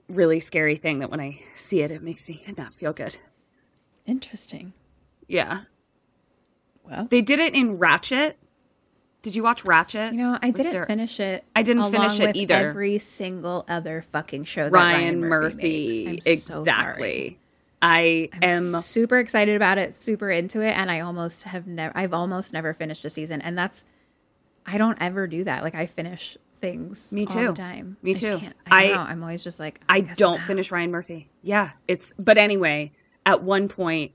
really 0.08 0.40
scary 0.40 0.76
thing 0.76 1.00
that 1.00 1.10
when 1.10 1.20
I 1.20 1.42
see 1.54 1.82
it 1.82 1.90
it 1.90 2.02
makes 2.02 2.28
me 2.28 2.42
not 2.56 2.72
feel 2.72 2.92
good. 2.94 3.16
Interesting. 4.06 4.72
Yeah. 5.28 5.62
Well, 6.84 7.06
They 7.10 7.20
did 7.20 7.38
it 7.38 7.54
in 7.54 7.78
Ratched. 7.78 8.34
Did 9.22 9.34
you 9.34 9.42
watch 9.42 9.64
Ratched? 9.64 10.12
you 10.12 10.18
know, 10.18 10.38
I 10.40 10.50
didn't 10.50 10.72
Sarah- 10.72 10.86
finish 10.86 11.20
it. 11.20 11.44
I 11.54 11.62
didn't 11.62 11.90
finish 11.90 12.20
it 12.20 12.36
either. 12.36 12.54
Every 12.54 12.98
single 12.98 13.64
other 13.68 14.02
fucking 14.02 14.44
show 14.44 14.64
that 14.64 14.72
Ryan, 14.72 15.20
Ryan, 15.20 15.20
Murphy. 15.20 16.04
makes. 16.06 16.26
I'm 16.26 16.36
so 16.36 16.60
exactly. 16.60 17.02
sorry. 17.02 17.38
I 17.82 18.28
I'm 18.34 18.42
am 18.42 18.60
super 18.62 19.18
excited 19.18 19.56
about 19.56 19.78
it, 19.78 19.94
super 19.94 20.30
into 20.30 20.60
it, 20.60 20.76
and 20.76 20.90
I 20.90 21.00
almost 21.00 21.44
have 21.44 21.66
never 21.66 21.96
I've 21.96 22.12
almost 22.12 22.52
never 22.52 22.72
finished 22.74 23.04
a 23.04 23.10
season. 23.10 23.40
And 23.40 23.56
that's 23.56 23.84
I 24.66 24.76
don't 24.78 24.98
ever 25.00 25.26
do 25.26 25.44
that. 25.44 25.62
Like 25.62 25.74
I 25.74 25.86
finish 25.86 26.36
things 26.60 27.10
Me 27.12 27.22
all 27.22 27.26
too. 27.34 27.46
the 27.48 27.52
time. 27.54 27.96
Me 28.02 28.10
I 28.10 28.14
too. 28.14 28.40
I, 28.70 28.84
I- 28.84 28.86
don't 28.88 28.96
know. 28.96 29.02
I'm 29.02 29.22
always 29.22 29.42
just 29.42 29.58
like 29.60 29.80
I 29.88 30.00
guess 30.00 30.16
don't 30.18 30.42
finish 30.42 30.70
Ryan 30.70 30.90
Murphy. 30.90 31.30
Yeah, 31.42 31.70
it's 31.88 32.12
but 32.18 32.36
anyway, 32.36 32.92
at 33.24 33.42
one 33.42 33.68
point 33.68 34.12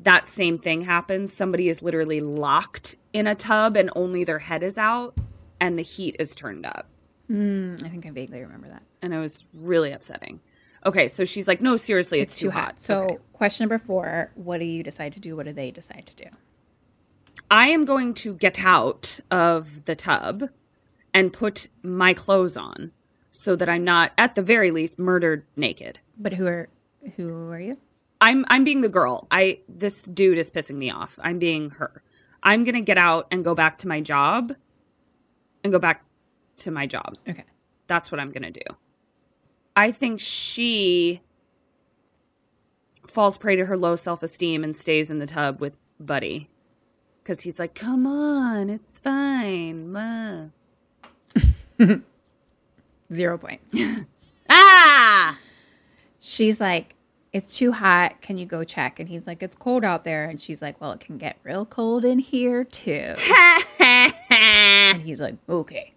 that 0.00 0.28
same 0.28 0.58
thing 0.58 0.82
happens. 0.82 1.32
Somebody 1.32 1.68
is 1.68 1.82
literally 1.82 2.20
locked 2.20 2.96
in 3.12 3.26
a 3.26 3.34
tub 3.34 3.76
and 3.76 3.90
only 3.96 4.24
their 4.24 4.40
head 4.40 4.62
is 4.62 4.76
out 4.76 5.16
and 5.60 5.78
the 5.78 5.82
heat 5.82 6.16
is 6.18 6.34
turned 6.34 6.66
up. 6.66 6.86
Mm, 7.30 7.84
I 7.84 7.88
think 7.88 8.06
I 8.06 8.10
vaguely 8.10 8.40
remember 8.40 8.68
that. 8.68 8.82
And 9.02 9.12
it 9.14 9.18
was 9.18 9.44
really 9.54 9.92
upsetting. 9.92 10.40
Okay, 10.84 11.08
so 11.08 11.24
she's 11.24 11.48
like, 11.48 11.60
"No, 11.60 11.76
seriously, 11.76 12.20
it's, 12.20 12.38
too 12.38 12.50
hot." 12.50 12.78
So 12.78 13.02
Okay. 13.02 13.18
question 13.32 13.64
number 13.64 13.78
four, 13.78 14.30
what 14.34 14.58
do 14.58 14.64
you 14.66 14.82
decide 14.84 15.12
to 15.14 15.20
do? 15.20 15.34
What 15.34 15.46
do 15.46 15.52
they 15.52 15.70
decide 15.72 16.06
to 16.06 16.14
do? 16.14 16.30
I 17.50 17.68
am 17.68 17.84
going 17.84 18.14
to 18.14 18.34
get 18.34 18.60
out 18.64 19.20
of 19.30 19.84
the 19.86 19.96
tub 19.96 20.50
and 21.12 21.32
put 21.32 21.68
my 21.82 22.12
clothes 22.14 22.56
on 22.56 22.92
so 23.30 23.56
that 23.56 23.68
I'm 23.68 23.82
not 23.84 24.12
at 24.16 24.34
the 24.34 24.42
very 24.42 24.70
least 24.70 24.98
murdered 24.98 25.44
naked. 25.56 25.98
But 26.16 26.34
who 26.34 26.46
are 26.46 26.68
who 27.16 27.50
are 27.50 27.60
you? 27.60 27.74
I'm 28.20 28.44
I'm 28.48 28.64
being 28.64 28.80
the 28.80 28.88
girl. 28.88 29.26
I 29.30 29.60
this 29.68 30.04
dude 30.04 30.38
is 30.38 30.50
pissing 30.50 30.76
me 30.76 30.90
off. 30.90 31.18
I'm 31.22 31.38
being 31.38 31.70
her. 31.70 32.02
I'm 32.42 32.64
going 32.64 32.74
to 32.74 32.80
get 32.80 32.98
out 32.98 33.26
and 33.30 33.44
go 33.44 33.54
back 33.54 33.78
to 33.78 33.88
my 33.88 34.00
job 34.00 34.54
and 35.64 35.72
go 35.72 35.78
back 35.78 36.04
to 36.58 36.70
my 36.70 36.86
job. 36.86 37.14
Okay. 37.28 37.44
That's 37.88 38.12
what 38.12 38.20
I'm 38.20 38.30
going 38.30 38.44
to 38.44 38.50
do. 38.50 38.76
I 39.74 39.90
think 39.90 40.20
she 40.20 41.22
falls 43.06 43.36
prey 43.36 43.56
to 43.56 43.66
her 43.66 43.76
low 43.76 43.96
self-esteem 43.96 44.64
and 44.64 44.76
stays 44.76 45.10
in 45.10 45.18
the 45.18 45.26
tub 45.26 45.60
with 45.60 45.76
Buddy 45.98 46.50
cuz 47.24 47.42
he's 47.42 47.58
like, 47.58 47.74
"Come 47.74 48.06
on, 48.06 48.70
it's 48.70 49.00
fine." 49.00 49.92
Ma." 49.92 50.46
Zero 53.12 53.38
points. 53.38 53.76
Ah! 54.48 55.38
She's 56.20 56.60
like, 56.60 56.95
It's 57.36 57.54
too 57.54 57.72
hot. 57.72 58.22
Can 58.22 58.38
you 58.38 58.46
go 58.46 58.64
check? 58.64 58.98
And 58.98 59.10
he's 59.10 59.26
like, 59.26 59.42
It's 59.42 59.54
cold 59.54 59.84
out 59.84 60.04
there. 60.04 60.24
And 60.24 60.40
she's 60.40 60.62
like, 60.62 60.80
Well, 60.80 60.92
it 60.92 61.00
can 61.00 61.18
get 61.18 61.36
real 61.42 61.66
cold 61.66 62.02
in 62.02 62.18
here 62.18 62.64
too. 62.64 63.14
and 63.78 65.02
he's 65.02 65.20
like, 65.20 65.34
Okay. 65.46 65.92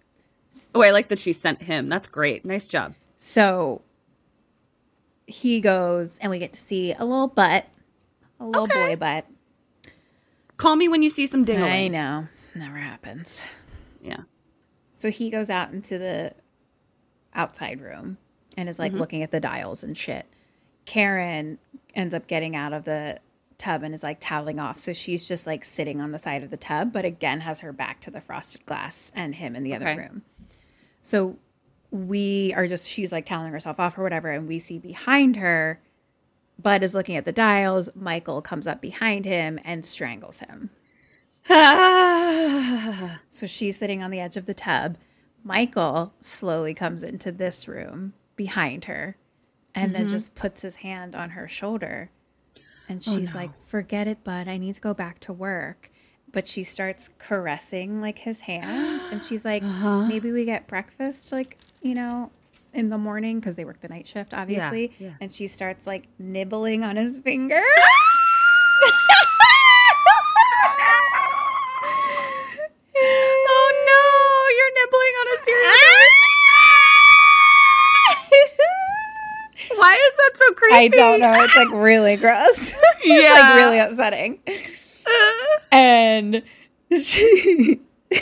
Oh, 0.74 0.82
I 0.82 0.90
like 0.90 1.08
that 1.08 1.18
she 1.18 1.32
sent 1.32 1.62
him. 1.62 1.86
That's 1.86 2.08
great. 2.08 2.44
Nice 2.44 2.68
job. 2.68 2.94
So 3.16 3.80
he 5.26 5.62
goes 5.62 6.18
and 6.18 6.28
we 6.30 6.38
get 6.38 6.52
to 6.52 6.60
see 6.60 6.92
a 6.92 7.06
little 7.06 7.28
butt, 7.28 7.66
a 8.38 8.44
little 8.44 8.66
boy 8.66 8.96
butt. 8.96 9.24
Call 10.58 10.76
me 10.76 10.88
when 10.88 11.02
you 11.02 11.08
see 11.08 11.26
some 11.26 11.44
dingo. 11.44 11.64
I 11.64 11.88
know. 11.88 12.28
Never 12.54 12.76
happens. 12.76 13.46
Yeah. 14.02 14.24
So 14.90 15.10
he 15.10 15.30
goes 15.30 15.48
out 15.48 15.72
into 15.72 15.96
the 15.96 16.34
outside 17.32 17.80
room 17.80 18.18
and 18.58 18.68
is 18.68 18.78
like 18.78 18.92
mm-hmm. 18.92 19.00
looking 19.00 19.22
at 19.22 19.30
the 19.30 19.40
dials 19.40 19.82
and 19.82 19.96
shit. 19.96 20.26
Karen 20.90 21.58
ends 21.94 22.12
up 22.14 22.26
getting 22.26 22.56
out 22.56 22.72
of 22.72 22.84
the 22.84 23.20
tub 23.58 23.84
and 23.84 23.94
is 23.94 24.02
like 24.02 24.18
toweling 24.18 24.58
off. 24.58 24.76
So 24.76 24.92
she's 24.92 25.24
just 25.24 25.46
like 25.46 25.64
sitting 25.64 26.00
on 26.00 26.10
the 26.10 26.18
side 26.18 26.42
of 26.42 26.50
the 26.50 26.56
tub, 26.56 26.92
but 26.92 27.04
again 27.04 27.42
has 27.42 27.60
her 27.60 27.72
back 27.72 28.00
to 28.00 28.10
the 28.10 28.20
frosted 28.20 28.66
glass 28.66 29.12
and 29.14 29.36
him 29.36 29.54
in 29.54 29.62
the 29.62 29.72
other 29.72 29.86
Okay. 29.86 29.98
room. 30.00 30.22
So 31.00 31.36
we 31.92 32.52
are 32.56 32.66
just, 32.66 32.90
she's 32.90 33.12
like 33.12 33.24
toweling 33.24 33.52
herself 33.52 33.78
off 33.78 33.96
or 33.96 34.02
whatever. 34.02 34.32
And 34.32 34.48
we 34.48 34.58
see 34.58 34.80
behind 34.80 35.36
her, 35.36 35.80
Bud 36.60 36.82
is 36.82 36.92
looking 36.92 37.14
at 37.14 37.24
the 37.24 37.30
dials. 37.30 37.88
Michael 37.94 38.42
comes 38.42 38.66
up 38.66 38.80
behind 38.80 39.24
him 39.26 39.60
and 39.64 39.86
strangles 39.86 40.40
him. 40.40 40.70
So 43.28 43.46
she's 43.46 43.78
sitting 43.78 44.02
on 44.02 44.10
the 44.10 44.18
edge 44.18 44.36
of 44.36 44.46
the 44.46 44.54
tub. 44.54 44.96
Michael 45.44 46.14
slowly 46.20 46.74
comes 46.74 47.04
into 47.04 47.30
this 47.30 47.68
room 47.68 48.12
behind 48.34 48.86
her 48.86 49.16
and 49.74 49.94
then 49.94 50.02
mm-hmm. 50.02 50.12
just 50.12 50.34
puts 50.34 50.62
his 50.62 50.76
hand 50.76 51.14
on 51.14 51.30
her 51.30 51.48
shoulder. 51.48 52.10
And 52.88 53.02
oh, 53.06 53.16
she's 53.16 53.34
like, 53.34 53.50
Forget 53.64 54.08
it, 54.08 54.24
bud. 54.24 54.48
I 54.48 54.56
need 54.56 54.74
to 54.74 54.80
go 54.80 54.94
back 54.94 55.20
to 55.20 55.32
work. 55.32 55.90
But 56.32 56.46
she 56.46 56.62
starts 56.62 57.10
caressing 57.18 58.00
like 58.00 58.18
his 58.18 58.40
hand. 58.40 59.02
And 59.12 59.24
she's 59.24 59.44
like, 59.44 59.62
uh-huh. 59.64 60.06
Maybe 60.06 60.32
we 60.32 60.44
get 60.44 60.66
breakfast, 60.66 61.32
like, 61.32 61.58
you 61.82 61.94
know, 61.94 62.30
in 62.72 62.88
the 62.88 62.98
morning 62.98 63.40
because 63.40 63.56
they 63.56 63.64
work 63.64 63.80
the 63.80 63.88
night 63.88 64.06
shift, 64.06 64.32
obviously. 64.32 64.92
yeah. 64.98 65.10
And 65.20 65.32
she 65.32 65.46
starts 65.46 65.86
like 65.86 66.08
nibbling 66.18 66.84
on 66.84 66.96
his 66.96 67.18
finger. 67.18 67.60
creepy? 80.70 80.96
I 80.96 80.98
don't 80.98 81.20
know. 81.20 81.32
It's 81.42 81.56
like 81.56 81.70
really 81.72 82.16
gross. 82.16 82.74
Yeah. 83.02 83.30
like 83.32 83.54
really 83.56 83.78
upsetting. 83.78 84.40
Uh. 84.46 85.58
and 85.72 86.42
she, 87.02 87.80
But 88.10 88.20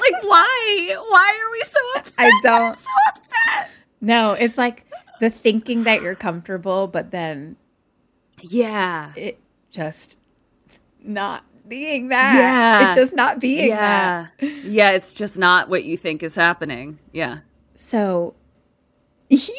like 0.00 0.22
why? 0.22 0.96
Why 1.08 1.42
are 1.42 1.50
we 1.50 1.60
so 1.62 1.78
upset? 1.96 2.14
I 2.26 2.40
don't. 2.42 2.76
so 2.76 2.88
upset. 3.08 3.70
No, 4.00 4.32
it's 4.32 4.58
like 4.58 4.84
the 5.20 5.30
thinking 5.30 5.84
that 5.84 6.02
you're 6.02 6.14
comfortable, 6.14 6.88
but 6.88 7.10
then 7.10 7.56
Yeah. 8.40 9.12
it 9.16 9.40
just 9.70 10.18
not 11.02 11.44
being 11.66 12.08
that. 12.08 12.34
Yeah. 12.36 12.88
It's 12.88 12.96
just 13.00 13.16
not 13.16 13.40
being 13.40 13.70
that. 13.70 14.30
Yeah. 14.40 14.48
Yeah, 14.64 14.90
it's 14.90 15.14
just 15.14 15.38
not 15.38 15.68
what 15.70 15.84
you 15.84 15.96
think 15.96 16.22
is 16.22 16.34
happening. 16.34 16.98
Yeah. 17.12 17.38
So 17.74 18.34
he, 19.28 19.54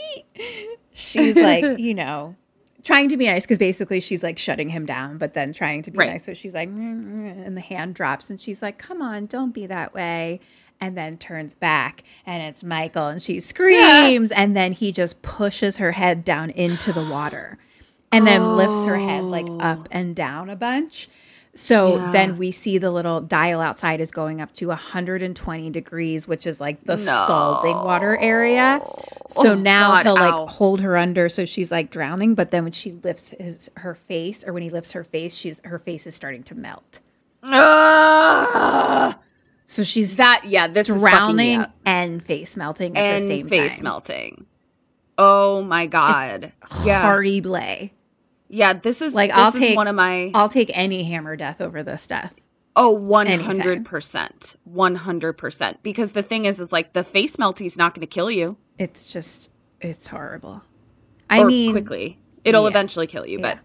she's 0.93 1.35
like, 1.35 1.63
you 1.79 1.93
know, 1.93 2.35
trying 2.83 3.09
to 3.09 3.17
be 3.17 3.25
nice 3.27 3.43
because 3.45 3.57
basically 3.57 3.99
she's 3.99 4.23
like 4.23 4.37
shutting 4.37 4.69
him 4.69 4.85
down, 4.85 5.17
but 5.17 5.33
then 5.33 5.53
trying 5.53 5.81
to 5.83 5.91
be 5.91 5.97
Right. 5.97 6.09
nice. 6.11 6.23
So 6.25 6.33
she's 6.33 6.53
like, 6.53 6.69
and 6.69 7.55
the 7.57 7.61
hand 7.61 7.95
drops, 7.95 8.29
and 8.29 8.39
she's 8.39 8.61
like, 8.61 8.77
come 8.77 9.01
on, 9.01 9.25
don't 9.25 9.53
be 9.53 9.65
that 9.67 9.93
way. 9.93 10.39
And 10.81 10.97
then 10.97 11.17
turns 11.17 11.55
back, 11.55 12.03
and 12.25 12.43
it's 12.43 12.63
Michael, 12.63 13.07
and 13.07 13.21
she 13.21 13.39
screams, 13.39 14.31
and 14.35 14.55
then 14.55 14.73
he 14.73 14.91
just 14.91 15.21
pushes 15.21 15.77
her 15.77 15.93
head 15.93 16.25
down 16.25 16.49
into 16.49 16.91
the 16.91 17.03
water 17.03 17.57
and 18.11 18.27
then 18.27 18.57
lifts 18.57 18.85
her 18.85 18.97
head 18.97 19.23
like 19.23 19.47
up 19.59 19.87
and 19.91 20.15
down 20.15 20.49
a 20.49 20.55
bunch. 20.55 21.07
So 21.55 21.97
then 22.11 22.37
we 22.37 22.51
see 22.51 22.79
the 22.79 22.89
little 22.89 23.21
dial 23.21 23.61
outside 23.61 24.01
is 24.01 24.09
going 24.09 24.41
up 24.41 24.51
to 24.53 24.69
120 24.69 25.69
degrees, 25.69 26.27
which 26.27 26.47
is 26.47 26.59
like 26.59 26.83
the 26.85 26.97
scalding 26.97 27.75
water 27.75 28.17
area. 28.17 28.81
So 29.27 29.51
oh, 29.51 29.55
now 29.55 29.91
God, 29.91 30.05
he'll 30.05 30.15
like 30.15 30.49
hold 30.49 30.81
her 30.81 30.97
under 30.97 31.29
so 31.29 31.45
she's 31.45 31.71
like 31.71 31.91
drowning, 31.91 32.33
but 32.33 32.49
then 32.49 32.63
when 32.63 32.71
she 32.71 32.93
lifts 32.93 33.35
his 33.39 33.69
her 33.77 33.93
face 33.93 34.43
or 34.43 34.51
when 34.51 34.63
he 34.63 34.71
lifts 34.71 34.93
her 34.93 35.03
face, 35.03 35.35
she's 35.35 35.61
her 35.63 35.77
face 35.77 36.07
is 36.07 36.15
starting 36.15 36.41
to 36.43 36.55
melt. 36.55 37.01
Ugh. 37.43 39.15
So 39.65 39.83
she's 39.83 40.17
that 40.17 40.45
yeah, 40.45 40.67
this 40.67 40.87
drowning 40.87 41.65
and 41.85 42.23
face 42.23 42.57
melting 42.57 42.97
at 42.97 43.01
the 43.01 43.17
and 43.17 43.27
same 43.27 43.47
face 43.47 43.75
time. 43.75 43.83
melting. 43.83 44.45
Oh 45.19 45.61
my 45.61 45.85
god. 45.85 46.51
Yeah. 46.83 47.01
Hardy 47.01 47.41
Blay. 47.41 47.93
Yeah, 48.55 48.73
this 48.73 49.01
is 49.01 49.15
Like 49.15 49.31
this 49.31 49.37
I'll 49.39 49.47
is 49.47 49.59
take 49.59 49.75
one 49.75 49.87
of 49.87 49.95
my 49.95 50.29
I'll 50.35 50.47
take 50.47 50.69
any 50.77 51.03
hammer 51.05 51.35
death 51.35 51.59
over 51.59 51.81
this 51.81 52.05
death. 52.05 52.35
Oh, 52.75 52.95
100%. 52.95 54.55
100%. 54.71 55.77
Because 55.83 56.11
the 56.13 56.23
thing 56.23 56.45
is, 56.45 56.59
is 56.59 56.71
like 56.71 56.93
the 56.93 57.03
face 57.03 57.37
melty's 57.39 57.77
not 57.77 57.93
going 57.95 58.01
to 58.01 58.07
kill 58.07 58.29
you. 58.29 58.57
It's 58.77 59.11
just 59.11 59.49
it's 59.81 60.07
horrible. 60.07 60.63
I 61.31 61.41
or 61.41 61.47
mean 61.47 61.71
quickly. 61.71 62.19
It'll 62.43 62.63
yeah. 62.63 62.69
eventually 62.69 63.07
kill 63.07 63.25
you, 63.25 63.39
but 63.39 63.57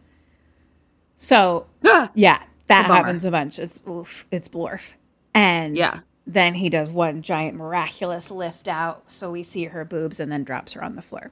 So 1.16 1.66
Ah! 1.84 2.10
yeah, 2.14 2.42
that 2.68 2.88
bummer. 2.88 2.94
happens 2.94 3.24
a 3.26 3.30
bunch. 3.30 3.58
It's 3.58 3.82
oof, 3.86 4.26
it's 4.30 4.48
blorf. 4.48 4.94
And 5.34 5.76
Yeah. 5.76 6.00
then 6.26 6.54
he 6.54 6.70
does 6.70 6.90
one 6.90 7.20
giant 7.22 7.56
miraculous 7.58 8.30
lift 8.30 8.68
out, 8.68 9.10
so 9.10 9.30
we 9.30 9.42
see 9.42 9.64
her 9.64 9.84
boobs 9.84 10.18
and 10.18 10.30
then 10.32 10.44
drops 10.44 10.72
her 10.74 10.82
on 10.82 10.96
the 10.96 11.02
floor. 11.02 11.30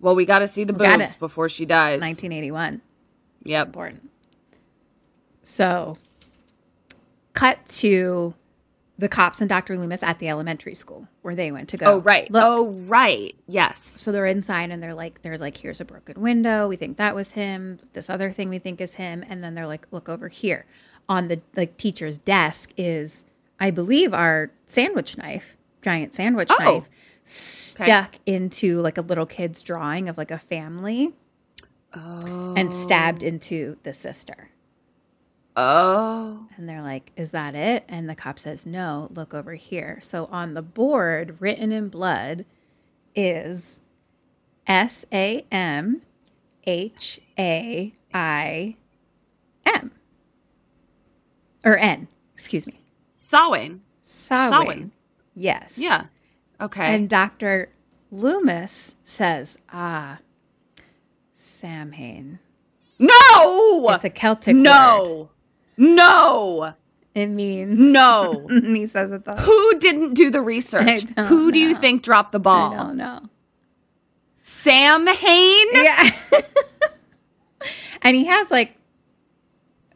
Well, 0.00 0.14
we 0.14 0.24
got 0.24 0.38
to 0.40 0.48
see 0.48 0.64
the 0.64 0.72
boobs 0.72 1.14
before 1.16 1.48
she 1.48 1.64
dies. 1.66 2.00
1981. 2.00 2.80
Yep. 3.44 3.66
Important. 3.66 4.10
So, 5.42 5.96
cut 7.32 7.64
to 7.66 8.34
the 8.98 9.08
cops 9.08 9.40
and 9.40 9.48
Dr. 9.48 9.78
Loomis 9.78 10.02
at 10.02 10.18
the 10.18 10.28
elementary 10.28 10.74
school 10.74 11.08
where 11.22 11.34
they 11.34 11.50
went 11.50 11.70
to 11.70 11.76
go. 11.78 11.86
Oh, 11.94 11.98
right. 12.00 12.30
Look. 12.30 12.42
Oh, 12.44 12.66
right. 12.86 13.34
Yes. 13.46 13.78
So 13.82 14.12
they're 14.12 14.26
inside 14.26 14.70
and 14.70 14.82
they're 14.82 14.94
like, 14.94 15.22
there's 15.22 15.40
like, 15.40 15.56
here's 15.56 15.80
a 15.80 15.86
broken 15.86 16.20
window. 16.20 16.68
We 16.68 16.76
think 16.76 16.98
that 16.98 17.14
was 17.14 17.32
him. 17.32 17.78
This 17.94 18.10
other 18.10 18.30
thing 18.30 18.50
we 18.50 18.58
think 18.58 18.80
is 18.80 18.96
him. 18.96 19.24
And 19.28 19.42
then 19.42 19.54
they're 19.54 19.66
like, 19.66 19.86
look 19.90 20.08
over 20.10 20.28
here. 20.28 20.66
On 21.08 21.28
the 21.28 21.40
like 21.56 21.76
teacher's 21.78 22.18
desk 22.18 22.72
is, 22.76 23.24
I 23.58 23.70
believe, 23.70 24.12
our 24.12 24.50
sandwich 24.66 25.16
knife, 25.16 25.56
giant 25.82 26.12
sandwich 26.14 26.50
Oh. 26.52 26.62
knife, 26.62 26.90
stuck 27.30 28.16
into 28.26 28.80
like 28.80 28.98
a 28.98 29.02
little 29.02 29.26
kid's 29.26 29.62
drawing 29.62 30.08
of 30.08 30.18
like 30.18 30.30
a 30.30 30.38
family 30.38 31.12
and 31.92 32.68
oh. 32.68 32.70
stabbed 32.70 33.22
into 33.22 33.76
the 33.82 33.92
sister. 33.92 34.50
Oh. 35.56 36.46
And 36.56 36.68
they're 36.68 36.82
like, 36.82 37.12
Is 37.16 37.30
that 37.32 37.54
it? 37.54 37.84
And 37.88 38.08
the 38.08 38.14
cop 38.14 38.38
says, 38.38 38.66
No, 38.66 39.08
look 39.14 39.34
over 39.34 39.54
here. 39.54 39.98
So 40.00 40.26
on 40.26 40.54
the 40.54 40.62
board, 40.62 41.36
written 41.40 41.72
in 41.72 41.88
blood, 41.88 42.44
is 43.14 43.80
S 44.66 45.04
A 45.12 45.44
M 45.50 46.02
H 46.64 47.20
A 47.38 47.94
I 48.12 48.76
M. 49.66 49.92
Or 51.64 51.76
N, 51.76 52.08
excuse 52.32 52.66
me. 52.66 52.72
Sawing. 53.10 53.82
Sawing. 54.02 54.50
Sawing. 54.50 54.92
Yes. 55.34 55.78
Yeah. 55.78 56.06
Okay. 56.60 56.94
And 56.94 57.08
Dr. 57.08 57.70
Loomis 58.10 58.96
says, 59.04 59.58
Ah, 59.72 60.18
Samhain. 61.32 62.38
no. 62.98 63.88
It's 63.90 64.04
a 64.04 64.10
Celtic 64.10 64.54
word. 64.54 64.62
no. 64.62 65.30
No. 65.76 66.74
It 67.14 67.26
means 67.26 67.78
No. 67.78 68.46
he 68.50 68.86
says 68.86 69.10
it 69.10 69.24
though. 69.24 69.34
Who 69.36 69.78
didn't 69.78 70.14
do 70.14 70.30
the 70.30 70.40
research? 70.42 71.02
Who 71.26 71.50
do 71.50 71.58
you 71.58 71.74
think 71.74 72.02
dropped 72.02 72.32
the 72.32 72.38
ball? 72.38 72.72
I 72.72 72.76
don't 72.76 72.96
know. 72.96 73.20
Sam 74.42 75.06
Hain? 75.06 75.66
Yeah. 75.72 76.10
and 78.02 78.16
he 78.16 78.26
has 78.26 78.50
like 78.50 78.76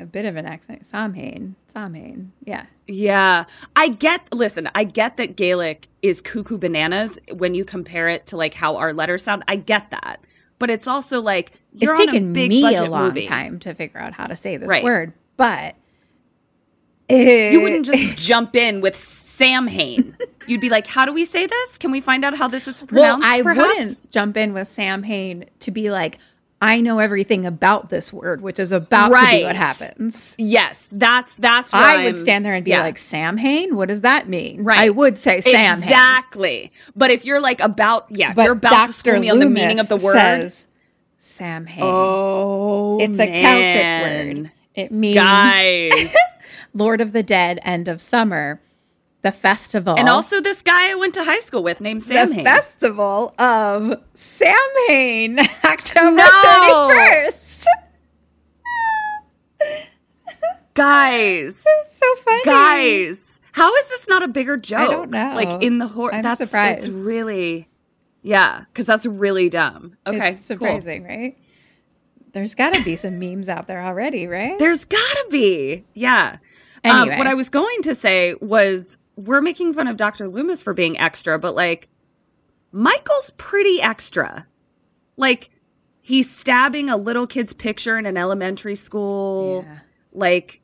a 0.05 0.07
bit 0.07 0.25
of 0.27 0.37
an 0.37 0.47
accent. 0.47 0.87
Samhain. 0.87 1.57
Samhain. 1.67 2.33
Yeah. 2.45 2.67
Yeah. 2.87 3.45
I 3.75 3.89
get, 3.89 4.33
listen, 4.33 4.69
I 4.75 4.85
get 4.85 5.17
that 5.17 5.35
Gaelic 5.35 5.89
is 6.03 6.21
cuckoo 6.21 6.59
bananas 6.59 7.19
when 7.33 7.55
you 7.55 7.65
compare 7.65 8.09
it 8.09 8.27
to 8.29 8.37
like 8.37 8.55
how 8.55 8.77
our 8.77 8.93
letters 8.93 9.23
sound. 9.25 9.43
I 9.49 9.57
get 9.57 9.91
that. 9.91 10.21
But 10.61 10.71
it's 10.71 10.87
also 10.87 11.21
like, 11.21 11.53
you're 11.73 11.93
it's 11.95 12.01
on 12.03 12.07
taken 12.07 12.31
a 12.31 12.33
big 12.35 12.51
me 12.51 12.75
a 12.77 12.85
long 12.85 13.09
movie. 13.09 13.27
time 13.27 13.59
to 13.61 13.75
figure 13.75 13.99
out 14.01 14.13
how 14.15 14.27
to 14.29 14.37
say 14.37 14.57
this 14.57 14.69
Right. 14.71 14.85
word, 14.85 15.13
but 15.37 15.75
You 17.09 17.61
wouldn't 17.63 17.87
just 17.87 18.17
jump 18.27 18.55
in 18.57 18.81
with 18.81 18.97
Sam 18.97 19.67
Hain. 19.67 20.17
You'd 20.47 20.61
be 20.61 20.69
like, 20.69 20.87
how 20.87 21.05
do 21.07 21.13
we 21.13 21.25
say 21.25 21.47
this? 21.47 21.79
Can 21.79 21.91
we 21.91 22.01
find 22.01 22.25
out 22.25 22.37
how 22.37 22.49
this 22.49 22.69
is 22.69 22.83
well, 22.83 23.17
pronounced? 23.19 23.27
I 23.27 23.43
perhaps? 23.43 23.69
wouldn't 23.69 24.11
jump 24.11 24.37
in 24.37 24.53
with 24.55 24.69
Sam 24.69 25.03
Hain 25.03 25.47
to 25.61 25.71
be 25.71 25.91
like, 25.91 26.19
I 26.67 26.81
know 26.81 26.99
everything 26.99 27.45
about 27.45 27.91
this 27.91 28.11
word, 28.11 28.41
which 28.41 28.59
is 28.59 28.73
about 28.73 29.09
to 29.11 29.31
be 29.37 29.45
what 29.45 29.55
happens. 29.55 30.35
Yes, 30.39 30.89
that's 30.91 31.35
that's. 31.35 31.75
I 31.75 32.05
would 32.05 32.15
I'm- 32.15 32.17
stand 32.17 32.43
there 32.45 32.55
and 32.55 32.65
be 32.65 32.71
yeah. 32.71 32.83
like, 32.83 32.97
Sam 32.97 33.37
Hain? 33.37 33.77
What 33.77 33.89
does 33.89 34.01
that 34.01 34.31
mean? 34.31 34.65
Right. 34.65 34.79
I 34.79 34.89
would 34.89 35.19
say 35.19 35.43
Sam 35.43 35.81
Hain. 35.81 35.89
exactly. 35.89 36.73
But 36.97 37.11
if 37.11 37.27
you're 37.27 37.41
like 37.41 37.61
about, 37.61 38.07
yeah, 38.09 38.33
But 38.33 38.45
you're 38.45 38.53
about 38.53 38.87
to 38.87 38.93
school 38.95 39.13
Dr. 39.13 39.21
me 39.21 39.29
on 39.29 39.41
the 39.41 39.51
meaning 39.51 39.79
of 39.79 39.89
the 39.89 39.97
word. 39.97 40.15
says 40.15 40.67
Sam 41.19 41.67
Hain. 41.67 41.85
oh, 41.85 42.99
it's 42.99 43.21
a 43.21 43.27
Celtic 43.27 44.39
word. 44.43 44.53
It 44.75 44.91
means 44.91 45.17
guys. 45.17 46.15
Lord 46.75 47.01
of 47.03 47.13
the 47.13 47.23
Dead, 47.23 47.61
End 47.63 47.89
of 47.89 48.01
Summer, 48.01 48.59
the 49.25 49.33
festival. 49.33 49.97
and 49.99 50.09
also 50.09 50.41
this 50.41 50.63
guy 50.63 50.93
I 50.93 50.95
went 50.95 51.15
to 51.15 51.25
high 51.25 51.41
school 51.41 51.65
with 51.65 51.81
named 51.81 52.03
Sam 52.05 52.29
the 52.29 52.35
Hain. 52.37 52.45
festival 52.45 53.35
of 53.39 54.01
Samhain, 54.15 55.39
October 55.65 56.17
No. 56.17 56.91
31st. 56.95 57.65
guys, 60.75 61.65
so 61.93 62.15
funny. 62.17 62.43
guys, 62.45 63.41
how 63.53 63.75
is 63.75 63.89
this 63.89 64.09
not 64.09 64.23
a 64.23 64.29
bigger 64.29 64.57
joke? 64.57 64.91
don't 64.91 65.11
know. 65.11 65.33
Like 65.35 65.63
in 65.63 65.79
the 65.79 65.89
horror, 65.89 66.15
I'm 66.15 66.23
that's 66.23 66.39
surprised. 66.45 66.79
It's 66.79 66.89
really, 66.89 67.69
yeah, 68.23 68.65
because 68.73 68.87
that's 68.87 69.07
really 69.07 69.49
dumb. 69.49 69.97
Okay, 70.07 70.31
It's 70.31 70.39
cool. 70.41 70.45
surprising, 70.59 71.05
right? 71.05 71.39
There's 72.33 72.55
got 72.55 72.75
to 72.75 72.83
be 72.83 72.97
some 72.97 73.19
memes 73.21 73.49
out 73.49 73.69
there 73.69 73.81
already, 73.81 74.27
right? 74.27 74.59
There's 74.59 74.85
gotta 74.85 75.27
be. 75.31 75.85
Yeah. 75.95 76.39
Anyway. 76.83 77.13
Um, 77.15 77.19
what 77.19 77.27
I 77.29 77.35
was 77.35 77.49
going 77.49 77.81
to 77.83 77.95
say 77.95 78.35
was 78.41 78.99
we're 79.17 79.41
making 79.41 79.75
fun 79.75 79.87
of 79.87 79.97
Dr. 79.97 80.29
Loomis 80.29 80.63
for 80.63 80.73
being 80.75 80.99
extra, 80.99 81.39
but 81.39 81.55
like 81.55 81.89
Michael's 82.73 83.31
pretty 83.37 83.81
extra. 83.81 84.47
Like 85.17 85.51
he's 86.01 86.31
stabbing 86.35 86.91
a 86.91 86.97
little 86.97 87.27
kid's 87.27 87.53
picture 87.53 87.97
in 87.99 88.07
an 88.07 88.17
elementary 88.17 88.75
school, 88.75 89.65
Yeah. 89.67 89.79
like 90.13 90.61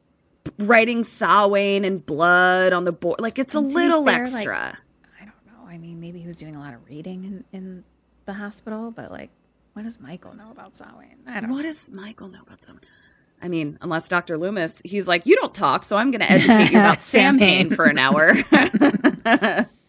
writing 0.58 1.04
Samhain 1.04 1.84
and 1.84 2.04
blood 2.04 2.72
on 2.72 2.84
the 2.84 2.92
board. 2.92 3.20
Like 3.20 3.38
it's 3.38 3.54
a 3.54 3.58
And 3.58 3.68
be 3.68 3.74
little 3.74 4.04
fair, 4.04 4.14
like, 4.14 4.22
extra. 4.22 4.78
I 5.20 5.24
don't 5.24 5.46
know. 5.46 5.68
I 5.68 5.78
mean, 5.78 6.00
maybe 6.00 6.18
he 6.18 6.26
was 6.26 6.36
doing 6.36 6.56
a 6.56 6.58
lot 6.60 6.74
of 6.74 6.84
reading 6.88 7.24
in, 7.24 7.44
in 7.52 7.84
the 8.24 8.32
hospital, 8.34 8.90
but 8.90 9.10
like, 9.10 9.30
what 9.74 9.84
does 9.84 10.00
Michael 10.00 10.34
know 10.34 10.50
about 10.50 10.74
Samhain? 10.74 11.16
I 11.26 11.40
don't 11.40 11.50
what 11.50 11.62
does 11.62 11.90
Michael 11.90 12.28
know 12.28 12.40
about 12.44 12.64
someone? 12.64 12.82
I 13.42 13.48
mean, 13.48 13.78
unless 13.80 14.08
Dr. 14.08 14.36
Loomis, 14.36 14.82
he's 14.84 15.08
like, 15.08 15.26
you 15.26 15.34
don't 15.36 15.54
talk, 15.54 15.84
so 15.84 15.96
I'm 15.96 16.10
going 16.10 16.20
to 16.20 16.30
educate 16.30 16.72
you 16.72 16.78
about 16.78 17.02
Sam 17.02 17.38
Samhain 17.38 17.68
Hain. 17.68 17.76
for 17.76 17.84
an 17.86 17.98
hour. 17.98 18.34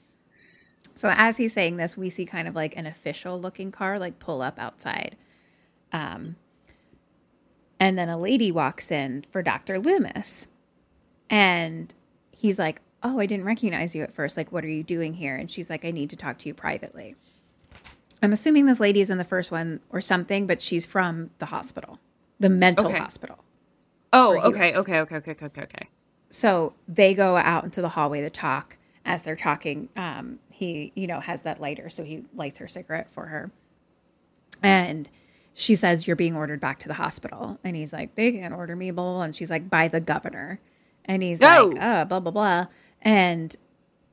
So 1.01 1.11
as 1.15 1.37
he's 1.37 1.51
saying 1.51 1.77
this, 1.77 1.97
we 1.97 2.11
see 2.11 2.27
kind 2.27 2.47
of 2.47 2.53
like 2.53 2.77
an 2.77 2.85
official 2.85 3.41
looking 3.41 3.71
car 3.71 3.97
like 3.97 4.19
pull 4.19 4.39
up 4.39 4.59
outside. 4.59 5.17
Um, 5.91 6.35
and 7.79 7.97
then 7.97 8.07
a 8.07 8.19
lady 8.19 8.51
walks 8.51 8.91
in 8.91 9.23
for 9.23 9.41
Dr. 9.41 9.79
Loomis. 9.79 10.47
And 11.27 11.91
he's 12.29 12.59
like, 12.59 12.81
Oh, 13.01 13.19
I 13.19 13.25
didn't 13.25 13.45
recognize 13.45 13.95
you 13.95 14.03
at 14.03 14.13
first. 14.13 14.37
Like, 14.37 14.51
what 14.51 14.63
are 14.63 14.69
you 14.69 14.83
doing 14.83 15.15
here? 15.15 15.35
And 15.35 15.49
she's 15.49 15.71
like, 15.71 15.85
I 15.85 15.89
need 15.89 16.11
to 16.11 16.15
talk 16.15 16.37
to 16.37 16.47
you 16.47 16.53
privately. 16.53 17.15
I'm 18.21 18.31
assuming 18.31 18.67
this 18.67 18.79
lady 18.79 19.01
is 19.01 19.09
in 19.09 19.17
the 19.17 19.23
first 19.23 19.49
one 19.49 19.79
or 19.89 20.01
something, 20.01 20.45
but 20.45 20.61
she's 20.61 20.85
from 20.85 21.31
the 21.39 21.47
hospital, 21.47 21.97
the 22.41 22.49
mental 22.49 22.87
Okay. 22.87 22.97
hospital. 22.99 23.37
oh, 24.13 24.39
okay, 24.41 24.73
okay, 24.75 24.99
okay, 24.99 25.15
okay, 25.17 25.31
okay, 25.31 25.45
okay, 25.45 25.61
okay. 25.63 25.87
so 26.29 26.73
they 26.87 27.13
go 27.13 27.37
out 27.37 27.63
into 27.63 27.81
the 27.81 27.89
hallway 27.89 28.21
to 28.21 28.29
talk 28.29 28.77
as 29.05 29.23
they're 29.23 29.35
talking 29.35 29.89
um, 29.95 30.39
he 30.51 30.91
you 30.95 31.07
know 31.07 31.19
has 31.19 31.41
that 31.43 31.59
lighter 31.61 31.89
so 31.89 32.03
he 32.03 32.23
lights 32.35 32.59
her 32.59 32.67
cigarette 32.67 33.09
for 33.09 33.25
her 33.27 33.51
and 34.63 35.09
she 35.53 35.75
says 35.75 36.07
you're 36.07 36.15
being 36.15 36.35
ordered 36.35 36.59
back 36.59 36.79
to 36.79 36.87
the 36.87 36.93
hospital 36.95 37.59
and 37.63 37.75
he's 37.75 37.93
like 37.93 38.15
they 38.15 38.31
can't 38.31 38.53
order 38.53 38.75
me 38.75 38.91
blah, 38.91 39.03
blah, 39.03 39.13
blah. 39.13 39.21
and 39.23 39.35
she's 39.35 39.49
like 39.49 39.69
by 39.69 39.87
the 39.87 39.99
governor 39.99 40.59
and 41.05 41.23
he's 41.23 41.41
No. 41.41 41.67
like 41.73 41.77
oh 41.81 42.05
blah 42.05 42.19
blah 42.19 42.31
blah 42.31 42.65
and 43.01 43.55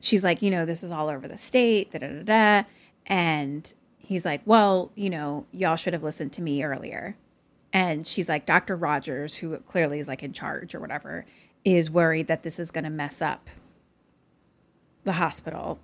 she's 0.00 0.24
like 0.24 0.42
you 0.42 0.50
know 0.50 0.64
this 0.64 0.82
is 0.82 0.90
all 0.90 1.08
over 1.08 1.28
the 1.28 1.36
state 1.36 1.90
da 1.90 1.98
da 1.98 2.08
da 2.08 2.22
da 2.62 2.68
and 3.06 3.74
he's 3.98 4.24
like 4.24 4.40
well 4.46 4.90
you 4.94 5.10
know 5.10 5.46
y'all 5.52 5.76
should 5.76 5.92
have 5.92 6.02
listened 6.02 6.32
to 6.32 6.42
me 6.42 6.62
earlier 6.64 7.16
and 7.72 8.06
she's 8.06 8.28
like 8.28 8.46
dr 8.46 8.74
rogers 8.76 9.36
who 9.36 9.56
clearly 9.60 9.98
is 9.98 10.08
like 10.08 10.22
in 10.22 10.32
charge 10.32 10.74
or 10.74 10.80
whatever 10.80 11.24
is 11.64 11.90
worried 11.90 12.26
that 12.28 12.42
this 12.42 12.58
is 12.58 12.70
going 12.70 12.84
to 12.84 12.90
mess 12.90 13.20
up 13.20 13.50
the 15.04 15.12
hospital 15.12 15.78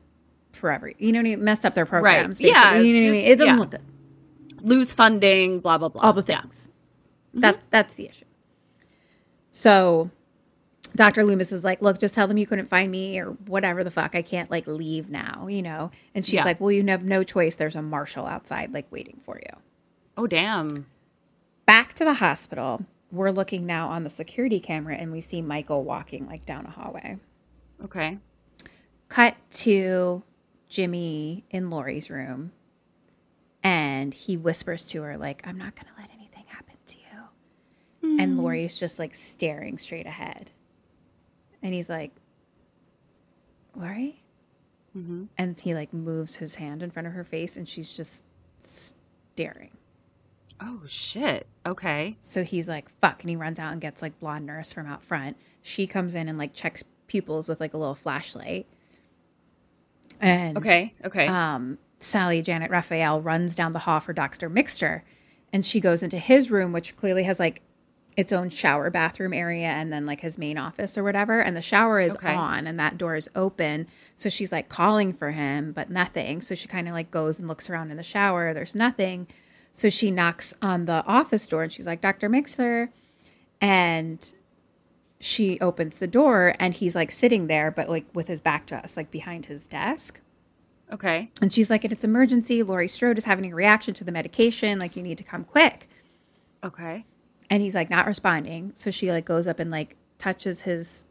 forever 0.53 0.93
you 0.99 1.13
know 1.13 1.19
what 1.19 1.27
I 1.27 1.31
mean? 1.31 1.45
messed 1.45 1.67
up 1.67 1.75
their 1.75 1.87
programs 1.87 2.41
Yeah, 2.41 2.75
you 2.77 2.93
know 2.93 3.01
what 3.01 3.09
I 3.09 3.11
mean? 3.13 3.27
it 3.27 3.39
doesn't 3.39 3.55
yeah. 3.55 3.59
look 3.61 3.71
good 3.71 3.81
Lose 4.63 4.95
funding, 4.95 5.61
blah, 5.61 5.77
blah, 5.77 5.89
blah. 5.91 6.03
all 6.03 6.13
the 6.15 6.25
Yeah. 6.27 6.41
things 6.43 6.69
mm-hmm. 7.31 7.41
that's 7.41 7.67
that's 7.71 7.95
the 7.95 8.09
issue 8.09 8.25
so 9.51 10.11
dr 10.97 11.23
loomis 11.25 11.53
is 11.53 11.65
like 11.65 11.83
look 11.83 11.99
just 11.99 12.15
tell 12.15 12.27
them 12.29 12.39
you 12.39 12.47
couldn't 12.47 12.69
find 12.69 12.91
me 12.91 13.19
or 13.19 13.31
whatever 13.47 13.83
the 13.85 13.91
fuck 13.91 14.15
i 14.15 14.23
can't 14.23 14.51
like 14.51 14.67
leave 14.67 15.11
now 15.11 15.47
you 15.49 15.61
know 15.63 15.91
and 16.15 16.25
she's 16.25 16.35
Yeah. 16.35 16.45
like 16.45 16.61
well 16.61 16.71
you 16.73 16.85
have 16.87 17.05
no 17.05 17.25
choice 17.25 17.57
there's 17.57 17.77
a 17.77 17.83
marshal 17.83 18.27
outside 18.27 18.73
like 18.73 18.91
waiting 18.91 19.21
for 19.25 19.37
you 19.37 19.61
Oh, 20.17 20.29
damn. 20.29 20.87
Back 21.67 21.95
to 21.95 22.05
the 22.05 22.15
hospital 22.15 22.85
we're 23.11 23.31
looking 23.31 23.65
now 23.65 23.89
on 23.89 24.03
the 24.03 24.11
security 24.11 24.59
camera 24.59 24.97
and 24.97 25.13
we 25.13 25.21
see 25.21 25.41
michael 25.41 25.85
walking 25.85 26.27
like 26.27 26.45
down 26.45 26.67
a 26.67 26.71
hallway 26.71 27.17
Okay. 27.85 28.19
cut 29.09 29.37
to 29.53 30.23
Jimmy 30.69 31.45
in 31.51 31.71
Laurie's 31.71 32.11
room 32.11 32.53
and 33.63 34.13
he 34.15 34.37
whispers 34.37 34.85
to 34.87 35.03
her 35.03 35.17
like 35.17 35.47
I'm 35.47 35.59
not 35.59 35.75
going 35.77 35.87
to 35.87 35.93
let 35.99 36.11
anything 36.15 36.45
happen 36.49 36.75
to 36.87 36.99
you. 36.99 38.19
And 38.21 38.35
hmm. 38.35 38.41
Laurie's 38.41 38.79
just 38.79 38.99
like 38.99 39.15
staring 39.15 39.79
straight 39.79 40.07
ahead. 40.07 40.51
And 41.63 41.73
he's 41.75 41.89
like, 41.89 42.13
Laurie? 43.77 44.23
Mm-hmm. 44.97 45.25
And 45.39 45.59
he 45.59 45.75
like 45.75 45.93
moves 45.93 46.37
his 46.37 46.57
hand 46.57 46.83
in 46.83 46.91
front 46.91 47.07
of 47.09 47.15
her 47.15 47.25
face 47.25 47.57
and 47.57 47.69
she's 47.69 47.97
just 47.97 48.25
staring. 48.59 49.74
Oh 50.67 50.81
shit. 50.87 51.47
Okay. 51.67 52.17
So 52.23 52.43
he's 52.43 52.69
like, 52.69 52.89
fuck. 52.89 53.21
And 53.23 53.29
he 53.29 53.37
runs 53.37 53.59
out 53.59 53.73
and 53.73 53.81
gets 53.83 54.01
like 54.01 54.19
blonde 54.19 54.47
nurse 54.47 54.73
from 54.73 54.87
out 54.87 55.03
front. 55.03 55.37
She 55.61 55.87
comes 55.87 56.15
in 56.15 56.27
and 56.29 56.39
like 56.39 56.55
checks 56.55 56.83
pupils 57.07 57.49
with 57.49 57.61
like 57.61 57.75
a 57.75 57.77
little 57.77 57.95
flashlight. 57.95 58.67
And 60.21 60.57
Okay. 60.57 60.95
Okay. 61.05 61.27
um, 61.27 61.79
Sally 62.01 62.43
Janet 62.43 62.71
Raphael 62.71 63.21
runs 63.21 63.55
down 63.55 63.73
the 63.73 63.81
hall 63.81 64.01
for 64.01 64.13
Dr. 64.13 64.49
Mixter, 64.51 65.03
and 65.53 65.65
she 65.65 65.81
goes 65.81 66.03
into 66.03 66.19
his 66.19 66.51
room, 66.51 66.73
which 66.73 66.97
clearly 66.97 67.25
has 67.25 67.39
like 67.39 67.63
its 68.17 68.33
own 68.33 68.49
shower 68.49 68.91
bathroom 68.91 69.33
area 69.33 69.67
and 69.67 69.93
then 69.93 70.07
like 70.07 70.21
his 70.21 70.39
main 70.39 70.57
office 70.57 70.97
or 70.97 71.03
whatever. 71.03 71.41
And 71.41 71.57
the 71.57 71.63
shower 71.63 71.99
is 71.99 72.15
Okay. 72.15 72.33
on 72.33 72.67
and 72.67 72.79
that 72.79 72.97
door 72.97 73.17
is 73.17 73.29
open. 73.35 73.89
So 74.15 74.29
she's 74.29 74.53
like 74.53 74.69
calling 74.69 75.13
for 75.13 75.33
him, 75.33 75.73
but 75.73 75.91
nothing. 75.91 76.41
So 76.41 76.55
she 76.55 76.69
kind 76.69 76.87
of 76.87 76.95
like 76.95 77.11
goes 77.11 77.39
and 77.41 77.49
looks 77.49 77.69
around 77.69 77.91
in 77.91 77.97
the 77.97 78.03
shower. 78.05 78.55
There's 78.55 78.75
nothing. 78.77 79.27
So 79.77 79.89
she 79.91 80.13
knocks 80.13 80.55
on 80.63 80.85
the 80.85 81.05
office 81.05 81.49
door 81.49 81.65
and 81.65 81.73
she's 81.73 81.87
like, 81.87 82.01
Dr. 82.01 82.31
Mixter. 82.31 82.91
And 83.61 84.33
she 85.19 85.59
opens 85.59 85.99
the 85.99 86.07
door 86.07 86.55
and 86.61 86.75
he's 86.75 86.95
like 86.95 87.11
sitting 87.11 87.49
there, 87.49 87.73
but 87.73 87.89
like 87.91 88.05
with 88.15 88.29
his 88.29 88.41
back 88.41 88.67
to 88.67 88.77
us, 88.77 88.97
like 88.97 89.11
behind 89.11 89.47
his 89.47 89.67
desk. 89.67 90.21
okay. 90.93 91.33
And 91.43 91.53
she's 91.53 91.71
like, 91.71 91.85
it's 91.85 92.05
emergency. 92.05 92.63
Laurie 92.63 92.87
Strode 92.87 93.19
is 93.19 93.25
having 93.25 93.51
a 93.51 93.55
reaction 93.55 93.95
to 93.95 94.05
the 94.05 94.13
medication. 94.13 94.79
Like, 94.79 94.95
you 94.95 95.03
need 95.03 95.19
to 95.19 95.25
come 95.25 95.43
quick. 95.43 95.89
Okay. 96.63 97.05
And 97.51 97.61
he's 97.61 97.75
like, 97.75 97.91
not 97.91 98.07
responding. 98.07 98.71
So 98.75 98.93
she 98.93 99.11
like 99.11 99.25
goes 99.25 99.49
up 99.49 99.59
and 99.59 99.73
like 99.73 99.97
touches 100.19 100.63
his 100.63 101.07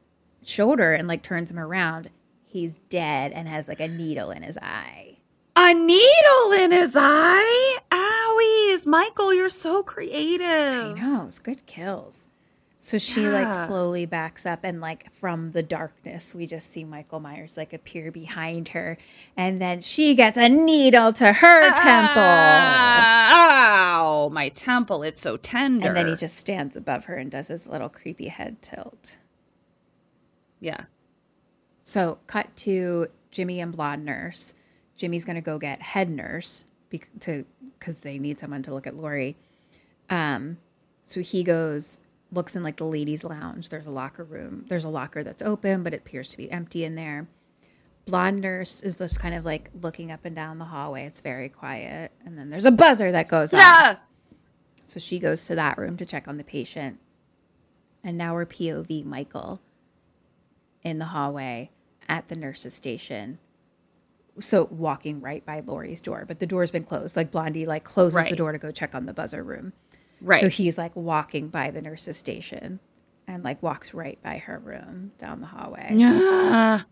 shoulder 0.45 0.93
and 0.93 1.05
like 1.07 1.21
turns 1.21 1.51
him 1.51 1.59
around. 1.59 2.11
He's 2.45 2.77
dead 2.87 3.33
and 3.33 3.47
has 3.49 3.67
like 3.67 3.81
a 3.81 3.89
needle 3.89 4.31
in 4.31 4.41
his 4.43 4.57
eye. 4.61 5.17
A 5.57 5.73
needle 5.73 6.51
in 6.63 6.71
his 6.71 6.95
eye. 6.97 7.77
Owies, 8.33 8.85
Michael, 8.85 9.33
you're 9.33 9.49
so 9.49 9.83
creative. 9.83 10.47
I 10.47 10.93
know, 10.93 11.25
it's 11.27 11.39
good 11.39 11.65
kills. 11.65 12.27
So 12.77 12.97
she 12.97 13.29
like 13.29 13.53
slowly 13.53 14.05
backs 14.05 14.45
up 14.45 14.59
and 14.63 14.81
like 14.81 15.09
from 15.09 15.53
the 15.53 15.63
darkness, 15.63 16.35
we 16.35 16.45
just 16.45 16.69
see 16.69 16.83
Michael 16.83 17.21
Myers 17.21 17.55
like 17.55 17.71
appear 17.71 18.11
behind 18.11 18.69
her. 18.69 18.97
And 19.37 19.61
then 19.61 19.79
she 19.79 20.15
gets 20.15 20.37
a 20.37 20.49
needle 20.49 21.13
to 21.13 21.31
her 21.31 21.61
ah, 21.63 21.81
temple. 21.81 22.21
Ow, 24.27 24.29
my 24.33 24.49
temple. 24.49 25.01
It's 25.03 25.21
so 25.21 25.37
tender. 25.37 25.87
And 25.87 25.95
then 25.95 26.07
he 26.07 26.15
just 26.15 26.37
stands 26.37 26.75
above 26.75 27.05
her 27.05 27.15
and 27.15 27.31
does 27.31 27.47
his 27.47 27.67
little 27.67 27.87
creepy 27.87 28.27
head 28.27 28.61
tilt. 28.61 29.17
yeah. 30.59 30.85
So, 31.85 32.17
cut 32.27 32.53
to 32.57 33.07
Jimmy 33.31 33.61
and 33.61 33.71
Blonde 33.71 34.03
Nurse. 34.05 34.53
Jimmy's 34.97 35.23
going 35.25 35.35
to 35.35 35.41
go 35.41 35.57
get 35.57 35.81
head 35.81 36.09
nurse 36.09 36.65
to 37.21 37.45
because 37.79 37.97
they 37.97 38.17
need 38.17 38.39
someone 38.39 38.63
to 38.63 38.73
look 38.73 38.87
at 38.87 38.95
Laurie. 38.95 39.35
Um, 40.09 40.57
so 41.03 41.21
he 41.21 41.43
goes, 41.43 41.99
looks 42.31 42.55
in 42.55 42.63
like 42.63 42.77
the 42.77 42.85
ladies' 42.85 43.23
lounge. 43.23 43.69
There's 43.69 43.87
a 43.87 43.91
locker 43.91 44.23
room. 44.23 44.65
There's 44.67 44.85
a 44.85 44.89
locker 44.89 45.23
that's 45.23 45.41
open, 45.41 45.83
but 45.83 45.93
it 45.93 45.97
appears 45.97 46.27
to 46.29 46.37
be 46.37 46.49
empty 46.51 46.83
in 46.83 46.95
there. 46.95 47.27
Blonde 48.05 48.41
nurse 48.41 48.81
is 48.81 48.97
just 48.97 49.19
kind 49.19 49.33
of 49.33 49.45
like 49.45 49.69
looking 49.81 50.11
up 50.11 50.25
and 50.25 50.35
down 50.35 50.59
the 50.59 50.65
hallway. 50.65 51.05
It's 51.05 51.21
very 51.21 51.49
quiet, 51.49 52.11
and 52.25 52.37
then 52.37 52.49
there's 52.49 52.65
a 52.65 52.71
buzzer 52.71 53.11
that 53.11 53.27
goes 53.27 53.53
off. 53.53 53.61
Ah! 53.63 54.01
So 54.83 54.99
she 54.99 55.19
goes 55.19 55.45
to 55.45 55.55
that 55.55 55.77
room 55.77 55.95
to 55.97 56.05
check 56.05 56.27
on 56.27 56.37
the 56.37 56.43
patient. 56.43 56.99
And 58.03 58.17
now 58.17 58.33
we're 58.33 58.45
POV 58.45 59.05
Michael 59.05 59.61
in 60.81 60.99
the 60.99 61.05
hallway 61.05 61.71
at 62.09 62.27
the 62.27 62.35
nurse's 62.35 62.73
station. 62.73 63.39
So 64.39 64.67
walking 64.71 65.21
right 65.21 65.45
by 65.45 65.61
Laurie's 65.65 66.01
door, 66.01 66.25
but 66.27 66.39
the 66.39 66.47
door's 66.47 66.71
been 66.71 66.83
closed. 66.83 67.15
Like 67.15 67.29
Blondie 67.31 67.65
like 67.65 67.83
closes 67.83 68.27
the 68.29 68.35
door 68.35 68.51
to 68.51 68.57
go 68.57 68.71
check 68.71 68.95
on 68.95 69.05
the 69.05 69.13
buzzer 69.13 69.43
room. 69.43 69.73
Right. 70.21 70.39
So 70.39 70.49
he's 70.49 70.77
like 70.77 70.95
walking 70.95 71.49
by 71.49 71.69
the 71.69 71.81
nurse's 71.81 72.17
station 72.17 72.79
and 73.27 73.43
like 73.43 73.61
walks 73.61 73.93
right 73.93 74.21
by 74.23 74.37
her 74.39 74.57
room 74.57 75.11
down 75.17 75.41
the 75.41 75.47
hallway. 75.47 75.95
Ah. 76.01 76.85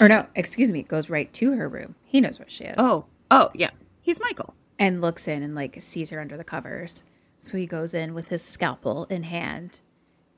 Or 0.00 0.08
no, 0.08 0.26
excuse 0.34 0.72
me, 0.72 0.82
goes 0.82 1.08
right 1.08 1.32
to 1.34 1.52
her 1.52 1.68
room. 1.68 1.94
He 2.04 2.20
knows 2.20 2.38
where 2.38 2.48
she 2.48 2.64
is. 2.64 2.74
oh. 2.78 3.06
Oh, 3.30 3.50
yeah. 3.54 3.70
He's 4.02 4.20
Michael. 4.20 4.54
and 4.78 5.00
looks 5.00 5.26
in 5.26 5.42
and 5.42 5.54
like 5.54 5.76
sees 5.80 6.10
her 6.10 6.20
under 6.20 6.36
the 6.36 6.44
covers. 6.44 7.02
So 7.38 7.56
he 7.56 7.66
goes 7.66 7.94
in 7.94 8.12
with 8.14 8.28
his 8.28 8.42
scalpel 8.42 9.04
in 9.06 9.22
hand 9.22 9.80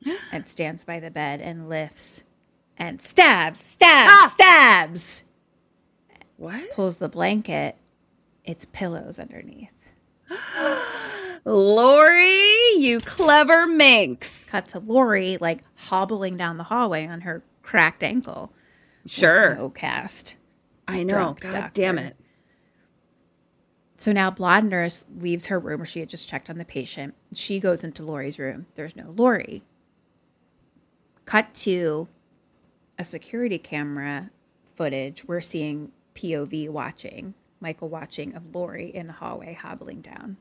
and 0.32 0.48
stands 0.48 0.84
by 0.84 1.00
the 1.00 1.10
bed 1.10 1.40
and 1.40 1.68
lifts 1.68 2.22
and 2.76 3.00
stabs, 3.02 3.60
stabs, 3.60 4.32
stabs. 4.32 5.24
What? 6.36 6.72
Pulls 6.72 6.98
the 6.98 7.08
blanket. 7.08 7.76
It's 8.44 8.64
pillows 8.64 9.18
underneath. 9.18 9.70
Laurie, 11.44 12.74
you 12.78 13.00
clever 13.00 13.66
minx. 13.66 14.50
Cut 14.50 14.68
to 14.68 14.80
Laurie 14.80 15.36
like 15.40 15.60
hobbling 15.76 16.36
down 16.36 16.56
the 16.56 16.64
hallway 16.64 17.06
on 17.06 17.22
her 17.22 17.42
cracked 17.62 18.02
ankle. 18.02 18.52
Sure. 19.06 19.54
No 19.54 19.70
cast. 19.70 20.36
I 20.88 21.02
know. 21.02 21.36
God 21.38 21.70
damn 21.72 21.98
it. 21.98 22.16
So 23.96 24.12
now 24.12 24.30
blonde 24.30 24.68
nurse 24.68 25.06
leaves 25.16 25.46
her 25.46 25.58
room 25.58 25.80
where 25.80 25.86
she 25.86 26.00
had 26.00 26.08
just 26.08 26.28
checked 26.28 26.50
on 26.50 26.58
the 26.58 26.64
patient. 26.64 27.14
She 27.32 27.58
goes 27.60 27.82
into 27.82 28.02
Laurie's 28.02 28.38
room. 28.38 28.66
There's 28.74 28.94
no 28.94 29.10
Laurie. 29.16 29.62
Cut 31.24 31.54
to 31.54 32.08
a 32.98 33.04
security 33.04 33.58
camera 33.58 34.30
footage. 34.74 35.24
We're 35.24 35.40
seeing 35.40 35.92
POV 36.16 36.68
watching, 36.68 37.34
Michael 37.60 37.88
watching 37.88 38.34
of 38.34 38.54
Laurie 38.54 38.88
in 38.88 39.06
the 39.06 39.12
hallway 39.14 39.54
hobbling 39.54 40.00
down. 40.00 40.36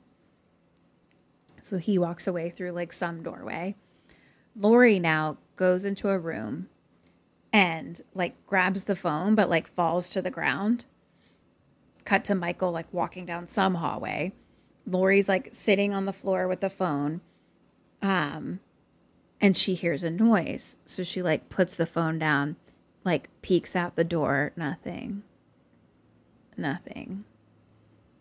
So 1.61 1.77
he 1.77 1.97
walks 1.97 2.27
away 2.27 2.49
through 2.49 2.71
like 2.71 2.93
some 2.93 3.21
doorway. 3.21 3.75
Laurie 4.55 4.99
now 4.99 5.37
goes 5.55 5.85
into 5.85 6.09
a 6.09 6.19
room 6.19 6.69
and 7.51 8.01
like 8.13 8.35
grabs 8.47 8.85
the 8.85 8.95
phone, 8.95 9.35
but 9.35 9.49
like 9.49 9.67
falls 9.67 10.09
to 10.09 10.21
the 10.21 10.31
ground 10.31 10.85
cut 12.05 12.23
to 12.25 12.35
Michael 12.35 12.71
like 12.71 12.93
walking 12.93 13.25
down 13.25 13.47
some 13.47 13.75
hallway. 13.75 14.31
Laurie's 14.85 15.27
like 15.27 15.49
sitting 15.51 15.93
on 15.93 16.05
the 16.05 16.13
floor 16.13 16.47
with 16.47 16.61
the 16.61 16.69
phone. 16.69 17.21
Um 18.01 18.59
and 19.41 19.57
she 19.57 19.73
hears 19.73 20.03
a 20.03 20.11
noise. 20.11 20.77
So 20.85 21.03
she 21.03 21.21
like 21.21 21.49
puts 21.49 21.75
the 21.75 21.85
phone 21.85 22.17
down, 22.17 22.55
like 23.03 23.29
peeks 23.41 23.75
out 23.75 23.95
the 23.95 24.03
door, 24.03 24.53
nothing. 24.55 25.23
Nothing. 26.57 27.23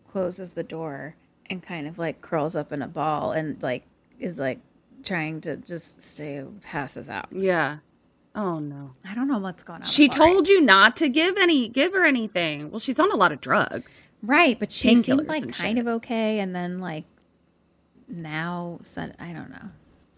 Closes 0.07 0.53
the 0.53 0.63
door 0.63 1.15
and 1.49 1.61
kind 1.61 1.87
of 1.87 1.97
like 1.97 2.21
curls 2.21 2.55
up 2.55 2.71
in 2.71 2.81
a 2.81 2.87
ball 2.87 3.31
and 3.31 3.61
like 3.61 3.83
is 4.19 4.39
like 4.39 4.59
trying 5.03 5.41
to 5.41 5.57
just 5.57 6.01
stay 6.01 6.43
passes 6.61 7.09
out. 7.09 7.27
Yeah. 7.31 7.77
Oh 8.33 8.59
no. 8.59 8.95
I 9.07 9.13
don't 9.15 9.27
know 9.27 9.37
what's 9.37 9.63
going 9.63 9.81
on. 9.81 9.87
She 9.87 10.09
told 10.09 10.47
you 10.47 10.61
not 10.61 10.95
to 10.97 11.09
give 11.09 11.35
any 11.37 11.67
give 11.69 11.93
her 11.93 12.05
anything. 12.05 12.71
Well, 12.71 12.79
she's 12.79 12.99
on 12.99 13.11
a 13.11 13.15
lot 13.15 13.31
of 13.31 13.41
drugs. 13.41 14.11
Right, 14.23 14.59
but 14.59 14.71
she 14.71 14.95
seemed 14.95 15.27
like 15.27 15.43
kind 15.51 15.77
shit. 15.77 15.77
of 15.77 15.87
okay, 15.87 16.39
and 16.39 16.55
then 16.55 16.79
like 16.79 17.05
now, 18.07 18.79
sun, 18.83 19.13
I 19.19 19.33
don't 19.33 19.49
know. 19.49 19.69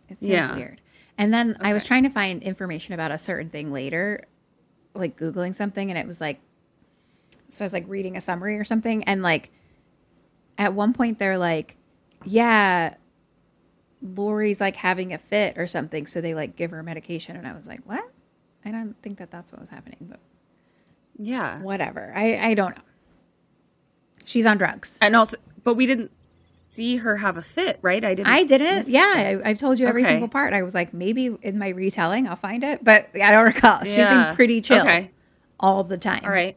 It 0.10 0.18
feels 0.18 0.32
Yeah. 0.32 0.56
weird. 0.56 0.82
And 1.18 1.34
then 1.34 1.58
I 1.60 1.74
was 1.74 1.84
trying 1.84 2.04
to 2.04 2.10
find 2.10 2.44
information 2.44 2.94
about 2.94 3.12
a 3.12 3.18
certain 3.18 3.50
thing 3.50 3.72
later, 3.72 4.26
like 4.94 5.18
googling 5.18 5.56
something, 5.56 5.90
and 5.90 5.98
it 5.98 6.06
was 6.06 6.22
like, 6.22 6.40
so 7.50 7.64
I 7.64 7.66
was 7.66 7.74
like 7.74 7.86
reading 7.88 8.16
a 8.18 8.22
summary 8.22 8.58
or 8.58 8.64
something, 8.64 9.04
and 9.06 9.22
like 9.24 9.52
at 10.58 10.74
one 10.74 10.94
point 10.94 11.20
they're 11.20 11.38
like, 11.38 11.78
yeah. 12.26 12.96
Laurie's 14.02 14.62
like 14.62 14.76
having 14.76 15.12
a 15.12 15.18
fit 15.18 15.58
or 15.58 15.66
something, 15.66 16.06
so 16.06 16.22
they 16.22 16.36
like 16.36 16.56
give 16.56 16.70
her 16.72 16.84
medication, 16.84 17.36
and 17.36 17.48
I 17.48 17.54
was 17.54 17.68
like, 17.68 17.80
"What?" 17.86 18.04
I 18.64 18.70
don't 18.72 18.96
think 19.02 19.18
that 19.18 19.32
that's 19.32 19.52
what 19.52 19.60
was 19.60 19.70
happening, 19.70 19.98
but 20.02 20.20
Yeah. 21.18 21.60
whatever. 21.62 22.14
I 22.16 22.38
I 22.50 22.54
don't 22.54 22.76
know. 22.76 22.84
She's 24.24 24.46
on 24.46 24.58
drugs. 24.58 25.00
And 25.02 25.16
also, 25.16 25.38
but 25.64 25.74
we 25.76 25.86
didn't 25.88 26.16
see 26.16 26.98
her 26.98 27.18
have 27.18 27.38
a 27.38 27.42
fit, 27.42 27.80
right? 27.82 28.04
I 28.06 28.14
didn't. 28.14 28.32
I 28.32 28.44
didn't. 28.44 28.88
Yeah. 28.88 29.40
I, 29.44 29.50
I've 29.50 29.58
told 29.58 29.80
you 29.80 29.88
every 29.88 30.04
Okay. 30.04 30.12
single 30.12 30.28
part. 30.28 30.54
I 30.54 30.62
was 30.62 30.76
like, 30.76 30.94
maybe 30.94 31.36
in 31.42 31.58
my 31.58 31.70
retelling, 31.70 32.28
I'll 32.28 32.36
find 32.36 32.64
it, 32.64 32.84
but 32.84 33.08
I 33.16 33.32
don't 33.32 33.46
recall. 33.46 33.84
She 33.86 33.98
Yeah. 34.02 34.26
seemed 34.26 34.36
pretty 34.36 34.62
chill 34.62 34.82
Okay. 34.82 35.10
all 35.60 35.84
the 35.84 35.98
time. 35.98 36.22
All 36.24 36.30
right. 36.30 36.56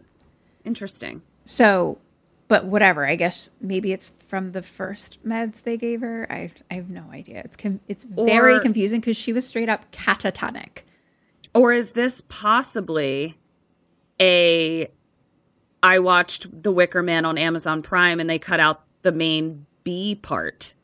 Interesting. 0.71 1.23
So, 1.45 1.99
but 2.47 2.65
whatever. 2.65 3.05
I 3.05 3.17
guess 3.17 3.51
maybe 3.61 3.93
it's 3.93 4.13
from 4.29 4.53
the 4.53 4.63
first 4.63 5.19
meds 5.27 5.65
they 5.65 5.77
gave 5.77 6.01
her. 6.01 6.31
I 6.31 6.53
I 6.71 6.75
have 6.75 6.91
no 6.91 7.05
idea. 7.13 7.43
It's 7.45 7.57
com- 7.57 7.81
it's 7.89 8.05
very 8.05 8.61
confusing 8.61 9.01
because 9.01 9.17
she 9.17 9.33
was 9.33 9.45
straight 9.47 9.69
up 9.69 9.91
catatonic. 9.91 10.85
Or 11.53 11.73
is 11.73 11.93
this 11.93 12.23
possibly 12.29 13.37
a 14.21 14.87
I 15.83 15.99
watched 15.99 16.63
The 16.63 16.71
Wicker 16.71 17.03
Man 17.03 17.25
on 17.25 17.37
Amazon 17.37 17.83
Prime 17.83 18.21
and 18.21 18.31
they 18.31 18.39
cut 18.39 18.61
out 18.61 18.85
the 19.03 19.11
main 19.11 19.67
B 19.83 20.15
part 20.15 20.77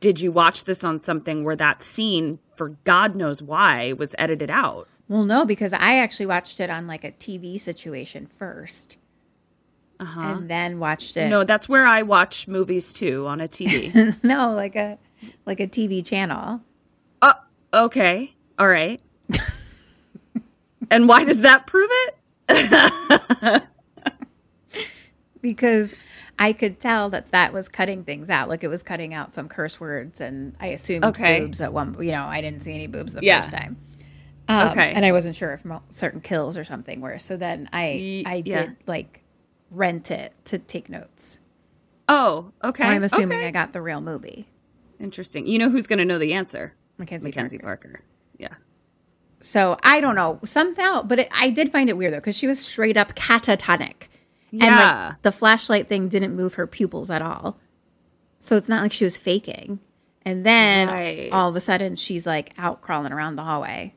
did 0.00 0.18
you 0.20 0.32
watch 0.32 0.64
this 0.64 0.82
on 0.82 0.98
something 0.98 1.44
where 1.44 1.56
that 1.56 1.82
scene, 1.82 2.38
for 2.54 2.70
God 2.84 3.14
knows 3.14 3.42
why, 3.42 3.92
was 3.92 4.14
edited 4.18 4.50
out? 4.50 4.88
Well, 5.10 5.24
no, 5.24 5.44
because 5.44 5.72
I 5.72 5.96
actually 5.96 6.26
watched 6.26 6.60
it 6.60 6.70
on 6.70 6.86
like 6.86 7.02
a 7.02 7.10
TV 7.10 7.60
situation 7.60 8.26
first, 8.28 8.96
Uh-huh. 9.98 10.20
and 10.20 10.48
then 10.48 10.78
watched 10.78 11.16
it. 11.16 11.28
No, 11.28 11.42
that's 11.42 11.68
where 11.68 11.84
I 11.84 12.02
watch 12.02 12.46
movies 12.46 12.92
too 12.92 13.26
on 13.26 13.40
a 13.40 13.48
TV. 13.48 14.16
no, 14.22 14.54
like 14.54 14.76
a 14.76 14.98
like 15.46 15.58
a 15.58 15.66
TV 15.66 16.06
channel. 16.06 16.60
uh, 17.22 17.34
okay. 17.74 18.34
All 18.56 18.68
right. 18.68 19.00
and 20.92 21.08
why 21.08 21.24
does 21.24 21.40
that 21.40 21.66
prove 21.66 21.90
it? 22.48 23.62
because 25.42 25.94
I 26.38 26.52
could 26.52 26.78
tell 26.78 27.08
that 27.10 27.32
that 27.32 27.52
was 27.52 27.68
cutting 27.68 28.04
things 28.04 28.30
out. 28.30 28.48
Like 28.48 28.62
it 28.62 28.68
was 28.68 28.84
cutting 28.84 29.12
out 29.12 29.34
some 29.34 29.48
curse 29.48 29.80
words, 29.80 30.20
and 30.20 30.54
I 30.60 30.68
assumed 30.68 31.04
Okay. 31.06 31.40
boobs 31.40 31.60
at 31.60 31.72
one. 31.72 31.96
You 32.00 32.12
know, 32.12 32.26
I 32.26 32.40
didn't 32.40 32.60
see 32.62 32.74
any 32.74 32.86
boobs 32.86 33.14
the 33.14 33.22
Yeah. 33.24 33.40
first 33.40 33.50
time. 33.50 33.76
Um, 34.50 34.68
Okay. 34.70 34.92
and 34.92 35.04
I 35.04 35.12
wasn't 35.12 35.36
sure 35.36 35.52
if 35.52 35.64
certain 35.90 36.20
kills 36.20 36.56
or 36.56 36.64
something 36.64 37.00
were. 37.00 37.18
So 37.18 37.36
then 37.36 37.68
I 37.72 38.22
I 38.26 38.42
yeah. 38.44 38.66
did 38.66 38.76
like 38.86 39.22
rent 39.70 40.10
it 40.10 40.34
to 40.46 40.58
take 40.58 40.88
notes. 40.88 41.40
Oh, 42.08 42.52
okay. 42.64 42.82
So 42.82 42.88
I'm 42.88 43.02
assuming 43.04 43.38
Okay. 43.38 43.46
I 43.48 43.50
got 43.52 43.72
the 43.72 43.80
real 43.80 44.00
movie. 44.00 44.48
Interesting. 44.98 45.46
You 45.46 45.58
know 45.58 45.70
who's 45.70 45.86
going 45.86 46.00
to 46.00 46.04
know 46.04 46.18
the 46.18 46.32
answer? 46.34 46.74
Mackenzie, 46.98 47.28
Mackenzie 47.28 47.58
Parker. 47.58 47.88
Parker. 47.88 48.04
Yeah. 48.38 48.54
So 49.40 49.78
I 49.82 50.00
don't 50.00 50.16
know 50.16 50.40
somehow, 50.44 51.02
but 51.02 51.20
it, 51.20 51.28
I 51.32 51.50
did 51.50 51.72
find 51.72 51.88
it 51.88 51.96
weird 51.96 52.12
though 52.12 52.18
because 52.18 52.36
she 52.36 52.46
was 52.46 52.60
straight 52.60 52.96
up 52.96 53.14
catatonic, 53.14 54.08
and 54.52 54.60
like 54.60 55.22
the 55.22 55.32
flashlight 55.32 55.88
thing 55.88 56.08
didn't 56.08 56.34
move 56.36 56.54
her 56.54 56.66
pupils 56.66 57.10
at 57.10 57.22
all. 57.22 57.58
So 58.40 58.56
it's 58.56 58.68
not 58.68 58.82
like 58.82 58.92
she 58.92 59.04
was 59.04 59.16
faking. 59.16 59.78
And 60.22 60.44
then 60.44 60.88
Right. 60.88 61.30
all 61.32 61.48
of 61.48 61.56
a 61.56 61.60
sudden 61.60 61.96
she's 61.96 62.26
like 62.26 62.52
out 62.58 62.82
crawling 62.82 63.12
around 63.12 63.36
the 63.36 63.44
hallway. 63.44 63.94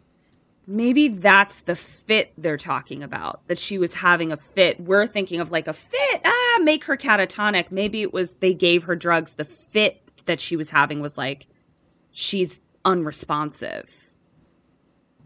Maybe 0.65 1.10
that's 1.10 1.61
the 1.61 1.76
fit 1.76 2.31
they're 2.38 2.57
talking 2.57 3.03
about. 3.03 3.45
That 3.48 3.57
she 3.57 3.77
was 3.77 3.95
having 3.95 4.31
a 4.31 4.38
fit. 4.38 4.80
We're 4.80 5.06
thinking 5.07 5.40
of 5.41 5.52
like 5.52 5.68
a 5.68 5.73
fit. 5.73 6.22
Ah, 6.26 6.60
make 6.61 6.85
her 6.85 6.95
catatonic. 6.95 7.72
Maybe 7.72 8.02
it 8.02 8.14
was 8.14 8.35
they 8.35 8.53
gave 8.53 8.84
her 8.84 8.95
drugs. 8.95 9.34
The 9.34 9.44
fit 9.45 10.02
that 10.26 10.40
she 10.40 10.56
was 10.56 10.69
having 10.69 11.02
was 11.02 11.18
like 11.18 11.48
she's 12.11 12.61
unresponsive. 12.85 13.94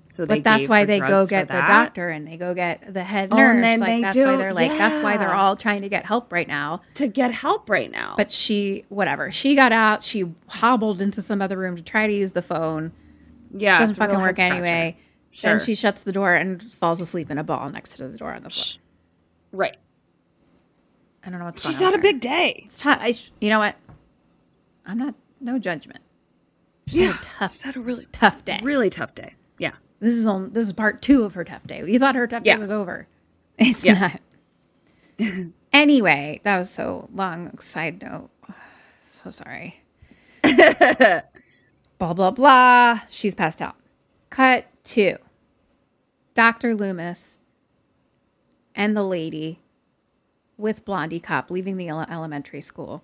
So 0.06 0.26
they 0.26 0.36
But 0.36 0.44
that's 0.46 0.70
why 0.70 0.86
they 0.86 1.00
go 1.00 1.28
get 1.28 1.48
the 1.50 1.54
that? 1.56 1.68
doctor 1.68 2.08
and 2.10 2.26
they 2.26 2.38
go 2.38 2.54
get 2.54 2.94
the 2.94 3.04
head 3.04 3.30
nurse. 3.30 3.40
Oh, 3.40 3.52
and 3.52 3.64
then 3.64 3.80
like 3.80 3.88
they 3.90 4.02
that's 4.02 4.16
do- 4.16 4.26
why 4.26 4.36
they're 4.38 4.54
like 4.54 4.72
that's 4.72 5.04
why 5.04 5.18
they're 5.18 5.34
all 5.36 5.56
trying 5.58 5.82
to 5.82 5.90
get 5.90 6.06
help 6.06 6.32
right 6.32 6.48
now. 6.48 6.82
to 6.96 7.08
get 7.08 7.32
help 7.32 7.70
right 7.70 7.92
now. 7.92 8.14
But 8.16 8.32
she 8.32 8.86
whatever. 8.90 9.32
She 9.32 9.54
got 9.56 9.72
out, 9.74 10.02
she 10.02 10.34
hobbled 10.50 11.02
into 11.02 11.22
some 11.22 11.42
other 11.42 11.58
room 11.58 11.76
to 11.76 11.84
try 11.84 12.08
to 12.08 12.14
use 12.14 12.32
the 12.32 12.42
phone. 12.42 12.94
yeah, 13.54 13.78
doesn't 13.80 13.98
a 13.98 14.00
real 14.00 14.10
fucking 14.12 14.22
work 14.26 14.40
anyway. 14.40 14.98
Sure. 15.38 15.52
Then 15.52 15.60
she 15.60 15.76
shuts 15.76 16.02
the 16.02 16.12
door 16.12 16.34
and 16.34 16.64
falls 16.64 17.00
asleep 17.00 17.30
in 17.30 17.38
a 17.38 17.44
ball 17.44 17.70
next 17.70 17.98
to 17.98 18.08
the 18.08 18.18
door 18.18 18.34
on 18.34 18.42
the 18.42 18.50
floor. 18.50 18.82
right. 19.52 19.78
I 21.24 21.30
don't 21.30 21.38
know 21.38 21.46
what's 21.46 21.62
She's 21.64 21.78
going 21.78 21.88
on. 21.88 21.92
had 21.94 22.00
a 22.04 22.08
her. 22.08 22.14
big 22.14 22.22
day. 22.22 22.62
It's 22.66 22.80
tough. 22.80 22.98
I 23.02 23.12
sh- 23.12 23.30
you 23.40 23.50
know 23.50 23.60
what? 23.60 23.76
I'm 24.86 24.98
not. 24.98 25.14
No 25.40 25.60
judgment. 25.60 26.00
She's 26.88 27.06
had 27.06 27.16
a 27.20 27.24
tough, 27.24 27.54
She's 27.54 27.62
had 27.64 27.76
a 27.76 27.82
really 27.82 28.08
tough 28.12 28.44
day. 28.46 28.60
really 28.64 28.90
tough 28.90 29.14
day. 29.14 29.36
Yeah. 29.60 29.74
This 30.00 30.16
is 30.16 30.26
on. 30.26 30.54
This 30.54 30.66
is 30.66 30.74
part 30.74 31.02
two 31.04 31.24
of 31.24 31.34
her 31.36 31.44
tough 31.44 31.68
day. 31.68 31.84
You 31.86 32.00
thought 32.00 32.16
her 32.16 32.26
tough 32.26 32.44
Yeah. 32.46 32.56
day 32.56 32.62
was 32.62 32.72
over. 32.72 33.08
It's 33.60 33.84
Yeah. 33.86 34.14
not. 35.20 35.48
anyway, 35.74 36.40
that 36.44 36.58
was 36.58 36.70
so 36.72 37.10
long. 37.14 37.60
Side 37.60 38.02
note. 38.02 38.30
So 39.04 39.30
sorry. 39.32 39.82
blah 40.44 42.14
blah 42.14 42.32
blah. 42.32 43.00
She's 43.10 43.36
passed 43.36 43.62
out. 43.62 43.76
Cut 44.30 44.66
two. 44.84 45.18
Dr. 46.38 46.76
Loomis 46.76 47.40
and 48.76 48.96
the 48.96 49.02
lady 49.02 49.60
with 50.56 50.86
Blondie 50.86 51.20
Cop 51.20 51.50
leaving 51.50 51.78
the 51.78 51.90
elementary 51.90 52.62
school. 52.62 53.04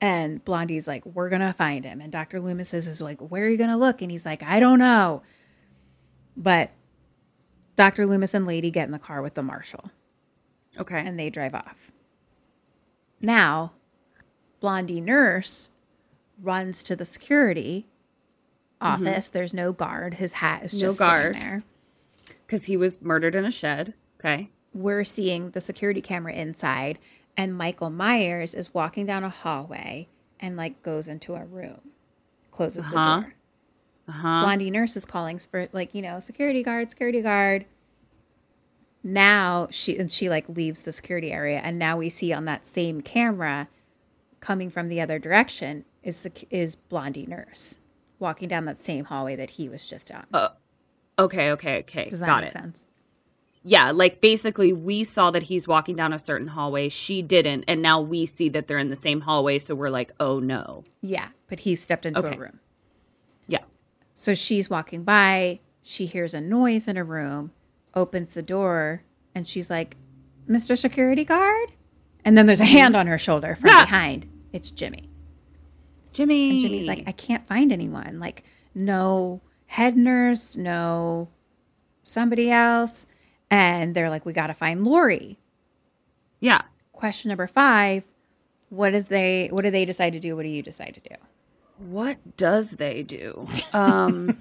And 0.00 0.44
Blondie's 0.44 0.86
like, 0.86 1.04
We're 1.04 1.28
going 1.28 1.40
to 1.40 1.52
find 1.52 1.84
him. 1.84 2.00
And 2.00 2.12
Dr. 2.12 2.38
Loomis 2.38 2.74
is, 2.74 2.86
is 2.86 3.02
like, 3.02 3.18
Where 3.20 3.46
are 3.46 3.48
you 3.48 3.58
going 3.58 3.70
to 3.70 3.76
look? 3.76 4.02
And 4.02 4.12
he's 4.12 4.24
like, 4.24 4.40
I 4.44 4.60
don't 4.60 4.78
know. 4.78 5.22
But 6.36 6.70
Dr. 7.74 8.06
Loomis 8.06 8.34
and 8.34 8.46
Lady 8.46 8.70
get 8.70 8.86
in 8.86 8.92
the 8.92 9.00
car 9.00 9.20
with 9.20 9.34
the 9.34 9.42
marshal 9.42 9.90
Okay. 10.78 11.02
and 11.04 11.18
they 11.18 11.28
drive 11.28 11.56
off. 11.56 11.90
Now, 13.20 13.72
Blondie 14.60 15.00
nurse 15.00 15.70
runs 16.40 16.84
to 16.84 16.94
the 16.94 17.04
security 17.04 17.88
office. 18.80 19.28
There's 19.28 19.54
no 19.54 19.72
guard. 19.72 20.14
His 20.14 20.32
hat 20.34 20.64
is 20.64 20.72
Mm-hmm. 20.72 20.82
No 20.82 20.88
just 20.88 20.98
guard. 20.98 21.34
there. 21.34 21.62
Because 22.46 22.66
he 22.66 22.76
was 22.76 23.00
murdered 23.00 23.34
in 23.34 23.44
a 23.44 23.50
shed. 23.50 23.94
Okay. 24.20 24.50
we're 24.72 25.04
seeing 25.04 25.50
the 25.50 25.60
security 25.60 26.00
camera 26.00 26.32
inside 26.32 26.98
and 27.36 27.54
Michael 27.56 27.90
Myers 27.90 28.54
is 28.54 28.72
walking 28.74 29.06
down 29.06 29.22
a 29.24 29.28
hallway 29.28 30.08
and 30.40 30.56
like 30.56 30.82
goes 30.82 31.08
into 31.08 31.34
a 31.34 31.44
room, 31.44 31.80
closes 32.50 32.88
the 32.90 32.96
Uh-huh. 32.98 33.20
door. 33.22 33.34
Blondie 34.06 34.70
nurse 34.70 34.96
is 34.96 35.04
calling 35.04 35.38
for 35.38 35.68
like, 35.72 35.94
you 35.94 36.02
know, 36.02 36.18
security 36.20 36.62
guard, 36.62 36.90
security 36.90 37.22
guard. 37.22 37.64
Now 39.02 39.68
she 39.70 39.98
and 39.98 40.10
she 40.10 40.28
like 40.30 40.48
leaves 40.48 40.82
the 40.82 40.92
security 40.92 41.30
area 41.32 41.58
and 41.62 41.78
now 41.78 41.96
we 41.98 42.08
see 42.08 42.32
on 42.32 42.46
that 42.46 42.66
same 42.66 43.00
camera 43.02 43.68
coming 44.40 44.70
from 44.70 44.88
the 44.88 45.00
other 45.00 45.18
direction 45.18 45.84
is 46.02 46.26
is 46.50 46.74
Blondie 46.76 47.26
nurse 47.26 47.78
walking 48.24 48.48
down 48.48 48.64
that 48.64 48.82
same 48.82 49.04
hallway 49.04 49.36
that 49.36 49.50
he 49.52 49.68
was 49.68 49.86
just 49.86 50.10
on. 50.10 50.24
Okay. 51.18 51.52
Okay. 51.52 51.78
Okay. 51.78 52.08
Does 52.08 52.18
that 52.20 52.26
Got 52.26 52.40
make 52.42 52.48
it. 52.50 52.52
sense? 52.52 52.86
Yeah. 53.62 53.92
Like 53.92 54.20
basically, 54.20 54.72
we 54.72 55.04
saw 55.04 55.30
that 55.30 55.44
he's 55.44 55.68
walking 55.68 55.94
down 55.94 56.12
a 56.12 56.18
certain 56.18 56.48
hallway. 56.48 56.88
She 56.88 57.22
didn't. 57.22 57.64
And 57.68 57.80
now 57.80 58.00
we 58.00 58.26
see 58.26 58.48
that 58.48 58.66
they're 58.66 58.78
in 58.78 58.90
the 58.90 58.96
same 58.96 59.20
hallway. 59.20 59.60
So 59.60 59.76
we're 59.76 59.90
like, 59.90 60.10
oh 60.18 60.40
no. 60.40 60.82
Yeah, 61.00 61.28
but 61.48 61.60
he 61.60 61.76
stepped 61.76 62.04
into 62.04 62.18
Okay. 62.20 62.34
a 62.36 62.38
room. 62.40 62.58
Yeah. 63.46 63.62
So 64.12 64.34
she's 64.34 64.68
walking 64.68 65.04
by, 65.04 65.60
she 65.82 66.06
hears 66.06 66.34
a 66.34 66.40
noise 66.40 66.88
in 66.88 66.96
a 66.96 67.04
room, 67.04 67.52
opens 67.94 68.34
the 68.34 68.42
door, 68.42 69.02
and 69.34 69.46
she's 69.46 69.70
like, 69.70 69.96
Mr. 70.48 70.76
Security 70.76 71.24
Guard? 71.24 71.70
And 72.24 72.36
then 72.36 72.46
there's 72.46 72.60
a 72.60 72.64
hand 72.66 72.96
on 72.96 73.06
her 73.06 73.18
shoulder 73.18 73.54
from 73.54 73.70
Ah! 73.70 73.84
behind. 73.84 74.26
It's 74.52 74.70
Jimmy. 74.70 75.08
Jimmy. 76.14 76.50
And 76.50 76.60
Jimmy's 76.60 76.86
like, 76.86 77.04
I 77.06 77.12
can't 77.12 77.46
find 77.46 77.70
anyone. 77.72 78.18
Like, 78.18 78.44
no 78.74 79.42
head 79.66 79.96
nurse, 79.96 80.56
no 80.56 81.28
somebody 82.02 82.50
else. 82.50 83.06
And 83.50 83.94
they're 83.94 84.08
like, 84.10 84.24
we 84.24 84.32
got 84.32 84.46
to 84.46 84.54
find 84.54 84.84
Laurie. 84.84 85.38
yeah. 86.40 86.62
Question 86.92 87.28
number 87.28 87.46
five. 87.48 88.04
What 88.70 88.94
is 88.94 89.08
they 89.08 89.48
what 89.48 89.62
do 89.62 89.70
they 89.70 89.84
decide 89.84 90.12
to 90.14 90.20
do? 90.20 90.36
What 90.36 90.44
do 90.44 90.48
you 90.48 90.62
decide 90.62 90.94
to 90.94 91.00
do? 91.00 91.16
What 91.78 92.36
does 92.36 92.72
they 92.72 93.02
do? 93.02 93.48
Um, 93.74 94.40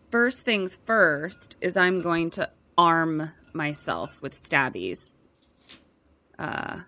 first 0.10 0.46
things 0.46 0.80
first 0.86 1.56
is 1.62 1.76
I'm 1.78 2.02
going 2.02 2.30
to 2.32 2.50
arm 2.78 3.32
myself 3.54 4.22
with 4.22 4.34
stabbies, 4.34 5.28
uh, 6.40 6.80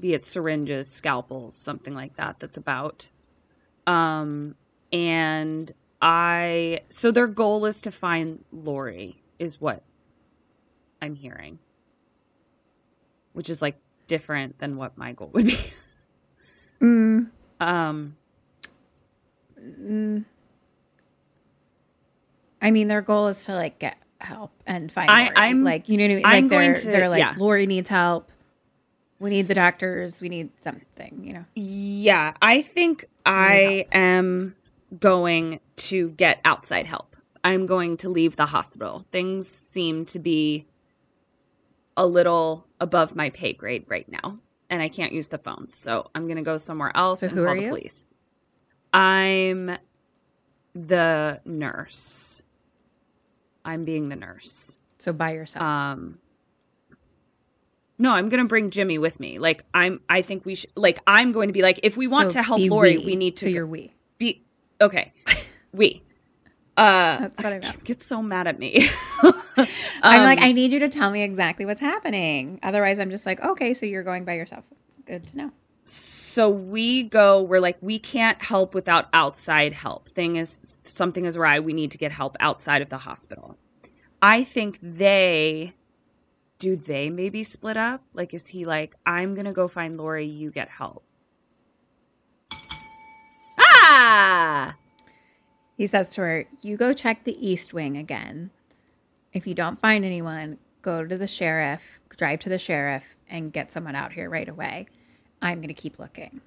be 0.00 0.14
it 0.14 0.24
syringes, 0.24 0.90
scalpels, 0.90 1.54
something 1.54 1.94
like 1.94 2.16
that. 2.16 2.40
That's 2.40 2.56
about. 2.56 3.10
Um, 3.86 4.54
and 4.92 5.70
I 6.02 6.80
so 6.88 7.10
their 7.10 7.26
goal 7.26 7.66
is 7.66 7.80
to 7.82 7.90
find 7.90 8.44
Laurie, 8.52 9.22
is 9.38 9.60
what 9.60 9.82
I'm 11.02 11.14
hearing, 11.16 11.58
which 13.32 13.50
is 13.50 13.60
like 13.62 13.78
different 14.06 14.58
than 14.58 14.76
what 14.76 14.96
my 14.98 15.12
goal 15.12 15.30
would 15.34 15.46
be. 15.46 15.58
Um, 17.62 18.16
I 22.62 22.70
mean, 22.70 22.88
their 22.88 23.02
goal 23.02 23.28
is 23.28 23.44
to 23.46 23.54
like 23.54 23.78
get 23.78 23.96
help 24.18 24.52
and 24.66 24.90
find. 24.90 25.10
I, 25.10 25.30
I'm 25.36 25.64
like, 25.64 25.88
you 25.88 25.96
know 25.98 26.04
what 26.04 26.10
I 26.10 26.14
mean? 26.14 26.22
Like 26.22 26.34
I'm 26.34 26.48
they're 26.48 26.60
going 26.60 26.74
to- 26.74 26.86
they're 26.86 27.08
like, 27.08 27.18
yeah. 27.20 27.34
Laurie 27.36 27.66
needs 27.66 27.88
help. 27.88 28.30
We 29.20 29.30
need 29.30 29.46
the 29.48 29.54
doctors. 29.54 30.20
We 30.20 30.28
need 30.28 30.50
something. 30.58 31.20
You 31.22 31.32
know. 31.34 31.44
Yeah, 31.54 32.32
I 32.42 32.62
think 32.62 33.04
I 33.24 33.86
am 33.92 34.56
going 34.98 35.60
to 35.76 36.08
get 36.10 36.40
outside 36.44 36.86
help. 36.86 37.14
I'm 37.44 37.66
going 37.66 37.96
to 37.98 38.08
leave 38.08 38.36
the 38.36 38.46
hospital. 38.46 39.06
Things 39.12 39.46
seem 39.48 40.04
to 40.06 40.18
be 40.18 40.66
a 41.96 42.06
little 42.06 42.66
above 42.80 43.14
my 43.14 43.30
pay 43.30 43.52
grade 43.52 43.84
right 43.88 44.08
now, 44.10 44.38
and 44.68 44.80
I 44.82 44.88
can't 44.88 45.12
use 45.12 45.28
the 45.28 45.38
phones. 45.38 45.74
So 45.74 46.10
I'm 46.14 46.24
going 46.26 46.36
to 46.38 46.42
go 46.42 46.56
somewhere 46.56 46.92
else 46.94 47.20
So 47.20 47.26
and 47.28 47.36
who 47.36 47.44
call 47.44 47.52
are 47.52 47.56
the 47.56 47.62
you? 47.62 47.68
police. 47.68 48.16
I'm 48.92 49.76
the 50.74 51.40
nurse. 51.44 52.42
I'm 53.64 53.84
being 53.84 54.08
the 54.08 54.16
nurse. 54.16 54.78
So 54.98 55.12
by 55.12 55.32
yourself. 55.32 55.62
Um 55.62 56.18
No, 58.00 58.12
I'm 58.14 58.28
going 58.28 58.42
to 58.42 58.48
bring 58.48 58.70
Jimmy 58.70 58.98
with 58.98 59.20
me. 59.20 59.38
Like 59.38 59.64
I'm 59.74 60.00
I 60.08 60.22
think 60.22 60.44
we 60.46 60.54
should 60.56 60.70
like 60.74 60.98
I'm 61.06 61.32
going 61.32 61.48
to 61.48 61.52
be 61.52 61.62
like 61.62 61.78
if 61.82 61.96
we 61.96 62.08
want 62.08 62.32
So 62.32 62.38
to 62.38 62.42
help 62.42 62.60
Laurie, 62.60 62.98
we. 62.98 63.04
we 63.04 63.16
need 63.16 63.36
to 63.36 63.44
So 63.44 63.48
you're 63.50 63.66
we. 63.66 63.92
be 64.18 64.42
okay. 64.80 65.12
we. 65.72 66.02
Uh 66.76 67.18
That's 67.28 67.44
what 67.44 67.52
I 67.52 67.58
meant. 67.58 67.84
get 67.84 68.00
so 68.02 68.22
mad 68.22 68.46
at 68.46 68.58
me. 68.58 68.88
I'm 70.02 70.22
like, 70.22 70.38
Um, 70.38 70.44
I 70.44 70.52
need 70.52 70.72
you 70.72 70.78
to 70.80 70.88
tell 70.88 71.10
me 71.10 71.22
exactly 71.22 71.66
what's 71.66 71.80
happening. 71.80 72.58
Otherwise, 72.62 72.98
I'm 72.98 73.10
just 73.10 73.26
like, 73.26 73.40
okay, 73.42 73.74
so 73.74 73.84
you're 73.86 74.02
going 74.02 74.24
by 74.24 74.34
yourself. 74.34 74.66
Good 75.04 75.26
to 75.28 75.36
know. 75.36 75.50
so 75.84 76.48
we 76.48 77.02
go 77.02 77.42
we're 77.42 77.60
like 77.60 77.76
we 77.80 77.98
can't 77.98 78.40
help 78.42 78.74
without 78.74 79.08
outside 79.12 79.72
help 79.72 80.08
thing 80.10 80.36
is 80.36 80.78
something 80.84 81.24
is 81.24 81.36
awry 81.36 81.58
we 81.58 81.72
need 81.72 81.90
to 81.90 81.98
get 81.98 82.12
help 82.12 82.36
outside 82.38 82.80
of 82.82 82.90
the 82.90 82.98
hospital 82.98 83.56
i 84.22 84.44
think 84.44 84.78
they 84.80 85.72
do 86.60 86.76
they 86.76 87.10
maybe 87.10 87.42
split 87.42 87.76
up 87.76 88.02
like 88.14 88.32
is 88.32 88.46
he 88.48 88.64
like 88.64 88.94
i'm 89.04 89.34
gonna 89.34 89.52
go 89.52 89.66
find 89.66 89.96
laurie 89.98 90.24
you 90.24 90.52
get 90.52 90.68
help 90.68 91.02
ah 93.58 94.76
He 95.80 95.86
says 95.86 96.12
to 96.12 96.20
her, 96.20 96.46
You 96.60 96.76
go 96.76 96.92
check 96.92 97.24
the 97.24 97.48
East 97.48 97.72
Wing 97.72 97.96
again. 97.96 98.50
If 99.32 99.46
you 99.46 99.54
don't 99.54 99.80
find 99.80 100.04
anyone, 100.04 100.58
go 100.82 101.06
to 101.06 101.16
the 101.16 101.26
sheriff, 101.26 102.02
drive 102.10 102.40
to 102.40 102.50
the 102.50 102.58
sheriff, 102.58 103.16
and 103.30 103.50
get 103.50 103.72
someone 103.72 103.94
out 103.94 104.12
here 104.12 104.28
right 104.28 104.46
away. 104.46 104.88
I'm 105.40 105.62
to 105.62 105.72
keep 105.72 105.98
looking. 105.98 106.42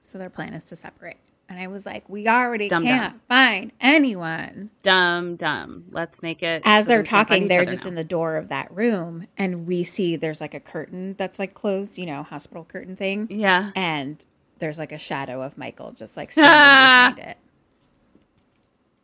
So 0.00 0.18
their 0.18 0.30
plan 0.30 0.54
is 0.54 0.62
to 0.66 0.76
separate. 0.76 1.27
And 1.50 1.58
I 1.58 1.66
was 1.66 1.86
like, 1.86 2.08
We 2.08 2.28
already 2.28 2.68
Dum 2.68 2.82
can't 2.82 3.12
dum. 3.14 3.20
find 3.28 3.72
anyone. 3.80 4.70
dumb 4.82 5.36
dumb 5.36 5.84
let's 5.90 6.22
make 6.22 6.42
it 6.42 6.62
As 6.64 6.84
so 6.84 6.88
they're 6.88 6.98
we 7.00 7.06
can't 7.06 7.26
find 7.28 7.42
talking, 7.42 7.48
they're 7.48 7.64
just 7.64 7.84
now. 7.84 7.88
in 7.90 7.94
the 7.94 8.04
door 8.04 8.36
of 8.36 8.48
that 8.48 8.70
room, 8.74 9.26
and 9.36 9.66
we 9.66 9.82
see 9.84 10.16
there's 10.16 10.40
like 10.40 10.54
a 10.54 10.60
curtain 10.60 11.14
that's 11.18 11.38
like 11.38 11.54
closed, 11.54 11.96
you 11.98 12.06
know, 12.06 12.22
hospital 12.22 12.64
curtain 12.64 12.96
thing. 12.96 13.26
yeah 13.30 13.70
And 13.74 14.22
there's 14.58 14.78
like 14.78 14.92
a 14.92 14.98
shadow 14.98 15.40
of 15.42 15.56
Michael 15.56 15.92
just 15.92 16.16
like 16.16 16.32
standing 16.32 17.16
behind 17.16 17.30
it. 17.30 17.38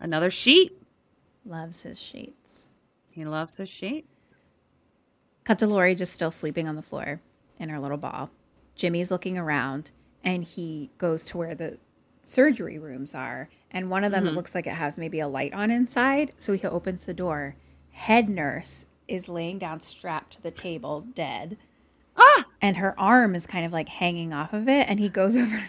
another 0.01 0.31
sheet 0.31 0.77
Loves 1.47 1.83
his 1.83 2.01
sheets. 2.01 2.71
he 3.13 3.25
loves 3.25 3.57
his 3.59 3.69
sheets 3.69 4.35
Cut 5.45 5.59
to 5.59 5.67
Laurie 5.67 5.95
just 5.95 6.13
still 6.15 6.31
sleeping 6.31 6.69
on 6.69 6.75
the 6.77 6.81
floor 6.83 7.21
in 7.59 7.69
her 7.69 7.79
little 7.79 7.99
ball. 7.99 8.31
Jimmy's 8.77 9.11
looking 9.11 9.37
around 9.37 9.91
and 10.25 10.43
he 10.43 10.89
goes 10.97 11.23
to 11.27 11.37
where 11.37 11.55
the 11.55 11.77
surgery 12.27 12.79
rooms 12.79 13.15
are. 13.15 13.49
And 13.71 13.91
one 13.91 14.05
of 14.05 14.13
them, 14.13 14.27
it 14.27 14.35
looks 14.35 14.55
like 14.55 14.67
it 14.67 14.75
has 14.75 14.99
maybe 14.99 15.21
a 15.21 15.29
light 15.29 15.53
on 15.53 15.71
inside. 15.71 16.33
So 16.37 16.53
he 16.53 16.67
opens 16.67 17.05
the 17.05 17.15
door. 17.15 17.57
Head 17.93 18.29
nurse 18.29 18.87
is 19.09 19.29
laying 19.29 19.59
down 19.59 19.81
strapped 19.81 20.35
to 20.35 20.43
the 20.43 20.51
table, 20.51 21.07
dead. 21.15 21.57
Ah! 22.17 22.45
And 22.63 22.77
her 22.77 22.99
arm 22.99 23.35
is 23.35 23.47
kind 23.47 23.67
of 23.67 23.73
like 23.73 23.89
hanging 23.89 24.33
off 24.33 24.53
of 24.53 24.69
it. 24.69 24.89
And 24.89 25.01
he 25.01 25.09
goes 25.09 25.37
over 25.37 25.65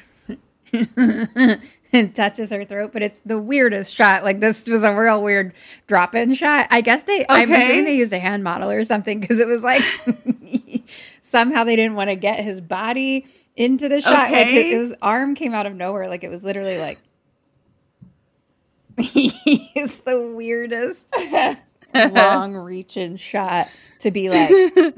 and 1.91 2.15
touches 2.15 2.51
her 2.51 2.63
throat. 2.63 2.91
But 2.93 3.01
it's 3.01 3.21
the 3.21 3.39
weirdest 3.39 3.93
shot. 3.93 4.23
Like 4.23 4.39
this 4.39 4.67
was 4.69 4.83
a 4.83 4.93
real 4.93 5.23
weird 5.23 5.53
drop 5.87 6.13
in 6.13 6.35
shot. 6.35 6.67
I 6.69 6.81
guess 6.81 7.03
they, 7.03 7.23
okay. 7.23 7.25
I'm 7.29 7.51
assuming 7.51 7.85
they 7.85 7.97
used 7.97 8.13
a 8.13 8.19
hand 8.19 8.43
model 8.43 8.69
or 8.69 8.83
something 8.83 9.19
because 9.19 9.39
it 9.39 9.47
was 9.47 9.63
like 9.63 9.81
somehow 11.21 11.63
they 11.63 11.75
didn't 11.75 11.95
want 11.95 12.11
to 12.11 12.15
get 12.15 12.43
his 12.43 12.61
body 12.61 13.25
into 13.55 13.89
the 13.89 14.01
shot. 14.01 14.31
Like 14.31 14.47
his, 14.47 14.65
his 14.89 14.95
arm 15.01 15.35
came 15.35 15.53
out 15.53 15.65
of 15.65 15.75
nowhere. 15.75 16.07
Like 16.07 16.23
it 16.23 16.29
was 16.29 16.43
literally 16.43 16.77
like 16.77 16.99
he's 18.97 19.99
the 19.99 20.33
weirdest 20.35 21.13
long 21.93 22.55
reaching 22.55 23.17
shot 23.17 23.69
to 23.99 24.11
be 24.11 24.29
like 24.29 24.49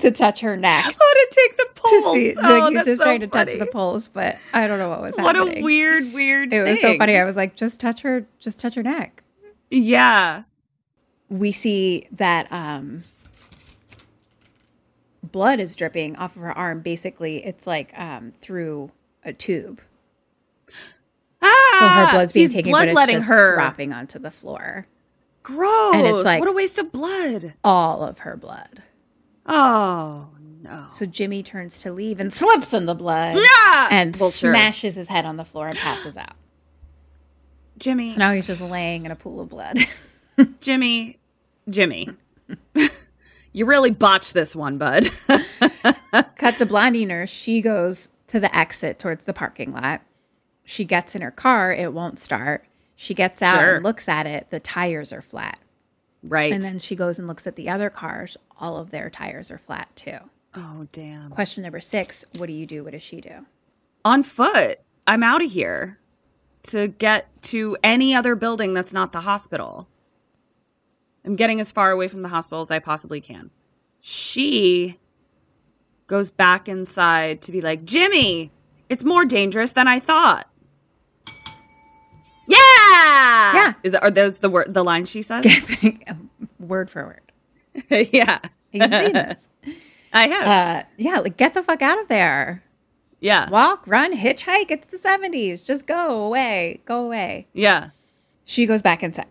to 0.00 0.10
touch 0.10 0.40
her 0.40 0.56
neck. 0.56 0.84
oh 1.00 1.26
to 1.30 1.34
take 1.34 1.56
the 1.56 1.64
To 1.64 1.70
pulse 1.74 2.12
see, 2.12 2.34
oh, 2.36 2.40
like 2.40 2.72
he's 2.72 2.84
just 2.84 2.98
so 2.98 3.04
trying 3.04 3.20
to 3.20 3.26
touch 3.26 3.52
the 3.58 3.66
pulse, 3.66 4.08
but 4.08 4.38
I 4.52 4.66
don't 4.66 4.78
know 4.78 4.88
what 4.88 5.02
was 5.02 5.16
what 5.16 5.36
happening. 5.36 5.54
What 5.54 5.62
a 5.62 5.64
weird 5.64 6.12
weird 6.12 6.52
It 6.52 6.62
was 6.62 6.80
so 6.80 6.96
funny. 6.98 7.16
I 7.16 7.24
was 7.24 7.36
like, 7.36 7.56
just 7.56 7.80
touch 7.80 8.02
her, 8.02 8.26
just 8.38 8.58
touch 8.58 8.74
her 8.74 8.82
neck. 8.82 9.22
yeah 9.70 10.42
we 11.30 11.52
see 11.52 12.06
that 12.12 12.52
um, 12.52 13.02
blood 15.32 15.60
is 15.60 15.74
dripping 15.76 16.16
off 16.16 16.36
of 16.36 16.42
her 16.42 16.56
arm. 16.56 16.80
Basically, 16.80 17.44
it's 17.44 17.66
like 17.66 17.96
um, 17.98 18.32
through 18.40 18.90
a 19.24 19.32
tube. 19.32 19.80
ah, 21.42 21.76
So 21.78 21.88
her 21.88 22.10
blood's 22.12 22.32
being 22.32 22.48
taken, 22.48 22.72
but 22.72 22.88
it's 22.88 23.06
just 23.06 23.28
her 23.28 23.54
dropping 23.56 23.92
onto 23.92 24.18
the 24.18 24.30
floor. 24.30 24.86
gross 25.42 25.94
And 25.94 26.06
it's 26.06 26.24
like- 26.24 26.40
what 26.40 26.48
a 26.48 26.52
waste 26.52 26.78
of 26.78 26.92
blood 26.92 27.54
All 27.64 28.02
of 28.04 28.20
her 28.20 28.36
blood. 28.36 28.82
oh 29.46 30.28
no 30.62 30.84
So 30.88 31.06
Jimmy 31.06 31.42
turns 31.42 31.80
to 31.82 31.92
leave 31.92 32.20
and 32.20 32.32
slips 32.40 32.72
in 32.74 32.86
the 32.86 32.94
blood. 32.94 33.36
Yeah! 33.36 33.88
And 33.90 34.16
Well, 34.20 34.30
sure. 34.30 34.52
smashes 34.52 34.94
his 34.96 35.08
head 35.08 35.24
on 35.24 35.36
the 35.36 35.44
floor 35.44 35.66
and 35.68 35.76
passes 35.78 36.16
out. 36.18 36.34
jimmy 37.78 38.10
So 38.10 38.18
now 38.18 38.32
he's 38.32 38.46
just 38.46 38.60
laying 38.60 39.06
in 39.06 39.10
a 39.10 39.16
pool 39.16 39.40
of 39.40 39.48
blood. 39.48 39.78
jimmy 40.60 41.18
jimmy 41.68 42.08
you 43.52 43.66
really 43.66 43.90
botched 43.90 44.34
this 44.34 44.54
one 44.56 44.78
bud 44.78 45.10
Cut 46.36 46.58
to 46.58 46.66
Blondie 46.66 47.04
nurse. 47.06 47.30
She 47.30 47.60
goes 47.60 48.10
to 48.28 48.40
the 48.40 48.54
exit 48.56 48.98
towards 48.98 49.24
the 49.24 49.32
parking 49.32 49.72
lot. 49.72 50.02
She 50.64 50.84
gets 50.84 51.14
in 51.14 51.22
her 51.22 51.30
car. 51.30 51.72
It 51.72 51.92
won't 51.92 52.18
start. 52.18 52.66
She 52.96 53.14
gets 53.14 53.42
out 53.42 53.60
Sure. 53.60 53.74
and 53.76 53.84
looks 53.84 54.08
at 54.08 54.26
it. 54.26 54.50
The 54.50 54.60
tires 54.60 55.12
are 55.12 55.22
flat. 55.22 55.58
right 56.22 56.52
And 56.52 56.62
then 56.62 56.78
she 56.78 56.94
goes 56.96 57.18
and 57.18 57.26
looks 57.28 57.46
at 57.46 57.56
the 57.56 57.68
other 57.68 57.90
cars. 57.90 58.36
All 58.58 58.76
of 58.78 58.90
their 58.90 59.08
tires 59.10 59.50
are 59.50 59.58
flat 59.58 59.88
too. 59.96 60.18
oh 60.54 60.86
damn 60.92 61.30
Question 61.30 61.62
number 61.62 61.80
six 61.80 62.24
What 62.38 62.46
do 62.46 62.52
you 62.52 62.66
do? 62.66 62.84
What 62.84 62.92
does 62.92 63.02
she 63.02 63.20
do? 63.20 63.46
on 64.02 64.22
foot 64.22 64.78
i'm 65.06 65.22
out 65.22 65.44
of 65.44 65.50
here 65.52 65.98
to 66.62 66.88
get 66.88 67.28
to 67.42 67.76
any 67.82 68.14
other 68.14 68.34
building 68.34 68.72
that's 68.72 68.94
not 68.94 69.12
the 69.12 69.20
hospital 69.20 69.86
i'm 71.24 71.36
getting 71.36 71.60
as 71.60 71.70
far 71.72 71.90
away 71.90 72.08
from 72.08 72.22
the 72.22 72.28
hospital 72.28 72.60
as 72.62 72.70
i 72.70 72.78
possibly 72.78 73.20
can 73.20 73.50
she 74.00 74.98
goes 76.06 76.30
back 76.30 76.68
inside 76.68 77.40
to 77.42 77.52
be 77.52 77.60
like 77.60 77.84
jimmy 77.84 78.50
it's 78.88 79.04
more 79.04 79.24
dangerous 79.24 79.72
than 79.72 79.86
i 79.88 79.98
thought 80.00 80.48
yeah 82.48 83.54
Yeah. 83.54 83.72
is 83.82 83.94
are 83.94 84.10
those 84.10 84.40
the 84.40 84.50
word 84.50 84.72
the 84.74 84.82
line 84.84 85.04
she 85.04 85.22
says 85.22 85.44
word 86.58 86.90
for 86.90 87.06
word. 87.06 88.08
yeah 88.12 88.38
You've 88.72 88.92
seen 88.92 89.12
this. 89.12 89.48
i 90.12 90.26
have 90.28 90.46
Uh, 90.46 90.86
yeah, 90.96 91.18
like 91.20 91.36
get 91.36 91.54
the 91.54 91.62
fuck 91.62 91.82
out 91.82 92.00
of 92.00 92.08
there. 92.08 92.62
yeah 93.20 93.48
Walk, 93.50 93.84
run, 93.86 94.12
hitchhike. 94.16 94.70
It's 94.70 94.86
the 94.86 94.96
70s. 94.96 95.64
Just 95.64 95.86
go 95.86 96.24
away. 96.26 96.80
Go 96.84 97.04
away. 97.04 97.46
yeah 97.52 97.90
She 98.44 98.66
goes 98.66 98.82
back 98.82 99.02
inside. 99.02 99.26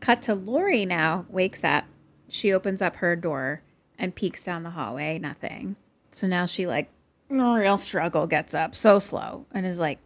Cut 0.00 0.22
to 0.22 0.34
Laurie 0.34 0.84
now, 0.86 1.26
wakes 1.28 1.62
up. 1.62 1.84
She 2.28 2.52
opens 2.52 2.80
up 2.80 2.96
her 2.96 3.16
door 3.16 3.62
and 3.98 4.14
peeks 4.14 4.44
down 4.44 4.62
the 4.62 4.70
hallway. 4.70 5.18
Nothing. 5.18 5.76
So 6.10 6.26
now 6.26 6.46
she, 6.46 6.66
like, 6.66 6.90
real 7.28 7.78
struggle, 7.78 8.26
gets 8.26 8.54
up 8.54 8.74
so 8.74 8.98
slow 8.98 9.46
and 9.52 9.64
is 9.64 9.78
like 9.78 9.98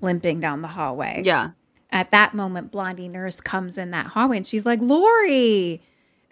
limping 0.00 0.40
down 0.40 0.62
the 0.62 0.68
hallway. 0.68 1.22
yeah 1.24 1.50
At 1.90 2.10
that 2.10 2.34
moment, 2.34 2.72
Blondie 2.72 3.08
nurse 3.08 3.40
comes 3.40 3.78
in 3.78 3.90
that 3.92 4.06
hallway 4.08 4.38
and 4.38 4.46
she's 4.46 4.66
like, 4.66 4.80
Laurie. 4.80 5.80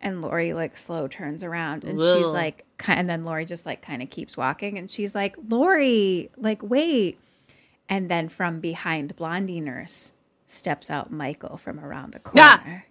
And 0.01 0.21
Laurie, 0.21 0.53
like, 0.53 0.77
slow 0.77 1.09
turns 1.09 1.43
around 1.43 1.85
and 1.85 1.99
she's 1.99 2.27
like, 2.27 2.67
and 2.87 3.09
then 3.09 3.25
Laurie 3.25 3.47
just, 3.47 3.65
like, 3.65 3.81
kind 3.81 4.03
of 4.03 4.11
keeps 4.11 4.37
walking 4.37 4.77
and 4.77 4.91
she's 4.91 5.15
like, 5.15 5.37
Laurie, 5.49 6.31
like, 6.37 6.63
wait. 6.63 7.19
And 7.89 8.11
then 8.11 8.29
from 8.29 8.61
behind 8.61 9.17
Blondie 9.17 9.61
nurse 9.61 10.13
steps 10.47 10.91
out 10.91 11.11
Michael 11.11 11.57
from 11.57 11.81
around 11.81 12.15
a 12.15 12.21
Ah! 12.37 12.83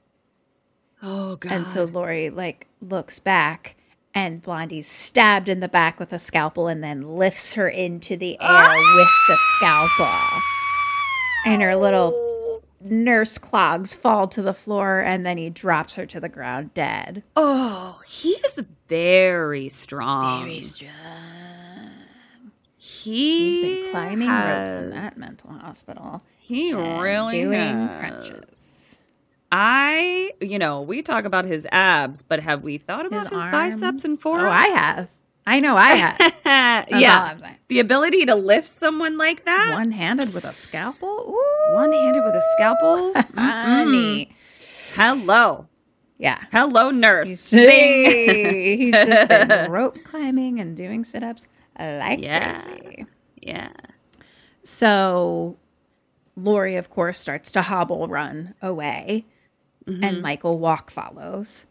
Oh 1.03 1.35
god 1.35 1.51
And 1.51 1.67
so 1.67 1.83
Laurie, 1.83 2.29
like, 2.29 2.67
looks 2.81 3.19
back 3.19 3.75
and 4.15 4.41
Blondie's 4.41 4.87
stabbed 4.87 5.49
in 5.49 5.59
the 5.59 5.67
back 5.67 5.99
with 5.99 6.13
a 6.13 6.19
scalpel 6.19 6.67
and 6.67 6.83
then 6.83 7.17
lifts 7.17 7.55
her 7.55 7.67
into 7.67 8.15
the 8.15 8.37
air 8.39 8.69
with 8.95 9.09
the 9.27 9.37
scalpel. 9.57 10.39
And 11.45 11.61
her 11.61 11.75
little 11.75 12.63
nurse 12.79 13.37
clogs 13.37 13.95
fall 13.95 14.27
to 14.27 14.41
the 14.41 14.53
floor 14.53 14.99
and 15.01 15.25
then 15.25 15.37
he 15.37 15.49
drops 15.49 15.95
her 15.95 16.05
to 16.05 16.19
the 16.19 16.29
ground 16.29 16.73
dead. 16.73 17.23
Oh, 17.35 18.01
he 18.07 18.29
is 18.29 18.61
very 18.87 19.69
strong. 19.69 20.43
Very 20.43 20.61
strong. 20.61 20.91
He 22.77 23.55
He's 23.55 23.57
been 23.57 23.91
climbing 23.91 24.29
ropes 24.29 24.71
in 24.71 24.89
that 24.91 25.17
mental 25.17 25.51
hospital. 25.51 26.23
He 26.37 26.73
really 26.73 27.41
doing 27.41 27.87
has. 27.87 27.97
crunches. 27.97 28.82
I, 29.55 30.31
you 30.41 30.57
know, 30.57 30.81
we 30.81 31.03
talk 31.03 31.25
about 31.25 31.45
his 31.45 31.67
abs, 31.71 32.23
but 32.23 32.39
have 32.39 32.63
we 32.63 32.79
thought 32.79 33.05
about 33.05 33.31
his, 33.31 33.43
biceps 33.43 34.03
and 34.03 34.17
oh, 34.17 34.21
forearms? 34.21 34.47
Oh, 34.47 34.51
I 34.51 34.67
have. 34.69 35.11
I 35.45 35.59
know 35.59 35.77
I 35.77 35.89
have. 35.89 36.17
yeah, 36.89 37.19
all 37.19 37.25
I'm 37.25 37.39
saying. 37.39 37.55
the 37.67 37.79
ability 37.79 38.25
to 38.25 38.33
lift 38.33 38.67
someone 38.67 39.19
like 39.19 39.45
that, 39.45 39.75
One 39.75 39.91
handed 39.91 40.33
with 40.33 40.43
a 40.43 40.51
scalpel? 40.53 41.07
Ooh, 41.07 41.75
one 41.75 41.91
handed 41.91 42.23
with 42.23 42.33
a 42.33 42.41
scalpel. 42.53 43.13
honey. 43.37 44.35
Hello. 44.95 45.67
Yeah. 46.17 46.39
Hello, 46.51 46.89
nurse. 46.89 47.27
He's, 47.27 47.47
Zing. 47.47 48.49
he's 48.79 48.93
just 48.93 49.27
been 49.27 49.69
rope 49.71 49.97
climbing 50.03 50.59
and 50.61 50.75
doing 50.75 51.03
sit 51.03 51.23
ups 51.23 51.47
like 51.77 52.21
Yeah. 52.23 52.61
crazy. 52.61 53.05
yeah. 53.39 53.69
So 54.63 55.57
Laurie, 56.35 56.75
of 56.75 56.89
course, 56.89 57.19
starts 57.19 57.51
to 57.51 57.61
hobble 57.63 58.07
run 58.07 58.55
away, 58.61 59.25
Mm-hmm. 59.85 60.03
and 60.03 60.21
Michael 60.21 60.59
walk 60.59 60.91
follows. 60.91 61.65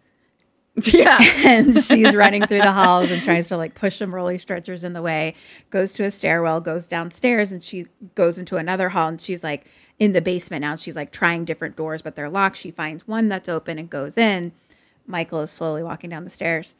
Yeah. 0.76 1.18
and 1.44 1.74
she's 1.74 2.14
running 2.14 2.47
through 2.47 2.62
the 2.62 2.72
halls 2.72 3.10
and 3.10 3.22
tries 3.22 3.48
to 3.48 3.56
like 3.56 3.74
push 3.74 3.97
some 3.97 4.14
rolly 4.14 4.39
stretchers 4.39 4.84
in 4.84 4.94
the 4.94 5.02
way 5.02 5.34
goes 5.70 5.93
to 5.94 6.05
a 6.05 6.10
stairwell 6.10 6.60
goes 6.60 6.86
downstairs 6.86 7.52
and 7.52 7.62
she 7.62 7.86
goes 8.14 8.39
into 8.39 8.56
another 8.56 8.90
hall 8.90 9.09
and 9.09 9.20
she's 9.20 9.44
like 9.44 9.66
in 9.98 10.12
the 10.12 10.22
basement 10.22 10.62
now 10.62 10.74
she's 10.74 10.97
like 10.97 11.12
trying 11.12 11.44
different 11.44 11.76
doors 11.76 12.01
but 12.01 12.16
they're 12.16 12.30
locked 12.30 12.56
she 12.56 12.70
finds 12.70 13.06
one 13.06 13.28
that's 13.28 13.51
open 13.51 13.78
and 13.78 13.90
goes 13.90 14.16
in 14.16 14.52
michael 15.06 15.43
is 15.43 15.51
slowly 15.51 15.82
walking 15.82 16.09
down 16.09 16.24
the 16.24 16.30
stairs 16.30 16.74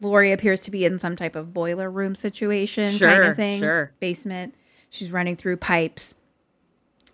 laurie 0.00 0.30
appears 0.30 0.60
to 0.60 0.70
be 0.70 0.84
in 0.84 0.98
some 0.98 1.16
type 1.16 1.34
of 1.34 1.52
boiler 1.52 1.90
room 1.90 2.14
situation 2.14 2.96
kind 2.96 3.24
of 3.24 3.34
thing 3.34 3.58
sure. 3.58 3.92
basement 3.98 4.54
she's 4.88 5.10
running 5.10 5.34
through 5.34 5.56
pipes 5.56 6.14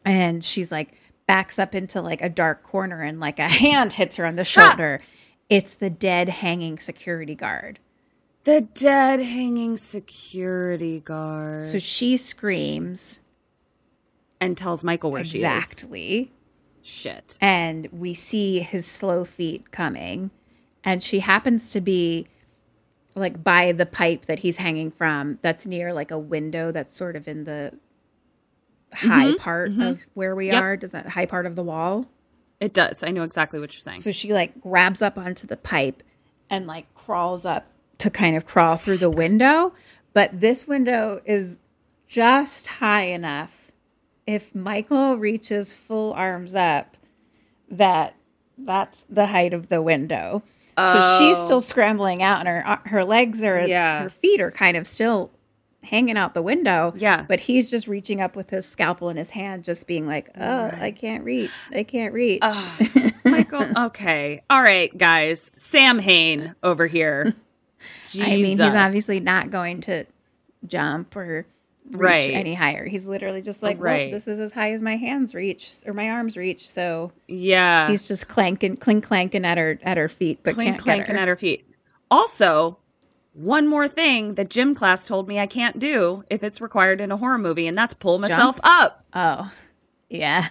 and 0.05 0.45
she's 0.45 0.71
like 0.71 0.93
backs 1.27 1.59
up 1.59 1.75
into 1.75 2.01
like 2.01 2.21
a 2.23 2.29
dark 2.29 2.63
corner 2.63 3.03
and 3.03 3.21
like 3.21 3.39
a 3.39 3.49
hand 3.49 3.95
hits 3.95 4.17
her 4.17 4.27
on 4.27 4.37
the 4.37 4.45
shoulder 4.45 5.01
it's 5.49 5.75
the 5.75 5.91
dead 5.91 6.29
hanging 6.29 6.79
security 6.79 7.35
guard 7.35 7.79
The 8.45 8.63
dead 8.63 9.21
hanging 9.21 9.77
security 9.77 11.01
guard. 11.01 11.63
so 11.63 11.79
she 11.79 12.17
screams 12.17 13.21
and 14.41 14.57
tells 14.59 14.83
Michael 14.83 15.13
where 15.13 15.23
she 15.25 15.39
is. 15.39 15.45
exactly 15.45 16.33
Shit. 16.83 17.39
and 17.41 17.89
we 17.93 18.13
see 18.15 18.59
his 18.61 18.87
slow 18.87 19.25
feet 19.25 19.71
coming 19.71 20.31
and 20.83 21.01
she 21.03 21.21
happens 21.21 21.71
to 21.73 21.81
be 21.81 22.27
like 23.15 23.45
by 23.45 23.71
the 23.73 23.87
pipe 23.87 24.25
that 24.27 24.41
he's 24.41 24.57
hanging 24.57 24.91
from 24.91 25.39
that's 25.43 25.65
near 25.67 25.93
like 25.93 26.11
a 26.11 26.19
window 26.19 26.73
that's 26.73 26.93
sort 26.95 27.15
of 27.15 27.29
in 27.29 27.45
the 27.45 27.73
high 28.95 29.29
mm-hmm. 29.29 29.37
part 29.37 29.71
mm-hmm. 29.71 29.83
of 29.83 30.07
where 30.15 30.35
we 30.35 30.49
Yep. 30.49 30.63
are 30.63 30.77
does 30.77 30.91
that 30.93 31.09
high 31.11 31.27
part 31.27 31.47
of 31.47 31.57
the 31.57 31.63
wall 31.63 32.07
It 32.61 32.73
does. 32.73 33.03
I 33.03 33.09
know 33.09 33.25
exactly 33.25 33.59
what 33.59 33.73
you're 33.73 33.81
saying. 33.81 34.01
So 34.01 34.13
she 34.13 34.33
like 34.33 34.61
grabs 34.61 35.03
up 35.03 35.19
onto 35.19 35.47
the 35.47 35.57
pipe 35.57 36.03
and 36.49 36.67
like 36.67 36.93
crawls 36.95 37.45
up 37.45 37.67
to 37.99 38.11
kind 38.11 38.37
of 38.37 38.45
crawl 38.47 38.77
through 38.77 38.99
the 38.99 39.11
window. 39.11 39.75
But 40.13 40.41
this 40.41 40.69
window 40.69 41.21
is 41.25 41.59
just 42.07 42.67
high 42.67 43.05
enough. 43.05 43.73
If 44.27 44.55
Michael 44.55 45.17
reaches 45.17 45.75
full 45.75 46.13
arms 46.13 46.55
up, 46.55 46.97
that 47.69 48.15
that's 48.57 49.05
the 49.09 49.27
height 49.27 49.53
of 49.55 49.69
the 49.69 49.83
window. 49.83 50.43
So 50.79 51.03
she's 51.19 51.37
still 51.37 51.57
oh. 51.57 51.61
scrambling 51.61 52.23
out, 52.23 52.41
and 52.41 52.49
her 52.49 52.63
uh, 52.67 52.79
her 52.87 53.05
legs 53.05 53.43
are 53.43 53.67
Yeah. 53.67 54.03
her 54.03 54.09
feet 54.09 54.41
are 54.41 54.51
kind 54.51 54.77
of 54.77 54.87
still 54.87 55.31
hanging 55.83 56.17
out 56.17 56.35
the 56.35 56.43
window. 56.43 56.93
Yeah. 56.97 57.25
but 57.29 57.41
he's 57.41 57.71
just 57.71 57.89
reaching 57.89 58.21
up 58.21 58.37
with 58.37 58.51
his 58.51 58.67
scalpel 58.67 59.09
in 59.09 59.17
his 59.17 59.31
hand, 59.31 59.65
just 59.65 59.87
being 59.87 60.07
like, 60.07 60.31
"Oh, 60.39 60.71
I 60.81 60.91
can't 60.93 61.25
reach. 61.25 61.51
I 61.75 61.83
can't 61.83 62.13
reach." 62.15 62.43
Michael. 63.25 63.65
Okay. 63.87 64.43
All 64.51 64.63
right, 64.63 64.97
guys. 64.97 65.51
Samhain 65.57 66.55
over 66.63 66.87
here. 66.87 67.35
I 68.21 68.37
mean, 68.37 68.59
he's 68.59 68.61
obviously 68.61 69.21
not 69.21 69.51
going 69.51 69.81
to 69.83 70.05
jump 70.67 71.17
or 71.17 71.47
reach 71.91 72.01
Right. 72.01 72.31
any 72.31 72.55
higher. 72.55 72.87
He's 72.87 73.07
literally 73.07 73.43
just 73.43 73.63
like, 73.63 73.81
Right. 73.81 74.07
well, 74.07 74.13
this 74.13 74.29
is 74.29 74.39
as 74.39 74.53
high 74.53 74.73
as 74.73 74.81
my 74.83 74.97
hands 74.97 75.35
reach 75.35 75.71
or 75.87 75.93
my 75.93 76.11
arms 76.11 76.37
reach. 76.37 76.69
So 76.71 77.13
Yeah. 77.27 77.89
he's 77.89 78.07
just 78.07 78.29
clanking, 78.29 78.77
clink 78.77 79.05
clanking 79.05 79.45
at 79.45 79.59
her 79.59 79.79
at 79.83 79.97
her 79.97 80.09
feet, 80.09 80.41
but 80.43 80.55
clink 80.55 80.75
can't 80.77 80.83
clanking 80.83 81.15
her. 81.17 81.21
at 81.23 81.29
her 81.29 81.37
feet. 81.37 81.67
Also, 82.11 82.79
one 83.33 83.67
more 83.67 83.89
thing 83.89 84.35
that 84.35 84.51
gym 84.51 84.75
class 84.75 85.07
told 85.07 85.27
me 85.29 85.39
I 85.39 85.47
can't 85.47 85.79
do 85.79 86.25
if 86.31 86.43
it's 86.43 86.61
required 86.61 87.01
in 87.01 87.11
a 87.11 87.17
horror 87.17 87.39
movie, 87.39 87.67
and 87.67 87.77
that's 87.77 87.95
pull 87.95 88.19
myself 88.19 88.61
up. 88.63 89.05
Oh, 89.15 89.53
yeah. 90.11 90.49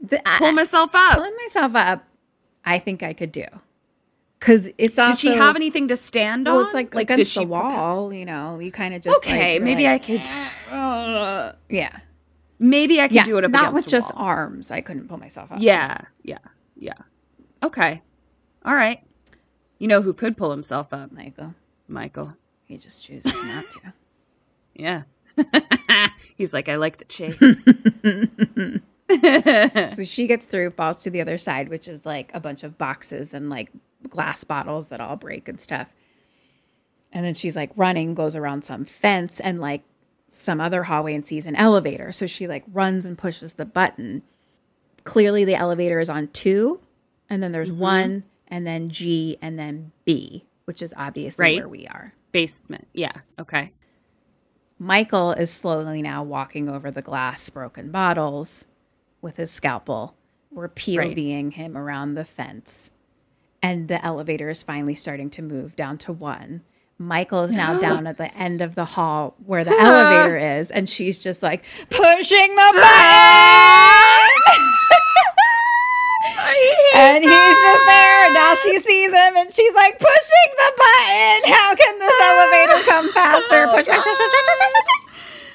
The, 0.00 0.20
I- 0.28 0.38
Pull 0.38 0.52
myself 0.52 0.90
up. 0.94 1.14
pulling 1.14 1.36
myself 1.36 1.74
up, 1.74 2.04
I 2.64 2.78
think 2.78 3.02
I 3.02 3.12
could 3.12 3.32
do. 3.32 3.44
Because 4.38 4.70
it's 4.78 4.98
also 4.98 5.12
Did 5.12 5.18
she 5.18 5.34
have 5.36 5.54
anything 5.54 5.88
to 5.88 5.96
stand 5.96 6.48
on? 6.48 6.54
well, 6.56 6.64
it's 6.64 6.72
like, 6.74 6.90
did 6.92 7.00
against 7.02 7.34
the 7.34 7.44
wall. 7.44 8.10
You 8.10 8.24
know, 8.24 8.58
you 8.58 8.72
kind 8.72 8.94
of 8.94 9.02
just 9.02 9.18
Okay, 9.18 9.54
like, 9.58 9.62
maybe 9.62 9.84
like, 9.84 10.02
I 10.02 10.06
could. 10.68 10.74
uh, 10.74 11.52
yeah, 11.68 11.98
Maybe 12.58 13.00
I 13.02 13.08
could 13.08 13.16
yeah. 13.16 13.24
do 13.24 13.36
it 13.36 13.44
up 13.44 13.50
not 13.50 13.72
with 13.74 13.86
just 13.86 14.10
arms. 14.16 14.70
I 14.70 14.80
couldn't 14.80 15.08
pull 15.08 15.18
myself 15.18 15.52
up. 15.52 15.58
Yeah, 15.60 15.98
yeah, 16.22 16.38
yeah. 16.76 16.94
Okay, 17.62 18.00
all 18.64 18.74
right. 18.74 19.02
You 19.80 19.88
know 19.88 20.02
who 20.02 20.12
could 20.12 20.36
pull 20.36 20.52
himself 20.52 20.92
up? 20.92 21.10
Michael. 21.10 21.54
Michael. 21.88 22.34
He 22.66 22.76
just 22.76 23.04
chooses 23.04 23.32
not 23.32 23.64
to. 23.82 23.92
Yeah. 24.72 25.02
He's 26.36 26.54
like, 26.54 26.68
I 26.68 26.76
like 26.76 26.98
the 26.98 27.04
chase. 27.04 27.36
so 29.96 30.04
she 30.04 30.26
gets 30.26 30.46
through, 30.46 30.70
falls 30.70 31.02
to 31.02 31.10
the 31.10 31.20
other 31.20 31.36
side, 31.36 31.68
which 31.68 31.86
is 31.86 32.06
like 32.06 32.30
a 32.32 32.40
bunch 32.40 32.62
of 32.62 32.78
boxes 32.78 33.34
and 33.34 33.50
like 33.50 33.70
glass 34.08 34.44
bottles 34.44 34.88
that 34.88 35.00
all 35.00 35.16
break 35.16 35.48
and 35.48 35.60
stuff. 35.60 35.94
And 37.12 37.26
then 37.26 37.34
she's 37.34 37.56
like 37.56 37.72
running, 37.76 38.14
goes 38.14 38.36
around 38.36 38.64
some 38.64 38.86
fence 38.86 39.40
and 39.40 39.60
like 39.60 39.82
some 40.28 40.60
other 40.60 40.84
hallway 40.84 41.14
and 41.14 41.24
sees 41.24 41.44
an 41.44 41.56
elevator. 41.56 42.12
So 42.12 42.26
she 42.26 42.46
like 42.46 42.64
runs 42.72 43.04
and 43.04 43.18
pushes 43.18 43.54
the 43.54 43.66
button. 43.66 44.22
Clearly, 45.04 45.44
the 45.44 45.56
elevator 45.56 46.00
is 46.00 46.08
on 46.08 46.28
two, 46.28 46.80
and 47.28 47.42
then 47.42 47.52
there's 47.52 47.70
mm-hmm. 47.70 47.80
one, 47.80 48.24
and 48.50 48.66
then 48.66 48.88
G, 48.90 49.38
and 49.40 49.58
then 49.58 49.92
B, 50.04 50.44
which 50.64 50.82
is 50.82 50.92
obviously 50.96 51.42
Right. 51.44 51.56
where 51.58 51.68
we 51.68 51.86
are. 51.86 52.14
Basement. 52.32 52.88
Yeah. 52.92 53.12
Okay. 53.38 53.72
Michael 54.78 55.32
is 55.32 55.52
slowly 55.52 56.00
now 56.02 56.22
walking 56.22 56.68
over 56.68 56.90
the 56.90 57.02
glass 57.02 57.48
broken 57.50 57.90
bottles 57.90 58.66
with 59.20 59.36
his 59.36 59.50
scalpel. 59.50 60.16
We're 60.50 60.68
POVing 60.68 61.52
him 61.54 61.76
around 61.76 62.14
the 62.14 62.24
fence. 62.24 62.90
And 63.62 63.88
the 63.88 64.02
elevator 64.04 64.48
is 64.48 64.62
finally 64.62 64.94
starting 64.94 65.28
to 65.30 65.42
move 65.42 65.76
down 65.76 65.98
to 65.98 66.12
one. 66.12 66.62
Michael 66.98 67.42
is 67.42 67.52
now 67.52 67.78
down 67.80 68.06
at 68.06 68.16
the 68.16 68.34
end 68.34 68.62
of 68.62 68.74
the 68.74 68.84
hall 68.86 69.34
where 69.44 69.64
the 69.64 69.70
elevator 69.78 70.38
is, 70.38 70.70
and 70.70 70.88
she's 70.88 71.18
just 71.18 71.42
like 71.42 71.62
pushing 71.90 72.54
the 72.56 72.70
button. 72.74 73.99
And 77.00 77.24
he's 77.24 77.32
just 77.32 77.86
there. 77.86 78.34
Now 78.34 78.54
she 78.54 78.78
sees 78.78 79.08
him, 79.08 79.36
and 79.36 79.52
she's 79.52 79.74
like 79.74 79.98
pushing 79.98 80.50
the 80.56 80.72
button. 80.76 81.52
How 81.52 81.74
can 81.74 81.98
this 81.98 82.12
ah! 82.12 82.28
elevator 82.30 82.84
come 82.90 83.12
faster? 83.12 83.64
Oh, 83.68 83.74
push, 83.74 83.86
push, 83.86 83.96
push, 83.96 84.04
push, 84.04 84.16
push, 84.16 84.58
push, 84.58 84.72
push. 84.72 85.10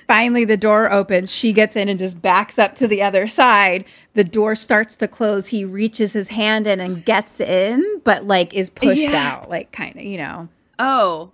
Finally, 0.07 0.45
the 0.45 0.57
door 0.57 0.91
opens. 0.91 1.33
She 1.33 1.51
gets 1.51 1.75
in 1.75 1.89
and 1.89 1.97
just 1.97 2.21
backs 2.21 2.59
up 2.59 2.75
to 2.75 2.87
the 2.87 3.01
other 3.01 3.27
side. 3.27 3.85
The 4.13 4.23
door 4.23 4.53
starts 4.55 4.95
to 4.97 5.07
close. 5.07 5.47
He 5.47 5.65
reaches 5.65 6.13
his 6.13 6.29
hand 6.29 6.67
in 6.67 6.79
and 6.79 7.03
gets 7.03 7.39
in, 7.39 8.01
but 8.03 8.25
like 8.25 8.53
is 8.53 8.69
pushed 8.69 9.01
Yeah. 9.01 9.39
out, 9.39 9.49
like 9.49 9.71
kind 9.71 9.95
of, 9.95 10.03
you 10.03 10.17
know. 10.17 10.49
Oh, 10.77 11.31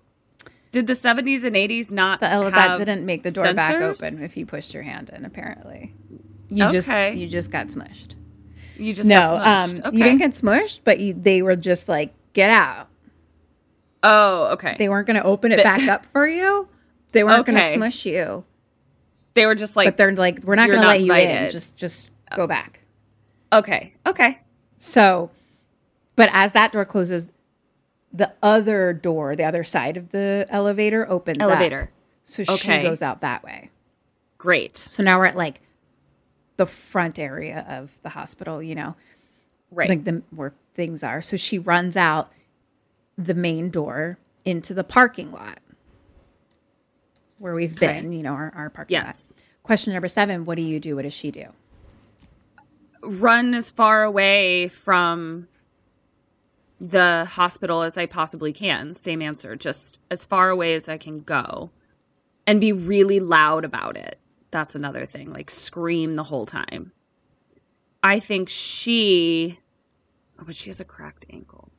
did 0.72 0.88
the 0.88 0.94
70s 0.94 1.44
and 1.44 1.56
80s 1.56 1.92
not 1.92 2.22
The 2.22 2.28
that 2.28 2.78
didn't 2.78 3.06
make 3.06 3.24
the 3.24 3.32
door 3.32 3.54
back 3.54 3.82
open 3.82 4.24
if 4.24 4.38
you 4.38 4.46
pushed 4.46 4.74
your 4.74 4.84
hand 4.84 5.10
in. 5.10 5.26
Apparently, 5.26 5.94
you 6.50 6.72
just 6.72 6.88
you 6.88 7.28
just 7.28 7.52
got 7.52 7.68
smushed. 7.68 8.16
You 8.82 8.94
just 8.94 9.08
no, 9.08 9.38
um, 9.38 9.72
smushed. 9.72 9.94
you 9.94 10.04
didn't 10.04 10.20
get 10.20 10.32
smushed, 10.32 10.80
but 10.84 11.00
you, 11.00 11.14
they 11.14 11.42
were 11.42 11.56
just 11.56 11.88
like, 11.88 12.14
get 12.34 12.50
out. 12.50 12.88
Oh, 14.04 14.48
okay. 14.54 14.76
They 14.78 14.90
weren't 14.90 15.06
going 15.08 15.18
to 15.18 15.24
open 15.24 15.52
it 15.52 15.64
back 15.64 15.88
up 15.88 16.06
for 16.06 16.28
you. 16.28 16.68
They 17.12 17.24
weren't 17.24 17.46
going 17.46 17.58
to 17.60 17.72
smush 17.74 18.06
you, 18.06 18.46
They 19.34 19.46
were 19.46 19.56
just 19.56 19.76
like, 19.76 19.88
but 19.88 19.98
they're 19.98 20.16
like, 20.16 20.44
we're 20.46 20.56
not 20.56 20.70
going 20.70 20.82
to 20.82 20.88
let 20.88 21.02
you 21.02 21.14
in. 21.14 21.20
invited. 21.20 21.52
Just 21.52 21.78
just 21.78 22.10
go 22.36 22.48
back. 22.48 22.80
okay, 23.54 23.94
okay. 24.08 24.40
So, 24.78 25.30
but 26.16 26.30
as 26.32 26.54
that 26.54 26.72
door 26.72 26.86
closes, 26.86 27.28
the 28.14 28.32
other 28.42 28.94
door, 28.94 29.36
the 29.36 29.44
other 29.44 29.64
side 29.64 29.98
of 29.98 30.10
the 30.10 30.46
elevator 30.50 31.08
opens. 31.10 31.40
up. 31.40 31.50
Elevator. 31.50 31.92
So 32.24 32.44
she 32.44 32.82
goes 32.82 33.02
out 33.02 33.22
that 33.22 33.44
way. 33.44 33.70
Great. 34.38 34.78
So 34.78 35.04
now 35.04 35.20
we're 35.20 35.26
at 35.26 35.36
like 35.36 35.62
the 36.62 36.68
front 36.68 37.18
area 37.18 37.66
of 37.68 38.00
the 38.04 38.10
hospital, 38.10 38.62
you 38.62 38.76
know, 38.76 38.94
Right. 39.72 39.90
like 39.90 40.04
the 40.04 40.22
where 40.30 40.54
things 40.76 41.04
are. 41.04 41.20
So 41.24 41.38
she 41.38 41.58
runs 41.58 41.98
out 41.98 42.32
the 43.18 43.34
main 43.34 43.72
door 43.72 44.20
into 44.46 44.76
the 44.76 44.84
parking 44.84 45.32
lot 45.32 45.58
where 47.40 47.56
we've 47.56 47.74
Okay. 47.74 48.00
been, 48.02 48.14
you 48.14 48.22
know, 48.22 48.34
our, 48.34 48.52
our 48.56 48.70
parking 48.70 48.94
Yes. 48.94 49.34
lot. 49.36 49.38
Question 49.64 49.94
number 49.94 50.08
seven 50.08 50.46
What 50.46 50.56
do 50.56 50.62
you 50.62 50.80
do? 50.80 50.96
What 50.98 51.02
does 51.02 51.14
she 51.16 51.32
do? 51.32 51.46
Run 53.02 53.56
as 53.56 53.72
far 53.72 54.04
away 54.04 54.68
from 54.68 55.48
the 56.80 57.26
hospital 57.32 57.82
as 57.82 57.98
I 57.98 58.06
possibly 58.06 58.54
can. 58.54 58.94
Same 58.94 59.20
answer. 59.24 59.56
Just 59.56 60.00
as 60.12 60.26
far 60.26 60.52
away 60.52 60.76
as 60.76 60.88
I 60.88 60.98
can 61.00 61.22
go 61.22 61.72
and 62.46 62.62
be 62.62 62.72
really 62.72 63.20
loud 63.20 63.66
about 63.66 63.98
it. 63.98 64.20
That's 64.52 64.76
another 64.76 65.06
thing. 65.06 65.32
Like 65.32 65.50
scream 65.50 66.16
the 66.16 66.26
whole 66.26 66.46
time. 66.46 66.92
I 68.04 68.20
think 68.20 68.50
she 68.50 69.60
Oh, 70.42 70.44
but 70.44 70.56
she 70.56 70.70
has 70.70 70.80
a 70.80 70.86
cracked 70.86 71.26
ankle. 71.30 71.70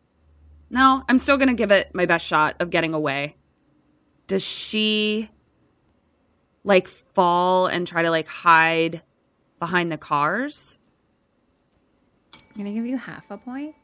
No, 0.70 1.02
I'm 1.08 1.18
still 1.18 1.36
gonna 1.36 1.54
give 1.54 1.72
it 1.72 1.94
my 1.94 2.06
best 2.06 2.24
shot 2.24 2.54
of 2.60 2.70
getting 2.70 2.94
away. 2.94 3.36
Does 4.28 4.44
she 4.44 5.30
like 6.64 6.86
fall 6.86 7.66
and 7.66 7.86
try 7.86 8.02
to 8.02 8.10
like 8.10 8.28
hide 8.28 9.02
behind 9.58 9.90
the 9.90 9.98
cars? 9.98 10.78
I'm 12.34 12.58
gonna 12.58 12.72
give 12.72 12.86
you 12.86 12.96
half 12.96 13.30
a 13.30 13.36
point. 13.36 13.74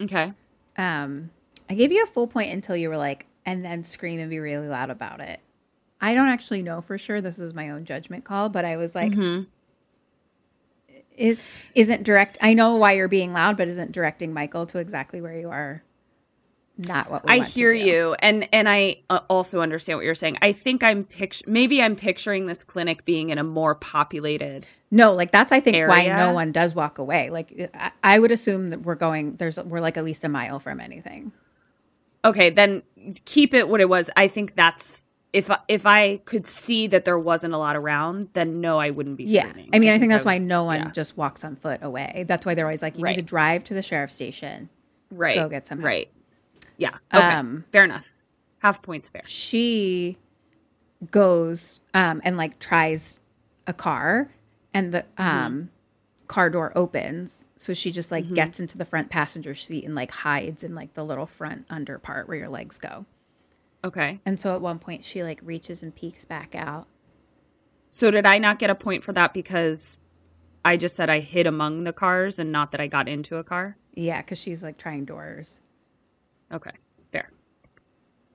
Okay. 0.00 0.32
Um, 0.76 1.30
I 1.68 1.74
gave 1.74 1.90
you 1.90 2.04
a 2.04 2.06
full 2.06 2.26
point 2.26 2.52
until 2.52 2.76
you 2.76 2.88
were 2.88 2.96
like, 2.96 3.26
and 3.44 3.64
then 3.64 3.82
scream 3.82 4.20
and 4.20 4.30
be 4.30 4.38
really 4.38 4.68
loud 4.68 4.90
about 4.90 5.20
it. 5.20 5.40
I 6.04 6.14
don't 6.14 6.28
actually 6.28 6.62
know 6.62 6.82
for 6.82 6.98
sure. 6.98 7.22
This 7.22 7.38
is 7.38 7.54
my 7.54 7.70
own 7.70 7.86
judgment 7.86 8.24
call, 8.24 8.50
but 8.50 8.66
I 8.66 8.76
was 8.76 8.94
like, 8.94 9.12
Mhm. 9.12 9.46
is 11.16 11.38
isn't 11.74 12.02
direct. 12.02 12.36
I 12.42 12.52
know 12.52 12.76
why 12.76 12.92
you're 12.92 13.08
being 13.08 13.32
loud, 13.32 13.56
but 13.56 13.68
isn't 13.68 13.90
directing 13.90 14.34
Michael 14.34 14.66
to 14.66 14.80
exactly 14.80 15.22
where 15.22 15.34
you 15.34 15.48
are. 15.48 15.82
Not 16.76 17.10
what 17.10 17.24
we 17.24 17.30
I 17.30 17.38
hear 17.40 17.72
you, 17.72 18.16
and 18.18 18.46
and 18.52 18.68
I 18.68 18.96
uh, 19.08 19.20
also 19.30 19.62
understand 19.62 19.96
what 19.96 20.04
you're 20.04 20.14
saying. 20.14 20.36
I 20.42 20.52
think 20.52 20.82
I'm 20.82 21.04
picture 21.04 21.44
maybe 21.46 21.80
I'm 21.80 21.96
picturing 21.96 22.48
this 22.48 22.64
clinic 22.64 23.06
being 23.06 23.30
in 23.30 23.38
a 23.38 23.44
more 23.44 23.74
populated. 23.74 24.66
No, 24.90 25.14
like 25.14 25.30
that's 25.30 25.52
I 25.52 25.60
think 25.60 25.88
why 25.88 26.08
no 26.08 26.34
one 26.34 26.52
does 26.52 26.74
walk 26.74 26.98
away. 26.98 27.30
Like 27.30 27.70
I, 27.72 27.92
I 28.02 28.18
would 28.18 28.30
assume 28.30 28.68
that 28.70 28.82
we're 28.82 28.94
going. 28.94 29.36
There's 29.36 29.58
we're 29.58 29.80
like 29.80 29.96
at 29.96 30.04
least 30.04 30.22
a 30.22 30.28
mile 30.28 30.58
from 30.58 30.80
anything. 30.80 31.32
Okay, 32.26 32.50
then 32.50 32.82
keep 33.24 33.54
it 33.54 33.70
what 33.70 33.80
it 33.80 33.88
was. 33.88 34.10
I 34.16 34.28
think 34.28 34.54
that's 34.54 35.06
if 35.34 35.50
I- 35.50 35.58
if 35.68 35.84
I 35.84 36.18
could 36.24 36.46
see 36.46 36.86
that 36.86 37.04
there 37.04 37.18
wasn't 37.18 37.52
a 37.52 37.58
lot 37.58 37.76
around, 37.76 38.28
then 38.34 38.60
no, 38.62 38.78
I 38.78 38.88
wouldn't 38.90 39.16
be 39.18 39.24
Yeah. 39.24 39.52
I 39.72 39.78
mean, 39.80 39.92
I 39.92 39.98
think 39.98 40.10
that's 40.10 40.24
why 40.24 40.36
was- 40.38 40.46
no 40.48 40.64
one 40.64 40.80
yeah. 40.80 40.90
just 40.92 41.16
walks 41.18 41.44
on 41.44 41.56
foot 41.56 41.80
away. 41.82 42.24
That's 42.26 42.46
why 42.46 42.54
they're 42.54 42.64
always 42.66 42.82
like, 42.82 42.96
you 42.96 43.02
Right. 43.02 43.16
need 43.16 43.22
to 43.22 43.26
drive 43.26 43.64
to 43.64 43.74
the 43.74 43.82
sheriff's 43.82 44.14
station. 44.14 44.70
right 45.10 45.36
go 45.36 45.48
get 45.48 45.66
some 45.66 45.78
help. 45.78 45.86
right. 45.86 46.08
Yeah. 46.76 46.94
Okay. 47.12 47.22
Um, 47.24 47.64
fair 47.72 47.84
enough. 47.84 48.14
Half 48.60 48.80
points 48.82 49.08
fair. 49.08 49.22
She 49.26 50.16
goes 51.10 51.80
um, 51.92 52.20
and 52.24 52.36
like 52.36 52.58
tries 52.58 53.20
a 53.66 53.72
car, 53.72 54.30
and 54.72 54.92
the 54.92 55.04
um, 55.18 55.70
car 56.26 56.50
door 56.50 56.72
opens. 56.76 57.46
So 57.56 57.74
she 57.74 57.90
just 57.92 58.10
like 58.10 58.32
gets 58.34 58.58
into 58.60 58.76
the 58.78 58.84
front 58.84 59.10
passenger 59.10 59.54
seat 59.54 59.84
and 59.84 59.94
like 59.94 60.10
hides 60.10 60.64
in 60.64 60.74
like 60.74 60.94
the 60.94 61.04
little 61.04 61.26
front 61.26 61.66
under 61.70 61.98
part 61.98 62.26
where 62.28 62.36
your 62.38 62.48
legs 62.48 62.78
go. 62.78 63.06
Okay. 63.84 64.20
And 64.24 64.40
so 64.40 64.54
at 64.54 64.60
one 64.62 64.78
point 64.78 65.04
she 65.04 65.22
like 65.22 65.40
reaches 65.42 65.82
and 65.82 65.94
peeks 65.94 66.24
back 66.24 66.54
out. 66.54 66.86
So 67.90 68.10
did 68.10 68.26
I 68.26 68.38
not 68.38 68.58
get 68.58 68.70
a 68.70 68.74
point 68.74 69.04
for 69.04 69.12
that 69.12 69.32
because 69.34 70.02
I 70.64 70.76
just 70.76 70.96
said 70.96 71.10
I 71.10 71.20
hid 71.20 71.46
among 71.46 71.84
the 71.84 71.92
cars 71.92 72.38
and 72.38 72.50
not 72.50 72.72
that 72.72 72.80
I 72.80 72.86
got 72.86 73.08
into 73.08 73.36
a 73.36 73.44
car? 73.44 73.76
Yeah, 73.94 74.22
because 74.22 74.38
she's 74.38 74.62
like 74.64 74.78
trying 74.78 75.04
doors. 75.04 75.60
Okay. 76.50 76.72
Fair. 77.12 77.30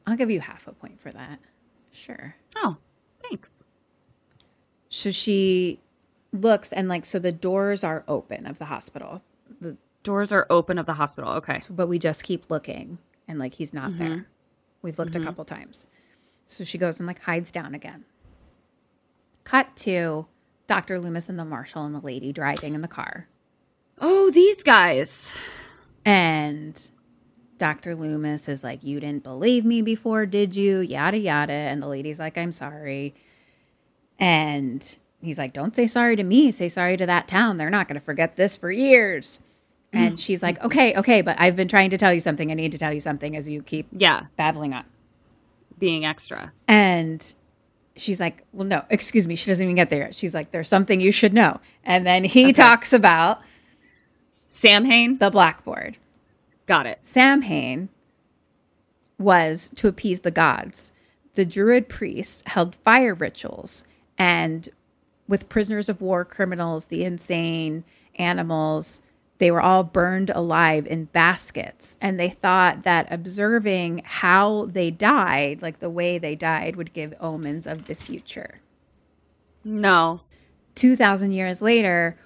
I'll 0.05 0.15
give 0.15 0.29
you 0.29 0.39
half 0.39 0.67
a 0.67 0.71
point 0.71 1.01
for 1.01 1.11
that. 1.11 1.39
Sure. 1.91 2.35
Oh, 2.55 2.77
thanks. 3.27 3.63
So 4.89 5.11
she 5.11 5.79
looks 6.31 6.71
and 6.71 6.87
like 6.87 7.05
so 7.05 7.17
the 7.19 7.31
doors 7.31 7.83
are 7.83 8.03
open 8.07 8.45
of 8.45 8.59
the 8.59 8.65
hospital. 8.65 9.23
The 9.59 9.77
Doors 10.01 10.31
are 10.31 10.47
open 10.49 10.77
of 10.77 10.85
the 10.85 10.93
hospital. 10.93 11.29
Okay. 11.33 11.59
but 11.69 11.87
we 11.87 11.99
just 11.99 12.23
keep 12.23 12.49
looking 12.49 12.99
and 13.27 13.37
like 13.37 13.55
he's 13.55 13.73
not 13.73 13.91
Mhm. 13.91 13.97
there. 13.97 14.27
We've 14.81 14.97
looked 14.97 15.13
Mhm. 15.13 15.21
a 15.21 15.25
couple 15.25 15.45
times. 15.45 15.87
So 16.45 16.63
she 16.63 16.77
goes 16.77 16.99
and 16.99 17.07
like 17.07 17.19
hides 17.21 17.51
down 17.51 17.75
again. 17.75 18.05
Cut 19.43 19.75
to 19.77 20.27
Dr. 20.67 20.99
Loomis 20.99 21.29
and 21.29 21.37
the 21.39 21.45
marshal 21.45 21.85
and 21.85 21.93
the 21.95 21.99
lady 21.99 22.31
driving 22.31 22.73
in 22.75 22.81
the 22.81 22.87
car. 22.87 23.27
Oh, 23.99 24.29
these 24.31 24.63
guys. 24.63 25.35
And 26.05 26.89
Dr. 27.57 27.95
Loomis 27.95 28.47
is 28.47 28.63
like, 28.63 28.83
You 28.83 28.99
didn't 28.99 29.23
believe 29.23 29.65
me 29.65 29.81
before, 29.81 30.25
did 30.25 30.55
you? 30.55 30.79
Yada, 30.79 31.17
yada. 31.17 31.51
And 31.53 31.81
the 31.81 31.87
lady's 31.87 32.19
like, 32.19 32.37
I'm 32.37 32.51
sorry. 32.51 33.13
And 34.17 34.97
he's 35.21 35.37
like, 35.37 35.53
Don't 35.53 35.75
say 35.75 35.87
sorry 35.87 36.15
to 36.15 36.23
me. 36.23 36.51
Say 36.51 36.69
sorry 36.69 36.97
to 36.97 37.05
that 37.05 37.27
town. 37.27 37.57
They're 37.57 37.69
not 37.69 37.87
going 37.87 37.99
to 37.99 38.05
forget 38.05 38.35
this 38.35 38.55
for 38.57 38.71
years. 38.71 39.39
And 39.91 40.19
she's 40.19 40.43
like, 40.43 40.63
Okay, 40.63 40.95
okay, 40.95 41.21
but 41.21 41.35
I've 41.39 41.55
been 41.55 41.67
trying 41.67 41.89
to 41.89 41.97
tell 41.97 42.13
you 42.13 42.19
something. 42.19 42.51
I 42.51 42.53
need 42.53 42.71
to 42.73 42.77
tell 42.77 42.93
you 42.93 42.99
something 42.99 43.35
as 43.35 43.49
you 43.49 43.61
keep 43.63 43.87
Yeah. 43.91 44.25
babbling 44.37 44.73
on. 44.73 44.85
Being 45.79 46.05
extra. 46.05 46.51
And 46.67 47.33
she's 47.95 48.19
like, 48.21 48.43
Well, 48.53 48.67
no, 48.67 48.83
excuse 48.89 49.25
me. 49.27 49.35
She 49.35 49.49
doesn't 49.49 49.63
even 49.63 49.75
get 49.75 49.89
there. 49.89 50.11
She's 50.11 50.33
like, 50.33 50.51
There's 50.51 50.67
something 50.69 50.99
you 51.01 51.11
should 51.11 51.33
know. 51.33 51.59
And 51.83 52.05
then 52.05 52.23
he 52.23 52.45
Okay. 52.45 52.53
talks 52.53 52.93
about 52.93 53.41
Samhain. 54.47 55.17
the 55.17 55.29
blackboard. 55.29 55.97
Got 56.67 56.85
it. 56.85 56.99
Samhain 57.01 57.89
was 59.17 59.69
to 59.75 59.87
appease 59.87 60.21
the 60.21 60.31
gods. 60.31 60.91
The 61.35 61.45
Druid 61.45 61.89
priests 61.89 62.43
held 62.47 62.75
fire 62.75 63.13
rituals, 63.13 63.85
and 64.17 64.69
with 65.27 65.49
prisoners 65.49 65.89
of 65.89 66.01
war, 66.01 66.25
criminals, 66.25 66.87
the 66.87 67.03
insane, 67.03 67.83
animals, 68.15 69.01
they 69.39 69.51
were 69.51 69.61
all 69.61 69.83
burned 69.83 70.29
alive 70.29 70.85
in 70.85 71.05
baskets. 71.05 71.97
And 71.99 72.19
they 72.19 72.29
thought 72.29 72.83
that 72.83 73.07
observing 73.11 74.03
how 74.05 74.65
they 74.65 74.91
died, 74.91 75.61
like 75.61 75.79
the 75.79 75.89
way 75.89 76.17
they 76.17 76.35
died, 76.35 76.75
would 76.75 76.93
give 76.93 77.13
omens 77.19 77.65
of 77.65 77.87
the 77.87 77.95
future. 77.95 78.59
No. 79.63 80.21
2,000 80.75 81.31
years 81.31 81.61
later, 81.61 82.17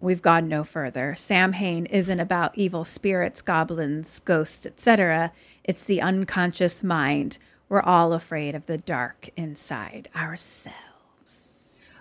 we've 0.00 0.22
gone 0.22 0.48
no 0.48 0.64
further. 0.64 1.14
Samhain 1.14 1.86
isn't 1.86 2.20
about 2.20 2.56
evil 2.56 2.84
spirits, 2.84 3.42
goblins, 3.42 4.20
ghosts, 4.20 4.66
etc. 4.66 5.32
It's 5.64 5.84
the 5.84 6.00
unconscious 6.02 6.84
mind. 6.84 7.38
We're 7.70 7.82
all 7.82 8.12
afraid 8.12 8.54
of 8.54 8.66
the 8.66 8.78
dark 8.78 9.30
inside 9.36 10.08
ourselves. 10.14 10.87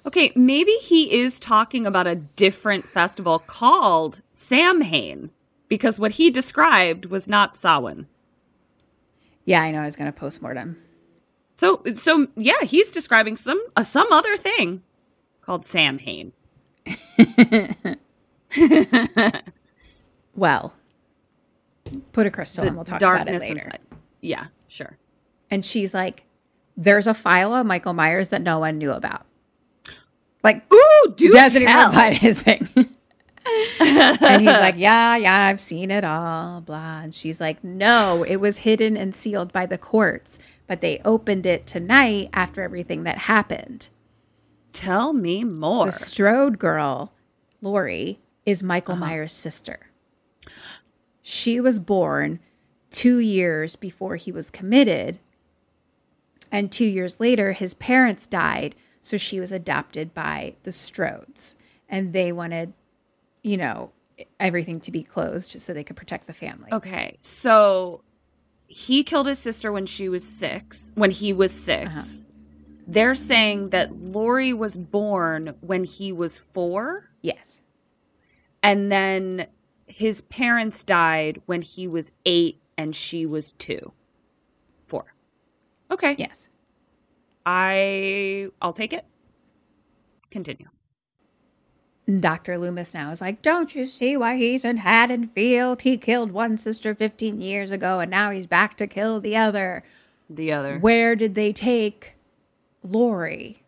Okay, 0.08 0.32
maybe 0.38 0.72
he 0.72 1.20
is 1.20 1.38
talking 1.38 1.86
about 1.86 2.08
a 2.08 2.16
different 2.16 2.88
festival 2.88 3.40
called 3.40 4.22
Samhain 4.32 5.32
because 5.68 6.00
what 6.00 6.12
he 6.12 6.32
described 6.32 7.08
was 7.08 7.28
not 7.28 7.56
Samhain. 7.58 8.08
Yeah, 9.44 9.62
I 9.62 9.72
know 9.72 9.82
I 9.82 9.86
was 9.86 9.98
going 9.98 10.12
to 10.12 10.18
postmortem. 10.18 10.78
So 11.52 11.82
so 11.94 12.28
yeah, 12.38 12.62
he's 12.64 12.90
describing 12.92 13.36
some 13.36 13.62
uh, 13.76 13.84
some 13.84 14.12
other 14.14 14.38
thing 14.38 14.82
called 15.42 15.66
Samhain. 15.66 16.32
Well, 20.38 20.76
put 22.12 22.28
a 22.28 22.32
crystal 22.32 22.64
The 22.64 22.68
and 22.68 22.78
we'll 22.78 22.86
talk 22.86 23.02
about 23.02 23.28
it 23.28 23.42
later. 23.42 23.58
inside. 23.58 23.80
Yeah, 24.22 24.48
sure. 24.68 24.98
And 25.50 25.66
she's 25.66 25.94
like, 25.96 26.26
there's 26.78 27.08
a 27.08 27.14
file 27.16 27.54
of 27.56 27.66
Michael 27.66 27.94
Myers 27.94 28.30
that 28.30 28.44
no 28.44 28.60
one 28.60 28.78
knew 28.78 28.92
about. 28.92 29.27
Like, 30.48 30.74
ooh, 30.74 31.14
do 31.15 31.32
doesn't 31.32 31.61
even 31.61 31.74
tell. 31.74 31.88
reply 31.90 32.10
to 32.11 32.15
his 32.15 32.41
thing. 32.41 32.68
and 33.80 34.41
he's 34.41 34.48
like, 34.48 34.76
yeah, 34.78 35.18
yeah, 35.18 35.45
I've 35.48 35.60
seen 35.60 35.91
it 35.91 36.03
all, 36.03 36.61
blah. 36.61 37.02
And 37.02 37.14
she's 37.14 37.41
like, 37.41 37.64
no, 37.64 38.24
it 38.24 38.38
was 38.38 38.60
hidden 38.60 38.95
and 38.95 39.14
sealed 39.14 39.52
by 39.52 39.65
the 39.65 39.78
courts, 39.78 40.40
but 40.65 40.82
they 40.82 41.02
opened 41.03 41.45
it 41.45 41.68
tonight 41.68 42.30
after 42.34 42.61
everything 42.61 43.03
that 43.03 43.18
happened. 43.19 43.90
Tell 44.72 45.11
me 45.11 45.44
more. 45.44 45.88
The 45.88 45.91
Strode 45.91 46.60
girl, 46.60 47.11
Laurie, 47.61 48.19
is 48.45 48.64
Michael 48.64 48.94
uh-huh. 48.94 49.06
Myers' 49.06 49.34
sister. 49.34 49.88
She 51.22 51.60
was 51.60 51.80
born 51.80 52.40
two 52.90 53.19
years 53.19 53.76
before 53.76 54.15
he 54.15 54.32
was 54.32 54.49
committed. 54.49 55.19
And 56.52 56.72
two 56.72 56.86
years 56.86 57.19
later, 57.19 57.52
his 57.52 57.74
parents 57.74 58.28
died. 58.28 58.76
So 59.02 59.18
she 59.18 59.40
was 59.40 59.52
adopted 59.52 60.14
by 60.14 60.56
the 60.64 60.72
Strodes. 60.72 61.56
And 61.90 62.14
they 62.14 62.32
wanted, 62.32 62.74
you 63.44 63.57
know, 63.57 63.91
everything 64.40 64.80
to 64.82 64.91
be 64.91 65.03
closed 65.03 65.60
so 65.61 65.74
they 65.74 65.84
could 65.84 65.95
protect 65.95 66.28
the 66.28 66.34
family. 66.34 66.69
Okay, 66.72 67.18
so 67.19 68.02
he 68.68 69.03
killed 69.03 69.28
his 69.28 69.40
sister 69.40 69.72
when 69.72 69.86
she 69.86 70.10
was 70.10 70.28
six. 70.28 70.91
When 70.95 71.11
he 71.11 71.32
was 71.32 71.53
6 71.53 71.88
uh-huh. 71.88 71.99
they're 72.86 73.15
saying 73.15 73.69
that 73.69 73.95
Laurie 73.95 74.53
was 74.53 74.78
born 74.78 75.56
when 75.61 75.84
he 75.84 76.11
was 76.11 76.38
four. 76.38 77.06
Yes. 77.22 77.61
And 78.61 78.91
then 78.91 79.48
his 79.86 80.22
parents 80.22 80.84
died 80.84 81.41
when 81.45 81.61
he 81.61 81.88
was 81.88 82.11
eight 82.26 82.60
and 82.78 82.95
she 82.95 83.26
was 83.26 83.53
two. 83.53 83.94
Four. 84.86 85.14
Okay. 85.90 86.15
Yes. 86.18 86.49
I 87.49 88.49
I'll 88.61 88.74
take 88.74 88.91
it. 88.91 89.06
Continue. 90.30 90.68
Dr. 92.19 92.57
Loomis 92.57 92.94
now 92.94 93.10
is 93.11 93.22
like, 93.22 93.41
Don't 93.41 93.74
you 93.74 93.86
see 93.86 94.18
why 94.18 94.36
he's 94.36 94.65
in 94.65 94.78
Haddonfield? 94.78 95.82
He 95.82 95.98
killed 95.98 96.32
one 96.32 96.57
sister 96.57 96.94
15 96.94 97.40
years 97.41 97.72
ago 97.72 97.99
and 98.02 98.11
now 98.11 98.32
he's 98.32 98.45
back 98.45 98.76
to 98.78 98.88
kill 98.88 99.19
the 99.22 99.38
other. 99.38 99.84
The 100.30 100.52
other. 100.52 100.78
Where 100.80 101.15
did 101.15 101.36
they 101.36 101.53
take 101.53 102.15
Laurie? 102.84 103.64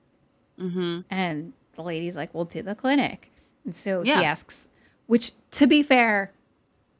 Mm-hmm. 0.59 1.01
And 1.09 1.53
the 1.73 1.81
lady's 1.81 2.17
like, 2.17 2.33
Well, 2.33 2.45
to 2.47 2.61
the 2.61 2.75
clinic. 2.75 3.31
And 3.63 3.73
so 3.73 4.03
Yeah. 4.03 4.19
he 4.19 4.25
asks, 4.25 4.67
which 5.07 5.31
to 5.51 5.67
be 5.67 5.83
fair, 5.83 6.33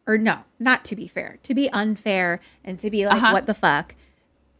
or 0.07 0.17
no, 0.17 0.39
not 0.59 0.85
to 0.85 0.95
be 0.95 1.07
fair, 1.07 1.39
to 1.43 1.53
be 1.53 1.69
unfair 1.71 2.39
and 2.63 2.79
to 2.79 2.89
be 2.89 3.05
like, 3.05 3.17
Uh-huh. 3.21 3.33
what 3.33 3.45
the 3.47 3.53
fuck? 3.53 3.95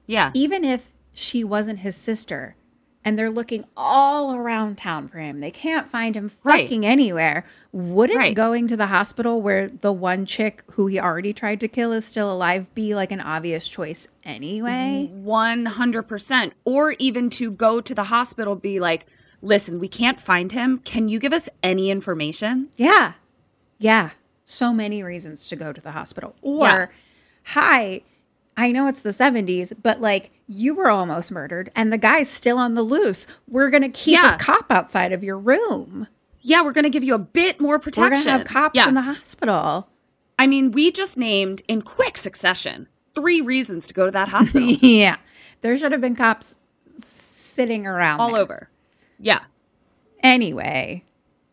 Yeah. 0.06 0.32
Even 0.34 0.64
if 0.66 0.92
she 1.14 1.44
wasn't 1.44 1.80
his 1.80 1.96
sister 1.96 2.56
and 3.06 3.18
they're 3.18 3.30
looking 3.30 3.64
all 3.78 4.36
around 4.36 4.78
town 4.78 5.08
for 5.08 5.20
him, 5.20 5.40
they 5.40 5.52
can't 5.52 5.88
find 5.88 6.16
him 6.18 6.30
Right. 6.44 6.66
fucking 6.66 6.86
anywhere. 6.86 7.46
Wouldn't 7.72 8.18
Right. 8.20 8.36
going 8.36 8.68
to 8.68 8.76
the 8.76 8.88
hospital 8.88 9.42
where 9.42 9.70
the 9.70 9.94
one 9.94 10.26
chick 10.26 10.64
who 10.72 10.88
he 10.88 11.00
already 11.00 11.32
tried 11.32 11.62
to 11.62 11.68
kill 11.70 11.94
is 11.94 12.04
still 12.06 12.32
alive 12.32 12.74
be 12.76 12.94
like 12.94 13.12
an 13.14 13.22
obvious 13.22 13.70
choice 13.70 14.10
anyway? 14.26 15.10
100%. 15.14 16.52
Or 16.66 16.94
even 17.00 17.30
to 17.32 17.52
go 17.52 17.80
to 17.82 17.96
the 17.96 18.06
hospital, 18.06 18.56
be 18.56 18.80
like, 18.80 19.06
listen, 19.42 19.80
we 19.80 19.88
can't 19.88 20.20
find 20.20 20.52
him. 20.52 20.80
Can 20.84 21.08
you 21.08 21.20
give 21.20 21.32
us 21.34 21.48
any 21.64 21.90
information? 21.90 22.70
Yeah. 22.76 23.14
Yeah. 23.78 24.10
So 24.44 24.74
many 24.74 25.04
reasons 25.04 25.48
to 25.48 25.56
go 25.56 25.72
to 25.72 25.80
the 25.80 25.92
hospital. 25.92 26.36
Or, 26.42 26.60
Yeah. 26.68 26.86
hi, 27.46 28.02
I 28.62 28.74
know 28.74 28.88
it's 28.88 29.00
the 29.00 29.12
70s, 29.12 29.72
but 29.82 30.02
like 30.02 30.32
you 30.46 30.76
were 30.76 30.90
almost 30.90 31.32
murdered 31.32 31.70
and 31.78 31.94
the 31.94 31.98
guy's 31.98 32.30
still 32.30 32.58
on 32.58 32.74
the 32.74 32.82
loose. 32.84 33.26
We're 33.48 33.70
going 33.70 33.84
to 33.84 33.90
keep 33.90 34.22
Yeah. 34.22 34.36
a 34.36 34.38
cop 34.38 34.70
outside 34.70 35.14
of 35.14 35.24
your 35.24 35.38
room. 35.38 36.08
Yeah, 36.42 36.62
we're 36.64 36.74
going 36.74 36.84
to 36.84 36.90
give 36.90 37.04
you 37.04 37.16
a 37.16 37.20
bit 37.20 37.62
more 37.62 37.80
protection. 37.80 38.04
We're 38.04 38.10
going 38.10 38.24
to 38.26 38.32
have 38.32 38.46
cops 38.48 38.76
yeah. 38.76 38.90
in 38.90 38.96
the 38.96 39.02
hospital. 39.04 39.88
I 40.38 40.46
mean, 40.46 40.72
we 40.72 40.92
just 40.92 41.18
named 41.18 41.62
in 41.70 41.82
quick 41.84 42.18
succession 42.18 42.90
three 43.16 43.40
reasons 43.40 43.88
to 43.88 43.94
go 43.94 44.06
to 44.06 44.12
that 44.12 44.28
hospital 44.28 44.68
yeah. 44.82 45.16
There 45.62 45.78
should 45.78 45.94
have 45.94 46.02
been 46.02 46.16
cops 46.16 46.58
sitting 46.98 47.88
around 47.88 48.20
all 48.20 48.34
there. 48.34 48.42
over. 48.42 48.70
Yeah. 49.20 49.40
Anyway, 50.22 51.04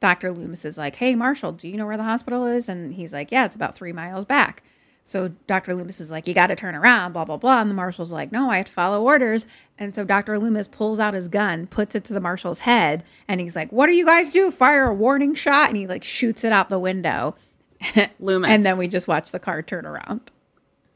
Dr. 0.01 0.31
Loomis 0.33 0.65
is 0.65 0.77
like, 0.77 0.97
Hey, 0.97 1.15
Marshall, 1.15 1.53
do 1.53 1.69
you 1.69 1.77
know 1.77 1.87
where 1.87 1.97
the 1.97 2.03
hospital 2.05 2.47
is? 2.47 2.69
And 2.69 2.95
he's 2.95 3.13
like, 3.13 3.31
Yeah, 3.31 3.45
it's 3.45 3.55
about 3.57 3.75
three 3.77 3.93
miles 3.93 4.25
back. 4.25 4.63
So 5.07 5.29
Dr. 5.47 5.73
Loomis 5.73 6.01
is 6.01 6.11
like, 6.11 6.27
You 6.27 6.35
got 6.35 6.49
to 6.49 6.57
turn 6.57 6.75
around, 6.75 7.13
blah, 7.13 7.25
blah, 7.25 7.37
blah. 7.37 7.61
And 7.61 7.71
the 7.71 7.77
marshal's 7.77 8.11
like, 8.11 8.33
No, 8.33 8.51
I 8.51 8.57
have 8.57 8.67
to 8.67 8.73
follow 8.73 9.05
orders. 9.05 9.47
And 9.79 9.95
so 9.95 10.05
Dr. 10.05 10.37
Loomis 10.37 10.67
pulls 10.67 10.99
out 10.99 11.15
his 11.15 11.29
gun, 11.29 11.69
puts 11.69 11.95
it 11.95 12.03
to 12.07 12.13
the 12.13 12.19
marshal's 12.21 12.61
head, 12.61 13.05
and 13.29 13.41
he's 13.41 13.55
like, 13.55 13.71
What 13.71 13.87
do 13.87 13.95
you 13.95 14.05
guys 14.05 14.33
do? 14.33 14.51
Fire 14.51 14.87
a 14.87 14.95
warning 14.95 15.35
shot? 15.35 15.69
And 15.69 15.77
he 15.77 15.87
like 15.87 16.03
shoots 16.03 16.43
it 16.43 16.51
out 16.51 16.71
the 16.71 16.81
window. 16.81 17.37
Loomis. 18.19 18.51
And 18.51 18.67
then 18.67 18.79
we 18.79 18.89
just 18.89 19.07
watch 19.07 19.31
the 19.31 19.39
car 19.39 19.63
turn 19.63 19.87
around. 19.87 20.33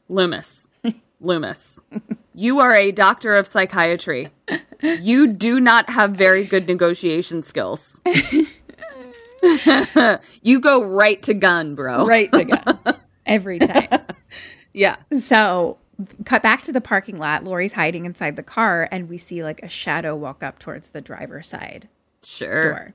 Loomis. 0.09 0.73
Loomis. 1.21 1.81
You 2.35 2.59
are 2.59 2.73
a 2.73 2.91
doctor 2.91 3.33
of 3.37 3.47
psychiatry. 3.47 4.27
You 4.81 5.27
do 5.27 5.61
not 5.61 5.89
have 5.89 6.11
very 6.11 6.43
good 6.43 6.67
negotiation 6.67 7.43
skills. 7.43 8.01
you 10.41 10.59
go 10.59 10.83
right 10.83 11.21
to 11.23 11.33
gun, 11.33 11.75
bro. 11.75 12.05
Right 12.05 12.29
to 12.33 12.43
gun 12.43 12.97
every 13.31 13.59
time. 13.59 13.87
Yeah. 14.73 14.95
So, 15.11 15.79
cut 16.23 16.41
back 16.41 16.61
to 16.61 16.71
the 16.71 16.79
parking 16.79 17.19
lot. 17.19 17.43
Laurie's 17.43 17.73
hiding 17.73 18.05
inside 18.05 18.37
the 18.37 18.43
car, 18.43 18.87
and 18.89 19.09
we 19.09 19.17
see 19.17 19.43
like 19.43 19.61
a 19.61 19.67
shadow 19.67 20.15
walk 20.15 20.41
up 20.43 20.59
towards 20.59 20.91
the 20.91 21.01
driver's 21.01 21.49
side 21.49 21.89
Sure. 22.23 22.63
door. 22.71 22.93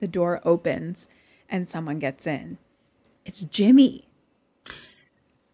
The 0.00 0.08
door 0.08 0.40
opens, 0.42 1.06
and 1.50 1.68
someone 1.68 1.98
gets 1.98 2.26
in. 2.26 2.56
It's 3.26 3.42
Jimmy, 3.42 4.08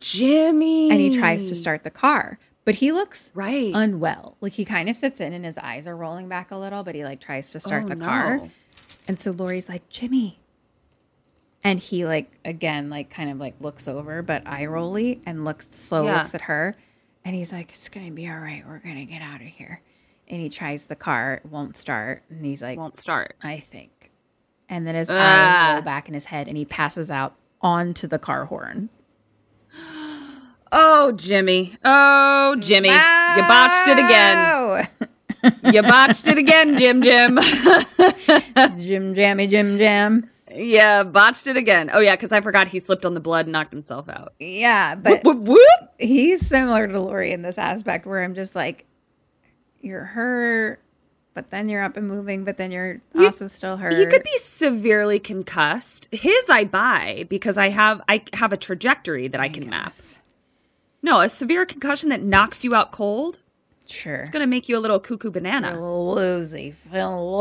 Jimmy. 0.00 0.90
and 0.90 1.00
he 1.00 1.18
tries 1.18 1.48
to 1.48 1.56
start 1.56 1.82
the 1.82 1.90
car, 1.90 2.38
but 2.64 2.76
he 2.76 2.92
looks 2.92 3.32
Right. 3.34 3.72
unwell. 3.74 4.36
Like 4.40 4.52
he 4.52 4.64
kind 4.64 4.88
of 4.88 4.96
sits 4.96 5.20
in, 5.20 5.32
and 5.32 5.44
his 5.44 5.58
eyes 5.58 5.86
are 5.88 5.96
rolling 5.96 6.28
back 6.28 6.50
a 6.52 6.56
little, 6.56 6.84
but 6.84 6.94
he 6.94 7.02
like 7.04 7.20
tries 7.20 7.50
to 7.50 7.58
start 7.60 7.84
Oh, 7.84 7.88
the 7.88 7.96
car. 7.96 8.36
no. 8.38 8.50
And 9.08 9.18
so 9.18 9.32
Laurie's 9.32 9.68
like, 9.68 9.88
Jimmy. 9.88 10.38
And 11.64 11.80
he 11.80 12.04
like 12.06 12.30
again 12.44 12.88
like 12.88 13.10
kind 13.10 13.30
of 13.30 13.38
like 13.38 13.54
looks 13.60 13.88
over 13.88 14.22
but 14.22 14.46
eye 14.46 14.66
rolly 14.66 15.20
and 15.26 15.44
looks 15.44 15.68
slow 15.68 16.06
Yeah. 16.06 16.16
looks 16.18 16.34
at 16.34 16.42
her 16.42 16.76
and 17.24 17.34
he's 17.34 17.52
like, 17.52 17.70
It's 17.70 17.88
gonna 17.88 18.10
be 18.10 18.28
all 18.28 18.38
right, 18.38 18.64
we're 18.66 18.78
gonna 18.78 19.04
get 19.04 19.22
out 19.22 19.40
of 19.40 19.46
here. 19.48 19.82
And 20.28 20.40
he 20.40 20.48
tries 20.48 20.86
the 20.86 20.94
car, 20.96 21.34
it 21.44 21.46
won't 21.50 21.76
start, 21.76 22.22
and 22.30 22.44
he's 22.44 22.62
like, 22.62 22.78
Won't 22.78 22.96
start. 22.96 23.34
I 23.42 23.58
think. 23.60 24.10
And 24.68 24.86
then 24.86 24.94
his 24.94 25.10
Ah. 25.10 25.14
eyes 25.70 25.74
roll 25.74 25.82
back 25.82 26.08
in 26.08 26.14
his 26.14 26.26
head 26.26 26.46
and 26.48 26.56
he 26.56 26.64
passes 26.64 27.10
out 27.10 27.34
onto 27.60 28.06
the 28.06 28.18
car 28.18 28.44
horn. 28.46 28.90
Oh, 30.70 31.12
Jimmy. 31.12 31.76
Oh, 31.82 32.54
Jimmy. 32.60 32.90
You 32.90 33.42
botched 33.48 33.88
it 33.88 33.98
again. 33.98 34.88
You 35.72 35.80
botched 35.82 36.26
it 36.26 36.36
again, 36.36 36.76
Jim 36.78 37.00
Jim. 37.00 37.38
Jim 38.78 39.14
Jammy 39.14 39.46
Jim 39.46 39.78
Jam. 39.78 40.28
Yeah, 40.58 41.02
botched 41.04 41.46
it 41.46 41.56
again. 41.56 41.90
Oh, 41.92 42.00
yeah, 42.00 42.16
because 42.16 42.32
I 42.32 42.40
forgot 42.40 42.68
he 42.68 42.78
slipped 42.78 43.04
on 43.04 43.14
the 43.14 43.20
blood 43.20 43.46
and 43.46 43.52
knocked 43.52 43.72
himself 43.72 44.08
out. 44.08 44.34
Yeah, 44.38 44.94
but 44.94 45.22
Whoop, 45.24 45.38
whoop. 45.46 45.94
he's 45.98 46.46
similar 46.46 46.86
to 46.86 47.00
Laurie 47.00 47.32
in 47.32 47.42
this 47.42 47.58
aspect 47.58 48.06
where 48.06 48.22
I'm 48.22 48.34
just 48.34 48.54
like, 48.54 48.84
you're 49.80 50.04
hurt, 50.04 50.80
but 51.34 51.50
then 51.50 51.68
you're 51.68 51.84
up 51.84 51.96
and 51.96 52.08
moving, 52.08 52.44
but 52.44 52.56
then 52.56 52.72
you're 52.72 53.00
also 53.16 53.46
still 53.46 53.76
hurt. 53.76 53.92
He 53.92 54.06
could 54.06 54.24
be 54.24 54.36
severely 54.38 55.20
concussed. 55.20 56.08
His 56.10 56.50
I 56.50 56.64
buy 56.64 57.26
because 57.28 57.56
I 57.56 57.68
have 57.68 58.02
I 58.08 58.24
have 58.32 58.52
a 58.52 58.56
trajectory 58.56 59.28
that 59.28 59.40
I 59.40 59.48
can 59.48 59.70
map. 59.70 59.92
No, 61.00 61.20
a 61.20 61.28
severe 61.28 61.64
concussion 61.64 62.08
that 62.08 62.22
knocks 62.22 62.64
you 62.64 62.74
out 62.74 62.90
cold. 62.90 63.38
Sure. 63.88 64.16
It's 64.16 64.30
gonna 64.30 64.46
make 64.46 64.68
you 64.68 64.76
a 64.78 64.80
little 64.80 65.00
cuckoo 65.00 65.30
banana. 65.30 65.72
little 65.72 66.14
woozy, 66.14 66.70
feel 66.72 67.38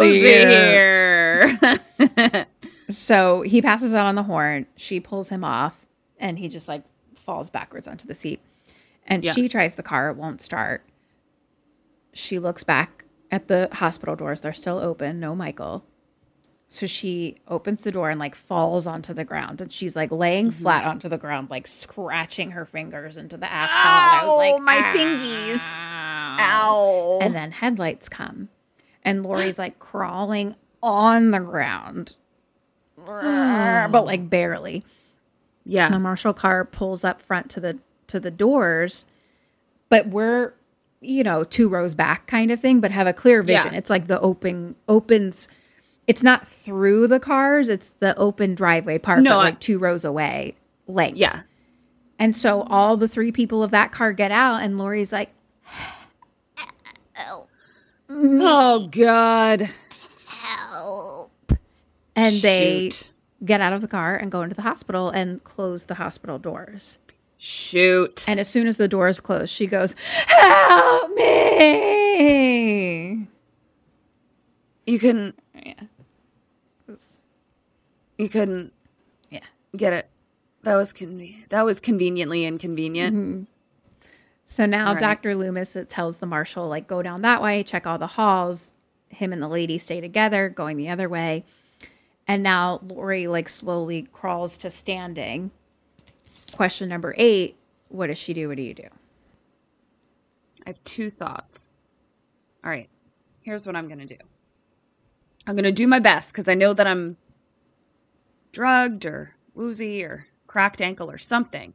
woozy 0.00 0.20
here. 0.20 1.56
here. 1.58 2.46
So 2.88 3.40
he 3.40 3.62
passes 3.62 3.94
out 3.94 4.04
on 4.06 4.16
the 4.16 4.24
horn. 4.24 4.66
She 4.76 5.00
pulls 5.00 5.30
him 5.30 5.44
off, 5.44 5.86
and 6.18 6.38
he 6.38 6.48
just 6.48 6.68
like 6.68 6.82
falls 7.14 7.48
backwards 7.48 7.88
onto 7.88 8.06
the 8.06 8.14
seat. 8.14 8.40
And 9.06 9.24
Yeah. 9.24 9.32
she 9.32 9.48
tries 9.48 9.74
the 9.76 9.82
car; 9.82 10.10
it 10.10 10.16
won't 10.16 10.42
start. 10.42 10.82
She 12.12 12.38
looks 12.38 12.64
back 12.64 13.04
at 13.30 13.48
the 13.48 13.68
hospital 13.72 14.14
doors; 14.14 14.42
they're 14.42 14.52
still 14.52 14.78
open. 14.78 15.20
No 15.20 15.34
Michael. 15.34 15.84
So 16.72 16.86
she 16.86 17.36
opens 17.48 17.84
the 17.84 17.92
door 17.92 18.08
and 18.08 18.18
like 18.18 18.34
falls 18.34 18.86
onto 18.86 19.12
the 19.12 19.24
ground, 19.24 19.60
and 19.60 19.70
she's 19.70 19.94
like 19.94 20.10
laying 20.10 20.46
Mm-hmm. 20.48 20.62
flat 20.62 20.84
onto 20.84 21.08
the 21.08 21.18
ground, 21.18 21.50
like 21.50 21.66
scratching 21.66 22.52
her 22.52 22.64
fingers 22.64 23.16
into 23.18 23.36
the 23.36 23.52
asphalt. 23.52 23.68
And 23.84 24.22
I 24.22 24.26
was 24.26 24.52
like, 24.54 24.62
my 24.62 24.80
"Ah." 24.82 24.92
fingies. 24.96 26.38
Ow. 26.40 27.18
And 27.20 27.34
then 27.34 27.52
headlights 27.52 28.08
come, 28.08 28.48
and 29.04 29.22
Laurie's 29.22 29.58
like 29.58 29.78
crawling 29.78 30.56
on 30.82 31.30
the 31.30 31.40
ground, 31.40 32.16
but 32.96 34.04
like 34.06 34.28
barely. 34.30 34.84
Yeah. 35.64 35.90
The 35.90 35.98
marshal 35.98 36.32
car 36.32 36.64
pulls 36.64 37.04
up 37.04 37.20
front 37.20 37.50
to 37.50 37.60
the 37.60 37.78
to 38.08 38.18
the 38.18 38.30
doors, 38.30 39.06
but 39.88 40.08
we're 40.08 40.54
you 41.00 41.22
know 41.22 41.44
two 41.44 41.68
rows 41.68 41.94
back 41.94 42.26
kind 42.26 42.50
of 42.50 42.60
thing, 42.60 42.80
but 42.80 42.90
have 42.90 43.06
a 43.06 43.12
clear 43.12 43.42
vision. 43.42 43.72
Yeah. 43.72 43.78
It's 43.78 43.90
like 43.90 44.06
the 44.06 44.20
open 44.20 44.74
opens. 44.88 45.48
It's 46.06 46.22
not 46.22 46.46
through 46.46 47.06
the 47.08 47.20
cars; 47.20 47.68
it's 47.68 47.90
the 47.90 48.16
open 48.18 48.54
driveway 48.54 48.98
part, 48.98 49.22
No, 49.22 49.30
but 49.30 49.38
I- 49.38 49.42
like 49.44 49.60
two 49.60 49.78
rows 49.78 50.04
away. 50.04 50.54
Length. 50.86 51.16
Yeah. 51.18 51.42
And 52.18 52.34
so 52.36 52.62
all 52.62 52.96
the 52.96 53.08
three 53.08 53.32
people 53.32 53.62
of 53.62 53.70
that 53.72 53.92
car 53.92 54.12
get 54.12 54.30
out, 54.32 54.62
and 54.62 54.78
Laurie's 54.78 55.12
like, 55.12 55.30
"Help!" 57.14 57.48
Oh 58.08 58.88
God. 58.90 59.70
Help. 60.26 61.30
And 62.14 62.34
they 62.36 62.90
get 63.44 63.60
out 63.60 63.72
of 63.72 63.80
the 63.80 63.88
car 63.88 64.14
and 64.16 64.30
go 64.30 64.42
into 64.42 64.54
the 64.54 64.62
hospital 64.62 65.10
and 65.10 65.42
close 65.44 65.86
the 65.86 65.94
hospital 65.94 66.38
doors. 66.38 66.98
Shoot. 67.38 68.24
And 68.28 68.38
as 68.38 68.48
soon 68.48 68.66
as 68.68 68.76
the 68.76 68.86
doors 68.86 69.18
close, 69.18 69.50
she 69.50 69.66
goes, 69.66 69.96
"Help 70.28 71.10
me!" 71.16 73.26
You 74.86 74.98
couldn't. 74.98 75.38
Yeah. 75.54 75.74
You 78.22 78.28
couldn't 78.28 78.72
Yeah. 79.30 79.40
get 79.76 79.92
it. 79.92 80.08
That 80.62 80.76
was 80.76 80.92
conve- 80.92 81.48
That 81.48 81.64
was 81.64 81.80
conveniently 81.80 82.44
inconvenient. 82.44 83.16
Mm-hmm. 83.16 83.42
So 84.46 84.64
now 84.66 84.92
right. 84.92 85.00
Dr. 85.00 85.34
Loomis 85.34 85.74
it 85.74 85.88
tells 85.88 86.18
the 86.18 86.26
marshal 86.26 86.68
like 86.68 86.86
go 86.86 87.02
down 87.02 87.22
that 87.22 87.42
way, 87.42 87.62
check 87.64 87.84
all 87.86 87.98
the 87.98 88.06
halls. 88.06 88.74
Him 89.08 89.32
and 89.32 89.42
the 89.42 89.48
lady 89.48 89.76
stay 89.76 90.00
together, 90.00 90.48
going 90.48 90.76
the 90.76 90.88
other 90.88 91.08
way. 91.08 91.44
And 92.28 92.42
now 92.44 92.80
Laurie 92.86 93.26
like 93.26 93.48
slowly 93.48 94.02
crawls 94.12 94.56
to 94.58 94.70
standing. 94.70 95.50
Question 96.52 96.88
number 96.88 97.14
eight: 97.18 97.56
What 97.88 98.06
does 98.06 98.18
she 98.18 98.32
do? 98.34 98.48
What 98.48 98.56
do 98.56 98.62
you 98.62 98.74
do? 98.74 98.88
I 100.64 100.68
have 100.70 100.84
two 100.84 101.10
thoughts. 101.10 101.76
All 102.62 102.70
right. 102.70 102.88
Here's 103.40 103.66
what 103.66 103.74
I'm 103.74 103.88
going 103.88 103.98
to 103.98 104.06
do. 104.06 104.18
I'm 105.46 105.56
going 105.56 105.64
to 105.64 105.72
do 105.72 105.88
my 105.88 105.98
best 105.98 106.30
because 106.30 106.46
I 106.46 106.54
know 106.54 106.72
that 106.72 106.86
I'm 106.86 107.16
drugged 108.52 109.04
or 109.04 109.34
woozy 109.54 110.02
or 110.02 110.28
cracked 110.46 110.80
ankle 110.80 111.10
or 111.10 111.18
something. 111.18 111.74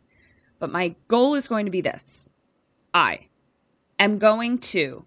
But 0.59 0.71
my 0.71 0.95
goal 1.07 1.35
is 1.35 1.47
going 1.47 1.65
to 1.65 1.71
be 1.71 1.81
this 1.81 2.29
I 2.93 3.27
am 3.99 4.17
going 4.17 4.59
to 4.59 5.05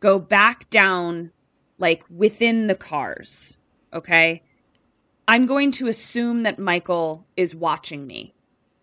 go 0.00 0.18
back 0.18 0.70
down, 0.70 1.32
like 1.78 2.04
within 2.08 2.66
the 2.66 2.74
cars. 2.74 3.56
Okay. 3.92 4.42
I'm 5.28 5.46
going 5.46 5.70
to 5.72 5.86
assume 5.86 6.42
that 6.42 6.58
Michael 6.58 7.24
is 7.36 7.54
watching 7.54 8.06
me, 8.06 8.34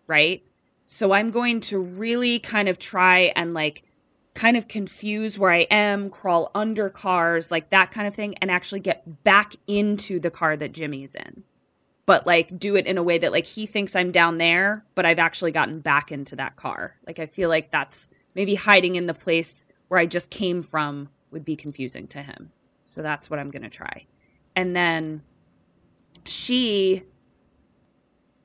right? 0.06 0.42
So 0.86 1.12
I'm 1.12 1.30
going 1.30 1.60
to 1.60 1.78
really 1.78 2.38
kind 2.38 2.68
of 2.70 2.78
try 2.78 3.32
and 3.36 3.52
like 3.52 3.84
kind 4.32 4.56
of 4.56 4.68
confuse 4.68 5.38
where 5.38 5.50
I 5.50 5.66
am, 5.70 6.08
crawl 6.08 6.50
under 6.54 6.88
cars, 6.88 7.50
like 7.50 7.68
that 7.68 7.90
kind 7.90 8.06
of 8.06 8.14
thing, 8.14 8.34
and 8.36 8.50
actually 8.50 8.80
get 8.80 9.24
back 9.24 9.56
into 9.66 10.18
the 10.18 10.30
car 10.30 10.56
that 10.56 10.72
Jimmy's 10.72 11.14
in. 11.14 11.44
But 12.08 12.26
like 12.26 12.58
do 12.58 12.74
it 12.74 12.86
in 12.86 12.96
a 12.96 13.02
way 13.02 13.18
that 13.18 13.32
like 13.32 13.44
he 13.44 13.66
thinks 13.66 13.94
I'm 13.94 14.12
down 14.12 14.38
there, 14.38 14.82
but 14.94 15.04
I've 15.04 15.18
actually 15.18 15.52
gotten 15.52 15.80
back 15.80 16.10
into 16.10 16.36
that 16.36 16.56
car. 16.56 16.96
Like 17.06 17.18
I 17.18 17.26
feel 17.26 17.50
like 17.50 17.70
that's 17.70 18.08
maybe 18.34 18.54
hiding 18.54 18.94
in 18.94 19.04
the 19.04 19.12
place 19.12 19.66
where 19.88 20.00
I 20.00 20.06
just 20.06 20.30
came 20.30 20.62
from 20.62 21.10
would 21.30 21.44
be 21.44 21.54
confusing 21.54 22.06
to 22.08 22.22
him. 22.22 22.50
So 22.86 23.02
that's 23.02 23.28
what 23.28 23.38
I'm 23.38 23.50
going 23.50 23.62
to 23.62 23.68
try. 23.68 24.06
And 24.56 24.74
then 24.74 25.22
she 26.24 27.02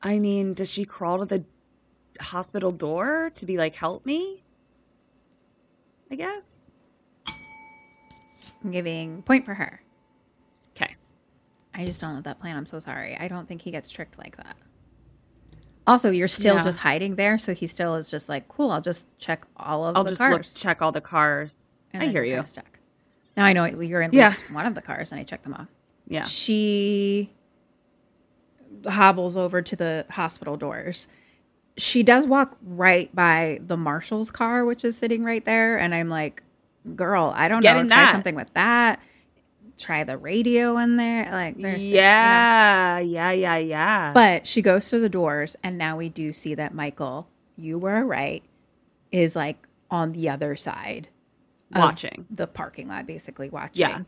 I 0.01 0.19
mean, 0.19 0.53
does 0.53 0.69
she 0.69 0.83
crawl 0.83 1.19
to 1.19 1.25
the 1.25 1.45
hospital 2.19 2.73
door 2.73 3.31
to 3.35 3.45
be 3.45 3.55
like, 3.55 3.75
help 3.75 4.05
me? 4.05 4.43
I 6.11 6.15
guess. 6.15 6.73
I'm 8.61 8.71
giving 8.71 9.21
point 9.21 9.45
for 9.45 9.53
her. 9.53 9.82
Okay. 11.73 11.83
I 11.83 11.85
just 11.85 11.99
don't 12.01 12.13
love 12.15 12.23
that 12.23 12.39
plan. 12.39 12.55
I'm 12.55 12.65
so 12.65 12.79
sorry. 12.79 13.17
I 13.17 13.27
don't 13.27 13.47
think 13.47 13.61
he 13.61 13.71
gets 13.71 13.89
tricked 13.89 14.17
like 14.17 14.37
that. 14.37 14.55
Also, 15.85 16.11
you're 16.11 16.27
still 16.29 16.55
Yeah. 16.55 16.63
just 16.63 16.79
hiding 16.79 17.15
there, 17.15 17.37
so 17.37 17.53
he 17.53 17.67
still 17.67 17.95
is 17.95 18.09
just 18.09 18.29
like, 18.29 18.47
cool. 18.47 18.71
I'll 18.71 18.79
just 18.81 19.07
check 19.19 19.45
all 19.57 19.85
of 19.85 19.97
I'll 19.97 20.03
the 20.03 20.11
just 20.11 20.19
cars. 20.21 20.31
look, 20.55 20.61
check 20.61 20.81
all 20.81 20.91
the 20.91 21.01
cars. 21.01 21.77
And 21.93 22.01
I 22.03 22.07
hear 22.07 22.23
you're 22.23 22.25
you. 22.25 22.35
kinda 22.37 22.47
Stuck. 22.49 22.79
Now 23.35 23.45
I 23.45 23.53
know 23.53 23.65
you're 23.65 24.01
in 24.01 24.13
Yeah. 24.13 24.29
least 24.29 24.51
one 24.51 24.65
of 24.65 24.75
the 24.75 24.81
cars, 24.81 25.11
and 25.11 25.19
I 25.19 25.23
check 25.23 25.43
them 25.43 25.53
off. 25.55 25.67
Yeah. 26.07 26.23
She 26.23 27.31
hobbles 28.87 29.35
over 29.37 29.61
to 29.61 29.75
the 29.75 30.05
hospital 30.11 30.57
doors. 30.57 31.07
She 31.77 32.03
does 32.03 32.27
walk 32.27 32.57
right 32.61 33.13
by 33.15 33.59
the 33.65 33.75
marshal's 33.77 34.29
car, 34.31 34.63
which 34.65 34.85
is 34.85 34.97
sitting 34.97 35.23
right 35.23 35.43
there, 35.43 35.77
and 35.77 35.93
I'm 35.95 36.09
like, 36.09 36.43
"Girl, 36.95 37.33
I 37.35 37.47
don't 37.47 37.61
Get 37.61 37.73
know. 37.75 37.81
in 37.81 37.87
Try 37.87 37.97
that. 37.97 38.11
something 38.11 38.35
with 38.35 38.53
that. 38.53 38.99
Try 39.83 40.03
the 40.05 40.17
radio 40.17 40.77
in 40.77 40.95
there. 40.95 41.29
Like, 41.31 41.57
there's 41.57 41.85
you 41.85 41.95
know. 41.95 41.99
yeah, 41.99 42.99
yeah, 42.99 43.31
yeah, 43.31 43.57
yeah. 43.57 44.11
But 44.13 44.47
she 44.47 44.61
goes 44.61 44.89
to 44.89 44.99
the 44.99 45.09
doors, 45.09 45.57
and 45.61 45.77
now 45.77 45.97
we 45.97 46.07
do 46.09 46.31
see 46.31 46.55
that 46.55 46.73
Michael, 46.73 47.27
you 47.57 47.77
were 47.77 48.05
right, 48.05 48.43
is 49.11 49.35
like 49.35 49.67
on 49.91 50.13
the 50.13 50.29
other 50.29 50.55
side, 50.55 51.09
Watching. 51.75 52.25
the 52.29 52.47
parking 52.47 52.87
lot, 52.87 53.05
basically 53.05 53.49
watching. 53.49 53.81
Yeah. 53.81 53.99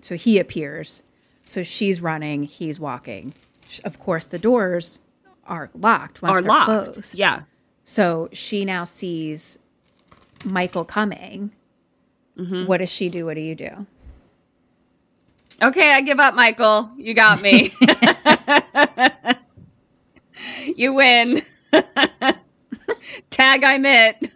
So 0.00 0.14
he 0.16 0.38
appears. 0.38 1.02
So 1.42 1.62
she's 1.62 2.00
running, 2.00 2.44
he's 2.44 2.78
walking. 2.78 3.34
Of 3.84 3.98
course, 3.98 4.26
the 4.26 4.38
doors 4.38 5.00
are 5.46 5.70
locked 5.74 6.22
once 6.22 6.30
are 6.38 6.40
they're 6.42 6.48
locked. 6.48 6.66
closed. 6.66 7.18
Yeah. 7.18 7.42
So 7.82 8.28
she 8.32 8.64
now 8.64 8.84
sees 8.84 9.58
Michael 10.44 10.84
coming. 10.84 11.50
Mm-hmm. 12.38 12.66
What 12.66 12.78
does 12.78 12.90
she 12.90 13.08
do? 13.08 13.26
What 13.26 13.34
do 13.34 13.40
you 13.40 13.54
do? 13.54 13.86
Okay, 15.62 15.92
I 15.92 16.00
give 16.00 16.18
up, 16.20 16.34
Michael. 16.34 16.90
You 16.96 17.14
got 17.14 17.40
me. 17.40 17.72
you 20.76 20.92
win. 20.92 21.42
Tag 23.30 23.64
I'm 23.64 23.84
it. 23.84 24.30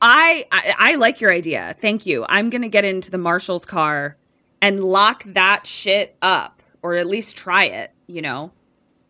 I, 0.00 0.44
I 0.50 0.74
I 0.78 0.94
like 0.96 1.20
your 1.20 1.32
idea. 1.32 1.74
Thank 1.80 2.06
you. 2.06 2.24
I'm 2.28 2.50
gonna 2.50 2.68
get 2.68 2.84
into 2.84 3.10
the 3.10 3.18
marshal's 3.18 3.64
car 3.64 4.16
and 4.62 4.82
lock 4.84 5.24
that 5.24 5.66
shit 5.66 6.16
up, 6.22 6.62
or 6.82 6.94
at 6.94 7.06
least 7.06 7.36
try 7.36 7.64
it. 7.64 7.92
You 8.06 8.22
know, 8.22 8.52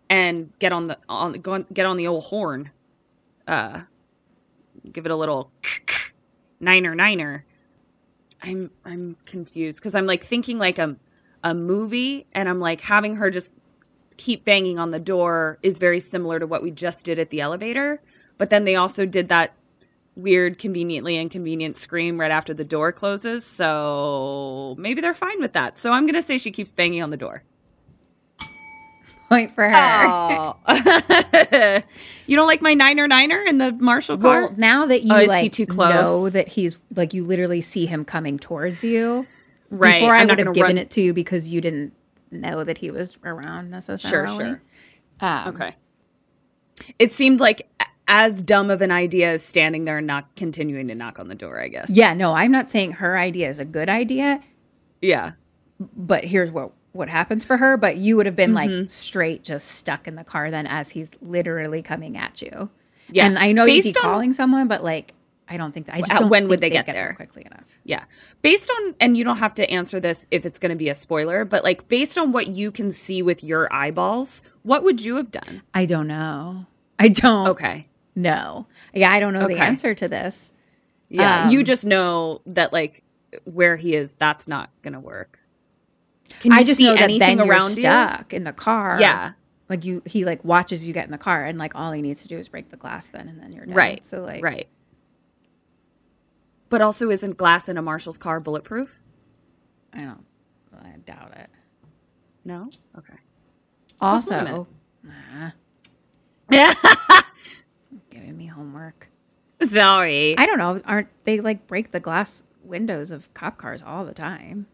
and 0.08 0.52
get 0.58 0.72
on 0.72 0.88
the 0.88 0.98
on 1.08 1.32
go 1.34 1.52
on, 1.54 1.66
get 1.72 1.86
on 1.86 1.96
the 1.96 2.06
old 2.06 2.24
horn. 2.24 2.70
Uh, 3.46 3.82
give 4.90 5.04
it 5.06 5.12
a 5.12 5.16
little 5.16 5.50
niner 6.60 6.94
niner. 6.94 7.44
I'm 8.42 8.70
I'm 8.84 9.16
confused 9.26 9.80
because 9.80 9.94
I'm 9.94 10.06
like 10.06 10.24
thinking 10.24 10.58
like 10.58 10.78
a 10.78 10.96
a 11.42 11.54
movie, 11.54 12.26
and 12.32 12.48
I'm 12.48 12.60
like 12.60 12.82
having 12.82 13.16
her 13.16 13.30
just 13.30 13.56
keep 14.16 14.44
banging 14.44 14.78
on 14.78 14.90
the 14.90 14.98
door 14.98 15.58
is 15.62 15.78
very 15.78 16.00
similar 16.00 16.40
to 16.40 16.46
what 16.46 16.62
we 16.62 16.70
just 16.70 17.04
did 17.04 17.18
at 17.18 17.30
the 17.30 17.40
elevator. 17.40 18.02
But 18.36 18.50
then 18.50 18.64
they 18.64 18.74
also 18.74 19.06
did 19.06 19.28
that 19.28 19.54
weird, 20.16 20.58
conveniently 20.58 21.16
inconvenient 21.16 21.76
scream 21.76 22.18
right 22.18 22.30
after 22.30 22.52
the 22.52 22.64
door 22.64 22.92
closes. 22.92 23.44
So 23.44 24.74
maybe 24.78 25.00
they're 25.00 25.14
fine 25.14 25.40
with 25.40 25.52
that. 25.52 25.78
So 25.78 25.92
I'm 25.92 26.06
gonna 26.06 26.22
say 26.22 26.38
she 26.38 26.50
keeps 26.50 26.72
banging 26.72 27.02
on 27.02 27.10
the 27.10 27.16
door. 27.16 27.44
Point 29.28 29.52
for 29.54 29.64
her. 29.64 29.72
Oh, 29.74 30.56
you 32.26 32.36
don't 32.36 32.46
like 32.46 32.62
my 32.62 32.74
niner 32.74 33.06
niner 33.06 33.42
in 33.42 33.58
the 33.58 33.72
marshal 33.72 34.16
car? 34.16 34.46
Well, 34.46 34.54
now 34.56 34.86
that 34.86 35.02
you 35.04 35.12
Oh, 35.14 35.24
like 35.24 35.52
too 35.52 35.66
close? 35.66 35.92
know 35.92 36.28
that 36.30 36.48
he's 36.48 36.78
like 36.96 37.12
you 37.12 37.24
literally 37.24 37.60
see 37.60 37.86
him 37.86 38.04
coming 38.04 38.38
towards 38.38 38.82
you. 38.82 39.26
Right, 39.70 40.00
Before 40.00 40.14
I 40.14 40.20
I'm 40.20 40.28
would 40.28 40.38
have 40.38 40.54
given 40.54 40.76
run- 40.76 40.78
it 40.78 40.90
to 40.92 41.02
you 41.02 41.12
because 41.12 41.50
you 41.50 41.60
didn't 41.60 41.92
know 42.30 42.64
that 42.64 42.78
he 42.78 42.90
was 42.90 43.18
around 43.22 43.70
necessarily. 43.70 44.44
sure. 44.46 44.62
Um, 45.20 45.48
Okay. 45.48 45.76
It 46.98 47.12
seemed 47.12 47.38
like 47.40 47.68
as 48.06 48.42
dumb 48.42 48.70
of 48.70 48.80
an 48.80 48.90
idea 48.90 49.32
as 49.32 49.42
standing 49.42 49.84
there 49.84 49.98
and 49.98 50.06
not 50.06 50.34
continuing 50.36 50.88
to 50.88 50.94
knock 50.94 51.18
on 51.18 51.28
the 51.28 51.34
door, 51.34 51.60
I 51.60 51.68
guess. 51.68 51.90
Yeah, 51.90 52.14
no, 52.14 52.32
I'm 52.32 52.50
not 52.50 52.70
saying 52.70 52.92
her 52.92 53.18
idea 53.18 53.50
is 53.50 53.58
a 53.58 53.64
good 53.66 53.90
idea, 53.90 54.40
Yeah. 55.02 55.32
but 55.78 56.24
here's 56.24 56.50
what 56.50 56.72
what 56.92 57.08
happens 57.08 57.44
for 57.44 57.56
her. 57.58 57.76
But 57.76 57.96
you 57.96 58.16
would 58.16 58.26
have 58.26 58.36
been 58.36 58.52
Mm-hmm. 58.54 58.80
like 58.80 58.90
straight 58.90 59.44
just 59.44 59.66
stuck 59.68 60.06
in 60.08 60.14
the 60.16 60.24
car 60.24 60.50
then 60.50 60.66
as 60.66 60.90
he's 60.90 61.10
literally 61.20 61.82
coming 61.82 62.16
at 62.16 62.40
you. 62.42 62.70
Yeah. 63.10 63.26
And 63.26 63.38
I 63.38 63.52
know 63.52 63.64
you'd 63.64 63.84
be 63.84 63.94
on- 63.96 64.02
calling 64.02 64.32
someone, 64.32 64.68
but 64.68 64.82
like 64.84 65.14
I 65.50 65.56
don't 65.56 65.72
think 65.72 65.86
that 65.86 65.94
I 65.94 65.98
just 66.00 66.10
don't 66.12 66.28
when 66.28 66.42
think 66.42 66.50
would 66.50 66.60
they 66.60 66.68
they'd 66.68 66.74
get 66.74 66.86
there 66.86 66.94
there? 66.94 67.14
quickly 67.14 67.42
enough. 67.46 67.78
Yeah. 67.82 68.04
Based 68.42 68.70
on, 68.70 68.94
and 69.00 69.16
you 69.16 69.24
don't 69.24 69.38
have 69.38 69.54
to 69.54 69.70
answer 69.70 69.98
this 69.98 70.26
if 70.30 70.44
it's 70.44 70.58
going 70.58 70.68
to 70.70 70.76
be 70.76 70.90
a 70.90 70.94
spoiler, 70.94 71.46
but 71.46 71.64
like 71.64 71.88
based 71.88 72.18
on 72.18 72.32
what 72.32 72.48
you 72.48 72.70
can 72.70 72.90
see 72.90 73.22
with 73.22 73.42
your 73.42 73.66
eyeballs, 73.72 74.42
what 74.62 74.82
would 74.84 75.02
you 75.02 75.16
have 75.16 75.30
done? 75.30 75.62
I 75.72 75.86
don't 75.86 76.06
know. 76.06 76.66
I 76.98 77.08
don't 77.08 77.48
Okay. 77.48 77.86
No. 78.14 78.66
Yeah, 78.92 79.10
I 79.10 79.20
don't 79.20 79.32
know 79.32 79.46
the 79.48 79.56
answer 79.58 79.94
to 79.94 80.06
this. 80.08 80.52
Yeah. 81.08 81.44
Um, 81.44 81.50
you 81.50 81.62
just 81.64 81.86
know 81.86 82.42
that 82.44 82.72
like 82.74 83.02
where 83.44 83.76
he 83.76 83.94
is, 83.94 84.12
that's 84.12 84.46
not 84.48 84.68
going 84.82 84.92
to 84.92 85.00
work. 85.00 85.37
Can 86.40 86.52
I 86.52 86.62
just 86.62 86.78
see 86.78 86.84
know 86.84 86.94
that 86.94 87.02
anything 87.02 87.36
then 87.36 87.38
you're 87.38 87.46
around 87.46 87.76
you? 87.76 87.82
stuck 87.82 88.32
in 88.32 88.44
the 88.44 88.52
car. 88.52 88.98
Yeah. 89.00 89.32
Like 89.68 89.84
you, 89.84 90.02
he 90.06 90.24
like 90.24 90.44
watches 90.44 90.86
you 90.86 90.94
get 90.94 91.04
in 91.04 91.12
the 91.12 91.18
car, 91.18 91.44
and 91.44 91.58
like 91.58 91.74
all 91.74 91.92
he 91.92 92.00
needs 92.00 92.22
to 92.22 92.28
do 92.28 92.38
is 92.38 92.48
break 92.48 92.70
the 92.70 92.76
glass, 92.76 93.06
then, 93.06 93.28
and 93.28 93.40
then 93.40 93.52
you're 93.52 93.66
done. 93.66 93.74
Right. 93.74 94.04
So 94.04 94.22
like, 94.22 94.42
right. 94.42 94.68
But 96.70 96.80
also, 96.80 97.10
isn't 97.10 97.36
glass 97.36 97.68
in 97.68 97.76
a 97.76 97.82
marshal's 97.82 98.18
car 98.18 98.40
bulletproof? 98.40 99.00
I 99.92 100.00
don't. 100.00 100.24
I 100.74 100.96
doubt 101.04 101.32
it. 101.36 101.50
No. 102.44 102.70
Okay. 102.96 103.14
Also, 104.00 104.42
limit. 104.42 104.66
nah, 105.02 105.50
giving 108.10 108.36
me 108.36 108.46
homework. 108.46 109.10
Sorry. 109.62 110.36
I 110.38 110.46
don't 110.46 110.58
know. 110.58 110.80
Aren't 110.84 111.08
they 111.24 111.40
like 111.40 111.66
break 111.66 111.90
the 111.90 112.00
glass 112.00 112.44
windows 112.62 113.10
of 113.10 113.32
cop 113.34 113.58
cars 113.58 113.82
all 113.82 114.04
the 114.04 114.14
time? 114.14 114.66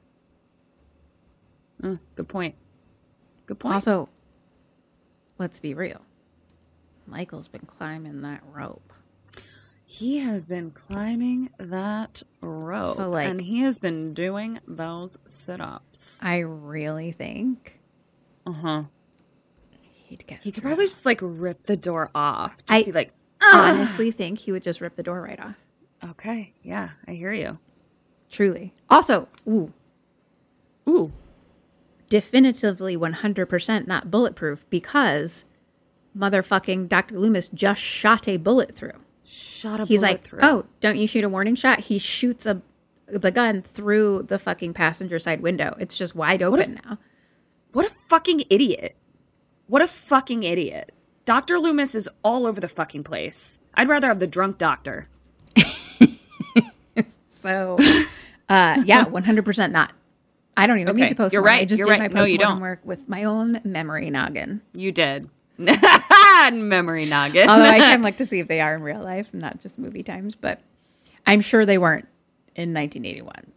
Mm, 1.85 1.99
good 2.17 2.29
point. 2.29 2.55
Good 3.47 3.59
point. 3.59 3.75
Also, 3.75 4.09
let's 5.39 5.61
be 5.61 5.75
real. 5.75 6.01
Michael's 7.07 7.49
been 7.49 7.67
climbing 7.67 8.23
that 8.23 8.43
rope. 8.51 8.93
He 9.85 10.19
has 10.21 10.47
been 10.47 10.71
climbing 10.71 11.51
that 11.59 12.23
rope. 12.41 12.95
So, 12.95 13.11
like- 13.11 13.29
and 13.29 13.41
he 13.43 13.61
has 13.61 13.79
been 13.79 14.15
doing 14.15 14.61
those 14.67 15.19
sit 15.27 15.61
ups. 15.61 16.19
I 16.23 16.39
really 16.39 17.13
think 17.13 17.79
Uh 18.47 18.53
huh. 18.53 18.83
he'd 20.07 20.27
get. 20.27 20.41
He 20.41 20.51
could 20.51 20.63
probably 20.63 20.87
just 20.87 21.05
like 21.05 21.19
rip 21.23 21.65
the 21.65 21.77
door 21.77 22.11
off. 22.15 22.57
Just 22.65 22.73
I- 22.73 22.83
be 22.85 22.93
like, 22.93 23.13
honestly 23.53 24.11
think 24.11 24.39
he 24.39 24.53
would 24.53 24.63
just 24.63 24.81
rip 24.81 24.97
the 24.97 25.03
door 25.03 25.21
right 25.21 25.39
off. 25.39 25.57
okay, 26.03 26.55
yeah, 26.63 26.91
I 27.07 27.13
hear 27.13 27.33
you. 27.35 27.59
Truly. 28.31 28.73
Also, 28.91 29.29
ooh, 29.47 29.73
Ooh. 30.89 31.13
Definitively 32.15 32.97
100% 32.97 33.89
not 33.89 34.09
bulletproof 34.09 34.65
because 34.71 35.45
motherfucking 36.17 36.89
Dr. 36.89 37.19
Loomis 37.19 37.49
just 37.49 37.81
shot 37.81 38.29
a 38.29 38.37
bullet 38.37 38.77
through. 38.77 38.93
Shot 39.25 39.81
a 39.81 39.85
He's 39.85 39.99
bullet 39.99 40.13
like, 40.13 40.23
through. 40.23 40.39
"Oh, 40.41 40.67
don't 40.81 40.97
you 40.97 41.09
shoot 41.09 41.25
a 41.25 41.29
warning 41.29 41.57
shot?" 41.57 41.81
He 41.81 41.99
shoots 41.99 42.47
a 42.47 42.63
the 43.09 43.33
gun 43.33 43.63
through 43.63 44.27
the 44.29 44.39
fucking 44.39 44.75
passenger 44.75 45.19
side 45.19 45.41
window. 45.41 45.75
It's 45.81 45.99
just 45.99 46.15
wide 46.15 46.41
open 46.41 46.79
now. 46.85 46.99
What 47.73 47.85
a 47.85 47.91
fucking 47.91 48.45
idiot. 48.49 48.95
What 49.67 49.83
a 49.83 49.89
fucking 49.89 50.45
idiot. 50.45 50.93
Dr. 51.25 51.59
Loomis 51.59 51.97
is 51.97 52.09
all 52.23 52.47
over 52.47 52.61
the 52.61 52.69
fucking 52.69 53.03
place. 53.03 53.61
I'd 53.75 53.89
rather 53.89 54.07
have 54.07 54.21
the 54.21 54.29
drunk 54.29 54.59
doctor. 54.59 55.09
So, 57.27 57.77
uh, 58.49 58.83
yeah, 58.87 59.05
100% 59.05 59.71
not. 59.71 59.93
I 60.57 60.67
don't 60.67 60.79
even 60.79 60.91
Okay, 60.91 61.03
need 61.03 61.09
to 61.09 61.15
post 61.15 61.33
you're 61.33 61.43
one. 61.43 61.51
I 61.51 61.57
right, 61.59 61.69
just 61.69 61.79
you're 61.79 61.87
did 61.87 62.01
right. 62.01 62.13
my 62.13 62.21
No, 62.21 62.27
you 62.27 62.39
don't. 62.39 62.61
work 62.61 62.81
with 62.85 63.09
my 63.09 63.25
own 63.25 63.61
memory 63.65 64.11
noggin. 64.11 64.61
You 64.73 64.93
did. 64.93 65.29
Memory 66.53 67.07
noggin. 67.07 67.49
Although 67.49 67.65
I 67.65 67.79
can 67.79 68.03
look 68.05 68.17
to 68.17 68.25
see 68.25 68.41
if 68.41 68.49
they 68.49 68.61
are 68.61 68.75
in 68.75 68.83
real 68.83 69.01
life, 69.03 69.33
not 69.33 69.61
just 69.61 69.79
movie 69.79 70.03
times, 70.03 70.35
but 70.35 70.61
I'm 71.27 71.41
sure 71.41 71.65
they 71.65 71.79
weren't 71.79 72.09
in 72.57 72.75
1981 72.75 73.53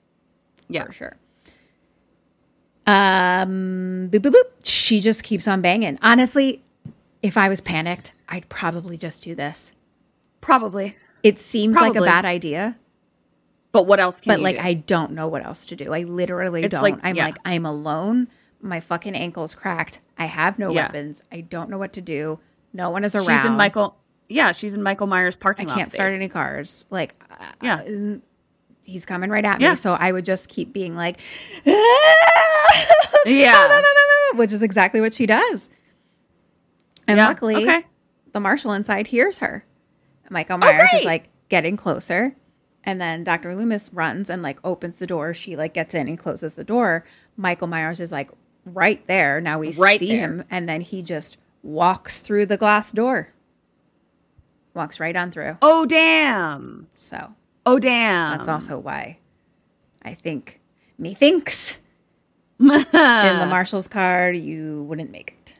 yeah. 0.69 0.86
for 0.86 0.91
sure. 0.91 1.18
Um, 2.86 4.10
boop 4.11 4.19
boop 4.19 4.32
boop. 4.32 4.44
She 4.64 5.02
just 5.02 5.24
keeps 5.24 5.48
on 5.48 5.61
banging. 5.61 5.98
Honestly, 6.02 6.64
if 7.22 7.36
I 7.36 7.49
was 7.49 7.61
panicked, 7.61 8.14
I'd 8.30 8.48
probably 8.48 8.98
just 8.98 9.24
do 9.24 9.36
this. 9.36 9.74
Probably. 10.40 10.95
It 11.24 11.38
seems 11.38 11.76
like 11.76 11.95
a 11.95 12.02
bad 12.02 12.26
idea, 12.26 12.78
But 13.77 13.87
what 13.87 13.99
else 13.99 14.21
can 14.21 14.31
you 14.31 14.37
do? 14.37 14.41
but 14.41 14.43
like 14.43 14.55
do? 14.57 14.61
I 14.63 14.73
don't 14.73 15.11
know 15.11 15.27
what 15.27 15.45
else 15.45 15.65
to 15.67 15.75
do. 15.75 15.93
I 15.93 16.01
literally 16.03 16.63
It's 16.63 16.71
don't. 16.71 16.81
like- 16.81 16.99
I'm 17.03 17.15
yeah. 17.15 17.25
like 17.25 17.37
I'm 17.45 17.65
alone. 17.65 18.27
My 18.59 18.79
fucking 18.79 19.13
ankle's 19.15 19.53
cracked. 19.53 19.99
I 20.17 20.25
have 20.25 20.57
no 20.57 20.71
Yeah. 20.71 20.83
weapons. 20.85 21.21
I 21.31 21.41
don't 21.41 21.69
know 21.69 21.77
what 21.77 21.93
to 21.93 22.01
do. 22.01 22.39
No 22.73 22.89
one 22.89 23.03
is 23.03 23.13
around. 23.15 23.25
She's 23.27 23.45
in 23.45 23.53
Michael. 23.55 23.95
Yeah, 24.29 24.51
she's 24.51 24.73
in 24.73 24.81
Michael 24.81 25.05
Myers' 25.07 25.35
parking 25.35 25.67
lot. 25.67 25.75
I 25.75 25.77
can't 25.77 25.91
start 25.91 26.11
any 26.11 26.27
cars. 26.27 26.85
Like, 26.89 27.13
uh, 27.29 27.35
Yeah. 27.61 27.83
isn't- 27.83 28.23
he's 28.83 29.05
coming 29.05 29.29
right 29.29 29.45
at 29.45 29.61
Yeah. 29.61 29.69
me. 29.71 29.75
So 29.75 29.93
I 29.93 30.11
would 30.11 30.25
just 30.25 30.49
keep 30.49 30.73
being 30.73 30.95
like, 30.95 31.19
Yeah. 33.25 33.81
which 34.35 34.51
is 34.51 34.63
exactly 34.63 35.01
what 35.01 35.13
she 35.13 35.25
does. 35.25 35.69
And 37.07 37.17
Yeah, 37.17 37.27
luckily, 37.27 37.55
okay. 37.57 37.83
the 38.33 38.39
marshal 38.39 38.73
inside 38.73 39.07
hears 39.07 39.39
her. 39.39 39.65
Michael 40.29 40.57
Myers 40.57 40.89
is 40.95 41.05
like 41.05 41.29
getting 41.49 41.77
closer. 41.77 42.35
And 42.88 42.99
then 43.01 43.23
Dr. 43.26 43.53
Loomis 43.53 43.91
runs 43.93 44.30
and 44.30 44.41
like 44.41 44.59
opens 44.64 44.97
the 44.97 45.05
door. 45.05 45.34
She 45.34 45.55
like 45.57 45.73
gets 45.73 45.93
in 45.93 46.07
and 46.07 46.18
closes 46.18 46.55
the 46.55 46.64
door. 46.64 47.03
Michael 47.35 47.68
Myers 47.68 47.99
is 47.99 48.11
like 48.14 48.31
right 48.65 49.05
there. 49.07 49.41
Now 49.41 49.59
we 49.59 49.73
Right 49.73 49.99
see 49.99 50.07
there. 50.14 50.19
him. 50.22 50.43
And 50.49 50.68
then 50.69 50.80
he 50.81 51.03
just 51.03 51.38
walks 51.64 52.22
through 52.22 52.45
the 52.45 52.55
glass 52.57 52.91
door. 52.93 53.34
Walks 54.73 54.99
right 54.99 55.15
on 55.15 55.31
through. 55.31 55.57
Oh 55.61 55.85
damn. 55.85 56.88
So 56.95 57.34
Oh 57.65 57.77
damn. 57.77 58.38
that's 58.38 58.47
also 58.47 58.80
why 58.80 59.19
I 60.03 60.14
think 60.14 60.61
methinks 60.97 61.81
in 62.59 62.68
the 62.68 63.47
marshal's 63.49 63.88
card 63.89 64.38
you 64.38 64.84
wouldn't 64.84 65.11
make 65.11 65.31
it. 65.31 65.53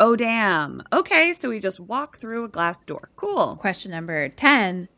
Oh 0.00 0.14
damn. 0.16 0.82
Okay, 0.92 1.32
so 1.32 1.48
we 1.48 1.58
just 1.60 1.80
walk 1.80 2.18
through 2.18 2.44
a 2.44 2.48
glass 2.48 2.84
door. 2.84 3.08
Cool. 3.16 3.56
Question 3.56 3.92
number 3.92 4.28
10 4.28 4.88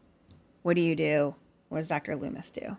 What 0.66 0.74
do 0.74 0.82
you 0.82 0.97
do? 0.97 1.36
What 1.68 1.78
does 1.78 1.86
Dr. 1.86 2.16
Loomis 2.16 2.51
do? 2.51 2.76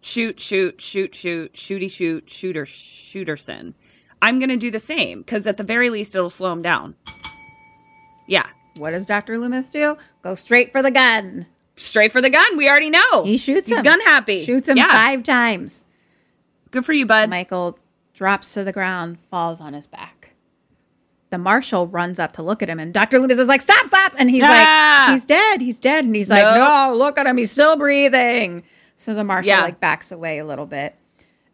Shoot, 0.00 0.40
shoot, 0.40 0.80
shoot, 0.80 1.14
shoot, 1.14 1.52
shooty, 1.52 1.90
shoot, 1.90 2.30
shooter, 2.30 2.64
shooterson. 2.64 3.74
I'm 4.22 4.38
gonna 4.38 4.56
do 4.56 4.70
the 4.70 4.78
same 4.78 5.18
because 5.20 5.46
at 5.46 5.58
the 5.58 5.62
very 5.62 5.90
least 5.90 6.14
it'll 6.14 6.30
slow 6.30 6.50
him 6.50 6.62
down. 6.62 6.94
Yeah, 8.26 8.46
What 8.78 8.92
does 8.92 9.04
Dr. 9.04 9.36
Loomis 9.36 9.68
do? 9.68 9.98
Go 10.22 10.34
straight 10.34 10.72
for 10.72 10.80
the 10.80 10.90
gun. 10.90 11.44
straight 11.76 12.10
for 12.10 12.22
the 12.22 12.30
gun. 12.30 12.56
We 12.56 12.70
already 12.70 12.88
know 12.88 13.24
He 13.24 13.36
shoots 13.36 13.68
He's 13.68 13.76
him. 13.76 13.84
gun 13.84 14.00
happy. 14.00 14.42
Shoots 14.42 14.70
him 14.70 14.78
Yeah. 14.78 14.88
five 14.88 15.22
times. 15.22 15.84
Good 16.70 16.86
for 16.86 16.94
you, 16.94 17.04
bud. 17.04 17.28
Michael 17.28 17.78
drops 18.14 18.54
to 18.54 18.64
the 18.64 18.72
ground, 18.72 19.18
falls 19.30 19.60
on 19.60 19.74
his 19.74 19.86
back. 19.86 20.19
The 21.30 21.38
marshal 21.38 21.86
runs 21.86 22.18
up 22.18 22.32
to 22.32 22.42
look 22.42 22.62
at 22.62 22.68
him, 22.68 22.78
and 22.80 22.92
Dr. 22.92 23.18
Loomis 23.20 23.38
is 23.38 23.48
like, 23.48 23.60
Stop, 23.60 23.86
stop. 23.86 24.12
And 24.18 24.28
he's 24.30 24.42
Ah! 24.44 25.04
like, 25.08 25.14
He's 25.14 25.24
dead. 25.24 25.60
He's 25.60 25.78
dead. 25.80 26.04
And 26.04 26.14
he's 26.14 26.28
like, 26.28 26.42
Nope. 26.42 26.56
No, 26.56 26.94
look 26.96 27.18
at 27.18 27.26
him. 27.26 27.36
He's 27.36 27.50
still 27.52 27.76
breathing. 27.76 28.64
So 28.96 29.14
the 29.14 29.24
marshal 29.24 29.48
Yeah. 29.48 29.62
like 29.62 29.78
backs 29.80 30.10
away 30.12 30.38
a 30.38 30.44
little 30.44 30.66
bit. 30.66 30.94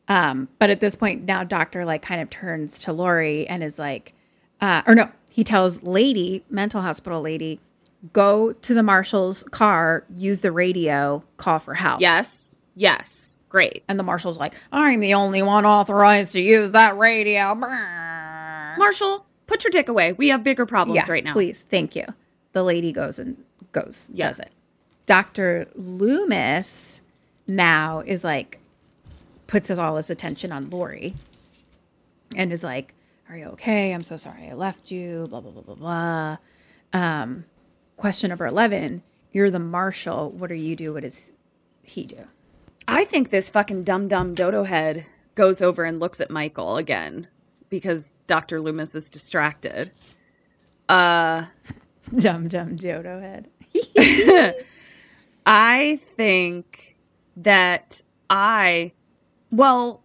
Um, 0.09 0.49
but 0.59 0.71
at 0.71 0.81
this 0.81 0.97
point, 0.97 1.25
now 1.25 1.45
Doctor 1.45 1.85
like 1.85 2.01
kind 2.03 2.21
of 2.21 2.31
turns 2.31 2.81
to 2.85 2.93
Laurie 2.93 3.47
and 3.49 3.63
is 3.63 3.79
like, 3.79 4.15
uh, 4.61 4.83
or 4.87 4.95
no, 4.95 5.11
he 5.31 5.45
tells 5.45 5.83
Lady, 5.83 6.43
mental 6.49 6.81
hospital 6.81 7.21
lady, 7.21 7.61
go 8.13 8.53
to 8.53 8.73
the 8.73 8.83
marshal's 8.83 9.43
car, 9.43 10.05
use 10.09 10.41
the 10.41 10.53
radio, 10.53 11.23
call 11.37 11.59
for 11.59 11.75
help. 11.75 12.01
Yes, 12.01 12.57
yes, 12.77 13.37
great. 13.49 13.83
And 13.89 13.99
the 13.99 14.05
marshal's 14.05 14.39
like, 14.39 14.55
I'm 14.73 15.01
the 15.01 15.13
only 15.15 15.43
one 15.43 15.67
authorized 15.67 16.33
to 16.33 16.41
use 16.41 16.73
that 16.73 16.97
radio. 16.97 17.55
Marshal, 18.79 19.26
put 19.47 19.65
your 19.65 19.71
dick 19.71 19.89
away. 19.89 20.13
We 20.13 20.29
have 20.29 20.43
bigger 20.45 20.67
problems 20.67 20.97
Yeah, 20.97 21.11
right 21.13 21.25
now. 21.25 21.33
Please, 21.33 21.65
thank 21.71 21.95
you. 21.97 22.05
The 22.53 22.63
lady 22.63 22.93
goes 22.93 23.19
and 23.19 23.43
goes, 23.73 24.11
Yeah. 24.13 24.29
does 24.29 24.41
it. 24.41 24.51
Dr. 25.07 25.69
Loomis 25.75 27.03
now 27.47 28.01
is 28.01 28.25
like, 28.25 28.59
puts 29.47 29.69
his, 29.69 29.79
all 29.79 29.97
his 29.97 30.11
attention 30.11 30.51
on 30.53 30.69
Laurie 30.71 31.15
and 32.35 32.53
is 32.53 32.65
like, 32.65 32.95
Are 33.29 33.37
you 33.37 33.47
okay? 33.47 33.93
I'm 33.93 34.03
so 34.03 34.17
sorry 34.17 34.49
I 34.49 34.55
left 34.55 34.91
you, 34.91 35.27
blah, 35.29 35.41
blah, 35.41 35.53
blah, 35.53 35.63
blah, 35.63 35.75
blah. 35.75 36.37
Um, 36.93 37.45
question 37.97 38.29
number 38.31 38.47
11 38.47 39.03
You're 39.33 39.51
the 39.51 39.59
marshal. 39.59 40.31
What 40.31 40.49
do 40.49 40.55
you 40.55 40.75
do? 40.77 40.95
What 40.95 41.03
does 41.03 41.33
he 41.83 42.05
do? 42.05 42.25
I 42.89 43.05
think 43.05 43.31
this 43.31 43.51
fucking 43.51 43.83
dumb 43.85 44.09
dumb 44.09 44.35
dodo 44.35 44.65
head 44.65 45.07
goes 45.35 45.61
over 45.61 45.85
and 45.85 45.99
looks 46.01 46.21
at 46.21 46.31
Michael 46.31 46.77
again 46.77 47.27
because 47.71 48.21
Dr. 48.27 48.61
Loomis 48.61 48.95
is 48.95 49.11
distracted. 49.11 49.91
Uh 50.89 51.47
Dumb, 52.15 52.47
dumb 52.49 52.77
Dodo 52.77 53.21
head. 53.21 53.49
I 55.47 55.99
think 56.17 56.97
that 57.37 58.03
I 58.31 58.93
well, 59.51 60.03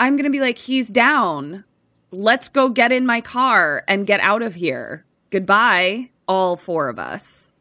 I'm 0.00 0.16
going 0.16 0.24
to 0.24 0.30
be 0.30 0.40
like 0.40 0.58
he's 0.58 0.90
down. 0.90 1.64
Let's 2.10 2.48
go 2.48 2.68
get 2.68 2.92
in 2.92 3.04
my 3.06 3.20
car 3.20 3.84
and 3.88 4.06
get 4.06 4.20
out 4.20 4.42
of 4.42 4.54
here. 4.54 5.04
Goodbye, 5.30 6.10
all 6.28 6.56
four 6.56 6.88
of 6.88 6.98
us. 6.98 7.52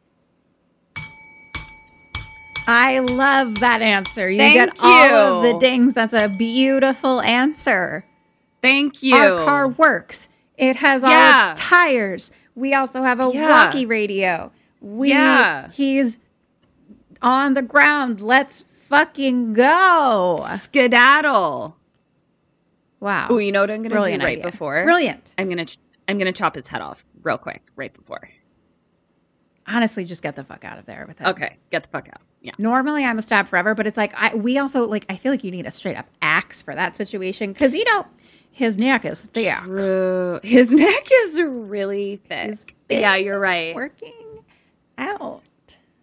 I 2.67 2.99
love 2.99 3.59
that 3.59 3.81
answer. 3.81 4.29
You 4.29 4.37
Thank 4.37 4.55
get 4.55 4.77
all 4.83 5.37
of 5.39 5.45
you. 5.45 5.53
the 5.53 5.59
dings. 5.59 5.93
That's 5.93 6.13
a 6.13 6.29
beautiful 6.37 7.21
answer. 7.21 8.05
Thank 8.65 9.03
you. 9.03 9.15
Our 9.15 9.37
car 9.45 9.67
works. 9.67 10.27
It 10.57 10.77
has 10.77 11.03
all 11.03 11.09
Yeah. 11.11 11.51
its 11.51 11.61
tires. 11.61 12.31
We 12.55 12.73
also 12.73 13.03
have 13.03 13.19
a 13.19 13.29
Yeah. 13.33 13.49
walkie 13.49 13.85
radio. 13.85 14.51
We 14.81 15.09
Yeah. 15.09 15.69
he's 15.71 16.19
on 17.21 17.53
the 17.53 17.61
ground. 17.61 18.21
Let's 18.21 18.61
fucking 18.61 19.53
go. 19.53 20.45
Skedaddle. 20.57 21.77
Wow. 22.99 23.27
Oh, 23.29 23.37
you 23.37 23.51
know 23.51 23.61
what 23.61 23.69
I'm 23.71 23.81
going 23.83 23.91
to 23.91 23.97
do 23.97 24.23
right 24.23 24.39
idea. 24.39 24.43
before? 24.43 24.83
Brilliant. 24.83 25.33
I'm 25.37 25.47
going 25.47 25.57
to 25.57 25.65
ch- 25.65 25.77
I'm 26.07 26.17
going 26.17 26.31
to 26.31 26.37
chop 26.37 26.55
his 26.55 26.67
head 26.69 26.81
off 26.81 27.05
real 27.23 27.37
quick 27.37 27.61
right 27.75 27.93
before. 27.93 28.29
Honestly, 29.67 30.05
just 30.05 30.21
get 30.21 30.35
the 30.35 30.43
fuck 30.43 30.63
out 30.63 30.77
of 30.77 30.85
there 30.85 31.05
with 31.07 31.19
it. 31.21 31.27
Okay, 31.27 31.57
get 31.71 31.83
the 31.83 31.89
fuck 31.89 32.07
out. 32.09 32.21
Yeah. 32.41 32.51
Normally, 32.59 33.03
I'm 33.03 33.17
a 33.17 33.21
stab 33.23 33.47
forever, 33.47 33.73
but 33.73 33.87
it's 33.87 33.97
like 33.97 34.13
I, 34.15 34.35
we 34.35 34.59
also 34.59 34.85
like. 34.85 35.05
I 35.09 35.15
feel 35.15 35.31
like 35.31 35.43
you 35.43 35.49
need 35.49 35.65
a 35.65 35.71
straight 35.71 35.97
up 35.97 36.05
axe 36.21 36.61
for 36.61 36.75
that 36.75 36.95
situation 36.95 37.51
because 37.51 37.73
you 37.73 37.83
know 37.85 38.05
his 38.55 38.77
neck 38.77 39.03
is 39.03 39.23
thick. 39.23 39.53
True. 39.57 40.39
His 40.41 40.71
neck 40.71 41.09
is 41.11 41.41
really 41.41 42.15
thick. 42.15 42.73
Yeah, 42.89 43.17
you're 43.17 43.37
right. 43.37 43.75
Working 43.75 44.45
out. 44.97 45.41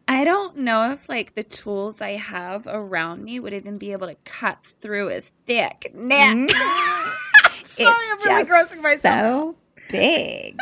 I 0.06 0.24
don't 0.24 0.58
know 0.58 0.92
if 0.92 1.08
like 1.08 1.34
the 1.34 1.44
tools 1.44 2.02
I 2.02 2.10
have 2.10 2.66
around 2.66 3.24
me 3.24 3.40
would 3.40 3.54
even 3.54 3.78
be 3.78 3.92
able 3.92 4.06
to 4.06 4.16
cut 4.26 4.58
through 4.66 5.08
his 5.08 5.30
thick 5.46 5.92
neck. 5.94 6.36
Mm. 6.36 6.50
Sorry, 7.62 7.88
I'm 7.88 8.16
it's 8.18 8.26
really 8.26 8.44
just 8.44 8.50
grossing 8.50 8.82
myself. 8.82 9.54
so 9.54 9.56
big. 9.90 10.58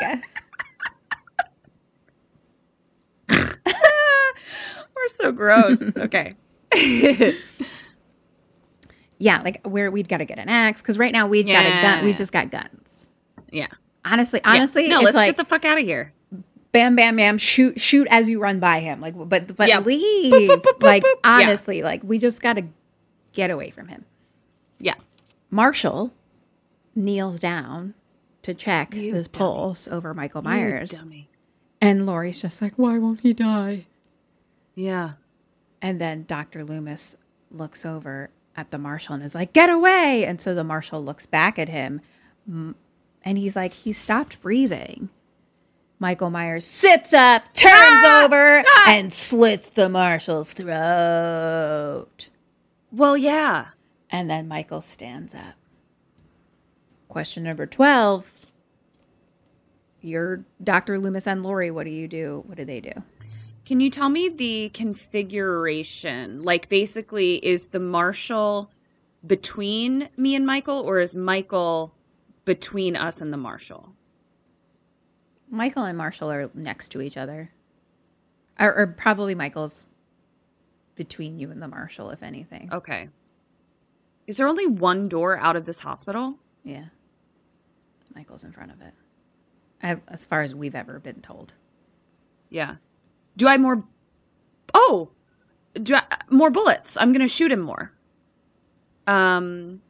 We're 4.94 5.08
so 5.08 5.32
gross. 5.32 5.82
okay. 5.96 6.36
Yeah, 9.22 9.42
like 9.42 9.64
where 9.66 9.90
we'd 9.90 10.08
got 10.08 10.16
to 10.16 10.24
get 10.24 10.38
an 10.38 10.48
axe 10.48 10.80
because 10.82 10.98
right 10.98 11.12
now 11.12 11.26
we've 11.28 11.46
got 11.46 11.64
a 11.66 11.82
gun. 11.82 12.04
We 12.04 12.14
just 12.14 12.32
got 12.32 12.50
guns. 12.50 13.08
Yeah. 13.52 13.66
Honestly, 14.04 14.40
Yeah. 14.44 14.52
honestly, 14.52 14.88
no, 14.88 14.96
it's 14.96 15.04
let's 15.04 15.14
like 15.14 15.28
get 15.28 15.36
the 15.36 15.44
fuck 15.44 15.64
out 15.66 15.78
of 15.78 15.84
here. 15.84 16.12
bam, 16.72 16.96
bam, 16.96 17.16
bam, 17.16 17.36
shoot, 17.36 17.78
shoot 17.80 18.08
as 18.10 18.28
you 18.30 18.40
run 18.40 18.60
by 18.60 18.80
him. 18.80 19.00
Like, 19.00 19.14
but 19.16 19.54
but 19.56 19.68
Yeah. 19.68 19.80
leave. 19.80 20.32
Boop, 20.32 20.48
boop, 20.48 20.62
boop, 20.62 20.82
like. 20.82 21.02
Yeah. 21.04 21.12
honestly, 21.24 21.82
like 21.82 22.02
we 22.02 22.18
just 22.18 22.40
got 22.40 22.54
to 22.54 22.64
get 23.34 23.50
away 23.50 23.68
from 23.70 23.88
him. 23.88 24.06
Yeah. 24.78 24.94
Marshal 25.50 26.14
kneels 26.94 27.38
down 27.38 27.92
to 28.42 28.54
check 28.54 28.94
You 28.94 29.12
his 29.14 29.28
dummy. 29.28 29.38
pulse 29.38 29.86
over 29.88 30.14
Michael 30.14 30.40
Myers, 30.42 30.92
dummy. 30.92 31.28
and 31.80 32.06
Laurie's 32.06 32.40
just 32.40 32.62
like, 32.62 32.72
"Why 32.76 32.98
won't 32.98 33.20
he 33.20 33.34
die?" 33.34 33.86
Yeah. 34.74 35.12
And 35.82 36.00
then 36.00 36.24
Dr. 36.26 36.64
Loomis 36.64 37.16
looks 37.50 37.84
over 37.84 38.30
at 38.60 38.70
the 38.70 38.78
marshal 38.78 39.14
and 39.14 39.22
is 39.22 39.34
like, 39.34 39.52
"Get 39.52 39.68
away!" 39.70 40.24
And 40.26 40.40
so 40.40 40.54
the 40.54 40.64
marshal 40.64 41.02
looks 41.02 41.26
back 41.26 41.58
at 41.58 41.68
him, 41.68 42.00
mm, 42.48 42.74
and 43.24 43.38
he's 43.38 43.56
like, 43.56 43.72
"He 43.72 43.92
stopped 43.92 44.40
breathing." 44.42 45.08
Michael 45.98 46.30
Myers 46.30 46.64
sits 46.64 47.12
up, 47.12 47.52
turns 47.52 47.74
Ah! 47.74 48.24
over, 48.24 48.64
and 48.88 49.12
slits 49.12 49.68
the 49.68 49.88
marshal's 49.88 50.52
throat. 50.54 52.30
Well, 52.90 53.16
yeah. 53.18 53.66
And 54.10 54.30
then 54.30 54.48
Michael 54.48 54.80
stands 54.80 55.34
up. 55.34 55.54
question 57.08 57.42
number 57.42 57.66
12 57.66 58.52
you're 60.00 60.44
Dr. 60.62 60.98
Loomis 60.98 61.26
and 61.26 61.42
Laurie. 61.42 61.70
What 61.70 61.84
do 61.84 61.90
you 61.90 62.08
do? 62.08 62.42
What 62.46 62.56
do 62.56 62.64
they 62.64 62.80
do? 62.80 62.92
Can 63.70 63.78
you 63.78 63.88
tell 63.88 64.08
me 64.08 64.28
the 64.28 64.70
configuration? 64.70 66.42
Like, 66.42 66.68
basically, 66.68 67.36
is 67.36 67.68
the 67.68 67.78
marshal 67.78 68.72
between 69.24 70.08
me 70.16 70.34
and 70.34 70.44
Michael, 70.44 70.80
or 70.80 70.98
is 70.98 71.14
Michael 71.14 71.94
between 72.44 72.96
us 72.96 73.20
and 73.20 73.32
the 73.32 73.36
marshal? 73.36 73.94
Michael 75.48 75.84
and 75.84 75.96
Marshal 75.96 76.32
are 76.32 76.50
next 76.52 76.88
to 76.88 77.00
each 77.00 77.16
other. 77.16 77.52
Or, 78.58 78.74
or 78.74 78.86
probably 78.88 79.36
Michael's 79.36 79.86
between 80.96 81.38
you 81.38 81.52
and 81.52 81.62
the 81.62 81.68
Marshal, 81.68 82.10
if 82.10 82.24
anything. 82.24 82.70
Okay. 82.72 83.08
Is 84.26 84.38
there 84.38 84.48
only 84.48 84.66
one 84.66 85.08
door 85.08 85.38
out 85.38 85.54
of 85.54 85.64
this 85.64 85.78
hospital? 85.82 86.40
Yeah. 86.64 86.86
Michael's 88.16 88.42
in 88.42 88.50
front 88.50 88.72
of 88.72 88.80
it. 88.80 90.00
As 90.08 90.24
far 90.24 90.42
as 90.42 90.56
we've 90.56 90.74
ever 90.74 90.98
been 90.98 91.20
told. 91.20 91.54
Yeah. 92.48 92.74
Do 93.36 93.46
I 93.48 93.56
more? 93.56 93.84
Oh, 94.74 95.10
do 95.74 95.94
I, 95.94 96.02
more 96.30 96.50
bullets? 96.50 96.96
I'm 97.00 97.12
gonna 97.12 97.28
shoot 97.28 97.50
him 97.52 97.60
more. 97.60 97.92
Um, 99.06 99.80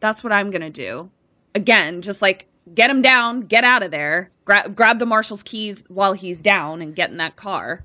that's 0.00 0.22
what 0.24 0.32
I'm 0.32 0.50
gonna 0.50 0.70
do. 0.70 1.10
Again, 1.54 2.02
just 2.02 2.22
like 2.22 2.48
get 2.74 2.90
him 2.90 3.02
down, 3.02 3.42
get 3.42 3.64
out 3.64 3.82
of 3.82 3.90
there, 3.90 4.30
grab 4.44 4.74
grab 4.74 4.98
the 4.98 5.06
marshal's 5.06 5.42
keys 5.42 5.86
while 5.88 6.12
he's 6.12 6.40
down, 6.42 6.80
and 6.80 6.94
get 6.94 7.10
in 7.10 7.16
that 7.18 7.36
car. 7.36 7.84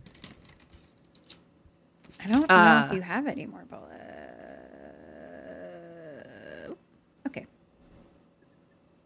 I 2.23 2.27
don't 2.27 2.47
know 2.49 2.55
Uh, 2.55 2.87
if 2.89 2.95
you 2.95 3.01
have 3.01 3.27
any 3.27 3.45
more 3.45 3.63
bullets. 3.69 3.93
Okay. 7.27 7.45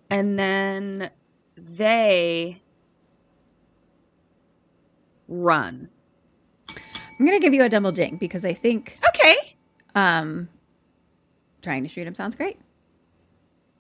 And 0.10 0.38
then 0.40 1.10
they 1.57 2.61
run. 5.32 5.90
I'm 6.70 7.26
going 7.26 7.40
to 7.40 7.44
give 7.44 7.53
you 7.53 7.64
a 7.64 7.70
double 7.70 7.91
ding 7.91 8.18
because 8.18 8.44
I 8.45 8.53
think 8.53 8.99
Okay. 9.08 9.56
um, 9.95 10.49
trying 11.62 11.84
to 11.84 11.90
shoot 11.90 12.06
him 12.06 12.16
sounds 12.16 12.36
great. 12.36 12.58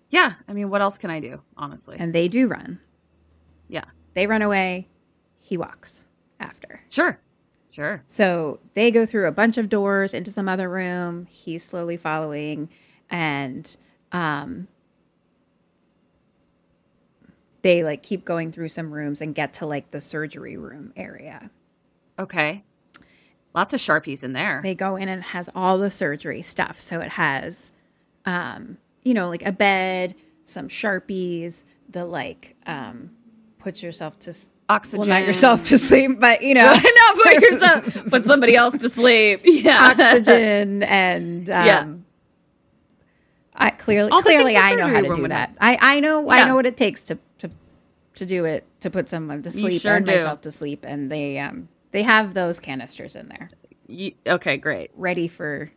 Yeah. 0.09 0.33
I 0.47 0.53
mean, 0.53 0.69
what 0.69 0.81
else 0.81 0.97
can 0.97 1.09
I 1.09 1.19
do? 1.19 1.41
Honestly. 1.57 1.97
And 1.99 2.13
they 2.13 2.27
do 2.27 2.47
run. 2.47 2.79
yeah. 3.67 3.85
They 4.13 4.27
run 4.27 4.41
away. 4.41 4.87
He 5.39 5.57
walks 5.57 6.05
after. 6.39 6.81
Sure. 6.89 7.19
Sure. 7.71 8.03
So 8.05 8.59
they 8.73 8.91
go 8.91 9.05
through 9.05 9.27
a 9.27 9.31
bunch 9.31 9.57
of 9.57 9.69
doors 9.69 10.13
into 10.13 10.29
some 10.31 10.49
other 10.49 10.69
room. 10.69 11.25
He's 11.29 11.63
slowly 11.63 11.95
following, 11.95 12.69
and 13.09 13.75
um, 14.11 14.67
they 17.61 17.83
like 17.83 18.03
keep 18.03 18.25
going 18.25 18.51
through 18.51 18.69
some 18.69 18.91
rooms 18.91 19.21
and 19.21 19.35
get 19.35 19.53
to 19.55 19.65
like 19.65 19.91
the 19.91 20.01
surgery 20.01 20.57
room 20.57 20.93
area. 20.95 21.49
Okay. 22.17 22.63
Lots 23.53 23.73
of 23.73 23.79
sharpies 23.79 24.23
in 24.23 24.33
there. 24.33 24.61
They 24.63 24.75
go 24.75 24.95
in 24.95 25.09
and 25.09 25.19
it 25.21 25.27
has 25.27 25.49
all 25.53 25.77
the 25.77 25.91
surgery 25.91 26.41
stuff. 26.41 26.79
So 26.79 26.99
it 27.01 27.11
has, 27.11 27.73
um, 28.25 28.77
you 29.03 29.13
know, 29.13 29.27
like 29.29 29.45
a 29.45 29.51
bed, 29.51 30.15
some 30.45 30.69
sharpies, 30.69 31.65
the 31.89 32.05
like 32.05 32.55
um, 32.65 33.11
put 33.59 33.83
yourself 33.83 34.17
to 34.19 34.33
Oxygen. 34.69 34.99
well, 34.99 35.09
not 35.09 35.25
yourself 35.25 35.61
to 35.63 35.77
sleep, 35.77 36.11
but 36.19 36.41
you 36.41 36.53
know, 36.53 36.61
not 36.73 37.15
put 37.15 37.41
yourself, 37.41 38.05
put 38.09 38.25
somebody 38.25 38.55
else 38.55 38.77
to 38.77 38.87
sleep. 38.89 39.41
Yeah. 39.45 39.91
oxygen 39.91 40.83
and 40.83 41.49
um, 41.49 41.65
Yeah. 41.65 41.93
I 43.61 43.69
clearly 43.71 44.09
All 44.11 44.21
clearly 44.21 44.57
I 44.57 44.75
know 44.75 44.87
how 44.87 45.01
to 45.01 45.15
do 45.15 45.27
that. 45.27 45.55
I 45.59 45.77
I 45.81 45.99
know 45.99 46.29
I 46.29 46.45
know 46.45 46.55
what 46.55 46.65
it 46.65 46.75
takes 46.77 47.03
to 47.03 47.19
to 47.39 47.49
to 48.15 48.25
do 48.25 48.45
it 48.45 48.65
to 48.81 48.89
put 48.89 49.07
someone 49.07 49.41
to 49.43 49.51
sleep 49.51 49.81
sure 49.81 49.95
and 49.97 50.05
do. 50.05 50.11
myself 50.11 50.41
to 50.41 50.51
sleep, 50.51 50.83
and 50.87 51.11
they 51.11 51.39
um 51.39 51.69
they 51.91 52.03
have 52.03 52.33
those 52.33 52.59
canisters 52.59 53.15
in 53.15 53.27
there 53.29 53.49
You- 53.87 54.13
okay, 54.27 54.57
great. 54.57 54.91
ready 54.95 55.27
for 55.27 55.71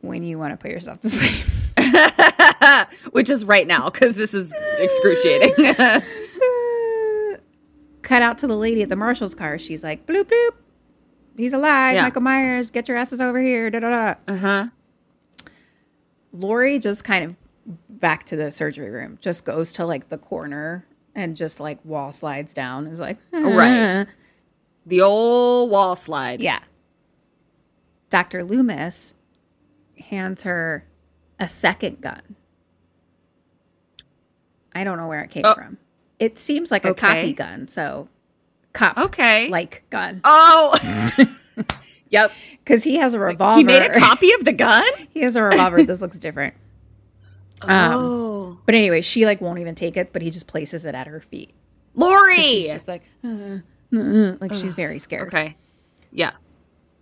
when 0.00 0.22
you 0.22 0.38
want 0.38 0.52
to 0.52 0.56
put 0.56 0.70
yourself 0.70 1.00
to 1.00 1.08
sleep. 1.08 1.44
Which 3.12 3.30
is 3.30 3.44
right 3.44 3.66
now 3.66 3.88
because 3.90 4.14
this 4.16 4.34
is 4.34 4.52
excruciating. 4.78 5.54
Cut 8.02 8.22
out 8.22 8.38
to 8.38 8.46
the 8.46 8.56
lady 8.56 8.82
at 8.82 8.88
the 8.88 8.96
marshal's 8.96 9.34
car. 9.34 9.58
She's 9.58 9.84
like, 9.84 10.06
bloop 10.06 10.24
bloop. 10.24 10.50
He's 11.36 11.52
alive. 11.52 11.94
Yeah. 11.94 12.02
Michael 12.04 12.22
Myers, 12.22 12.70
get 12.70 12.88
your 12.88 12.96
asses 12.96 13.20
over 13.20 13.40
here. 13.40 13.70
Da 13.70 13.80
da 13.80 13.90
da. 13.90 14.14
uh 14.32 14.36
huh. 14.36 14.66
Laurie 16.32 16.78
just 16.78 17.04
kind 17.04 17.24
of 17.24 17.36
back 17.88 18.24
to 18.26 18.36
the 18.36 18.50
surgery 18.50 18.90
room, 18.90 19.18
just 19.20 19.44
goes 19.44 19.72
to 19.74 19.84
like 19.86 20.08
the 20.08 20.18
corner 20.18 20.86
and 21.14 21.36
just 21.36 21.58
like 21.60 21.84
wall 21.84 22.12
slides 22.12 22.54
down. 22.54 22.86
Is 22.86 23.00
like, 23.00 23.18
oh, 23.32 23.54
Right. 23.56 24.00
Uh. 24.00 24.04
The 24.86 25.02
old 25.02 25.70
wall 25.70 25.96
slide. 25.96 26.40
Yeah. 26.40 26.60
Dr. 28.10 28.40
Loomis 28.42 29.14
hands 30.08 30.44
her 30.44 30.84
a 31.38 31.46
second 31.46 32.00
gun. 32.00 32.36
I 34.74 34.84
don't 34.84 34.96
know 34.96 35.08
where 35.08 35.20
it 35.20 35.30
came 35.30 35.44
Oh. 35.44 35.54
from. 35.54 35.76
It 36.18 36.38
seems 36.38 36.70
like 36.70 36.84
a 36.84 36.90
Okay. 36.90 37.00
copy 37.06 37.32
gun, 37.32 37.68
so 37.68 38.08
cop 38.72 38.96
Okay. 38.96 39.48
like 39.48 39.84
gun. 39.90 40.20
Oh. 40.24 40.76
yep. 42.10 42.32
Because 42.64 42.84
he 42.84 42.96
has 42.96 43.14
a 43.14 43.18
revolver. 43.18 43.58
He 43.58 43.64
made 43.64 43.82
a 43.82 43.90
copy 43.98 44.32
of 44.32 44.44
the 44.44 44.52
gun. 44.52 44.84
he 45.10 45.20
has 45.20 45.36
a 45.36 45.42
revolver. 45.42 45.82
this 45.82 46.00
looks 46.00 46.18
different. 46.18 46.54
Um, 47.60 47.92
oh. 47.92 48.58
But 48.66 48.76
anyway, 48.76 49.00
she 49.00 49.26
like 49.26 49.40
won't 49.40 49.58
even 49.58 49.74
take 49.74 49.96
it, 49.96 50.12
but 50.12 50.22
he 50.22 50.30
just 50.30 50.46
places 50.46 50.86
it 50.86 50.94
at 50.94 51.08
her 51.08 51.18
feet. 51.20 51.52
Laurie. 51.96 52.36
She's 52.36 52.72
just 52.72 52.86
like, 52.86 53.02
uh, 53.24 53.58
uh, 53.92 53.98
uh, 53.98 54.36
like 54.40 54.54
she's 54.54 54.74
very 54.74 55.00
scared. 55.00 55.26
okay. 55.26 55.56
Yeah. 56.12 56.34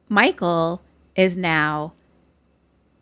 Michael 0.08 0.82
is 1.14 1.36
now 1.36 1.92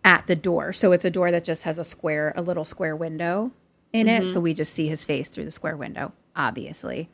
at 0.05 0.26
the 0.26 0.35
door. 0.36 0.72
So 0.72 0.90
it's 0.90 1.05
a 1.05 1.10
door 1.10 1.31
that 1.31 1.44
just 1.44 1.62
has 1.62 1.78
a 1.78 1.85
square, 1.85 2.32
a 2.36 2.43
little 2.43 2.64
square 2.64 2.97
window 2.97 3.52
in 3.93 4.09
it. 4.09 4.26
So 4.26 4.40
we 4.40 4.52
just 4.52 4.74
see 4.74 4.89
his 4.89 5.05
face 5.05 5.28
through 5.28 5.44
the 5.44 5.51
square 5.51 5.76
window, 5.76 6.12
obviously. 6.35 7.09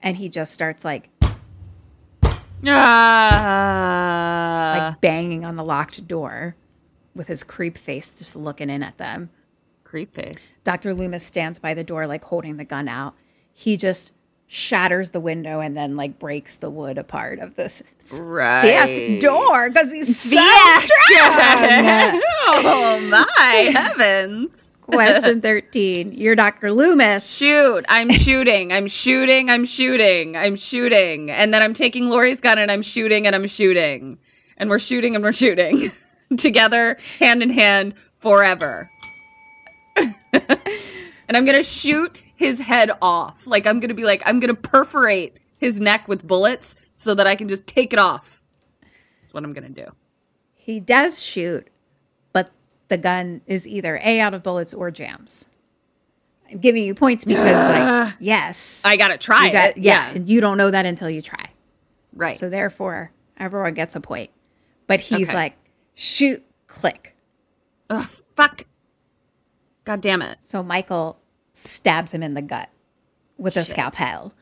And 0.00 0.16
he 0.16 0.28
just 0.28 0.54
starts 0.54 0.84
like 0.84 1.10
Ah. 2.62 4.86
like 4.90 5.00
banging 5.00 5.44
on 5.44 5.56
the 5.56 5.64
locked 5.64 6.06
door 6.06 6.54
with 7.14 7.26
his 7.26 7.42
creep 7.44 7.76
face 7.78 8.12
just 8.14 8.36
looking 8.36 8.70
in 8.70 8.82
at 8.82 8.98
them. 8.98 9.30
creep 9.84 10.14
face. 10.14 10.58
Dr. 10.64 10.94
Loomis 10.94 11.24
stands 11.24 11.58
by 11.58 11.74
the 11.74 11.84
door 11.84 12.06
like 12.06 12.24
holding 12.24 12.56
the 12.56 12.64
gun 12.64 12.88
out. 12.88 13.14
He 13.52 13.76
just 13.76 14.12
shatters 14.46 15.10
the 15.10 15.20
window 15.20 15.60
and 15.60 15.76
then 15.76 15.96
like 15.96 16.18
breaks 16.18 16.56
the 16.56 16.70
wood 16.70 16.96
apart 16.98 17.38
of 17.40 17.54
this 17.56 17.82
Right. 18.12 19.18
door 19.20 19.68
because 19.68 19.90
he's 19.92 20.18
so 20.18 20.36
strong. 20.36 20.40
oh 22.48 23.08
my 23.10 23.70
heavens. 23.74 24.59
Question 24.90 25.40
13. 25.42 26.12
You're 26.12 26.36
Dr. 26.36 26.72
Loomis. 26.72 27.28
Shoot. 27.28 27.84
I'm 27.88 28.10
shooting. 28.10 28.72
I'm 28.72 28.88
shooting. 28.88 29.50
I'm 29.50 29.64
shooting. 29.64 30.36
I'm 30.36 30.56
shooting. 30.56 31.30
And 31.30 31.52
then 31.54 31.62
I'm 31.62 31.72
taking 31.74 32.08
Laurie's 32.08 32.40
gun 32.40 32.58
and 32.58 32.70
I'm 32.70 32.82
shooting 32.82 33.26
and 33.26 33.34
I'm 33.34 33.46
shooting. 33.46 34.18
And 34.56 34.68
we're 34.68 34.78
shooting 34.78 35.14
and 35.14 35.24
we're 35.24 35.32
shooting 35.32 35.90
together, 36.36 36.96
hand 37.18 37.42
in 37.42 37.50
hand, 37.50 37.94
forever. 38.18 38.86
and 39.96 41.36
I'm 41.36 41.44
going 41.44 41.56
to 41.56 41.62
shoot 41.62 42.16
his 42.36 42.60
head 42.60 42.90
off. 43.00 43.46
Like, 43.46 43.66
I'm 43.66 43.80
going 43.80 43.88
to 43.88 43.94
be 43.94 44.04
like, 44.04 44.22
I'm 44.26 44.40
going 44.40 44.54
to 44.54 44.60
perforate 44.60 45.38
his 45.58 45.80
neck 45.80 46.08
with 46.08 46.26
bullets 46.26 46.76
so 46.92 47.14
that 47.14 47.26
I 47.26 47.36
can 47.36 47.48
just 47.48 47.66
take 47.66 47.92
it 47.92 47.98
off. 47.98 48.42
That's 49.20 49.32
what 49.32 49.44
I'm 49.44 49.52
going 49.52 49.72
to 49.72 49.84
do. 49.84 49.92
He 50.54 50.80
does 50.80 51.22
shoot, 51.22 51.68
the 52.90 52.98
gun 52.98 53.40
is 53.46 53.66
either 53.66 53.98
A, 54.04 54.20
out 54.20 54.34
of 54.34 54.42
bullets 54.42 54.74
or 54.74 54.90
jams. 54.90 55.46
I'm 56.50 56.58
giving 56.58 56.82
you 56.82 56.94
points 56.94 57.24
because, 57.24 57.46
like, 57.56 58.14
yes. 58.20 58.82
I 58.84 58.96
got 58.96 59.08
to 59.08 59.16
try 59.18 59.50
got, 59.50 59.70
it. 59.70 59.76
yeah, 59.78 60.08
Yeah. 60.08 60.14
and 60.16 60.28
you 60.28 60.40
don't 60.42 60.58
know 60.58 60.70
that 60.70 60.84
until 60.84 61.08
you 61.08 61.22
try. 61.22 61.44
Right. 62.12 62.36
So 62.36 62.50
therefore, 62.50 63.12
everyone 63.38 63.72
gets 63.74 63.94
a 63.96 64.00
point. 64.00 64.30
But 64.86 65.00
he's 65.00 65.28
Okay. 65.28 65.36
like, 65.36 65.54
shoot, 65.94 66.44
click. 66.66 67.16
Ugh, 67.88 68.08
fuck. 68.36 68.66
God 69.84 70.00
damn 70.00 70.20
it. 70.22 70.38
So 70.40 70.62
Michael 70.62 71.18
stabs 71.52 72.12
him 72.12 72.22
in 72.22 72.34
the 72.34 72.42
gut 72.42 72.68
with 73.38 73.56
a 73.56 73.64
scalpel. 73.64 74.34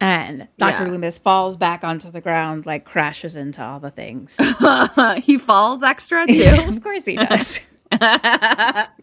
And 0.00 0.48
Dr. 0.56 0.84
Yeah. 0.86 0.92
Loomis 0.92 1.18
falls 1.18 1.58
back 1.58 1.84
onto 1.84 2.10
the 2.10 2.22
ground, 2.22 2.64
like 2.64 2.86
crashes 2.86 3.36
into 3.36 3.62
all 3.62 3.78
the 3.80 3.90
things. 3.90 4.40
he 5.22 5.36
falls 5.36 5.82
extra 5.82 6.26
too. 6.26 6.54
of 6.68 6.82
course 6.82 7.04
he 7.04 7.16
does. 7.16 7.66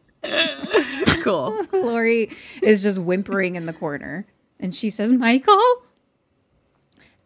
cool. 1.24 1.66
Laurie 1.74 2.30
is 2.62 2.84
just 2.84 3.00
whimpering 3.00 3.56
in 3.56 3.66
the 3.66 3.74
corner. 3.74 4.26
And 4.60 4.74
she 4.74 4.90
says, 4.90 5.12
Michael. 5.12 5.62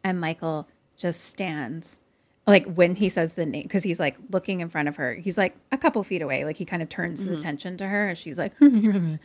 And 0.04 0.20
Michael 0.20 0.68
just 0.98 1.22
stands. 1.26 2.00
Like 2.48 2.66
when 2.66 2.96
he 2.96 3.08
says 3.10 3.36
the 3.36 3.46
name, 3.46 3.64
because 3.64 3.84
he's 3.84 4.00
like 4.00 4.18
looking 4.32 4.60
in 4.60 4.70
front 4.70 4.88
of 4.88 4.96
her. 4.96 5.14
He's 5.14 5.38
like 5.38 5.56
a 5.72 5.78
couple 5.78 6.04
feet 6.04 6.22
away. 6.22 6.44
Like 6.44 6.58
he 6.58 6.66
kind 6.66 6.82
of 6.82 6.90
turns 6.90 7.24
the 7.24 7.32
mm-hmm. 7.32 7.40
attention 7.40 7.78
to 7.78 7.88
her. 7.88 8.10
And 8.10 8.18
she's 8.18 8.38
like, 8.38 8.54
And 8.60 9.20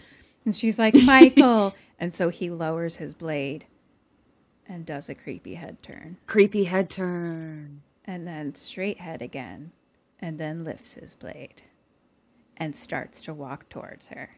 she's 0.52 0.78
like, 0.78 0.94
Michael. 0.94 1.74
and 1.98 2.14
so 2.14 2.28
he 2.28 2.50
lowers 2.50 2.96
his 2.96 3.14
blade 3.14 3.66
and 4.68 4.84
does 4.84 5.08
a 5.08 5.14
creepy 5.14 5.54
head 5.54 5.82
turn. 5.82 6.18
Creepy 6.26 6.64
head 6.64 6.90
turn. 6.90 7.82
And 8.04 8.28
then 8.28 8.54
straight 8.54 8.98
head 8.98 9.22
again. 9.22 9.72
And 10.20 10.38
then 10.38 10.64
lifts 10.64 10.94
his 10.94 11.14
blade 11.14 11.62
and 12.56 12.74
starts 12.74 13.22
to 13.22 13.34
walk 13.34 13.68
towards 13.68 14.08
her. 14.08 14.30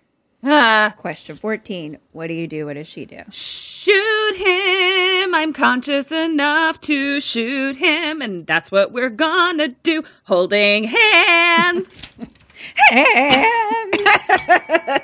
Ah, 0.44 0.94
Question 0.96 1.36
14 1.36 1.98
What 2.12 2.28
do 2.28 2.34
you 2.34 2.46
do? 2.46 2.66
What 2.66 2.74
does 2.74 2.86
she 2.88 3.04
do? 3.04 3.22
shoot 3.30 4.36
him. 4.36 5.34
I'm 5.34 5.52
conscious 5.52 6.12
enough 6.12 6.80
to 6.82 7.20
shoot 7.20 7.76
him. 7.76 8.20
And 8.20 8.46
that's 8.46 8.70
what 8.70 8.92
we're 8.92 9.10
gonna 9.10 9.68
do. 9.68 10.02
Holding 10.24 10.84
hands. 10.84 12.08
hands. 12.90 14.02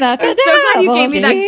That's 0.00 0.24
I'm 0.24 0.36
so 0.36 0.72
glad 0.72 0.82
you 0.82 0.94
gave 0.94 1.10
me 1.10 1.20
that 1.20 1.46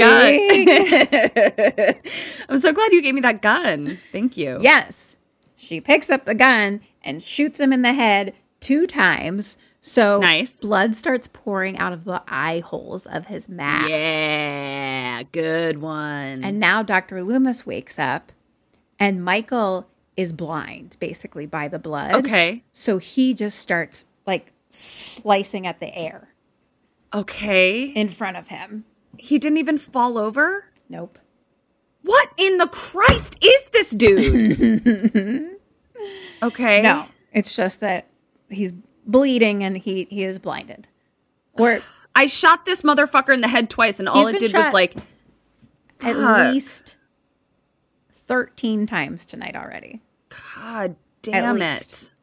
gun. 1.99 2.03
I'm 2.49 2.61
so 2.61 2.73
glad 2.73 2.93
you 2.93 3.03
gave 3.03 3.15
me 3.15 3.21
that 3.23 3.43
gun. 3.43 3.99
Thank 4.13 4.37
you. 4.37 4.59
Yes. 4.61 5.17
She 5.57 5.81
picks 5.81 6.09
up 6.11 6.25
the 6.25 6.35
gun 6.35 6.81
and 7.03 7.21
shoots 7.23 7.59
him 7.59 7.73
in 7.73 7.83
the 7.83 7.93
head 7.93 8.35
two 8.61 8.87
times. 8.87 9.57
So 9.85 10.21
Nice. 10.21 10.61
blood 10.61 10.95
starts 10.95 11.27
pouring 11.27 11.77
out 11.77 11.93
of 11.93 12.05
the 12.05 12.23
eye 12.29 12.61
holes 12.61 13.05
of 13.05 13.27
his 13.27 13.49
mask. 13.49 13.89
Yeah, 13.91 15.25
good 15.33 15.79
one. 15.83 16.45
And 16.45 16.61
now 16.61 16.83
Dr. 16.85 17.23
Loomis 17.25 17.67
wakes 17.67 17.99
up 17.99 18.31
and 18.99 19.25
Michael 19.25 19.89
is 20.17 20.33
blind 20.33 20.97
basically 21.01 21.47
by 21.47 21.67
the 21.67 21.81
blood. 21.81 22.15
okay. 22.15 22.63
So 22.73 22.99
he 22.99 23.35
just 23.35 23.59
starts 23.59 24.07
like 24.25 24.53
slicing 24.69 25.67
at 25.67 25.81
the 25.81 25.93
air 25.97 26.29
Okay. 27.13 27.87
in 27.87 28.09
front 28.09 28.37
of 28.37 28.49
him. 28.49 28.85
He 29.19 29.39
didn't 29.39 29.59
even 29.59 29.79
fall 29.79 30.17
over? 30.17 30.67
Nope. 30.89 31.19
What 32.03 32.29
in 32.37 32.59
the 32.59 32.69
Christ 32.69 33.37
is 33.45 33.69
this 33.71 33.91
dude? 33.91 35.57
okay. 36.43 36.83
No, 36.83 37.07
it's 37.33 37.55
just 37.57 37.81
that 37.81 38.07
he's 38.49 38.73
bleeding 39.07 39.63
and 39.65 39.77
he 39.79 40.05
he 40.11 40.25
is 40.25 40.39
blinded. 40.39 40.89
Or 41.55 41.81
I 42.15 42.27
shot 42.27 42.65
this 42.67 42.83
motherfucker 42.83 43.33
in 43.35 43.41
the 43.41 43.49
head 43.49 43.71
twice 43.71 43.99
and 43.99 44.09
all 44.09 44.27
it 44.27 44.39
did 44.39 44.53
was 44.53 44.73
like 44.73 44.97
at 46.03 46.17
least 46.53 46.97
13 48.13 48.87
times 48.87 49.25
tonight 49.27 49.57
already. 49.57 50.01
God 50.57 50.97
damn 51.23 51.61
it. 51.63 52.15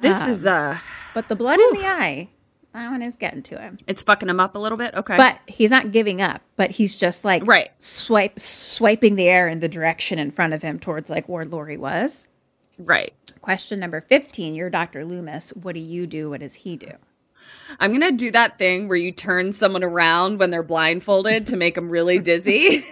This 0.00 0.26
is 0.28 0.46
uh 0.46 0.78
But 1.14 1.28
the 1.28 1.36
blood 1.36 1.58
in 1.58 1.72
the 1.80 1.86
eye, 1.86 2.28
that 2.72 2.90
one 2.90 3.02
is 3.02 3.16
getting 3.16 3.42
to 3.44 3.58
him. 3.58 3.78
it's 3.88 4.02
fucking 4.02 4.28
him 4.28 4.38
up 4.38 4.54
a 4.54 4.58
little 4.58 4.78
bit. 4.78 4.94
Okay. 4.94 5.16
But 5.16 5.38
he's 5.46 5.70
not 5.70 5.90
giving 5.90 6.20
up, 6.22 6.42
but 6.56 6.72
he's 6.72 6.96
just 6.96 7.24
like 7.24 7.44
Right. 7.46 7.70
swipe 7.78 8.38
swiping 8.38 9.16
the 9.16 9.28
air 9.28 9.48
in 9.48 9.58
the 9.60 9.68
direction 9.68 10.18
in 10.18 10.30
front 10.30 10.52
of 10.54 10.62
him 10.62 10.78
towards 10.78 11.10
like 11.10 11.28
where 11.28 11.44
Laurie 11.44 11.76
was. 11.78 12.28
right. 12.78 13.12
Question 13.48 13.80
number 13.80 14.02
15, 14.02 14.54
you're 14.54 14.68
Dr. 14.68 15.06
Loomis. 15.06 15.54
What 15.54 15.74
do 15.74 15.80
you 15.80 16.06
do? 16.06 16.28
What 16.28 16.40
does 16.40 16.54
he 16.54 16.76
do? 16.76 16.90
I'm 17.80 17.98
going 17.98 18.02
to 18.02 18.12
do 18.12 18.30
that 18.32 18.58
thing 18.58 18.88
where 18.88 18.98
you 18.98 19.10
turn 19.10 19.54
someone 19.54 19.82
around 19.82 20.38
when 20.38 20.50
they're 20.50 20.62
blindfolded 20.62 21.46
to 21.46 21.56
make 21.56 21.74
them 21.74 21.88
really 21.88 22.18
dizzy. 22.18 22.84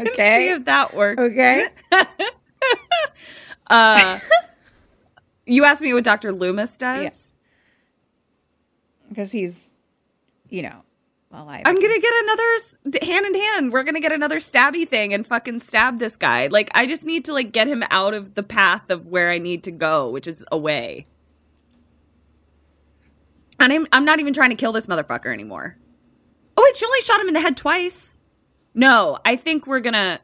Okay. 0.00 0.46
See 0.46 0.48
if 0.48 0.64
that 0.64 0.92
works. 0.92 1.22
Okay. 1.22 1.68
Uh, 3.70 4.18
you 5.44 5.64
asked 5.64 5.82
me 5.82 5.92
what 5.92 6.02
Dr. 6.02 6.32
Loomis 6.32 6.78
does? 6.78 7.02
Yes. 7.02 7.38
Because 9.10 9.30
he's, 9.30 9.74
you 10.48 10.62
know, 10.62 10.82
alive. 11.32 11.62
I'm 11.64 11.74
gonna 11.74 12.00
get 12.00 12.12
another 12.22 13.06
hand 13.06 13.26
in 13.26 13.34
hand. 13.34 13.72
We're 13.72 13.82
gonna 13.82 14.00
get 14.00 14.12
another 14.12 14.38
stabby 14.38 14.88
thing 14.88 15.12
and 15.12 15.26
fucking 15.26 15.60
stab 15.60 15.98
this 15.98 16.16
guy. 16.16 16.46
Like 16.46 16.70
I 16.74 16.86
just 16.86 17.04
need 17.04 17.24
to 17.26 17.32
like 17.32 17.52
get 17.52 17.68
him 17.68 17.84
out 17.90 18.14
of 18.14 18.34
the 18.34 18.42
path 18.42 18.90
of 18.90 19.06
where 19.06 19.30
I 19.30 19.38
need 19.38 19.62
to 19.64 19.70
go, 19.70 20.08
which 20.08 20.26
is 20.26 20.44
away. 20.50 21.06
And 23.60 23.72
I'm 23.72 23.86
I'm 23.92 24.04
not 24.04 24.20
even 24.20 24.32
trying 24.32 24.50
to 24.50 24.56
kill 24.56 24.72
this 24.72 24.86
motherfucker 24.86 25.32
anymore. 25.32 25.76
Oh 26.56 26.62
wait, 26.64 26.76
she 26.76 26.86
only 26.86 27.00
shot 27.00 27.20
him 27.20 27.28
in 27.28 27.34
the 27.34 27.40
head 27.40 27.56
twice. 27.56 28.18
No, 28.74 29.18
I 29.24 29.36
think 29.36 29.66
we're 29.66 29.80
gonna. 29.80 30.20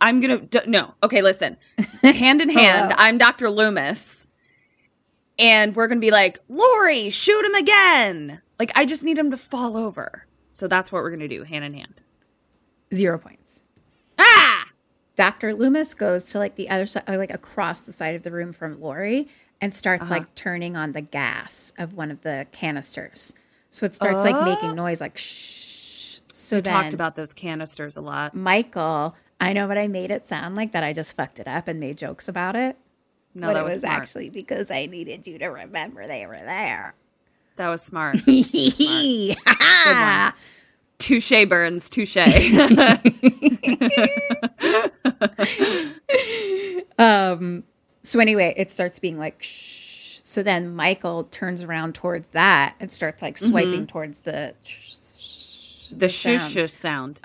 I'm 0.00 0.20
gonna 0.20 0.38
d- 0.38 0.60
no. 0.66 0.94
Okay, 1.02 1.22
listen. 1.22 1.56
Hand 2.02 2.42
in 2.42 2.50
oh, 2.50 2.52
hand, 2.52 2.92
I'm 2.96 3.18
Dr. 3.18 3.48
Loomis, 3.48 4.28
and 5.38 5.74
we're 5.74 5.88
gonna 5.88 6.00
be 6.00 6.10
like, 6.10 6.38
Laurie, 6.48 7.08
shoot 7.08 7.44
him 7.44 7.54
again. 7.54 8.42
Like 8.58 8.70
I 8.76 8.84
just 8.84 9.02
need 9.02 9.18
him 9.18 9.30
to 9.30 9.36
fall 9.36 9.76
over. 9.76 10.26
So 10.50 10.66
that's 10.68 10.90
what 10.92 11.02
we're 11.02 11.10
gonna 11.10 11.28
do, 11.28 11.44
hand 11.44 11.64
in 11.64 11.74
hand. 11.74 12.00
Zero 12.92 13.18
points. 13.18 13.62
Ah! 14.18 14.66
Dr. 15.16 15.54
Loomis 15.54 15.94
goes 15.94 16.26
to 16.32 16.38
like 16.38 16.56
the 16.56 16.68
other 16.68 16.86
side, 16.86 17.04
like 17.08 17.32
across 17.32 17.82
the 17.82 17.92
side 17.92 18.14
of 18.14 18.22
the 18.22 18.30
room 18.30 18.52
from 18.52 18.80
Laurie 18.80 19.28
and 19.60 19.74
starts 19.74 20.04
Uh-huh. 20.04 20.14
like 20.14 20.34
turning 20.34 20.76
on 20.76 20.92
the 20.92 21.00
gas 21.02 21.72
of 21.78 21.94
one 21.94 22.10
of 22.10 22.22
the 22.22 22.46
canisters. 22.52 23.34
So 23.68 23.86
it 23.86 23.94
starts 23.94 24.24
like 24.24 24.44
making 24.44 24.74
noise 24.74 25.00
like 25.00 25.16
shh. 25.16 26.20
So 26.32 26.56
We 26.56 26.62
talked 26.62 26.94
about 26.94 27.14
those 27.16 27.32
canisters 27.32 27.96
a 27.96 28.00
lot. 28.00 28.34
Michael, 28.34 29.14
I 29.40 29.52
know 29.52 29.68
but 29.68 29.78
I 29.78 29.86
made 29.88 30.10
it 30.10 30.26
sound 30.26 30.56
like 30.56 30.72
that 30.72 30.82
I 30.82 30.92
just 30.92 31.14
fucked 31.16 31.38
it 31.38 31.46
up 31.46 31.68
and 31.68 31.78
made 31.78 31.96
jokes 31.98 32.28
about 32.28 32.56
it. 32.56 32.76
No, 33.34 33.48
but 33.48 33.54
that 33.54 33.60
it 33.60 33.64
was, 33.64 33.74
was 33.74 33.84
actually 33.84 34.30
because 34.30 34.70
I 34.72 34.86
needed 34.86 35.26
you 35.26 35.38
to 35.38 35.46
remember 35.46 36.06
they 36.06 36.26
were 36.26 36.34
there. 36.38 36.94
That 37.60 37.68
was 37.68 37.82
smart. 37.82 38.16
Ha 39.46 40.34
touche 40.98 41.44
burns, 41.48 41.88
touche. 41.90 42.16
So 48.02 48.18
anyway, 48.18 48.54
it 48.56 48.70
starts 48.70 48.98
being 48.98 49.18
like 49.18 49.42
shh. 49.42 50.20
So 50.22 50.42
then 50.42 50.74
Michael 50.74 51.24
turns 51.24 51.62
around 51.64 51.94
towards 51.94 52.28
that 52.30 52.76
and 52.80 52.90
starts 52.90 53.20
like 53.22 53.36
swiping 53.36 53.86
towards 53.86 54.20
the 54.20 54.54
Mm-hmm. 54.64 55.98
the 55.98 56.08
shush 56.08 56.40
sound. 56.40 56.52
shush 56.52 56.70
sound. 56.72 57.20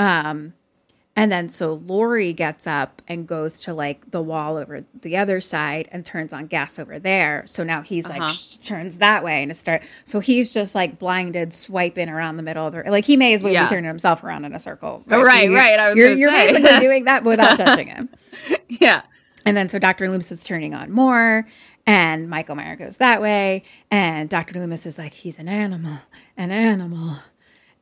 And 1.18 1.32
then 1.32 1.48
so 1.48 1.74
Laurie 1.74 2.34
gets 2.34 2.68
up 2.68 3.02
and 3.08 3.26
goes 3.26 3.62
to 3.62 3.74
like 3.74 4.12
the 4.12 4.22
wall 4.22 4.58
over 4.58 4.84
the 5.00 5.16
other 5.16 5.40
side 5.40 5.88
and 5.92 6.06
turns 6.06 6.34
on 6.34 6.48
gas 6.48 6.78
over 6.78 7.00
there. 7.00 7.44
So 7.46 7.64
now 7.64 7.82
he's 7.82 8.06
like 8.06 8.20
uh-huh. 8.22 8.30
shh, 8.30 8.58
turns 8.58 8.98
that 8.98 9.24
way 9.24 9.42
and 9.42 9.50
it 9.50 9.56
start 9.56 9.84
so 10.04 10.20
he's 10.20 10.54
just 10.54 10.76
like 10.76 11.00
blinded 11.00 11.54
swiping 11.54 12.10
around 12.10 12.36
the 12.36 12.44
middle 12.44 12.68
of 12.68 12.74
the 12.74 12.84
like 12.92 13.06
he 13.06 13.16
may 13.16 13.34
as 13.34 13.44
well 13.44 13.54
Yeah. 13.54 13.64
be 13.64 13.70
turning 13.70 13.86
himself 13.88 14.24
around 14.26 14.44
in 14.44 14.54
a 14.54 14.60
circle. 14.60 15.06
Oh, 15.10 15.24
right, 15.24 15.50
You- 15.50 15.56
right, 15.56 15.80
I 15.80 15.88
was 15.88 15.96
you're 15.96 16.12
you're 16.12 16.32
basically 16.32 16.80
doing 16.82 17.06
that 17.06 17.24
without 17.24 17.58
touching 17.58 17.88
him. 17.88 18.10
yeah. 18.68 19.04
And 19.46 19.56
then 19.56 19.70
so 19.70 19.78
Dr. 19.80 20.10
Loomis 20.10 20.32
is 20.32 20.44
turning 20.44 20.74
on 20.74 20.92
more, 20.92 21.48
and 21.86 22.28
Michael 22.30 22.56
Meyer 22.56 22.76
goes 22.76 22.98
that 22.98 23.22
way, 23.22 23.62
and 23.92 24.28
Dr. 24.28 24.60
Loomis 24.60 24.88
is 24.88 24.98
like, 24.98 25.14
he's 25.14 25.38
an 25.38 25.48
animal, 25.48 26.00
an 26.36 26.50
animal. 26.50 27.18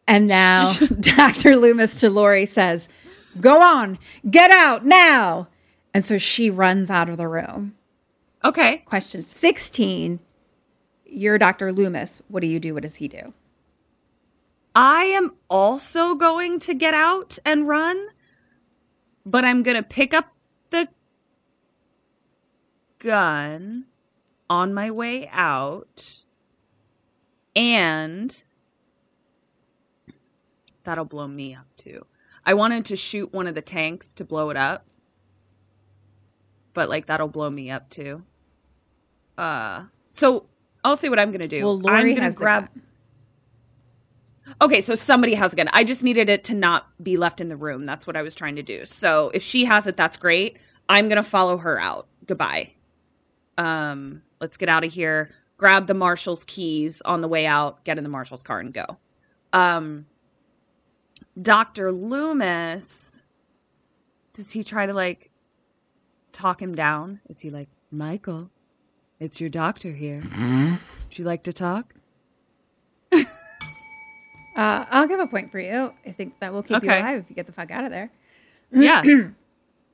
And 0.05 0.27
now 0.27 0.73
Dr. 0.99 1.55
Loomis 1.55 2.01
to 2.01 2.09
Laurie 2.09 2.45
says, 2.45 2.89
Go 3.39 3.61
on, 3.61 3.97
get 4.29 4.51
out 4.51 4.85
now. 4.85 5.47
And 5.93 6.03
so 6.05 6.17
she 6.17 6.49
runs 6.49 6.89
out 6.89 7.09
of 7.09 7.17
the 7.17 7.27
room. 7.27 7.75
Okay. 8.43 8.77
Question 8.85 9.23
16 9.23 10.19
You're 11.05 11.37
Dr. 11.37 11.71
Loomis. 11.71 12.21
What 12.27 12.41
do 12.41 12.47
you 12.47 12.59
do? 12.59 12.73
What 12.73 12.83
does 12.83 12.97
he 12.97 13.07
do? 13.07 13.33
I 14.75 15.05
am 15.05 15.35
also 15.49 16.15
going 16.15 16.59
to 16.59 16.73
get 16.73 16.95
out 16.95 17.37
and 17.45 17.67
run, 17.67 18.07
but 19.25 19.45
I'm 19.45 19.61
going 19.61 19.77
to 19.77 19.83
pick 19.83 20.13
up 20.13 20.33
the 20.71 20.87
gun 22.97 23.85
on 24.49 24.73
my 24.73 24.89
way 24.89 25.29
out 25.31 26.21
and 27.55 28.43
that'll 30.83 31.05
blow 31.05 31.27
me 31.27 31.53
up 31.53 31.67
too. 31.77 32.05
I 32.45 32.53
wanted 32.53 32.85
to 32.85 32.95
shoot 32.95 33.33
one 33.33 33.47
of 33.47 33.55
the 33.55 33.61
tanks 33.61 34.13
to 34.15 34.25
blow 34.25 34.49
it 34.49 34.57
up, 34.57 34.87
but 36.73 36.89
like 36.89 37.05
that'll 37.05 37.27
blow 37.27 37.49
me 37.49 37.71
up 37.71 37.89
too. 37.89 38.23
Uh, 39.37 39.85
so 40.09 40.47
I'll 40.83 40.95
see 40.95 41.09
what 41.09 41.19
I'm 41.19 41.31
gonna 41.31 41.47
do. 41.47 41.63
Well, 41.63 41.79
Laurie 41.79 41.97
I'm 41.97 42.09
gonna 42.09 42.21
has 42.21 42.35
grab. 42.35 42.69
Okay, 44.61 44.81
so 44.81 44.93
somebody 44.93 45.35
has 45.35 45.53
a 45.53 45.55
gun. 45.55 45.69
I 45.71 45.83
just 45.83 46.03
needed 46.03 46.27
it 46.27 46.43
to 46.45 46.53
not 46.53 46.87
be 47.01 47.15
left 47.15 47.39
in 47.39 47.47
the 47.47 47.55
room. 47.55 47.85
That's 47.85 48.05
what 48.05 48.17
I 48.17 48.21
was 48.21 48.35
trying 48.35 48.57
to 48.57 48.63
do. 48.63 48.85
So 48.85 49.31
if 49.33 49.41
she 49.41 49.65
has 49.65 49.87
it, 49.87 49.95
that's 49.95 50.17
great. 50.17 50.57
I'm 50.89 51.07
gonna 51.07 51.23
follow 51.23 51.57
her 51.57 51.79
out. 51.79 52.07
Goodbye. 52.25 52.73
Um, 53.57 54.21
let's 54.41 54.57
get 54.57 54.67
out 54.67 54.83
of 54.83 54.93
here. 54.93 55.31
Grab 55.57 55.87
the 55.87 55.93
marshal's 55.93 56.43
keys 56.43 57.01
on 57.03 57.21
the 57.21 57.27
way 57.27 57.45
out. 57.45 57.85
Get 57.85 57.97
in 57.97 58.03
the 58.03 58.09
marshal's 58.09 58.43
car 58.43 58.59
and 58.59 58.73
go. 58.73 58.97
Um, 59.53 60.07
Doctor 61.39 61.91
Loomis. 61.91 63.23
Does 64.33 64.51
he 64.51 64.63
try 64.63 64.85
to 64.85 64.93
like 64.93 65.29
talk 66.31 66.61
him 66.61 66.75
down? 66.75 67.21
Is 67.29 67.41
he 67.41 67.49
like, 67.49 67.69
Michael, 67.91 68.49
it's 69.19 69.39
your 69.39 69.49
doctor 69.49 69.91
here. 69.91 70.21
Would 70.21 71.17
you 71.17 71.25
like 71.25 71.43
to 71.43 71.53
talk? 71.53 71.93
Uh, 74.55 74.85
I'll 74.91 75.07
give 75.07 75.19
a 75.19 75.25
point 75.25 75.51
for 75.51 75.59
you. 75.59 75.93
I 76.05 76.11
think 76.11 76.39
that 76.39 76.53
will 76.53 76.61
keep 76.61 76.83
you 76.83 76.89
alive 76.89 77.17
if 77.17 77.29
you 77.29 77.35
get 77.35 77.47
the 77.47 77.51
fuck 77.51 77.71
out 77.71 77.85
of 77.85 77.89
there. 77.89 78.11
Yeah. 78.71 79.01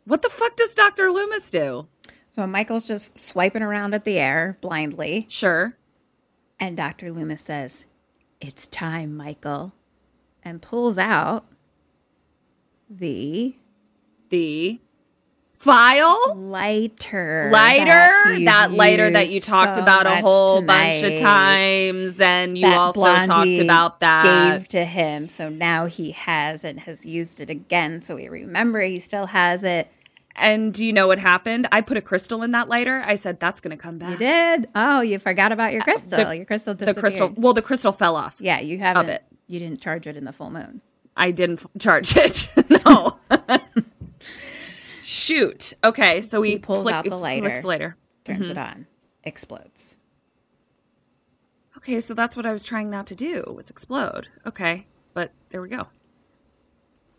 what 0.06 0.22
the 0.22 0.30
fuck 0.30 0.58
does 0.58 0.76
Dr. 0.76 1.12
Loomis 1.12 1.50
do? 1.50 1.88
So 2.32 2.46
Michael's 2.46 2.88
just 2.88 3.18
swiping 3.18 3.62
around 3.62 3.94
at 3.94 4.04
the 4.04 4.20
air 4.20 4.58
blindly. 4.60 5.26
Sure. 5.30 5.78
And 6.60 6.76
Dr. 6.76 7.10
Loomis 7.10 7.42
says, 7.42 7.86
It's 8.42 8.68
time, 8.68 9.16
Michael. 9.16 9.72
And 10.44 10.62
pulls 10.62 10.98
out 10.98 11.46
the 12.90 13.56
The 14.30 14.80
file? 15.54 16.36
lighter. 16.36 17.50
lighter 17.52 18.34
he's 18.36 18.46
that 18.46 18.72
lighter 18.72 19.10
that 19.12 19.30
you 19.30 19.42
talked 19.42 19.76
so 19.76 19.82
about 19.82 20.06
a 20.08 20.16
whole 20.22 20.62
bunch 20.62 21.04
of 21.04 21.20
times 21.20 22.20
and 22.20 22.58
you 22.58 22.66
that 22.66 22.78
also 22.78 23.14
talked 23.24 23.60
about 23.60 24.00
that 24.00 24.24
Gave 24.60 24.68
to 24.70 24.86
him. 24.86 25.28
So 25.28 25.50
now 25.50 25.86
he 25.86 26.12
has 26.12 26.64
and 26.64 26.80
has 26.82 27.06
used 27.06 27.40
it 27.42 27.50
again. 27.50 28.02
So 28.02 28.16
we 28.16 28.30
remember 28.30 28.80
he 28.82 29.00
still 29.00 29.28
has 29.28 29.64
it. 29.64 29.92
and 30.36 30.74
do 30.74 30.86
you 30.86 30.94
know 30.94 31.06
what 31.08 31.20
happened 31.20 31.68
i 31.72 31.82
put 31.82 31.98
a 31.98 32.02
crystal 32.02 32.44
in 32.44 32.52
that 32.52 32.70
lighter 32.70 33.02
i 33.06 33.16
said 33.16 33.40
that's 33.42 33.60
gonna 33.60 33.76
come 33.76 33.98
back 33.98 34.12
You 34.12 34.18
did? 34.18 34.70
Oh, 34.74 35.02
you 35.02 35.20
forgot 35.20 35.52
about 35.52 35.74
your 35.74 35.82
uh, 35.82 35.84
crystal. 35.84 36.24
the- 36.24 36.36
your 36.38 36.46
crystal 36.46 36.74
disappeared. 36.74 36.96
the 36.96 37.02
crystal 37.02 37.34
well 37.36 37.54
the 37.54 37.62
crystal 37.62 37.92
fell 37.92 38.16
off 38.16 38.36
Yeah, 38.40 38.60
you 38.62 38.78
haven't. 38.80 39.10
it. 39.10 39.24
You 39.50 39.60
didn't 39.60 39.82
charge 39.82 40.08
it 40.08 40.16
in 40.16 40.24
the 40.24 40.32
full 40.32 40.50
moon. 40.52 40.82
i 41.18 41.32
didn't 41.32 41.60
f- 41.60 41.68
charge 41.80 42.16
it 42.16 42.48
no 42.86 43.18
shoot 45.02 45.74
okay 45.84 46.22
so 46.22 46.42
he, 46.42 46.52
He 46.54 46.60
pulls 46.60 46.84
flick- 46.84 46.96
out 46.96 47.04
the 47.04 47.10
flicks 47.12 47.22
lighter. 47.22 47.62
the 47.62 47.68
lighter 47.68 47.98
Turns 48.26 48.42
Mm-hmm. 48.42 48.52
it 48.52 48.58
on. 48.58 48.88
Explodes. 49.24 49.98
okay 51.78 52.00
so 52.00 52.14
that's 52.14 52.38
what 52.38 52.46
i 52.46 52.54
was 52.54 52.64
trying 52.64 52.90
not 52.90 53.08
to 53.08 53.16
do 53.16 53.44
was 53.56 53.70
explode 53.70 54.28
okay 54.46 54.86
but 55.14 55.32
there 55.50 55.62
we 55.62 55.70
go 55.70 55.88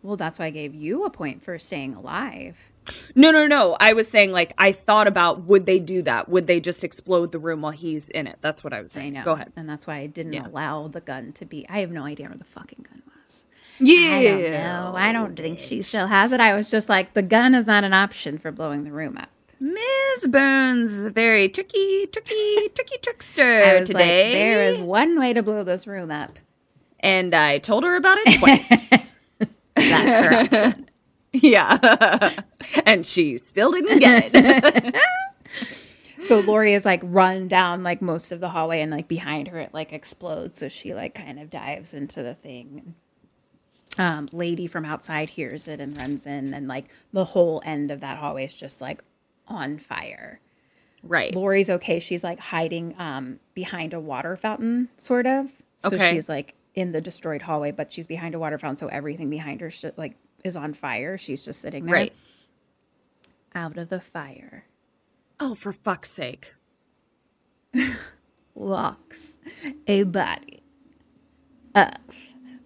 Well, 0.02 0.16
that's 0.16 0.38
why 0.38 0.46
I 0.46 0.50
gave 0.50 0.74
you 0.74 1.04
a 1.04 1.10
point 1.10 1.42
for 1.44 1.58
staying 1.58 1.94
alive. 1.94 2.72
No, 3.14 3.30
no, 3.30 3.46
no. 3.46 3.76
I 3.78 3.92
was 3.92 4.08
saying 4.08 4.32
like 4.32 4.54
I 4.56 4.72
thought 4.72 5.06
about 5.06 5.42
would 5.44 5.66
they 5.66 5.78
do 5.78 6.00
that? 6.02 6.28
Would 6.28 6.46
they 6.46 6.58
just 6.58 6.84
explode 6.84 7.32
the 7.32 7.38
room 7.38 7.60
while 7.60 7.72
he's 7.72 8.08
in 8.08 8.26
it? 8.26 8.38
That's 8.40 8.64
what 8.64 8.72
I 8.72 8.80
was 8.80 8.96
I 8.96 9.00
saying. 9.00 9.12
know. 9.12 9.24
Go 9.24 9.32
ahead. 9.32 9.52
And 9.56 9.68
that's 9.68 9.86
why 9.86 9.96
I 9.96 10.06
didn't 10.06 10.32
Yeah. 10.32 10.46
allow 10.46 10.88
the 10.88 11.00
gun 11.02 11.32
to 11.34 11.44
be. 11.44 11.66
I 11.68 11.80
have 11.80 11.90
no 11.90 12.04
idea 12.04 12.28
where 12.28 12.38
the 12.38 12.44
fucking 12.44 12.86
gun 12.88 13.02
was. 13.14 13.44
Yeah. 13.78 14.14
I 14.16 14.24
don't 14.24 14.50
know. 14.52 14.92
I 14.96 15.12
don't 15.12 15.36
think 15.38 15.58
she 15.58 15.82
still 15.82 16.06
has 16.06 16.32
it. 16.32 16.40
I 16.40 16.54
was 16.54 16.70
just 16.70 16.88
like, 16.88 17.12
the 17.12 17.22
gun 17.22 17.54
is 17.54 17.66
not 17.66 17.84
an 17.84 17.92
option 17.92 18.38
for 18.38 18.50
blowing 18.50 18.84
the 18.84 18.92
room 18.92 19.18
up. 19.18 19.28
Ms. 19.60 20.26
Burns 20.30 20.92
is 20.94 21.04
a 21.04 21.10
very 21.10 21.46
tricky, 21.50 22.06
tricky, 22.06 22.68
tricky 22.74 22.94
I 22.94 22.98
trickster 23.02 23.84
today. 23.84 24.24
like, 24.24 24.32
there 24.32 24.64
is 24.64 24.78
one 24.78 25.20
way 25.20 25.34
to 25.34 25.42
blow 25.42 25.62
this 25.64 25.86
room 25.86 26.10
up. 26.10 26.38
and 27.00 27.34
I 27.34 27.58
told 27.58 27.84
her 27.84 27.96
about 27.96 28.16
it 28.20 28.38
twice. 28.38 29.12
That's 29.76 30.52
her 30.52 30.64
option. 30.68 30.88
yeah. 31.32 32.30
and 32.86 33.04
she 33.06 33.38
still 33.38 33.72
didn't 33.72 33.98
get 34.00 34.30
it. 34.34 34.96
So 36.26 36.38
Laurie 36.40 36.74
is 36.74 36.84
like 36.84 37.00
run 37.02 37.48
down 37.48 37.82
like 37.82 38.00
most 38.00 38.30
of 38.30 38.38
the 38.38 38.50
hallway 38.50 38.82
and 38.82 38.90
like 38.92 39.08
behind 39.08 39.48
her 39.48 39.58
it 39.58 39.74
like 39.74 39.92
explodes. 39.92 40.58
So 40.58 40.68
she 40.68 40.94
like 40.94 41.12
kind 41.14 41.40
of 41.40 41.50
dives 41.50 41.92
into 41.92 42.22
the 42.22 42.34
thing. 42.34 42.94
Um, 43.98 44.28
lady 44.32 44.68
from 44.68 44.84
outside 44.84 45.30
hears 45.30 45.66
it 45.66 45.80
and 45.80 45.96
runs 45.96 46.26
in 46.26 46.54
and 46.54 46.68
like 46.68 46.84
the 47.12 47.24
whole 47.24 47.60
end 47.64 47.90
of 47.90 48.00
that 48.00 48.18
hallway 48.18 48.44
is 48.44 48.54
just 48.54 48.80
like 48.80 49.02
on 49.48 49.78
fire. 49.78 50.38
right. 51.02 51.34
Laurie's 51.34 51.68
okay. 51.70 51.98
She's 51.98 52.22
like 52.22 52.38
hiding 52.38 52.94
um 52.98 53.40
behind 53.54 53.92
a 53.92 53.98
water 53.98 54.36
fountain, 54.36 54.88
sort 54.96 55.26
of. 55.26 55.50
So 55.78 55.96
Okay. 55.96 56.12
she's 56.12 56.28
like 56.28 56.54
in 56.74 56.92
the 56.92 57.00
destroyed 57.00 57.42
hallway, 57.42 57.70
but 57.72 57.92
she's 57.92 58.06
behind 58.06 58.34
a 58.34 58.38
water 58.38 58.58
fountain, 58.58 58.76
so 58.76 58.86
everything 58.88 59.28
behind 59.30 59.60
her 59.60 59.70
sh- 59.70 59.84
like 59.96 60.16
is 60.44 60.56
on 60.56 60.72
fire. 60.74 61.18
She's 61.18 61.44
just 61.44 61.60
sitting 61.60 61.86
there. 61.86 61.94
Right. 61.94 62.12
Out 63.54 63.76
of 63.76 63.88
the 63.88 64.00
fire 64.00 64.64
Oh, 65.40 65.54
for 65.54 65.72
fuck's 65.72 66.10
sake. 66.10 66.54
walks 68.54 69.36
a 69.86 70.02
body 70.04 70.62
of 71.74 71.88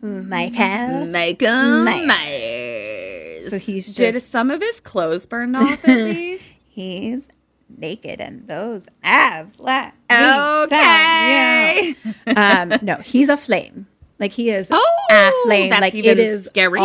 Michael. 0.02 1.06
Michael 1.06 1.84
Myers. 1.84 2.06
Myers. 2.06 3.50
So 3.50 3.58
he's 3.58 3.86
just 3.86 3.96
Did 3.98 4.20
some 4.22 4.50
of 4.50 4.60
his 4.60 4.80
clothes 4.80 5.26
burn 5.26 5.54
off 5.54 5.86
at 5.88 5.96
least? 6.04 6.70
He's 6.72 7.28
naked 7.76 8.20
and 8.20 8.46
those 8.48 8.86
abs 9.02 9.58
like 9.58 9.92
Okay. 10.12 11.94
um 12.36 12.72
no 12.82 12.96
he's 12.96 13.28
a 13.28 13.36
flame 13.36 13.86
like 14.18 14.32
he 14.32 14.50
is 14.50 14.68
Oh, 14.72 14.96
a 15.10 15.30
flame 15.44 15.70
that's 15.70 15.80
like 15.80 15.94
even 15.94 16.12
it 16.12 16.18
is 16.18 16.50
scarier. 16.50 16.78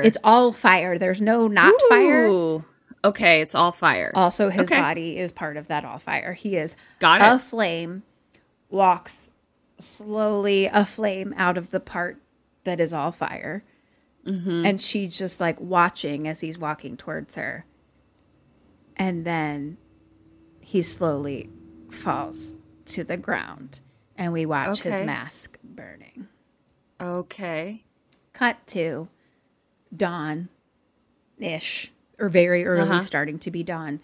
all- 0.00 0.06
it's 0.06 0.18
all 0.24 0.52
fire 0.52 0.98
there's 0.98 1.20
no 1.20 1.48
not 1.48 1.74
fire 1.88 2.62
Okay, 3.02 3.40
it's 3.40 3.54
all 3.54 3.72
fire. 3.72 4.12
also 4.14 4.50
his 4.50 4.70
Okay. 4.70 4.78
body 4.80 5.16
is 5.16 5.32
part 5.32 5.56
of 5.56 5.68
that 5.68 5.84
all 5.84 5.98
fire 5.98 6.34
he 6.34 6.56
is 6.56 6.76
Got 6.98 7.22
a 7.22 7.36
it. 7.36 7.40
flame 7.40 8.02
walks 8.68 9.30
slowly 9.78 10.66
a 10.66 10.84
flame 10.84 11.32
out 11.36 11.56
of 11.56 11.70
the 11.70 11.80
part 11.80 12.20
that 12.64 12.80
is 12.80 12.92
all 12.92 13.12
fire 13.12 13.64
Mm-hmm. 14.26 14.66
and 14.66 14.78
she's 14.78 15.16
just 15.16 15.40
like 15.40 15.58
watching 15.58 16.28
as 16.28 16.42
he's 16.42 16.58
walking 16.58 16.98
towards 16.98 17.36
her 17.36 17.64
and 18.96 19.24
then 19.24 19.78
he 20.60 20.82
slowly 20.82 21.48
falls 21.90 22.54
to 22.84 23.02
the 23.02 23.16
ground 23.16 23.80
and 24.16 24.34
we 24.34 24.44
watch 24.44 24.82
his 24.82 25.00
mask 25.00 25.56
burning 25.64 26.28
Okay. 27.00 27.84
cut 28.32 28.64
to 28.68 29.08
dawn 29.96 30.48
ish 31.38 31.92
or 32.18 32.28
very 32.28 32.64
early 32.64 32.82
Uh-huh. 32.82 33.02
starting 33.02 33.38
to 33.40 33.50
be 33.50 33.62
dawn 33.62 34.00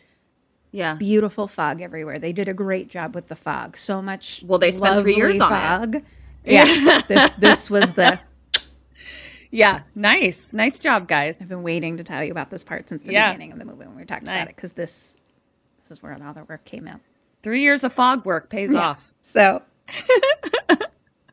Yeah. 0.72 0.94
beautiful 0.94 1.46
fog 1.48 1.80
everywhere 1.80 2.18
they 2.18 2.32
did 2.32 2.48
a 2.48 2.54
great 2.54 2.88
job 2.88 3.14
with 3.14 3.28
the 3.28 3.36
fog 3.36 3.76
so 3.76 4.00
much 4.02 4.42
Well, 4.46 4.58
they 4.58 4.70
spent 4.70 5.00
three 5.02 5.14
years 5.16 5.38
lovely 5.38 5.56
on 5.56 5.62
it. 5.62 5.92
fog 5.94 6.02
yeah 6.44 7.00
this 7.08 7.34
this 7.34 7.70
was 7.70 7.92
the 7.92 8.18
Yeah. 9.52 9.82
Nice. 9.94 10.52
Nice 10.52 10.78
job, 10.80 11.06
guys. 11.08 11.40
I've 11.40 11.48
been 11.48 11.62
waiting 11.62 11.96
to 11.98 12.02
tell 12.04 12.22
you 12.22 12.30
about 12.32 12.50
this 12.50 12.64
part 12.64 12.88
since 12.88 13.04
the 13.04 13.12
Yeah. 13.12 13.30
beginning 13.32 13.52
of 13.52 13.58
the 13.60 13.64
movie 13.64 13.86
when 13.86 13.94
we 13.94 14.02
were 14.02 14.04
talking 14.04 14.28
about 14.28 14.48
it 14.48 14.56
because 14.56 14.72
this 14.72 15.16
this 15.78 15.90
is 15.92 16.02
where 16.02 16.12
all 16.22 16.34
the 16.34 16.44
work 16.44 16.64
came 16.64 16.88
out. 16.88 17.00
Three 17.42 17.60
years 17.62 17.84
of 17.84 17.92
fog 17.92 18.26
work 18.26 18.50
pays 18.50 18.74
off. 18.74 19.12
So 19.22 19.62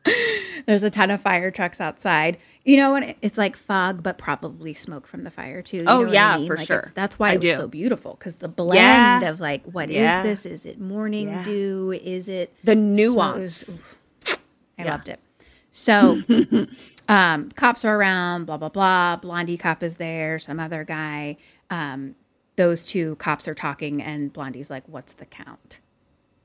there's 0.66 0.82
a 0.82 0.90
ton 0.90 1.10
of 1.10 1.20
fire 1.20 1.50
trucks 1.50 1.80
outside. 1.80 2.38
You 2.64 2.76
know 2.76 2.90
what? 2.92 3.16
It's 3.22 3.38
like 3.38 3.56
fog, 3.56 4.02
but 4.02 4.18
probably 4.18 4.74
smoke 4.74 5.06
from 5.06 5.22
the 5.22 5.30
fire 5.30 5.62
too. 5.62 5.78
You 5.78 5.84
Oh, 5.86 6.04
yeah, 6.10 6.34
I 6.34 6.38
mean? 6.38 6.46
for 6.46 6.56
Like, 6.56 6.66
sure. 6.66 6.78
it's- 6.78 6.92
That's 6.92 7.18
why 7.18 7.30
I 7.30 7.32
it 7.34 7.42
was 7.42 7.50
do. 7.50 7.56
so 7.56 7.68
beautiful 7.68 8.14
because 8.18 8.36
the 8.36 8.48
blend 8.48 8.76
Yeah. 9.22 9.28
of 9.28 9.40
like, 9.40 9.64
what 9.66 9.90
is 9.90 9.96
Yeah. 9.96 10.22
this? 10.22 10.46
Is 10.46 10.66
it 10.66 10.80
morning 10.80 11.28
Yeah. 11.28 11.42
dew? 11.42 11.98
Is 12.02 12.28
it 12.28 12.54
The 12.64 12.74
nuance. 12.74 13.96
I 14.78 14.84
loved 14.84 15.08
it. 15.08 15.20
So, 15.70 16.20
um, 17.08 17.50
cops 17.50 17.84
are 17.84 17.96
around, 17.96 18.44
blah, 18.46 18.56
blah, 18.56 18.68
blah. 18.68 19.16
Blondie 19.16 19.56
cop 19.56 19.82
is 19.82 19.96
there, 19.96 20.38
some 20.38 20.60
other 20.60 20.84
guy. 20.84 21.36
Um, 21.70 22.14
those 22.56 22.86
two 22.86 23.16
cops 23.16 23.48
are 23.48 23.54
talking, 23.54 24.00
and 24.02 24.32
Blondie's 24.32 24.70
like, 24.70 24.84
What's 24.88 25.12
the 25.14 25.24
count? 25.26 25.80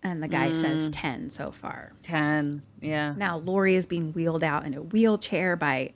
And 0.02 0.24
the 0.24 0.28
guy 0.30 0.52
says 0.52 0.86
Mm. 0.86 0.90
10 0.94 1.30
so 1.30 1.52
far. 1.52 1.92
Ten. 2.04 2.62
Yeah. 2.80 3.14
Now, 3.18 3.38
Laurie 3.38 3.76
is 3.76 3.86
being 3.86 4.14
wheeled 4.14 4.44
out 4.44 4.66
in 4.66 4.74
a 4.74 4.82
wheelchair 4.82 5.56
by 5.58 5.92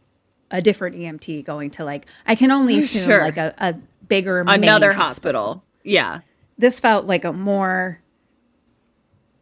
a 0.52 0.62
different 0.62 0.98
EMT 0.98 1.42
going 1.46 1.72
to, 1.72 1.86
like, 1.86 2.06
I 2.28 2.36
can 2.36 2.52
only 2.52 2.78
assume 2.80 3.06
Sure. 3.06 3.22
like 3.22 3.38
a, 3.38 3.54
a 3.58 3.76
bigger 4.08 4.44
main 4.44 4.62
Another 4.64 4.92
hospital. 4.94 5.64
Yeah. 5.84 6.20
This 6.58 6.80
felt 6.82 7.06
like 7.06 7.24
a 7.24 7.32
more 7.34 8.00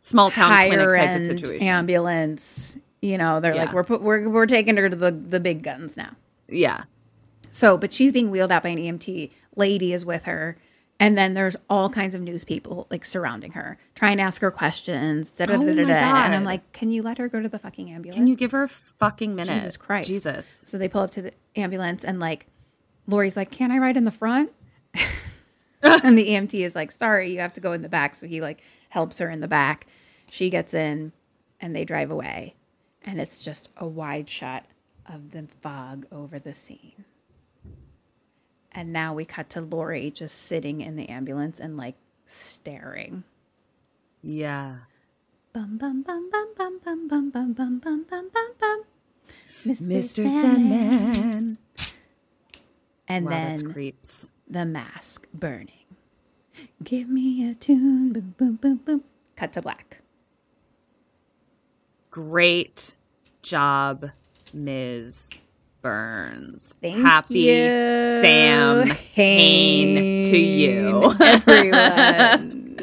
Small 0.03 0.31
town 0.31 0.51
higher 0.51 0.67
clinic 0.69 0.95
type 0.95 1.15
of 1.15 1.22
end 1.22 1.40
situation. 1.40 1.67
ambulance. 1.67 2.77
You 3.01 3.17
know, 3.17 3.40
they're 3.40 3.56
like, 3.56 3.72
we're, 3.73 3.83
put, 3.83 4.01
we're, 4.01 4.27
we're 4.30 4.45
taking 4.48 4.77
her 4.77 4.90
to 4.90 4.95
the, 4.95 5.11
the 5.11 5.40
big 5.40 5.64
guns 5.64 5.95
now. 5.98 6.11
Yeah. 6.48 6.83
So, 7.51 7.77
but 7.77 7.91
she's 7.93 8.11
being 8.11 8.31
wheeled 8.31 8.51
out 8.51 8.64
by 8.64 8.69
an 8.69 8.77
EMT. 8.77 9.31
Lady 9.56 9.91
is 9.93 10.06
with 10.06 10.23
her. 10.25 10.57
And 11.01 11.17
then 11.17 11.33
there's 11.33 11.55
all 11.69 11.89
kinds 11.89 12.13
of 12.13 12.21
news 12.21 12.43
people 12.43 12.88
like 12.91 13.03
surrounding 13.03 13.53
her, 13.53 13.77
trying 13.95 14.17
to 14.17 14.23
ask 14.23 14.39
her 14.41 14.51
questions. 14.51 15.31
da, 15.31 15.45
da, 15.45 15.55
Oh 15.55 15.65
da, 15.65 15.73
da, 15.73 15.81
my 15.83 15.93
da. 15.93 16.25
And 16.25 16.35
I'm 16.35 16.43
like, 16.43 16.71
can 16.73 16.91
you 16.91 17.01
let 17.01 17.17
her 17.17 17.27
go 17.27 17.41
to 17.41 17.49
the 17.49 17.57
fucking 17.59 17.91
ambulance? 17.91 18.15
Can 18.15 18.27
you 18.27 18.35
give 18.35 18.51
her 18.51 18.63
a 18.63 18.69
fucking 18.69 19.35
minute? 19.35 19.53
Jesus 19.53 19.77
Christ. 19.77 20.07
Jesus. 20.07 20.47
So 20.47 20.77
they 20.77 20.88
pull 20.88 21.01
up 21.01 21.11
to 21.11 21.23
the 21.23 21.33
ambulance 21.55 22.05
and 22.05 22.19
like 22.19 22.45
Laurie's 23.07 23.35
like, 23.35 23.51
Can 23.51 23.71
I 23.71 23.77
ride 23.77 23.97
in 23.97 24.05
the 24.05 24.11
front? 24.11 24.51
and 25.81 26.17
the 26.17 26.30
EMT 26.30 26.53
is 26.53 26.75
like, 26.75 26.91
Sorry, 26.91 27.31
you 27.33 27.39
have 27.39 27.53
to 27.53 27.61
go 27.61 27.73
in 27.73 27.81
the 27.81 27.89
back. 27.89 28.15
So 28.15 28.27
he 28.27 28.41
like 28.41 28.63
helps 28.89 29.17
her 29.19 29.30
in 29.30 29.39
the 29.39 29.47
back. 29.47 29.88
She 30.30 30.49
gets 30.49 30.73
in 30.73 31.11
and 31.59 31.75
they 31.75 31.83
drive 31.83 32.11
away. 32.11 32.55
And 33.03 33.19
it's 33.19 33.41
just 33.41 33.71
a 33.77 33.88
wide 33.88 34.30
shot 34.30 34.65
of 35.07 35.31
the 35.31 35.47
fog 35.61 36.05
over 36.11 36.38
the 36.38 36.53
scene. 36.53 37.05
And 38.74 38.93
now 38.93 39.14
we 39.14 39.25
cut 39.25 39.50
to 39.51 39.61
Laurie 39.61 40.11
just 40.11 40.43
sitting 40.43 40.82
in 40.82 40.95
the 40.95 41.09
ambulance 41.09 41.59
and 41.59 41.75
like 41.77 41.95
staring 42.25 43.24
Yeah. 44.24 44.75
Bum 45.53 45.77
bum 45.77 46.03
bum 46.03 46.30
bum 46.32 46.53
bum 46.58 46.80
bum 46.80 47.08
bum 47.09 47.30
bum 47.32 47.53
bum 47.53 47.80
bum 47.80 48.06
bum 48.09 48.30
bum 48.33 48.51
bum. 48.59 48.83
Mr. 49.66 49.82
Mr. 49.91 50.30
Sandman. 50.30 51.14
Sandman. 51.14 51.58
And 53.08 53.25
Wow, 53.25 53.32
that's 53.32 53.61
then 53.61 53.74
creeps. 53.74 54.32
the 54.50 54.66
mask 54.66 55.27
burning. 55.33 55.75
Give 56.83 57.09
me 57.09 57.50
a 57.50 57.53
tune. 57.53 58.14
Boom 58.14 58.35
boom 58.38 58.56
boom 58.56 58.77
boom. 58.77 59.03
Cut 59.35 59.51
to 59.53 59.61
black. 59.61 60.01
Great 62.09 62.95
job, 63.41 64.11
Ms. 64.53 65.40
Burns. 65.82 66.77
Thank 66.82 66.98
Happy 67.00 67.40
you. 67.40 68.22
Samhain 68.22 70.24
to 70.26 70.38
you. 70.38 71.14
everyone. 71.19 72.77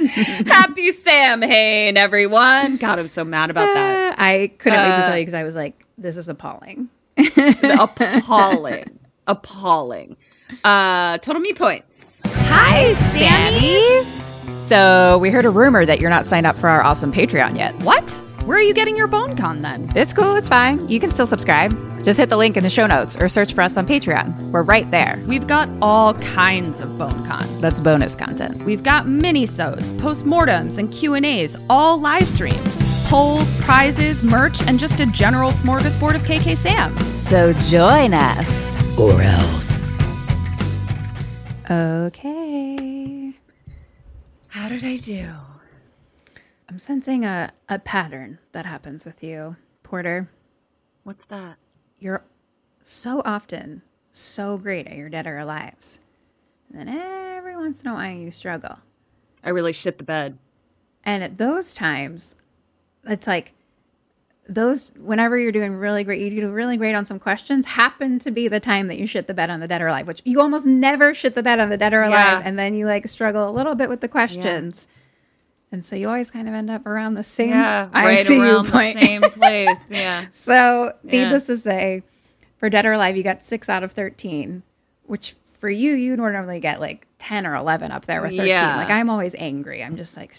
Happy 0.46 0.92
Samhain, 0.92 1.96
everyone. 1.96 2.76
God, 2.76 2.98
I'm 2.98 3.08
so 3.08 3.24
mad 3.24 3.50
about 3.50 3.66
that. 3.72 4.16
I 4.18 4.52
couldn't 4.58 4.80
wait 4.80 4.88
to 4.88 4.94
Uh, 5.02 5.06
tell 5.06 5.16
you 5.18 5.22
because 5.22 5.34
I 5.34 5.44
was 5.44 5.54
like, 5.56 5.84
this 5.96 6.16
is 6.16 6.28
appalling. 6.28 6.88
Appalling. 7.18 8.98
Appalling. 9.26 10.16
Uh, 10.64 11.18
total 11.18 11.40
me 11.40 11.52
points. 11.52 12.22
Hi, 12.26 12.94
Sammys. 13.12 14.56
So 14.68 15.18
we 15.18 15.30
heard 15.30 15.44
a 15.44 15.50
rumor 15.50 15.84
that 15.86 16.00
you're 16.00 16.10
not 16.10 16.26
signed 16.26 16.46
up 16.46 16.56
for 16.56 16.68
our 16.68 16.82
awesome 16.82 17.12
Patreon 17.12 17.56
yet. 17.56 17.74
What? 17.82 18.10
Where 18.44 18.58
are 18.58 18.62
you 18.62 18.74
getting 18.74 18.96
your 18.96 19.08
bone 19.08 19.36
con 19.36 19.60
then? 19.60 19.92
It's 19.94 20.12
cool. 20.12 20.34
It's 20.36 20.48
fine. 20.48 20.88
You 20.88 21.00
can 21.00 21.10
still 21.10 21.26
subscribe. 21.26 21.72
Just 22.08 22.18
hit 22.18 22.30
the 22.30 22.38
link 22.38 22.56
in 22.56 22.62
the 22.62 22.70
show 22.70 22.86
notes 22.86 23.18
or 23.18 23.28
search 23.28 23.52
for 23.52 23.60
us 23.60 23.76
on 23.76 23.86
Patreon. 23.86 24.34
We're 24.50 24.62
right 24.62 24.90
there. 24.90 25.22
We've 25.26 25.46
got 25.46 25.68
all 25.82 26.14
kinds 26.14 26.80
of 26.80 26.88
BoneCon. 26.92 27.60
That's 27.60 27.82
bonus 27.82 28.14
content. 28.14 28.62
We've 28.62 28.82
got 28.82 29.06
mini-sodes, 29.06 29.92
postmortems, 29.92 30.78
and 30.78 30.90
Q&As, 30.90 31.62
all 31.68 32.00
live 32.00 32.26
stream. 32.26 32.64
Polls, 33.08 33.52
prizes, 33.60 34.24
merch, 34.24 34.62
and 34.62 34.78
just 34.78 35.00
a 35.00 35.06
general 35.12 35.50
smorgasbord 35.50 36.14
of 36.14 36.22
KK 36.22 36.56
Sam. 36.56 36.98
So 37.12 37.52
join 37.52 38.14
us. 38.14 38.98
Or 38.98 39.20
else. 39.20 39.98
Okay. 41.70 43.34
How 44.46 44.70
did 44.70 44.82
I 44.82 44.96
do? 44.96 45.28
I'm 46.70 46.78
sensing 46.78 47.26
a, 47.26 47.52
a 47.68 47.78
pattern 47.78 48.38
that 48.52 48.64
happens 48.64 49.04
with 49.04 49.22
you, 49.22 49.56
Porter. 49.82 50.30
What's 51.04 51.26
that? 51.26 51.58
You're 51.98 52.24
so 52.82 53.22
often 53.24 53.82
so 54.12 54.58
great 54.58 54.86
at 54.86 54.96
your 54.96 55.08
dead 55.08 55.26
or 55.26 55.36
alives. 55.36 55.98
And 56.72 56.86
then 56.86 56.88
every 56.88 57.56
once 57.56 57.82
in 57.82 57.88
a 57.88 57.94
while 57.94 58.12
you 58.14 58.30
struggle. 58.30 58.78
I 59.44 59.50
really 59.50 59.72
shit 59.72 59.98
the 59.98 60.04
bed. 60.04 60.38
And 61.04 61.22
at 61.24 61.38
those 61.38 61.72
times, 61.72 62.36
it's 63.04 63.26
like 63.26 63.54
those 64.48 64.92
whenever 64.98 65.38
you're 65.38 65.52
doing 65.52 65.74
really 65.76 66.04
great, 66.04 66.20
you 66.20 66.40
do 66.40 66.50
really 66.50 66.76
great 66.76 66.94
on 66.94 67.04
some 67.04 67.18
questions, 67.18 67.66
happen 67.66 68.18
to 68.20 68.30
be 68.30 68.48
the 68.48 68.60
time 68.60 68.88
that 68.88 68.98
you 68.98 69.06
shit 69.06 69.26
the 69.26 69.34
bed 69.34 69.50
on 69.50 69.60
the 69.60 69.68
dead 69.68 69.80
or 69.82 69.86
alive, 69.88 70.06
which 70.06 70.22
you 70.24 70.40
almost 70.40 70.64
never 70.66 71.12
shit 71.14 71.34
the 71.34 71.42
bed 71.42 71.60
on 71.60 71.68
the 71.68 71.76
dead 71.76 71.92
or 71.92 72.02
alive, 72.02 72.40
Yeah. 72.40 72.42
and 72.44 72.58
then 72.58 72.74
you 72.74 72.86
like 72.86 73.06
struggle 73.08 73.48
a 73.48 73.52
little 73.52 73.74
bit 73.74 73.88
with 73.88 74.00
the 74.00 74.08
questions. 74.08 74.86
And 75.70 75.84
so 75.84 75.96
you 75.96 76.08
always 76.08 76.30
kind 76.30 76.48
of 76.48 76.54
end 76.54 76.70
up 76.70 76.86
around 76.86 77.14
the 77.14 77.22
same 77.22 77.50
Yeah, 77.50 77.86
right 77.92 78.24
see 78.26 78.36
you 78.36 78.42
around 78.42 78.66
the 78.66 78.72
point. 78.72 78.98
same 78.98 79.20
place. 79.32 79.90
Yeah. 79.90 80.24
So, 80.30 80.92
Yeah. 81.04 81.24
needless 81.24 81.46
to 81.46 81.56
say, 81.58 82.02
for 82.56 82.70
Dead 82.70 82.86
or 82.86 82.92
Alive, 82.92 83.16
you 83.16 83.22
got 83.22 83.42
six 83.42 83.68
out 83.68 83.82
of 83.84 83.92
13, 83.92 84.62
which 85.04 85.34
for 85.58 85.68
you, 85.68 85.92
you 85.94 86.16
normally 86.16 86.58
get 86.60 86.80
like 86.80 87.06
10 87.18 87.46
or 87.46 87.54
11 87.54 87.90
up 87.92 88.06
there 88.06 88.22
with 88.22 88.30
13. 88.30 88.46
Yeah. 88.46 88.76
Like, 88.76 88.90
I'm 88.90 89.10
always 89.10 89.34
angry. 89.38 89.82
I'm 89.84 89.96
just 89.96 90.16
like, 90.16 90.32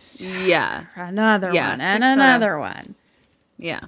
Yeah. 0.48 0.86
another 0.96 1.54
Yeah, 1.54 1.72
one 1.72 1.82
and 1.82 2.02
six 2.04 2.06
out 2.06 2.12
of- 2.14 2.20
another 2.20 2.58
one. 2.60 2.96
Yeah. 3.58 3.82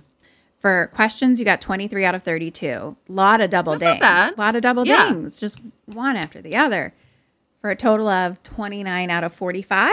For 0.59 0.91
questions, 0.93 1.39
you 1.39 1.45
got 1.45 1.59
23 1.59 2.05
out 2.05 2.13
of 2.13 2.21
32. 2.21 2.95
A 3.09 3.11
lot 3.11 3.41
of 3.41 3.49
double 3.49 3.75
That's 3.77 3.99
dings. 3.99 4.37
A 4.37 4.39
lot 4.39 4.55
of 4.55 4.61
double 4.61 4.85
Yeah. 4.85 5.09
dings, 5.09 5.39
just 5.39 5.59
one 5.87 6.15
after 6.15 6.39
the 6.39 6.55
other. 6.55 6.93
For 7.61 7.71
a 7.71 7.75
total 7.75 8.07
of 8.09 8.43
29 8.43 9.09
out 9.09 9.23
of 9.23 9.33
45. 9.33 9.89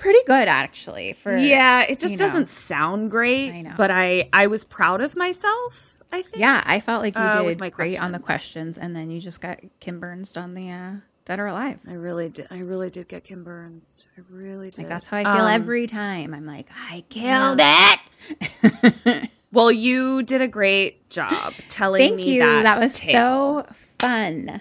Pretty 0.00 0.18
good, 0.26 0.48
actually. 0.48 1.12
For 1.12 1.36
Yeah, 1.36 1.82
it 1.88 1.98
just 2.00 2.18
doesn't 2.18 2.50
sound 2.50 3.10
great. 3.10 3.50
I 3.52 3.60
know. 3.62 3.74
But 3.76 3.90
I 3.90 4.28
I 4.32 4.46
was 4.48 4.64
proud 4.64 5.00
of 5.00 5.14
myself, 5.14 5.98
I 6.10 6.22
think. 6.22 6.38
Yeah, 6.38 6.62
I 6.66 6.80
felt 6.80 7.02
like 7.02 7.14
you 7.14 7.20
Uh, 7.20 7.42
did 7.42 7.58
great 7.72 8.00
on 8.00 8.12
the 8.12 8.18
questions. 8.18 8.76
questions, 8.76 8.78
and 8.78 8.96
then 8.96 9.10
you 9.10 9.20
just 9.20 9.40
got 9.40 9.58
Kim 9.78 10.00
Burns 10.00 10.36
on 10.36 10.54
the 10.54 10.70
uh, 10.70 10.90
Dead 11.26 11.38
or 11.38 11.46
Alive. 11.46 11.78
I 11.86 11.92
really 11.92 12.28
did. 12.30 12.46
I 12.50 12.58
really 12.60 12.88
did 12.90 13.08
get 13.08 13.24
Kim 13.24 13.44
Burns. 13.44 14.06
I 14.18 14.22
really 14.30 14.70
did. 14.70 14.78
Like 14.78 14.88
that's 14.88 15.06
how 15.08 15.18
I 15.18 15.22
feel 15.24 15.44
Um, 15.44 15.52
every 15.52 15.86
time. 15.86 16.32
I'm 16.34 16.46
like, 16.46 16.68
I 16.90 17.04
killed 17.08 17.60
it. 17.62 19.30
Well, 19.52 19.72
you 19.72 20.22
did 20.22 20.40
a 20.40 20.46
great 20.46 21.10
job 21.10 21.54
telling 21.68 22.00
Thank 22.00 22.16
me 22.18 22.34
you. 22.34 22.40
that. 22.40 22.62
That, 22.62 22.78
was 22.80 23.00
tale. 23.00 23.66
so 23.66 23.72
fun. 23.98 24.60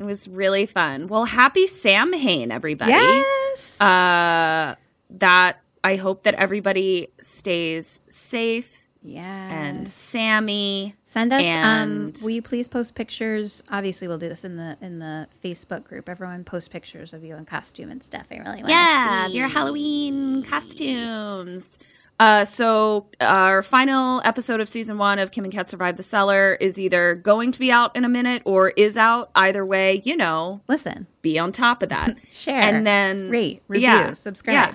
It 0.00 0.06
was 0.06 0.26
really 0.26 0.64
fun. 0.64 1.08
Well, 1.08 1.26
happy 1.26 1.66
Samhain, 1.66 2.50
everybody. 2.50 2.92
Yes. 2.92 3.78
Uh, 3.78 4.74
that 5.10 5.60
I 5.84 5.96
hope 5.96 6.22
that 6.24 6.32
everybody 6.36 7.08
stays 7.20 8.00
safe 8.08 8.88
yeah. 9.02 9.50
and 9.50 9.86
Sammy. 9.86 10.94
Send 11.04 11.34
us. 11.34 11.44
um, 11.44 11.50
and- 11.52 12.18
will 12.22 12.30
you 12.30 12.40
please 12.40 12.66
post 12.66 12.94
pictures? 12.94 13.62
Obviously, 13.70 14.08
we'll 14.08 14.16
do 14.16 14.30
this 14.30 14.42
in 14.42 14.56
the 14.56 14.78
in 14.80 15.00
the 15.00 15.26
Facebook 15.44 15.84
group. 15.84 16.08
Everyone 16.08 16.44
post 16.44 16.70
pictures 16.70 17.12
of 17.12 17.22
you 17.22 17.36
in 17.36 17.44
costume 17.44 17.90
and 17.90 18.02
stuff. 18.02 18.26
I 18.30 18.36
really 18.36 18.62
want 18.62 18.68
to 18.68 18.72
Yeah, 18.72 19.26
see 19.26 19.36
your 19.36 19.48
Halloween 19.48 20.42
costumes. 20.44 21.78
Uh, 22.20 22.44
so 22.44 23.06
our 23.22 23.62
final 23.62 24.20
episode 24.26 24.60
of 24.60 24.68
season 24.68 24.98
one 24.98 25.18
of 25.18 25.30
Kim 25.30 25.42
and 25.42 25.52
Kat 25.52 25.70
Survive 25.70 25.96
the 25.96 26.02
Cellar 26.02 26.58
is 26.60 26.78
either 26.78 27.14
going 27.14 27.50
to 27.50 27.58
be 27.58 27.72
out 27.72 27.96
in 27.96 28.04
a 28.04 28.10
minute 28.10 28.42
or 28.44 28.74
is 28.76 28.98
out. 28.98 29.30
Either 29.34 29.64
way, 29.64 30.02
you 30.04 30.14
know, 30.14 30.60
Listen, 30.68 31.06
be 31.22 31.38
on 31.38 31.50
top 31.50 31.82
of 31.82 31.88
that. 31.88 32.18
share, 32.30 32.60
and 32.60 32.86
then 32.86 33.30
rate, 33.30 33.62
review, 33.68 33.88
yeah, 33.88 34.12
subscribe. 34.12 34.52
yeah, 34.52 34.74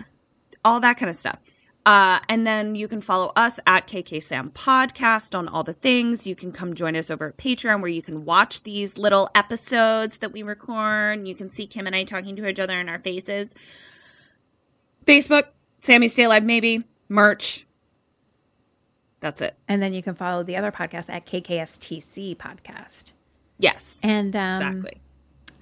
all 0.65 0.79
that 0.79 0.97
kind 0.97 1.07
of 1.07 1.15
stuff. 1.15 1.37
Uh, 1.85 2.17
and 2.27 2.47
then 2.47 2.73
you 2.73 2.87
can 2.87 2.99
follow 2.99 3.31
us 3.35 3.59
at 3.67 3.85
KK 3.85 4.23
Sam 4.23 4.49
Podcast 4.49 5.37
on 5.37 5.47
all 5.47 5.63
the 5.63 5.73
things. 5.73 6.25
You 6.25 6.35
can 6.35 6.51
come 6.51 6.73
join 6.73 6.95
us 6.95 7.11
over 7.11 7.27
at 7.27 7.37
Patreon 7.37 7.79
where 7.79 7.91
you 7.91 8.01
can 8.01 8.25
watch 8.25 8.63
these 8.63 8.97
little 8.97 9.29
episodes 9.35 10.17
that 10.17 10.31
we 10.31 10.41
record. 10.41 11.27
You 11.27 11.35
can 11.35 11.51
see 11.51 11.67
Kim 11.67 11.85
and 11.85 11.95
I 11.95 12.05
talking 12.05 12.35
to 12.37 12.47
each 12.47 12.57
other 12.57 12.79
in 12.79 12.89
our 12.89 12.97
faces. 12.97 13.53
Facebook, 15.05 15.49
Sammy 15.81 16.07
Stay 16.07 16.23
Alive, 16.23 16.43
maybe 16.43 16.85
merch. 17.09 17.65
That's 19.19 19.41
it. 19.41 19.55
And 19.67 19.81
then 19.81 19.93
you 19.93 20.03
can 20.03 20.13
follow 20.15 20.43
the 20.43 20.55
other 20.55 20.71
podcast 20.71 21.09
at 21.09 21.25
KKSTC 21.25 22.37
Podcast. 22.37 23.13
Yes, 23.57 23.99
And 24.03 24.35
um, 24.35 24.55
exactly. 24.61 25.01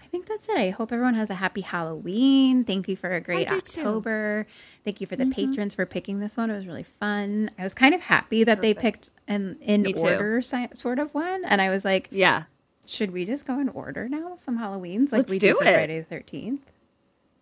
I 0.02 0.06
think 0.08 0.28
that's 0.28 0.50
it. 0.50 0.58
I 0.58 0.70
hope 0.72 0.92
everyone 0.92 1.14
has 1.14 1.30
a 1.30 1.36
happy 1.36 1.62
Halloween. 1.62 2.64
Thank 2.64 2.88
you 2.88 2.96
for 2.96 3.12
a 3.14 3.22
great 3.22 3.48
do 3.48 3.62
too. 3.62 3.82
October. 3.82 4.48
Thank 4.84 5.00
you 5.02 5.08
for 5.08 5.16
the 5.16 5.28
patrons 5.28 5.74
for 5.76 5.86
picking 5.86 6.20
this 6.20 6.36
one. 6.38 6.50
It 6.50 6.56
was 6.56 6.68
really 6.68 6.84
fun. 6.84 7.50
I 7.58 7.64
was 7.64 7.74
kind 7.74 7.96
of 7.96 8.02
happy 8.02 8.44
that 8.44 8.62
they 8.62 8.74
picked 8.74 9.12
an 9.28 9.58
in 9.62 9.84
Me 9.84 9.94
too. 9.94 10.02
order 10.02 10.42
si- 10.42 10.68
sort 10.74 11.00
of 11.00 11.14
one, 11.16 11.46
and 11.46 11.62
I 11.62 11.70
was 11.70 11.84
like, 11.86 12.10
Yeah, 12.12 12.44
should 12.86 13.12
we 13.12 13.26
just 13.26 13.46
go 13.48 13.60
in 13.60 13.70
order 13.70 14.08
now? 14.10 14.36
Some 14.36 14.60
Halloweens 14.60 15.12
like 15.12 15.20
Let's 15.22 15.32
we 15.32 15.40
do 15.40 15.54
do 15.54 15.56
for 15.60 15.64
it. 15.66 15.74
Friday 15.74 16.00
the 16.00 16.06
Thirteenth. 16.06 16.62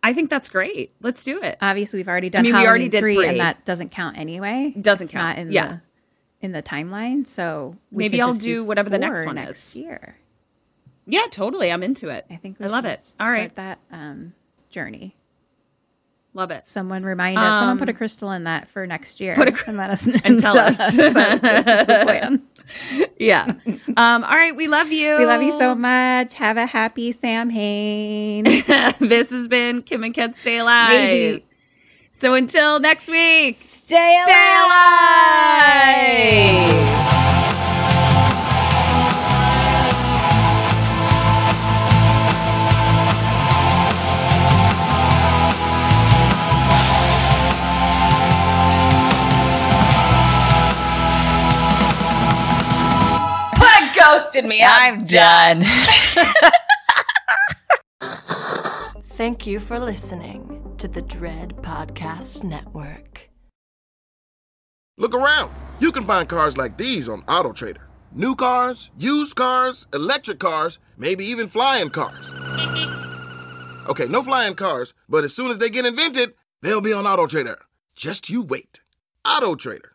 I 0.04 0.14
think 0.14 0.30
that's 0.30 0.50
great. 0.50 0.94
Let's 1.02 1.24
do 1.24 1.42
it. 1.42 1.58
Obviously, 1.62 2.00
we've 2.00 2.08
already 2.08 2.30
done. 2.30 2.40
I 2.42 2.44
mean, 2.44 2.56
we 2.56 2.68
already 2.68 2.90
did 2.90 3.00
three, 3.00 3.16
three. 3.16 3.28
and 3.28 3.40
that 3.40 3.66
doesn't 3.66 3.90
count 3.92 4.18
anyway. 4.18 4.74
Doesn't 4.80 5.06
It's 5.06 5.12
count. 5.14 5.38
Not 5.38 5.42
in 5.46 5.52
Yeah. 5.52 5.68
the 5.68 5.82
in 6.46 6.52
the 6.54 6.64
timeline. 6.64 7.28
So 7.28 7.78
we 7.92 8.06
Maybe 8.06 8.20
I'll 8.20 8.34
do 8.34 8.64
whatever 8.66 8.90
the 8.90 8.98
next 8.98 9.26
one 9.26 9.36
next 9.36 9.70
is. 9.72 9.78
year. 9.78 10.18
Yeah, 11.06 11.26
totally. 11.30 11.72
I'm 11.72 11.84
into 11.84 12.10
it. 12.10 12.26
I 12.32 12.36
think 12.38 12.60
we 12.60 12.66
I 12.66 12.70
love 12.70 12.86
it. 12.86 12.90
All 12.90 12.96
start 12.96 13.38
right, 13.38 13.56
that 13.58 13.80
um, 13.92 14.34
journey. 14.72 15.16
Love 16.34 16.50
it. 16.52 16.66
Someone 16.66 17.04
remind 17.04 17.38
us. 17.38 17.60
Someone 17.60 17.78
put 17.78 17.90
a 17.90 17.92
Um, 17.92 17.98
crystal 17.98 18.32
in 18.32 18.46
that 18.46 18.68
for 18.70 18.88
next 18.88 19.20
year. 19.20 19.36
put 19.36 19.50
a 19.50 19.52
cr- 19.52 19.70
and 19.70 19.78
let 19.78 19.90
us 19.90 20.08
and 20.08 20.40
tell 20.40 20.58
us. 20.68 20.78
this 20.78 20.98
is 20.98 21.14
the 21.14 22.00
plan. 22.04 22.42
Yeah. 23.20 23.54
Um, 23.98 24.24
all 24.24 24.30
right, 24.38 24.56
we 24.56 24.68
love 24.70 24.94
you. 24.94 25.18
We 25.18 25.26
love 25.26 25.42
you 25.44 25.52
so 25.52 25.76
much. 25.76 26.36
Have 26.36 26.56
a 26.56 26.66
happy 26.66 27.12
Samhain. 27.12 28.44
this 29.00 29.30
has 29.32 29.50
been 29.50 29.82
Kim 29.82 30.06
and 30.06 30.14
Ken 30.14 30.34
Stay 30.34 30.60
Alive. 30.60 30.92
Maybe. 30.92 31.46
So 32.12 32.34
until 32.34 32.80
next 32.80 33.10
week, 33.10 33.58
Stay 33.60 34.16
alive. 34.24 34.30
stay 34.30 34.56
alive. 36.70 37.21
Ghosted 54.02 54.46
me. 54.46 54.64
I'm 54.64 55.04
done. 55.04 55.64
Thank 59.10 59.46
you 59.46 59.60
for 59.60 59.80
listening 59.80 60.74
to 60.80 60.88
the 60.88 61.04
Dread 61.04 61.58
Podcast 61.58 62.44
Network. 62.44 63.30
Look 64.98 65.14
around. 65.14 65.52
You 65.80 65.92
can 65.92 66.06
find 66.06 66.28
cars 66.28 66.58
like 66.58 66.80
these 66.80 67.08
on 67.08 67.22
AutoTrader. 67.24 67.84
New 68.12 68.36
cars, 68.36 68.90
used 68.98 69.36
cars, 69.36 69.86
electric 69.94 70.40
cars, 70.40 70.80
maybe 70.98 71.24
even 71.26 71.48
flying 71.48 71.90
cars. 71.90 72.32
Okay, 73.88 74.08
no 74.08 74.24
flying 74.24 74.56
cars, 74.56 74.96
but 75.08 75.24
as 75.24 75.36
soon 75.36 75.52
as 75.52 75.60
they 75.60 75.70
get 75.70 75.86
invented, 75.86 76.34
they'll 76.64 76.82
be 76.82 76.94
on 76.94 77.04
AutoTrader. 77.04 77.58
Just 77.96 78.32
you 78.32 78.42
wait. 78.42 78.82
AutoTrader. 79.28 79.91